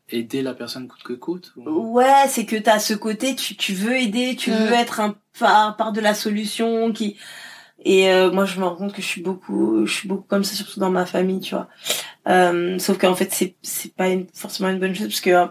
aider 0.09 0.41
la 0.41 0.53
personne 0.53 0.88
coûte 0.88 1.03
que 1.03 1.13
coûte 1.13 1.53
Ouais, 1.57 2.27
c'est 2.29 2.45
que 2.45 2.55
t'as 2.55 2.79
ce 2.79 2.93
côté, 2.93 3.35
tu, 3.35 3.57
tu 3.57 3.73
veux 3.73 3.97
aider, 3.97 4.35
tu 4.38 4.51
veux 4.51 4.69
mm. 4.69 4.73
être 4.73 4.99
un 5.01 5.15
part, 5.38 5.75
part 5.75 5.91
de 5.91 6.01
la 6.01 6.13
solution 6.13 6.91
qui... 6.93 7.17
Et 7.85 8.09
euh, 8.11 8.31
moi, 8.31 8.45
je 8.45 8.59
me 8.59 8.65
rends 8.65 8.75
compte 8.75 8.93
que 8.93 9.01
je 9.01 9.07
suis 9.07 9.21
beaucoup, 9.21 9.85
je 9.85 9.93
suis 9.93 10.07
beaucoup 10.07 10.25
comme 10.27 10.43
ça, 10.43 10.55
surtout 10.55 10.79
dans 10.79 10.89
ma 10.89 11.05
famille, 11.05 11.39
tu 11.39 11.53
vois. 11.53 11.67
Euh, 12.27 12.79
sauf 12.79 12.97
qu'en 12.97 13.15
fait, 13.15 13.31
c'est 13.31 13.55
c'est 13.61 13.93
pas 13.93 14.07
une, 14.07 14.25
forcément 14.33 14.69
une 14.69 14.79
bonne 14.79 14.95
chose 14.95 15.07
parce 15.07 15.21
que 15.21 15.47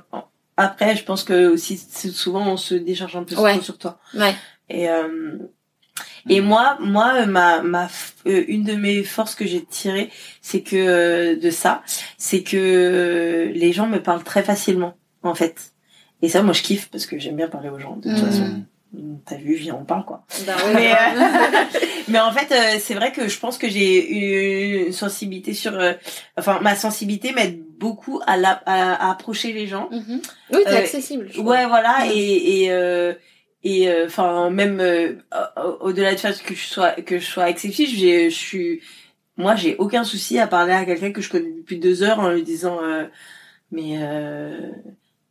après, 0.57 0.97
je 0.97 1.05
pense 1.05 1.23
que 1.23 1.49
aussi 1.49 1.77
souvent 1.77 2.47
on 2.47 2.57
se 2.57 2.75
décharge 2.75 3.17
un 3.17 3.25
peu 3.25 3.37
sur 3.61 3.79
toi. 3.79 3.99
Ouais. 4.15 4.35
Et 4.69 4.89
euh, 4.89 5.37
et 6.29 6.41
moi, 6.41 6.77
moi, 6.81 7.27
ma 7.27 7.63
ma 7.63 7.89
euh, 8.27 8.45
une 8.49 8.65
de 8.65 8.75
mes 8.75 9.03
forces 9.05 9.35
que 9.35 9.47
j'ai 9.47 9.65
tirées, 9.65 10.11
c'est 10.41 10.63
que 10.63 10.77
euh, 10.77 11.37
de 11.37 11.51
ça, 11.51 11.83
c'est 12.17 12.43
que 12.43 13.53
les 13.55 13.73
gens 13.73 13.87
me 13.87 14.03
parlent 14.03 14.25
très 14.25 14.43
facilement, 14.43 14.95
en 15.23 15.35
fait. 15.35 15.73
Et 16.23 16.29
ça, 16.29 16.43
moi, 16.43 16.55
je 16.55 16.63
kiffe 16.63 16.89
parce 16.91 17.07
que 17.07 17.19
j'aime 17.19 17.37
bien 17.37 17.49
parler 17.49 17.69
aux 17.69 17.79
gens. 17.79 17.97
De 17.97 18.09
toute 18.09 18.23
mmh. 18.23 18.27
façon, 18.27 18.65
t'as 19.27 19.37
vu, 19.37 19.55
viens, 19.55 19.77
on 19.79 19.85
parle 19.85 20.07
quoi. 20.07 20.25
Bah 20.47 20.55
mais, 20.75 20.93
mais 22.09 22.19
en 22.19 22.33
fait, 22.33 22.81
c'est 22.81 22.95
vrai 22.95 23.13
que 23.13 23.29
je 23.29 23.39
pense 23.39 23.59
que 23.59 23.69
j'ai 23.69 24.87
une 24.87 24.93
sensibilité 24.93 25.53
sur, 25.53 25.79
enfin, 26.37 26.61
ma 26.63 26.75
sensibilité 26.75 27.33
m'aide 27.33 27.63
beaucoup 27.79 28.21
à, 28.27 28.37
la, 28.37 28.63
à, 28.67 29.11
approcher 29.11 29.53
les 29.53 29.67
gens. 29.67 29.89
Mm-hmm. 29.91 30.31
Oui, 30.53 30.61
t'es 30.65 30.71
euh, 30.71 30.79
accessible. 30.79 31.31
ouais, 31.39 31.67
voilà, 31.67 32.05
mm. 32.07 32.11
et 32.13 32.63
et 32.63 32.73
euh, 32.73 33.15
et 33.65 33.89
euh, 33.89 34.07
enfin 34.07 34.51
même 34.51 34.81
au-delà 35.81 36.13
du 36.15 36.19
fait 36.19 36.43
que 36.43 36.55
je 36.55 36.67
sois 36.67 36.93
que 36.93 37.19
je 37.19 37.25
sois 37.25 37.45
accessible, 37.45 37.91
je 37.91 38.29
suis 38.31 38.81
moi 39.37 39.57
j'ai 39.57 39.77
aucun 39.77 40.05
souci 40.05 40.39
à 40.39 40.47
parler 40.47 40.73
à 40.73 40.85
quelqu'un 40.85 41.13
que 41.13 41.21
je 41.21 41.29
connais 41.29 41.51
depuis 41.51 41.79
deux 41.79 42.03
heures 42.03 42.21
en 42.21 42.31
lui 42.31 42.43
disant 42.43 42.79
mais 43.71 43.99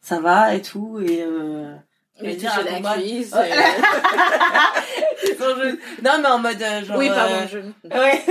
ça 0.01 0.19
va 0.19 0.55
et 0.55 0.61
tout 0.61 0.99
et 0.99 1.23
mais 2.21 2.35
dire, 2.35 2.51
la 2.63 2.79
cuisse. 2.95 3.31
non, 6.03 6.11
mais 6.21 6.27
en 6.27 6.39
mode 6.39 6.61
euh, 6.61 6.85
genre. 6.85 6.97
Oui, 6.97 7.09
pardon, 7.09 7.35
euh, 7.35 7.47
je. 7.51 7.89
ouais. 7.97 8.21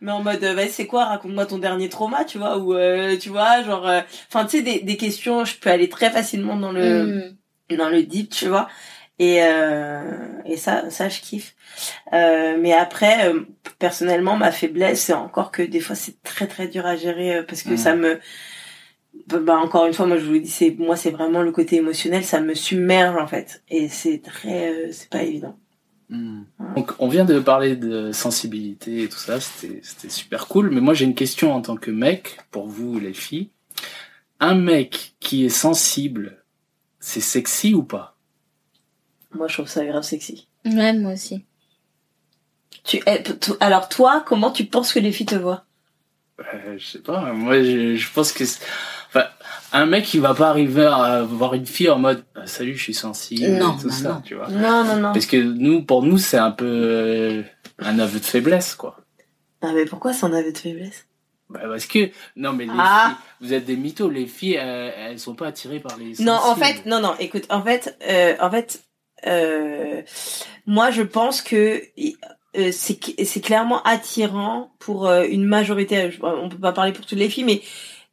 mais 0.00 0.12
en 0.12 0.22
mode, 0.22 0.44
euh, 0.44 0.66
c'est 0.70 0.86
quoi? 0.86 1.06
Raconte-moi 1.06 1.46
ton 1.46 1.56
dernier 1.58 1.88
trauma, 1.88 2.24
tu 2.24 2.36
vois 2.38 2.58
Ou 2.58 2.74
tu 3.18 3.30
vois, 3.30 3.62
genre, 3.62 3.90
enfin, 4.28 4.44
tu 4.44 4.58
sais, 4.58 4.62
des, 4.62 4.80
des 4.80 4.96
questions, 4.96 5.44
je 5.44 5.56
peux 5.56 5.70
aller 5.70 5.88
très 5.88 6.10
facilement 6.10 6.56
dans 6.56 6.72
le 6.72 7.34
mm. 7.70 7.76
dans 7.76 7.88
le 7.88 8.02
deep, 8.02 8.30
tu 8.30 8.48
vois. 8.48 8.68
Et 9.18 9.36
et 9.36 10.56
ça, 10.56 10.90
ça, 10.90 11.08
je 11.08 11.20
kiffe. 11.20 11.54
mais 12.12 12.74
après, 12.74 13.32
personnellement, 13.78 14.36
ma 14.36 14.52
faiblesse, 14.52 15.00
c'est 15.00 15.14
encore 15.14 15.50
que 15.50 15.62
des 15.62 15.80
fois, 15.80 15.96
c'est 15.96 16.22
très 16.22 16.46
très 16.46 16.68
dur 16.68 16.84
à 16.84 16.96
gérer 16.96 17.42
parce 17.46 17.62
que 17.62 17.70
mm. 17.70 17.78
ça 17.78 17.94
me 17.94 18.20
bah 19.26 19.58
encore 19.58 19.86
une 19.86 19.94
fois 19.94 20.06
moi 20.06 20.18
je 20.18 20.24
vous 20.24 20.32
le 20.32 20.40
dis 20.40 20.50
c'est 20.50 20.76
moi 20.78 20.96
c'est 20.96 21.10
vraiment 21.10 21.42
le 21.42 21.52
côté 21.52 21.76
émotionnel 21.76 22.24
ça 22.24 22.40
me 22.40 22.54
submerge 22.54 23.16
en 23.20 23.26
fait. 23.26 23.62
Et 23.68 23.88
c'est 23.88 24.18
très 24.18 24.70
euh, 24.70 24.88
c'est 24.92 25.08
pas 25.08 25.22
évident. 25.22 25.56
Hmm. 26.12 26.42
donc 26.74 26.90
on 26.98 27.06
vient 27.06 27.24
de 27.24 27.38
parler 27.38 27.76
de 27.76 28.10
sensibilité 28.10 29.04
et 29.04 29.08
tout 29.08 29.18
ça 29.18 29.40
c'était 29.40 29.80
c'était 29.82 30.08
super 30.08 30.48
cool. 30.48 30.70
Mais 30.70 30.80
moi 30.80 30.94
j'ai 30.94 31.04
une 31.04 31.14
question 31.14 31.52
en 31.52 31.60
tant 31.60 31.76
que 31.76 31.90
mec 31.90 32.38
pour 32.50 32.66
vous 32.66 32.98
les 32.98 33.14
filles. 33.14 33.50
Un 34.40 34.54
mec 34.54 35.14
qui 35.20 35.44
est 35.44 35.50
sensible 35.50 36.42
c'est 36.98 37.20
sexy 37.20 37.74
ou 37.74 37.82
pas? 37.82 38.16
Moi 39.32 39.46
je 39.48 39.54
trouve 39.54 39.68
ça 39.68 39.84
grave 39.84 40.02
sexy. 40.02 40.48
Ouais 40.64 40.92
moi 40.92 41.12
aussi. 41.12 41.44
Tu 42.82 43.00
eh, 43.06 43.22
alors 43.60 43.88
toi 43.88 44.24
comment 44.26 44.50
tu 44.50 44.64
penses 44.64 44.92
que 44.92 44.98
les 44.98 45.12
filles 45.12 45.26
te 45.26 45.36
voient? 45.36 45.64
Euh, 46.40 46.76
je 46.78 46.86
sais 46.86 46.98
pas. 47.00 47.32
Moi 47.32 47.62
je, 47.62 47.94
je 47.94 48.12
pense 48.12 48.32
que 48.32 48.44
un 49.72 49.86
mec, 49.86 50.12
il 50.14 50.20
va 50.20 50.34
pas 50.34 50.48
arriver 50.48 50.84
à 50.84 51.22
voir 51.22 51.54
une 51.54 51.66
fille 51.66 51.90
en 51.90 51.98
mode 51.98 52.24
ah, 52.34 52.46
salut, 52.46 52.76
je 52.76 52.82
suis 52.82 52.94
sensible, 52.94 53.58
non, 53.58 53.76
tout 53.76 53.90
ça, 53.90 54.14
non. 54.14 54.20
tu 54.22 54.34
vois. 54.34 54.48
Non, 54.48 54.84
non, 54.84 54.96
non. 54.96 55.12
Parce 55.12 55.26
que 55.26 55.36
nous, 55.36 55.82
pour 55.82 56.02
nous, 56.02 56.18
c'est 56.18 56.38
un 56.38 56.50
peu 56.50 56.66
euh, 56.66 57.42
un 57.78 57.98
aveu 57.98 58.18
de 58.18 58.24
faiblesse, 58.24 58.74
quoi. 58.74 58.96
Ah, 59.62 59.72
mais 59.74 59.84
pourquoi 59.84 60.12
c'est 60.12 60.26
un 60.26 60.32
aveu 60.32 60.52
de 60.52 60.58
faiblesse? 60.58 61.06
Bah 61.50 61.62
parce 61.68 61.86
que 61.86 62.10
non 62.36 62.52
mais 62.52 62.64
les 62.64 62.72
ah. 62.78 63.06
filles, 63.08 63.16
vous 63.40 63.52
êtes 63.54 63.64
des 63.64 63.76
mythos 63.76 64.08
les 64.08 64.26
filles 64.26 64.54
elles, 64.54 64.94
elles 64.96 65.18
sont 65.18 65.34
pas 65.34 65.48
attirées 65.48 65.80
par 65.80 65.98
les 65.98 66.14
sensibles. 66.14 66.28
non 66.28 66.38
en 66.44 66.54
fait 66.54 66.86
non 66.86 67.00
non 67.00 67.14
écoute 67.18 67.44
en 67.50 67.60
fait 67.60 67.98
euh, 68.08 68.36
en 68.38 68.48
fait 68.52 68.84
euh, 69.26 70.02
moi 70.64 70.92
je 70.92 71.02
pense 71.02 71.42
que 71.42 71.82
euh, 72.56 72.70
c'est 72.72 73.40
clairement 73.40 73.82
attirant 73.82 74.72
pour 74.78 75.08
euh, 75.08 75.24
une 75.28 75.44
majorité 75.44 76.10
on 76.22 76.48
peut 76.48 76.58
pas 76.58 76.72
parler 76.72 76.92
pour 76.92 77.04
toutes 77.04 77.18
les 77.18 77.28
filles 77.28 77.44
mais 77.44 77.62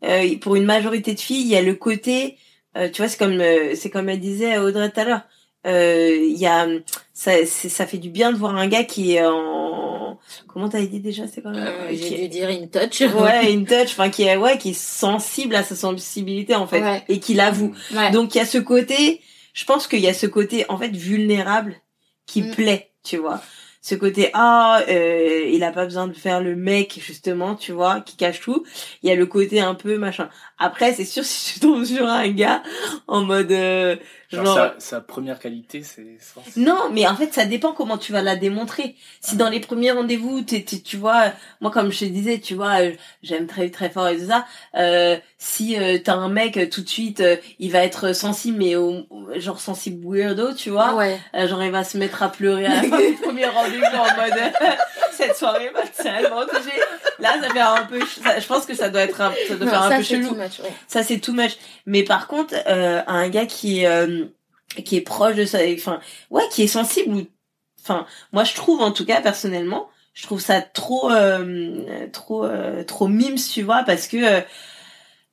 euh, 0.04 0.38
pour 0.39 0.56
une 0.56 0.66
majorité 0.66 1.14
de 1.14 1.20
filles, 1.20 1.41
il 1.41 1.48
y 1.48 1.56
a 1.56 1.62
le 1.62 1.76
côté, 1.76 2.38
euh, 2.76 2.89
tu 2.89 3.02
vois, 3.02 3.10
c'est 3.10 3.18
comme 3.18 3.39
euh, 3.39 3.74
c'est 3.76 3.89
comme 3.89 4.10
elle 4.10 4.20
disait 4.20 4.58
Audrey 4.58 4.89
tout 4.91 5.00
à 5.00 5.04
l'heure. 5.04 5.22
Il 5.66 6.38
y 6.38 6.45
a 6.45 6.68
ça, 7.14 7.45
ça 7.45 7.86
fait 7.86 7.98
du 7.98 8.10
bien 8.10 8.32
de 8.32 8.38
voir 8.38 8.56
un 8.56 8.68
gars 8.68 8.84
qui 8.84 9.16
est 9.16 9.26
en 9.26 10.20
comment 10.48 10.70
t'avais 10.70 10.88
dit 10.88 11.00
déjà 11.00 11.28
c'est 11.28 11.41
quoi 11.41 11.52
euh, 11.52 11.88
j'ai 11.91 12.28
dû 12.28 12.28
dire 12.30 12.50
in 12.50 12.68
touch. 12.68 13.02
Ouais 13.02 13.52
in 13.54 13.64
touch 13.64 13.91
enfin 13.91 14.10
qui 14.10 14.24
est 14.24 14.38
ouais 14.38 14.58
qui 14.58 14.70
est 14.70 14.80
sensible 14.80 15.56
à 15.56 15.64
sa 15.64 15.76
sensibilité 15.76 16.56
en 16.56 16.68
fait 16.68 17.04
et 17.10 17.20
qui 17.20 17.34
l'avoue. 17.34 17.74
Donc 18.14 18.36
il 18.36 18.38
y 18.38 18.41
a 18.41 18.45
ce 18.45 18.58
côté 18.58 19.22
je 19.54 19.66
pense 19.66 19.88
qu'il 19.88 20.00
y 20.00 20.08
a 20.08 20.14
ce 20.14 20.28
côté 20.28 20.66
en 20.70 20.78
fait 20.78 20.95
vulnérable 20.95 21.76
qui 22.26 22.43
mm. 22.43 22.52
plaît 22.52 22.91
tu 23.04 23.18
vois 23.18 23.41
ce 23.88 23.96
côté 23.96 24.32
ah 24.34 24.82
euh, 24.90 25.50
il 25.50 25.64
a 25.64 25.72
pas 25.72 25.86
besoin 25.86 26.08
de 26.08 26.14
faire 26.14 26.42
le 26.42 26.58
mec 26.58 27.00
justement 27.02 27.56
tu 27.56 27.72
vois 27.72 28.02
qui 28.02 28.18
cache 28.18 28.42
tout 28.42 28.66
il 29.02 29.08
y 29.08 29.14
a 29.14 29.16
le 29.16 29.26
côté 29.26 29.62
un 29.62 29.76
peu 29.76 29.98
machin. 29.98 30.30
Après 30.60 30.92
c'est 30.92 31.06
sûr 31.06 31.24
si 31.24 31.54
tu 31.54 31.60
tombes 31.62 31.86
sur 31.86 32.06
un 32.06 32.28
gars 32.28 32.64
en 33.08 33.24
mode 33.24 33.52
euh, 33.54 33.96
Genre, 34.30 34.73
Sa, 34.78 34.99
première 34.99 35.39
qualité, 35.39 35.84
c'est. 35.84 36.17
Non, 36.57 36.89
mais 36.91 37.07
en 37.07 37.15
fait, 37.15 37.34
ça 37.34 37.45
dépend 37.45 37.71
comment 37.71 37.97
tu 37.97 38.11
vas 38.11 38.21
la 38.21 38.36
démontrer. 38.36 38.95
Si 39.21 39.38
dans 39.38 39.49
les 39.49 39.61
premiers 39.61 39.91
rendez-vous, 39.91 40.41
tu, 40.41 40.63
tu 40.63 40.97
vois, 40.97 41.32
moi 41.61 41.71
comme 41.71 41.93
je 41.93 41.99
te 41.99 42.05
disais, 42.05 42.39
tu 42.39 42.53
vois, 42.53 42.82
euh, 42.82 42.91
j'aime 43.23 43.47
très 43.47 43.69
très 43.69 43.89
fort 43.89 44.09
et 44.09 44.17
tout 44.17 44.28
ça. 44.28 44.45
Euh, 44.75 45.15
si 45.38 45.78
euh, 45.78 45.97
t'as 46.03 46.15
un 46.15 46.28
mec 46.28 46.69
tout 46.69 46.82
de 46.82 46.89
suite, 46.89 47.21
euh, 47.21 47.38
il 47.59 47.71
va 47.71 47.86
être 47.86 48.13
sensible, 48.13 48.57
mais 48.57 48.75
au, 48.75 49.07
genre 49.38 49.61
sensible 49.61 50.05
weirdo, 50.05 50.53
tu 50.53 50.71
vois. 50.71 50.95
Ouais. 50.95 51.19
genre 51.47 51.63
il 51.63 51.71
va 51.71 51.86
se 51.86 51.97
mettre 51.97 52.21
à 52.21 52.30
pleurer 52.30 52.65
à 52.65 52.82
la 52.82 52.84
fin 52.84 52.97
du 52.97 53.13
premier 53.21 53.45
rendez-vous 53.45 53.84
en 53.86 54.21
mode 54.21 54.51
cette 55.18 55.36
soirée 55.36 55.72
tellement 56.01 56.45
toucher. 56.45 56.80
Là, 57.20 57.36
ça 57.41 57.49
fait 57.49 57.59
un 57.59 57.86
peu. 57.86 57.99
je 57.99 58.47
pense 58.47 58.65
que 58.65 58.76
ça 58.76 58.89
doit 58.89 59.01
être 59.01 59.20
un, 59.22 59.34
ça 59.47 59.55
doit 59.55 59.68
faire 59.68 59.82
un 59.84 59.97
peu 59.97 60.03
chelou. 60.03 60.38
Ça 60.88 61.03
c'est 61.03 61.20
too 61.20 61.34
much. 61.34 61.57
Mais 61.86 62.03
par 62.03 62.28
contre, 62.28 62.53
un 62.68 63.30
gars 63.30 63.45
qui 63.45 63.86
qui 64.84 64.97
est 64.97 65.01
proche 65.01 65.36
de 65.36 65.45
ça 65.45 65.59
enfin 65.74 65.99
ouais 66.30 66.43
qui 66.51 66.63
est 66.63 66.68
sensible 66.68 67.15
ou 67.15 67.28
enfin 67.82 68.05
moi 68.34 68.43
je 68.43 68.53
trouve 68.53 68.82
en 68.82 68.91
tout 68.91 69.05
cas 69.05 69.22
personnellement 69.22 69.89
je 70.13 70.24
trouve 70.24 70.41
ça 70.41 70.61
trop 70.61 71.11
euh, 71.11 72.07
trop 72.11 72.45
euh, 72.45 72.84
trop 72.84 73.07
mimes 73.07 73.38
tu 73.38 73.63
vois 73.63 73.84
parce 73.84 74.07
que 74.07 74.18
euh, 74.18 74.41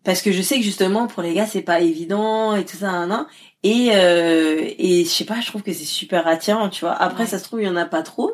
parce 0.05 0.23
que 0.23 0.33
je 0.33 0.43
sais 0.43 0.57
que 0.57 0.63
justement 0.63 1.07
pour 1.07 1.23
les 1.23 1.35
gars 1.35 1.47
c'est 1.47 1.63
pas 1.63 1.81
évident 1.81 2.55
et 2.55 2.65
tout 2.65 2.77
ça 2.77 2.91
hein, 2.91 3.27
et 3.63 3.89
et 3.89 5.05
je 5.05 5.09
sais 5.09 5.25
pas 5.25 5.41
je 5.41 5.47
trouve 5.47 5.63
que 5.63 5.73
c'est 5.73 5.85
super 5.85 6.27
attirant 6.27 6.69
tu 6.69 6.85
vois 6.85 6.95
après 6.95 7.27
ça 7.27 7.39
se 7.39 7.45
trouve 7.45 7.63
il 7.63 7.67
y 7.67 7.71
en 7.71 7.77
a 7.77 7.87
pas 7.87 8.03
trop 8.03 8.33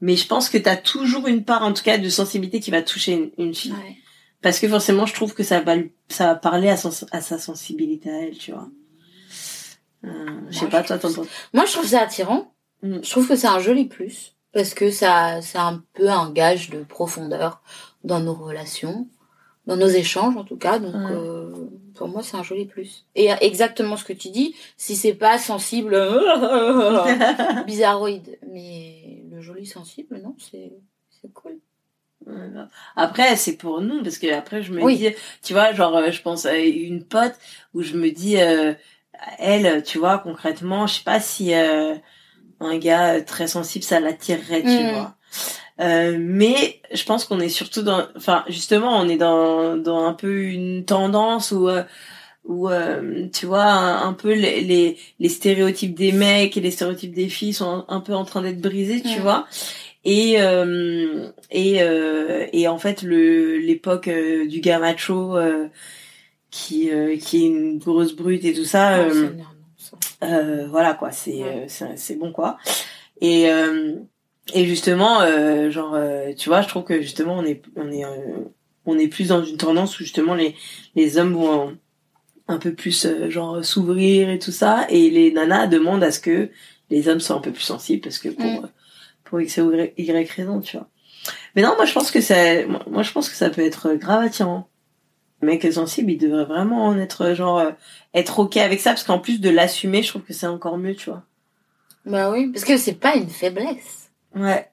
mais 0.00 0.16
je 0.16 0.26
pense 0.26 0.48
que 0.48 0.58
t'as 0.58 0.76
toujours 0.76 1.26
une 1.26 1.44
part 1.44 1.62
en 1.62 1.72
tout 1.72 1.82
cas 1.82 1.98
de 1.98 2.08
sensibilité 2.08 2.60
qui 2.60 2.70
va 2.70 2.82
toucher 2.82 3.32
une, 3.38 3.54
fille. 3.54 3.74
Parce 4.42 4.58
que 4.58 4.68
forcément 4.68 5.06
je 5.06 5.14
trouve 5.14 5.34
que 5.34 5.42
ça 5.42 5.60
va 5.60 5.76
ça 6.08 6.26
va 6.26 6.34
parler 6.34 6.68
à, 6.68 6.74
à 6.74 7.20
sa 7.20 7.38
sensibilité 7.38 8.10
à 8.10 8.22
elle 8.22 8.36
tu 8.36 8.52
vois. 8.52 8.68
Euh, 10.04 10.40
je 10.50 10.58
sais 10.58 10.68
pas 10.68 10.82
toi 10.82 10.98
t'en 10.98 11.12
penses? 11.12 11.26
Moi 11.52 11.64
je 11.64 11.72
trouve 11.72 11.86
ça 11.86 12.02
attirant. 12.02 12.52
Mm. 12.82 12.98
je 13.02 13.10
trouve 13.10 13.26
que 13.26 13.36
c'est 13.36 13.46
un 13.46 13.58
joli 13.58 13.86
plus 13.86 14.34
parce 14.52 14.74
que 14.74 14.90
ça 14.90 15.40
c'est 15.40 15.58
un 15.58 15.82
peu 15.94 16.08
un 16.10 16.30
gage 16.30 16.70
de 16.70 16.82
profondeur 16.82 17.62
dans 18.04 18.20
nos 18.20 18.34
relations 18.34 19.08
dans 19.66 19.76
nos 19.76 19.88
échanges 19.88 20.36
en 20.36 20.44
tout 20.44 20.56
cas. 20.56 20.78
Donc 20.78 20.94
euh, 20.94 21.52
pour 21.94 22.08
moi 22.08 22.22
c'est 22.22 22.36
un 22.36 22.42
joli 22.42 22.66
plus. 22.66 23.06
Et 23.14 23.30
exactement 23.40 23.96
ce 23.96 24.04
que 24.04 24.12
tu 24.12 24.28
dis 24.28 24.54
si 24.76 24.94
c'est 24.94 25.14
pas 25.14 25.38
sensible 25.38 25.96
bizarroïde. 27.66 28.38
Mais 28.52 29.15
le 29.36 29.42
joli 29.42 29.66
sensible 29.66 30.20
non 30.22 30.34
c'est 30.38 30.72
c'est 31.10 31.32
cool. 31.32 31.58
Après 32.96 33.36
c'est 33.36 33.56
pour 33.56 33.80
nous 33.80 34.02
parce 34.02 34.18
que 34.18 34.32
après 34.32 34.62
je 34.62 34.72
me 34.72 34.90
dis 34.92 35.10
tu 35.42 35.52
vois 35.52 35.72
genre 35.72 35.96
euh, 35.96 36.10
je 36.10 36.22
pense 36.22 36.46
à 36.46 36.56
une 36.58 37.04
pote 37.04 37.34
où 37.74 37.82
je 37.82 37.96
me 37.96 38.10
dis 38.10 38.40
euh, 38.40 38.72
elle 39.38 39.82
tu 39.82 39.98
vois 39.98 40.18
concrètement 40.18 40.86
je 40.86 40.94
sais 40.94 41.04
pas 41.04 41.20
si 41.20 41.54
euh, 41.54 41.94
un 42.60 42.78
gars 42.78 43.20
très 43.20 43.46
sensible 43.46 43.84
ça 43.84 44.00
l'attirerait 44.00 44.62
tu 44.62 44.68
mm. 44.68 44.90
vois. 44.92 45.16
Euh, 45.78 46.16
mais 46.18 46.80
je 46.92 47.04
pense 47.04 47.24
qu'on 47.24 47.38
est 47.40 47.50
surtout 47.50 47.82
dans, 47.82 48.06
enfin 48.16 48.44
justement, 48.48 48.98
on 48.98 49.08
est 49.08 49.18
dans 49.18 49.76
dans 49.76 50.06
un 50.06 50.14
peu 50.14 50.44
une 50.44 50.84
tendance 50.84 51.52
où 51.52 51.68
euh, 51.68 51.82
où 52.46 52.68
euh, 52.68 53.28
tu 53.32 53.46
vois 53.46 53.64
un, 53.64 54.12
peu 54.12 54.32
les, 54.32 54.60
les, 54.60 54.96
les 55.18 55.28
stéréotypes 55.28 55.94
des 55.94 56.12
mecs 56.12 56.56
et 56.56 56.60
les 56.60 56.70
stéréotypes 56.70 57.14
des 57.14 57.28
filles 57.28 57.52
sont 57.52 57.84
un, 57.88 58.00
peu 58.00 58.14
en 58.14 58.24
train 58.24 58.42
d'être 58.42 58.60
brisés, 58.60 59.02
tu 59.02 59.20
vois. 59.20 59.46
Et 60.04 60.36
et 61.50 61.80
et 62.52 62.68
en 62.68 62.78
fait 62.78 63.02
le 63.02 63.58
l'époque 63.58 64.08
du 64.08 64.60
gars 64.60 64.78
macho 64.78 65.36
qui 66.50 66.90
qui 67.20 67.44
est 67.44 67.46
une 67.46 67.78
grosse 67.78 68.14
brute 68.14 68.44
et 68.44 68.52
tout 68.52 68.64
ça. 68.64 69.04
voilà 70.20 70.94
quoi, 70.94 71.10
c'est 71.10 71.66
c'est 71.68 72.16
bon 72.16 72.32
quoi. 72.32 72.58
Et 73.20 73.50
et 74.54 74.64
justement 74.66 75.20
euh, 75.20 75.70
genre 75.70 75.94
euh, 75.94 76.32
tu 76.34 76.48
vois 76.48 76.62
je 76.62 76.68
trouve 76.68 76.84
que 76.84 77.00
justement 77.00 77.38
on 77.38 77.44
est 77.44 77.62
on 77.76 77.90
est 77.90 78.04
euh, 78.04 78.38
on 78.84 78.98
est 78.98 79.08
plus 79.08 79.28
dans 79.28 79.44
une 79.44 79.56
tendance 79.56 79.98
où 79.98 80.04
justement 80.04 80.34
les 80.34 80.54
les 80.94 81.18
hommes 81.18 81.34
vont 81.34 81.76
un 82.48 82.58
peu 82.58 82.72
plus 82.74 83.06
genre 83.28 83.64
s'ouvrir 83.64 84.30
et 84.30 84.38
tout 84.38 84.52
ça. 84.52 84.86
Et 84.88 85.10
les 85.10 85.32
nanas 85.32 85.66
demandent 85.66 86.04
à 86.04 86.12
ce 86.12 86.20
que 86.20 86.50
les 86.90 87.08
hommes 87.08 87.20
soient 87.20 87.36
un 87.36 87.40
peu 87.40 87.52
plus 87.52 87.62
sensibles 87.62 88.02
parce 88.02 88.18
que 88.18 88.28
pour 88.28 88.44
mm. 88.44 88.70
pour 89.24 89.40
x 89.40 89.58
ou 89.58 89.72
y 89.72 90.26
raison 90.36 90.60
tu 90.60 90.76
vois. 90.76 90.88
Mais 91.54 91.62
non 91.62 91.74
moi 91.76 91.84
je 91.84 91.92
pense 91.92 92.10
que 92.10 92.20
ça 92.20 92.34
moi 92.66 93.02
je 93.02 93.12
pense 93.12 93.28
que 93.28 93.36
ça 93.36 93.50
peut 93.50 93.62
être 93.62 93.94
grave 93.94 94.24
attirant. 94.24 94.68
Le 95.42 95.48
mec 95.48 95.70
sensible 95.72 96.12
il 96.12 96.18
devrait 96.18 96.44
vraiment 96.44 96.86
en 96.86 96.98
être 96.98 97.34
genre 97.34 97.62
être 98.14 98.38
ok 98.38 98.56
avec 98.56 98.80
ça 98.80 98.90
parce 98.90 99.04
qu'en 99.04 99.18
plus 99.18 99.40
de 99.40 99.50
l'assumer 99.50 100.02
je 100.02 100.08
trouve 100.08 100.22
que 100.22 100.32
c'est 100.32 100.46
encore 100.46 100.78
mieux 100.78 100.94
tu 100.94 101.10
vois. 101.10 101.24
Bah 102.04 102.30
oui 102.30 102.50
parce 102.52 102.64
que 102.64 102.76
c'est 102.76 102.94
pas 102.94 103.16
une 103.16 103.28
faiblesse. 103.28 104.10
Ouais. 104.34 104.70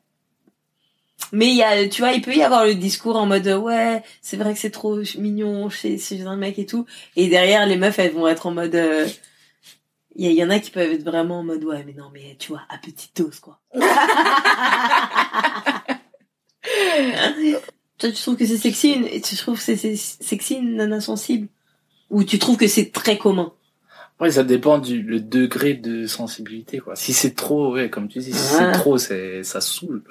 Mais 1.33 1.47
il 1.47 1.55
y 1.55 1.63
a, 1.63 1.89
tu 1.89 2.01
vois, 2.01 2.11
il 2.11 2.21
peut 2.21 2.35
y 2.35 2.43
avoir 2.43 2.63
le 2.63 2.75
discours 2.75 3.15
en 3.15 3.25
mode 3.25 3.47
ouais, 3.47 4.03
c'est 4.21 4.37
vrai 4.37 4.53
que 4.53 4.59
c'est 4.59 4.69
trop 4.69 4.99
mignon 5.17 5.67
chez, 5.67 5.97
chez 5.97 6.21
un 6.21 6.35
mec 6.35 6.59
et 6.59 6.67
tout. 6.67 6.85
Et 7.15 7.27
derrière, 7.27 7.65
les 7.65 7.75
meufs, 7.75 7.97
elles 7.97 8.13
vont 8.13 8.27
être 8.27 8.45
en 8.45 8.51
mode. 8.51 8.75
Euh, 8.75 9.07
il 10.15 10.31
y, 10.31 10.35
y, 10.35 10.43
en 10.43 10.51
a 10.51 10.59
qui 10.59 10.69
peuvent 10.69 10.91
être 10.91 11.03
vraiment 11.03 11.39
en 11.39 11.43
mode 11.43 11.63
ouais, 11.63 11.83
mais 11.87 11.93
non, 11.93 12.11
mais 12.13 12.35
tu 12.37 12.49
vois, 12.49 12.61
à 12.69 12.77
petite 12.77 13.17
dose 13.17 13.39
quoi. 13.39 13.59
Toi, 17.97 18.11
tu 18.11 18.21
trouves 18.21 18.37
que 18.37 18.45
c'est 18.45 18.57
sexy, 18.57 19.21
tu 19.23 19.35
trouves 19.35 19.57
que 19.57 19.75
c'est 19.75 19.95
sexy 19.95 20.55
une 20.55 20.75
nana 20.75 21.01
sensible, 21.01 21.47
ou 22.11 22.23
tu 22.23 22.37
trouves 22.37 22.57
que 22.57 22.67
c'est 22.67 22.91
très 22.91 23.17
commun? 23.17 23.53
Ouais, 24.19 24.31
ça 24.31 24.43
dépend 24.43 24.77
du 24.77 25.01
le 25.01 25.19
degré 25.19 25.73
de 25.73 26.05
sensibilité, 26.05 26.79
quoi. 26.79 26.95
Si 26.95 27.13
c'est 27.13 27.33
trop, 27.33 27.73
ouais, 27.73 27.89
comme 27.89 28.07
tu 28.07 28.19
dis, 28.19 28.33
si 28.33 28.39
c'est 28.39 28.71
trop, 28.73 28.97
c'est, 28.97 29.43
ça 29.43 29.61
saoule. 29.61 30.03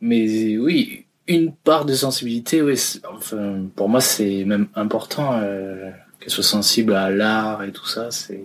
Mais 0.00 0.56
oui, 0.56 1.04
une 1.26 1.52
part 1.52 1.84
de 1.84 1.94
sensibilité, 1.94 2.62
oui, 2.62 2.80
enfin, 3.12 3.66
pour 3.76 3.88
moi, 3.88 4.00
c'est 4.00 4.44
même 4.44 4.68
important, 4.74 5.32
euh, 5.34 5.90
qu'elle 6.18 6.30
soit 6.30 6.44
sensible 6.44 6.94
à 6.94 7.10
l'art 7.10 7.62
et 7.64 7.72
tout 7.72 7.86
ça, 7.86 8.10
c'est, 8.10 8.42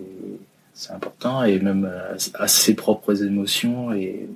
c'est 0.74 0.92
important, 0.92 1.42
et 1.44 1.58
même 1.58 1.90
à, 2.34 2.48
ses 2.48 2.74
propres 2.74 3.22
émotions 3.22 3.92
et, 3.92 4.28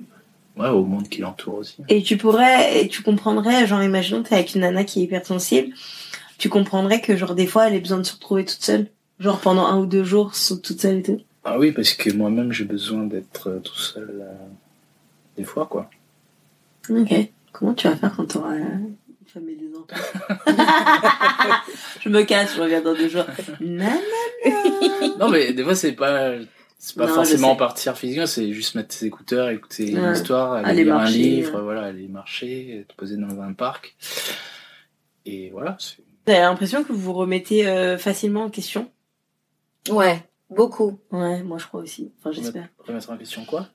ouais, 0.57 0.69
au 0.69 0.83
monde 0.83 1.07
qui 1.09 1.21
l'entoure 1.21 1.55
aussi. 1.55 1.77
Et 1.89 2.01
tu 2.01 2.17
pourrais, 2.17 2.87
tu 2.87 3.03
comprendrais, 3.03 3.67
genre, 3.67 3.83
imaginons 3.83 4.23
que 4.23 4.29
t'es 4.29 4.35
avec 4.35 4.55
une 4.55 4.61
nana 4.61 4.83
qui 4.83 5.01
est 5.01 5.03
hypersensible, 5.03 5.73
tu 6.37 6.49
comprendrais 6.49 7.01
que, 7.01 7.15
genre, 7.15 7.35
des 7.35 7.47
fois, 7.47 7.67
elle 7.67 7.75
ait 7.75 7.79
besoin 7.79 7.99
de 7.99 8.03
se 8.03 8.13
retrouver 8.13 8.45
toute 8.45 8.63
seule 8.63 8.87
Genre 9.21 9.39
pendant 9.39 9.67
un 9.67 9.77
ou 9.77 9.85
deux 9.85 10.03
jours, 10.03 10.31
toute 10.63 10.81
seule 10.81 10.97
et 10.97 11.03
tout 11.03 11.21
Ah 11.43 11.59
oui, 11.59 11.71
parce 11.71 11.93
que 11.93 12.11
moi-même, 12.11 12.51
j'ai 12.51 12.63
besoin 12.63 13.03
d'être 13.03 13.49
euh, 13.49 13.59
tout 13.59 13.77
seul 13.77 14.09
euh, 14.19 14.33
des 15.37 15.43
fois, 15.43 15.67
quoi. 15.67 15.91
Ok. 16.89 17.13
Comment 17.51 17.73
tu 17.73 17.87
vas 17.87 17.95
faire 17.95 18.15
quand 18.15 18.25
tu 18.25 18.37
auras 18.37 18.55
une 18.55 18.95
femme 19.27 19.49
et 19.49 19.55
des 19.55 19.69
enfants 19.75 20.01
Je 21.99 22.09
me 22.09 22.23
casse, 22.23 22.55
je 22.55 22.61
reviens 22.61 22.81
dans 22.81 22.93
deux 22.93 23.09
jours. 23.09 23.25
non, 23.59 25.29
mais 25.29 25.53
des 25.53 25.63
fois, 25.63 25.75
c'est 25.75 25.93
pas... 25.93 26.33
C'est 26.83 26.97
pas 26.97 27.07
forcément 27.07 27.55
partir 27.55 27.95
physiquement, 27.95 28.25
c'est 28.25 28.53
juste 28.53 28.73
mettre 28.73 28.97
tes 28.97 29.05
écouteurs, 29.05 29.49
écouter 29.49 29.91
une 29.91 30.13
histoire, 30.13 30.53
aller, 30.53 30.83
lire 30.83 30.95
un 30.95 31.07
livre, 31.07 31.61
voilà, 31.61 31.83
aller 31.83 32.07
marcher, 32.07 32.87
te 32.89 32.95
poser 32.95 33.17
dans 33.17 33.39
un 33.39 33.53
parc. 33.53 33.95
Et 35.27 35.51
voilà. 35.51 35.77
Vous 36.25 36.33
avez 36.33 36.41
l'impression 36.41 36.83
que 36.83 36.91
vous 36.91 36.99
vous 36.99 37.13
remettez 37.13 37.67
euh, 37.67 37.99
facilement 37.99 38.45
en 38.45 38.49
question? 38.49 38.89
Ouais, 39.91 40.23
beaucoup. 40.49 40.99
Ouais, 41.11 41.43
moi 41.43 41.59
je 41.59 41.67
crois 41.67 41.81
aussi. 41.81 42.11
Enfin, 42.17 42.31
j'espère. 42.31 42.69
Remettre 42.79 43.11
en 43.11 43.17
question 43.17 43.45
quoi? 43.45 43.67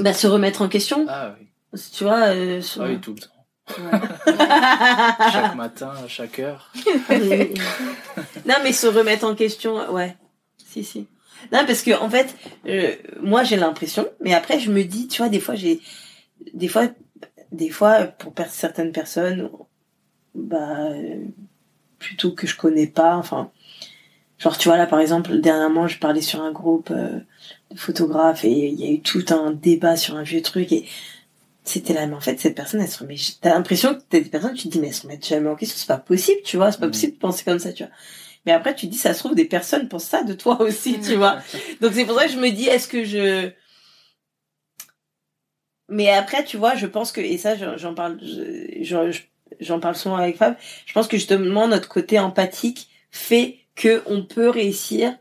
Bah, 0.00 0.14
se 0.14 0.26
remettre 0.26 0.62
en 0.62 0.68
question. 0.68 1.04
Ah 1.06 1.34
oui. 1.38 1.47
Tu 1.92 2.04
vois. 2.04 2.28
Euh, 2.28 2.60
Ah 2.78 2.84
oui, 2.86 2.98
tout 3.00 3.14
le 3.14 3.20
temps. 3.20 3.28
chaque 5.30 5.54
matin, 5.56 5.92
à 6.02 6.08
chaque 6.08 6.38
heure. 6.38 6.72
non, 8.46 8.54
mais 8.62 8.72
se 8.72 8.86
remettre 8.86 9.26
en 9.26 9.34
question, 9.34 9.92
ouais. 9.92 10.16
Si, 10.56 10.82
si. 10.84 11.06
Non, 11.52 11.64
parce 11.66 11.82
que 11.82 11.98
en 12.00 12.08
fait, 12.08 12.34
euh, 12.66 12.94
moi 13.20 13.44
j'ai 13.44 13.56
l'impression, 13.56 14.08
mais 14.20 14.32
après 14.34 14.58
je 14.58 14.72
me 14.72 14.82
dis, 14.84 15.06
tu 15.06 15.18
vois, 15.18 15.28
des 15.28 15.38
fois 15.38 15.54
j'ai, 15.54 15.80
des 16.54 16.66
fois, 16.66 16.88
des 17.52 17.68
fois 17.68 18.06
pour 18.06 18.32
certaines 18.48 18.90
personnes, 18.90 19.50
bah, 20.34 20.88
euh, 20.90 21.24
plutôt 21.98 22.32
que 22.32 22.46
je 22.46 22.56
connais 22.56 22.86
pas, 22.86 23.16
enfin, 23.16 23.50
Genre, 24.38 24.56
tu 24.56 24.68
vois, 24.68 24.76
là, 24.76 24.86
par 24.86 25.00
exemple, 25.00 25.40
dernièrement, 25.40 25.88
je 25.88 25.98
parlais 25.98 26.22
sur 26.22 26.40
un 26.40 26.52
groupe 26.52 26.92
euh, 26.92 27.18
de 27.72 27.76
photographes 27.76 28.44
et 28.44 28.68
il 28.68 28.80
y 28.80 28.86
a 28.86 28.90
eu 28.92 29.00
tout 29.00 29.24
un 29.30 29.50
débat 29.50 29.96
sur 29.96 30.14
un 30.16 30.22
vieux 30.22 30.42
truc 30.42 30.70
et 30.70 30.86
c'était 31.68 31.94
là, 31.94 32.06
mais 32.06 32.14
en 32.14 32.20
fait, 32.20 32.40
cette 32.40 32.54
personne, 32.54 32.80
elle 32.80 32.88
se 32.88 32.98
remet, 32.98 33.16
t'as 33.40 33.50
l'impression 33.50 33.94
que 33.94 34.00
t'as 34.08 34.20
des 34.20 34.28
personnes, 34.28 34.54
tu 34.54 34.64
te 34.64 34.72
dis, 34.72 34.80
mais 34.80 34.88
elles 34.88 34.94
se 34.94 35.02
remettent 35.02 35.26
jamais 35.26 35.48
en 35.48 35.56
question, 35.56 35.76
c'est 35.78 35.86
pas 35.86 35.98
possible, 35.98 36.40
tu 36.44 36.56
vois, 36.56 36.72
c'est 36.72 36.80
pas 36.80 36.86
mm. 36.86 36.90
possible 36.90 37.12
de 37.14 37.18
penser 37.18 37.44
comme 37.44 37.58
ça, 37.58 37.72
tu 37.72 37.84
vois. 37.84 37.92
Mais 38.46 38.52
après, 38.52 38.74
tu 38.74 38.86
te 38.86 38.92
dis, 38.92 38.98
ça 38.98 39.14
se 39.14 39.18
trouve, 39.18 39.34
des 39.34 39.44
personnes 39.44 39.88
pensent 39.88 40.04
ça 40.04 40.22
de 40.22 40.32
toi 40.32 40.60
aussi, 40.62 41.00
tu 41.00 41.14
vois. 41.16 41.38
Donc, 41.80 41.92
c'est 41.92 42.04
pour 42.04 42.18
ça 42.18 42.26
que 42.26 42.32
je 42.32 42.38
me 42.38 42.50
dis, 42.50 42.66
est-ce 42.66 42.88
que 42.88 43.04
je, 43.04 43.50
mais 45.88 46.10
après, 46.10 46.44
tu 46.44 46.56
vois, 46.56 46.74
je 46.74 46.86
pense 46.86 47.12
que, 47.12 47.20
et 47.20 47.38
ça, 47.38 47.56
j'en 47.76 47.94
parle, 47.94 48.20
j'en 49.60 49.80
parle 49.80 49.96
souvent 49.96 50.16
avec 50.16 50.36
Fab, 50.36 50.56
je 50.86 50.92
pense 50.92 51.08
que 51.08 51.16
justement, 51.16 51.66
notre 51.66 51.88
côté 51.88 52.18
empathique 52.18 52.88
fait 53.10 53.58
que 53.74 54.02
on 54.06 54.22
peut 54.22 54.50
réussir 54.50 55.16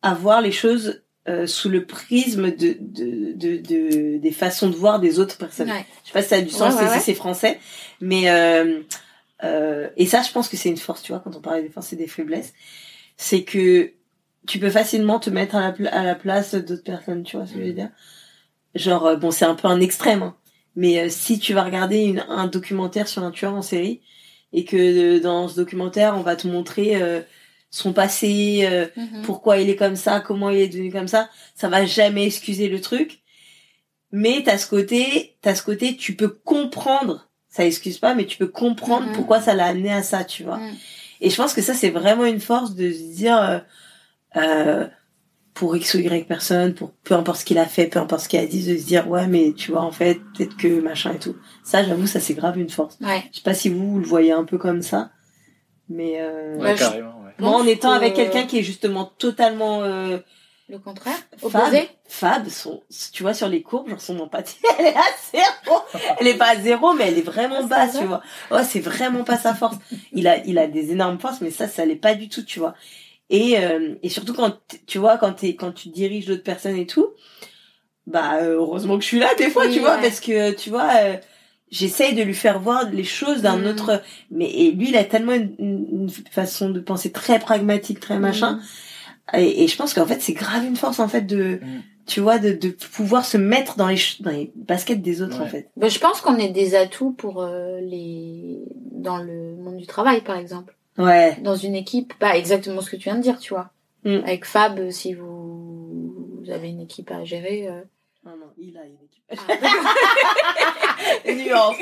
à 0.00 0.14
voir 0.14 0.40
les 0.40 0.52
choses 0.52 1.02
euh, 1.28 1.46
sous 1.46 1.68
le 1.68 1.84
prisme 1.84 2.50
de, 2.50 2.76
de, 2.80 3.32
de, 3.58 4.16
des 4.16 4.32
façons 4.32 4.70
de 4.70 4.76
voir 4.76 4.98
des 4.98 5.20
autres 5.20 5.36
personnes. 5.36 5.68
Je 5.68 6.08
sais 6.08 6.12
pas 6.12 6.22
si 6.22 6.28
ça 6.28 6.36
a 6.36 6.40
du 6.40 6.50
sens, 6.50 6.74
si 6.94 7.00
c'est 7.00 7.14
français, 7.14 7.60
mais 8.00 8.30
euh, 8.30 8.80
euh, 9.44 9.88
et 9.96 10.06
ça, 10.06 10.22
je 10.22 10.32
pense 10.32 10.48
que 10.48 10.56
c'est 10.56 10.68
une 10.70 10.78
force, 10.78 11.02
tu 11.02 11.12
vois, 11.12 11.20
quand 11.20 11.36
on 11.36 11.40
parle 11.40 11.62
des 11.62 11.68
forces 11.68 11.92
et 11.92 11.96
des 11.96 12.06
faiblesses, 12.06 12.54
c'est 13.16 13.42
que 13.42 13.92
tu 14.46 14.58
peux 14.58 14.70
facilement 14.70 15.18
te 15.18 15.30
mettre 15.30 15.54
à 15.54 15.74
la, 15.78 15.90
à 15.90 16.02
la 16.02 16.14
place 16.14 16.54
d'autres 16.54 16.82
personnes, 16.82 17.22
tu 17.22 17.36
vois 17.36 17.46
ce 17.46 17.52
que 17.52 17.60
je 17.60 17.64
veux 17.66 17.72
dire? 17.72 17.90
Genre, 18.74 19.06
euh, 19.06 19.16
bon, 19.16 19.30
c'est 19.30 19.44
un 19.44 19.54
peu 19.54 19.68
un 19.68 19.80
extrême, 19.80 20.22
hein, 20.22 20.36
mais 20.76 20.98
euh, 20.98 21.08
si 21.08 21.38
tu 21.38 21.52
vas 21.52 21.64
regarder 21.64 22.04
une, 22.04 22.24
un 22.28 22.46
documentaire 22.46 23.06
sur 23.06 23.22
un 23.22 23.30
tueur 23.30 23.54
en 23.54 23.62
série 23.62 24.00
et 24.52 24.64
que 24.64 25.18
dans 25.18 25.48
ce 25.48 25.56
documentaire, 25.56 26.14
on 26.16 26.22
va 26.22 26.36
te 26.36 26.48
montrer 26.48 26.96
son 27.70 27.92
passé, 27.92 28.60
euh, 28.62 28.86
mhm. 28.96 29.22
pourquoi 29.22 29.58
il 29.58 29.68
est 29.68 29.76
comme 29.76 29.96
ça, 29.96 30.20
comment 30.20 30.50
il 30.50 30.58
est 30.58 30.68
devenu 30.68 30.90
comme 30.90 31.08
ça, 31.08 31.28
ça 31.54 31.68
va 31.68 31.84
jamais 31.84 32.26
excuser 32.26 32.68
le 32.68 32.80
truc. 32.80 33.20
Mais 34.10 34.42
t'as 34.44 34.56
ce 34.56 34.66
côté, 34.66 35.36
t'as 35.42 35.54
ce 35.54 35.62
côté, 35.62 35.96
tu 35.96 36.16
peux 36.16 36.28
comprendre, 36.28 37.28
ça 37.48 37.66
excuse 37.66 37.98
pas, 37.98 38.14
mais 38.14 38.24
tu 38.24 38.38
peux 38.38 38.46
comprendre 38.46 39.06
mhm. 39.08 39.12
pourquoi 39.12 39.40
ça 39.40 39.54
l'a 39.54 39.66
amené 39.66 39.92
à 39.92 40.02
ça, 40.02 40.24
tu 40.24 40.44
vois. 40.44 40.58
Mhm. 40.58 40.74
Et 41.20 41.30
je 41.30 41.36
pense 41.36 41.52
que 41.52 41.62
ça 41.62 41.74
c'est 41.74 41.90
vraiment 41.90 42.24
une 42.24 42.40
force 42.40 42.74
de 42.74 42.90
se 42.90 43.14
dire, 43.14 43.36
euh, 43.36 43.58
euh 44.36 44.88
pour 45.58 45.74
X 45.76 45.94
ou 45.94 45.98
Y 45.98 46.28
personne, 46.28 46.72
pour 46.72 46.92
peu 47.02 47.14
importe 47.14 47.40
ce 47.40 47.44
qu'il 47.44 47.58
a 47.58 47.66
fait, 47.66 47.88
peu 47.88 47.98
importe 47.98 48.22
ce 48.22 48.28
qu'il 48.28 48.38
a 48.38 48.46
dit, 48.46 48.64
de 48.64 48.78
se 48.78 48.86
dire 48.86 49.08
ouais 49.08 49.26
mais 49.26 49.52
tu 49.54 49.72
vois 49.72 49.80
en 49.80 49.90
fait 49.90 50.20
peut-être 50.36 50.56
que 50.56 50.80
machin 50.80 51.14
et 51.14 51.18
tout. 51.18 51.34
Ça 51.64 51.82
j'avoue 51.82 52.06
ça 52.06 52.20
c'est 52.20 52.34
grave 52.34 52.58
une 52.58 52.70
force. 52.70 52.96
Ouais. 53.00 53.24
Je 53.32 53.38
sais 53.38 53.42
pas 53.42 53.54
si 53.54 53.68
vous, 53.68 53.90
vous 53.90 53.98
le 53.98 54.06
voyez 54.06 54.30
un 54.30 54.44
peu 54.44 54.56
comme 54.56 54.82
ça, 54.82 55.10
mais 55.88 56.20
euh, 56.20 56.56
Ouais, 56.58 56.76
je- 56.76 56.78
carrément, 56.78 57.17
ouais. 57.17 57.17
Moi 57.38 57.56
en 57.56 57.66
étant 57.66 57.92
avec 57.92 58.14
quelqu'un 58.14 58.44
qui 58.46 58.58
est 58.58 58.62
justement 58.62 59.04
totalement 59.04 59.82
euh, 59.82 60.18
Le 60.68 60.78
contraire 60.78 61.16
Fab, 61.38 61.54
Opposé 61.62 61.88
Fab, 62.08 62.48
son, 62.48 62.82
tu 63.12 63.22
vois 63.22 63.34
sur 63.34 63.48
les 63.48 63.62
courbes, 63.62 63.88
genre 63.88 64.00
son 64.00 64.18
empathie, 64.20 64.58
elle 64.78 64.86
est 64.86 64.96
à 64.96 65.02
zéro. 65.32 65.78
Elle 66.18 66.26
est 66.28 66.38
pas 66.38 66.50
à 66.50 66.56
zéro, 66.56 66.92
mais 66.94 67.08
elle 67.08 67.18
est 67.18 67.22
vraiment 67.22 67.60
Ah, 67.60 67.66
basse, 67.66 67.98
tu 67.98 68.04
vois. 68.04 68.22
Ouais, 68.50 68.64
c'est 68.64 68.80
vraiment 68.80 69.24
pas 69.24 69.36
sa 69.36 69.54
force. 69.54 69.76
Il 70.12 70.26
a, 70.28 70.38
il 70.44 70.58
a 70.58 70.66
des 70.66 70.90
énormes 70.92 71.18
forces, 71.18 71.40
mais 71.40 71.50
ça, 71.50 71.68
ça 71.68 71.84
l'est 71.84 71.96
pas 71.96 72.14
du 72.14 72.28
tout, 72.28 72.42
tu 72.42 72.58
vois. 72.58 72.74
Et, 73.30 73.58
euh, 73.58 73.94
et 74.02 74.08
surtout 74.08 74.32
quand, 74.34 74.56
tu 74.86 74.98
vois, 74.98 75.18
quand 75.18 75.32
t'es, 75.34 75.54
quand 75.54 75.72
tu 75.72 75.90
diriges 75.90 76.26
d'autres 76.26 76.42
personnes 76.42 76.76
et 76.76 76.86
tout, 76.86 77.08
bah, 78.06 78.36
euh, 78.40 78.54
heureusement 78.56 78.96
que 78.96 79.02
je 79.02 79.08
suis 79.08 79.18
là, 79.18 79.34
des 79.36 79.50
fois, 79.50 79.66
Oui, 79.66 79.74
tu 79.74 79.80
vois, 79.80 79.96
ouais. 79.96 80.02
parce 80.02 80.20
que, 80.20 80.52
tu 80.52 80.70
vois, 80.70 80.88
euh, 80.94 81.16
j'essaye 81.70 82.14
de 82.14 82.22
lui 82.22 82.34
faire 82.34 82.60
voir 82.60 82.88
les 82.90 83.04
choses 83.04 83.42
d'un 83.42 83.56
Mhm. 83.58 83.66
autre, 83.66 84.02
mais, 84.30 84.50
et 84.50 84.70
lui, 84.72 84.88
il 84.90 84.96
a 84.96 85.04
tellement 85.04 85.32
une, 85.34 85.54
une- 85.58 86.08
façon 86.30 86.70
de 86.70 86.80
penser 86.80 87.10
très 87.12 87.38
pragmatique, 87.38 88.00
très 88.00 88.18
machin, 88.18 88.60
Mhm. 89.34 89.40
et, 89.40 89.64
et 89.64 89.68
je 89.68 89.76
pense 89.76 89.92
qu'en 89.94 90.06
fait, 90.06 90.20
c'est 90.22 90.32
grave 90.32 90.64
une 90.64 90.76
force, 90.76 90.98
en 91.00 91.08
fait, 91.08 91.22
de, 91.22 91.60
Mm. 91.62 91.82
tu 92.06 92.20
vois, 92.20 92.38
de, 92.38 92.52
de 92.52 92.70
pouvoir 92.70 93.24
se 93.26 93.36
mettre 93.36 93.76
dans 93.76 93.88
les, 93.88 93.98
dans 94.20 94.30
les 94.30 94.50
baskets 94.56 95.02
des 95.02 95.20
autres, 95.22 95.38
Ouais. 95.40 95.44
en 95.44 95.48
fait. 95.48 95.68
Bah, 95.76 95.88
je 95.88 95.98
pense 95.98 96.20
qu'on 96.22 96.36
est 96.36 96.48
des 96.48 96.74
atouts 96.74 97.12
pour 97.12 97.42
euh, 97.42 97.80
les 97.80 98.58
dans 98.92 99.18
le 99.18 99.54
monde 99.56 99.76
du 99.76 99.86
travail, 99.86 100.22
par 100.22 100.36
exemple. 100.38 100.74
Ouais. 100.96 101.36
Dans 101.42 101.54
une 101.54 101.74
équipe, 101.76 102.14
pas 102.18 102.36
exactement 102.36 102.80
ce 102.80 102.90
que 102.90 102.96
tu 102.96 103.04
viens 103.04 103.16
de 103.16 103.22
dire, 103.22 103.38
tu 103.38 103.52
vois. 103.54 103.70
Mm. 104.04 104.16
Avec 104.24 104.44
Fab, 104.44 104.78
euh, 104.78 104.90
si 104.90 105.12
vous, 105.14 106.40
vous 106.42 106.50
avez 106.50 106.68
une 106.70 106.80
équipe 106.80 107.10
à 107.10 107.22
gérer. 107.24 107.68
euh, 107.68 107.80
il 108.60 108.76
a 108.76 108.84
une 108.84 108.96
équipe. 109.02 109.24
ah, 111.26 111.32
Nuance. 111.32 111.76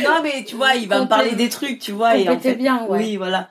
Non, 0.00 0.20
mais 0.22 0.44
tu 0.44 0.56
vois, 0.56 0.74
il 0.74 0.88
va 0.88 1.00
me 1.00 1.08
parler 1.08 1.32
des 1.34 1.48
trucs, 1.48 1.78
tu 1.78 1.92
vois, 1.92 2.16
et 2.16 2.28
en 2.28 2.34
complétez 2.34 2.50
fait, 2.50 2.56
bien, 2.56 2.86
ouais. 2.86 2.98
oui, 2.98 3.16
voilà. 3.16 3.50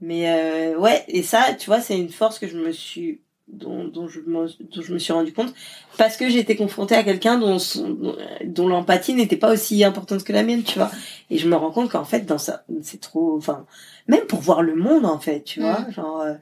Mais 0.00 0.30
euh, 0.30 0.78
ouais, 0.78 1.04
et 1.08 1.22
ça, 1.22 1.54
tu 1.58 1.66
vois, 1.66 1.80
c'est 1.80 1.98
une 1.98 2.10
force 2.10 2.38
que 2.38 2.46
je 2.48 2.56
me 2.56 2.72
suis 2.72 3.20
dont, 3.52 3.84
dont 3.84 4.08
je 4.08 4.20
me, 4.20 4.46
dont 4.46 4.82
je 4.82 4.92
me 4.92 4.98
suis 4.98 5.12
rendu 5.12 5.32
compte 5.32 5.52
parce 5.98 6.16
que 6.16 6.24
été 6.24 6.56
confrontée 6.56 6.94
à 6.94 7.02
quelqu'un 7.02 7.38
dont 7.38 7.58
son, 7.58 7.90
dont, 7.90 8.16
dont 8.44 8.68
l'empathie 8.68 9.14
n'était 9.14 9.36
pas 9.36 9.52
aussi 9.52 9.82
importante 9.84 10.24
que 10.24 10.32
la 10.32 10.42
mienne, 10.42 10.62
tu 10.62 10.78
vois. 10.78 10.90
Et 11.30 11.38
je 11.38 11.48
me 11.48 11.56
rends 11.56 11.70
compte 11.72 11.90
qu'en 11.90 12.04
fait, 12.04 12.20
dans 12.20 12.38
ça, 12.38 12.64
c'est 12.82 13.00
trop, 13.00 13.36
enfin, 13.36 13.66
même 14.06 14.26
pour 14.26 14.40
voir 14.40 14.62
le 14.62 14.74
monde, 14.74 15.04
en 15.04 15.18
fait, 15.18 15.42
tu 15.42 15.60
vois, 15.60 15.90
genre, 15.90 16.20
euh, 16.20 16.34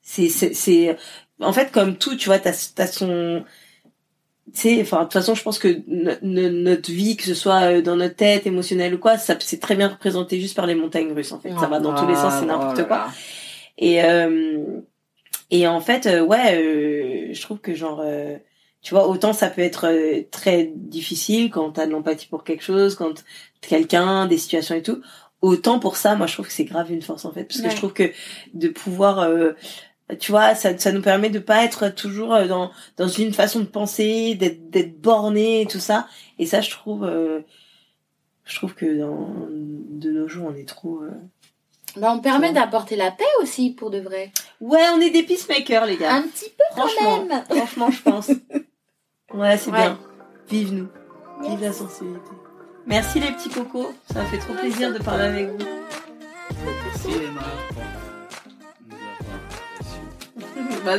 c'est, 0.00 0.28
c'est, 0.28 0.54
c'est, 0.54 0.96
en 1.40 1.52
fait, 1.52 1.70
comme 1.70 1.96
tout, 1.96 2.16
tu 2.16 2.26
vois, 2.26 2.38
t'as, 2.38 2.70
t'as 2.74 2.86
son, 2.86 3.44
tu 4.52 4.60
sais, 4.60 4.80
enfin, 4.82 4.98
de 4.98 5.02
toute 5.04 5.12
façon, 5.14 5.34
je 5.34 5.42
pense 5.42 5.58
que 5.58 5.82
no- 5.86 6.12
no- 6.22 6.50
notre 6.50 6.90
vie, 6.90 7.16
que 7.16 7.22
ce 7.24 7.34
soit 7.34 7.62
euh, 7.78 7.82
dans 7.82 7.96
notre 7.96 8.16
tête, 8.16 8.46
émotionnelle 8.46 8.94
ou 8.94 8.98
quoi, 8.98 9.16
ça, 9.18 9.36
c'est 9.40 9.60
très 9.60 9.76
bien 9.76 9.88
représenté 9.88 10.40
juste 10.40 10.56
par 10.56 10.66
les 10.66 10.74
montagnes 10.74 11.12
russes, 11.12 11.32
en 11.32 11.38
fait. 11.40 11.50
Ça 11.60 11.66
va 11.68 11.78
dans 11.80 11.94
tous 11.94 12.06
les 12.06 12.16
sens, 12.16 12.34
c'est 12.40 12.46
n'importe 12.46 12.86
quoi. 12.86 13.06
Et 13.78 14.02
euh, 14.04 14.80
et 15.50 15.66
en 15.66 15.80
fait, 15.80 16.06
euh, 16.06 16.22
ouais, 16.24 16.56
euh, 16.56 17.32
je 17.32 17.40
trouve 17.42 17.58
que 17.58 17.74
genre, 17.74 18.00
euh, 18.04 18.36
tu 18.82 18.94
vois, 18.94 19.06
autant 19.08 19.32
ça 19.32 19.48
peut 19.48 19.62
être 19.62 19.86
euh, 19.86 20.22
très 20.30 20.70
difficile 20.74 21.50
quand 21.50 21.70
t'as 21.72 21.86
de 21.86 21.92
l'empathie 21.92 22.26
pour 22.26 22.42
quelque 22.42 22.64
chose, 22.64 22.94
quand 22.96 23.22
quelqu'un, 23.60 24.26
des 24.26 24.38
situations 24.38 24.74
et 24.74 24.82
tout. 24.82 25.00
Autant 25.40 25.78
pour 25.78 25.96
ça, 25.96 26.14
moi, 26.14 26.26
je 26.26 26.34
trouve 26.34 26.46
que 26.46 26.52
c'est 26.52 26.64
grave 26.64 26.92
une 26.92 27.02
force 27.02 27.24
en 27.24 27.32
fait, 27.32 27.44
parce 27.44 27.60
que 27.60 27.68
je 27.70 27.76
trouve 27.76 27.92
que 27.92 28.10
de 28.54 28.68
pouvoir, 28.68 29.20
euh, 29.20 29.52
tu 30.18 30.32
vois, 30.32 30.54
ça, 30.54 30.76
ça 30.78 30.92
nous 30.92 31.02
permet 31.02 31.30
de 31.30 31.38
pas 31.38 31.64
être 31.64 31.88
toujours 31.88 32.34
euh, 32.34 32.46
dans 32.46 32.70
dans 32.96 33.08
une 33.08 33.32
façon 33.32 33.60
de 33.60 33.64
penser, 33.66 34.34
d'être 34.34 34.70
d'être 34.70 35.00
borné 35.00 35.62
et 35.62 35.66
tout 35.66 35.78
ça. 35.80 36.06
Et 36.38 36.46
ça, 36.46 36.60
je 36.60 36.70
trouve, 36.70 37.04
euh, 37.04 37.40
je 38.44 38.56
trouve 38.56 38.74
que 38.74 38.98
dans 38.98 39.28
de 39.48 40.10
nos 40.10 40.28
jours, 40.28 40.48
on 40.52 40.54
est 40.56 40.68
trop. 40.68 41.00
euh, 41.02 41.10
Bah, 41.96 42.12
on 42.14 42.20
permet 42.20 42.48
Ouais. 42.48 42.54
d'apporter 42.54 42.96
la 42.96 43.10
paix 43.10 43.24
aussi, 43.42 43.70
pour 43.70 43.90
de 43.90 44.00
vrai. 44.00 44.32
Ouais, 44.60 44.84
on 44.94 45.00
est 45.00 45.10
des 45.10 45.22
peacemakers, 45.22 45.86
les 45.86 45.96
gars. 45.96 46.14
Un 46.14 46.22
petit 46.22 46.50
peu 46.50 46.64
Franchement, 46.80 47.24
même. 47.24 47.44
franchement, 47.50 47.90
je 47.90 48.02
pense. 48.02 48.28
Ouais, 49.34 49.56
c'est 49.58 49.70
Ouais. 49.70 49.76
bien. 49.78 49.98
Vive 50.48 50.72
nous. 50.74 50.88
Vive 51.48 51.60
la 51.60 51.72
sensibilité. 51.72 52.30
Merci 52.86 53.20
les 53.20 53.30
petits 53.32 53.48
cocos. 53.48 53.92
Ça 54.12 54.20
m'a 54.22 54.24
fait 54.26 54.38
trop 54.38 54.54
plaisir 54.54 54.92
de 54.92 54.98
parler 54.98 55.24
avec 55.24 55.48
vous. 55.50 55.58
Merci 56.64 57.08
Emma 57.24 58.01
bah 60.84 60.96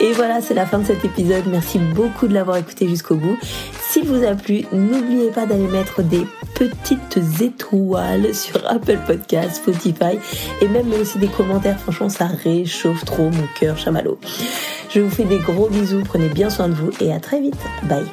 Et 0.00 0.12
voilà, 0.12 0.40
c'est 0.42 0.54
la 0.54 0.66
fin 0.66 0.78
de 0.78 0.86
cet 0.86 1.04
épisode. 1.04 1.44
Merci 1.46 1.78
beaucoup 1.78 2.26
de 2.26 2.34
l'avoir 2.34 2.58
écouté 2.58 2.88
jusqu'au 2.88 3.14
bout. 3.14 3.38
S'il 3.80 4.04
vous 4.04 4.24
a 4.24 4.34
plu, 4.34 4.64
n'oubliez 4.72 5.30
pas 5.30 5.46
d'aller 5.46 5.66
mettre 5.66 6.02
des 6.02 6.26
petites 6.54 7.18
étoiles 7.40 8.34
sur 8.34 8.66
Apple 8.68 8.98
Podcasts, 9.06 9.56
Spotify 9.56 10.18
et 10.60 10.68
même 10.68 10.92
aussi 10.92 11.18
des 11.18 11.28
commentaires. 11.28 11.78
Franchement, 11.78 12.08
ça 12.08 12.26
réchauffe 12.26 13.04
trop 13.04 13.30
mon 13.30 13.46
cœur 13.58 13.78
chamallow. 13.78 14.18
Je 14.90 15.00
vous 15.00 15.10
fais 15.10 15.24
des 15.24 15.38
gros 15.38 15.68
bisous, 15.68 16.02
prenez 16.04 16.28
bien 16.28 16.50
soin 16.50 16.68
de 16.68 16.74
vous 16.74 16.90
et 17.00 17.12
à 17.12 17.20
très 17.20 17.40
vite. 17.40 17.56
Bye. 17.84 18.04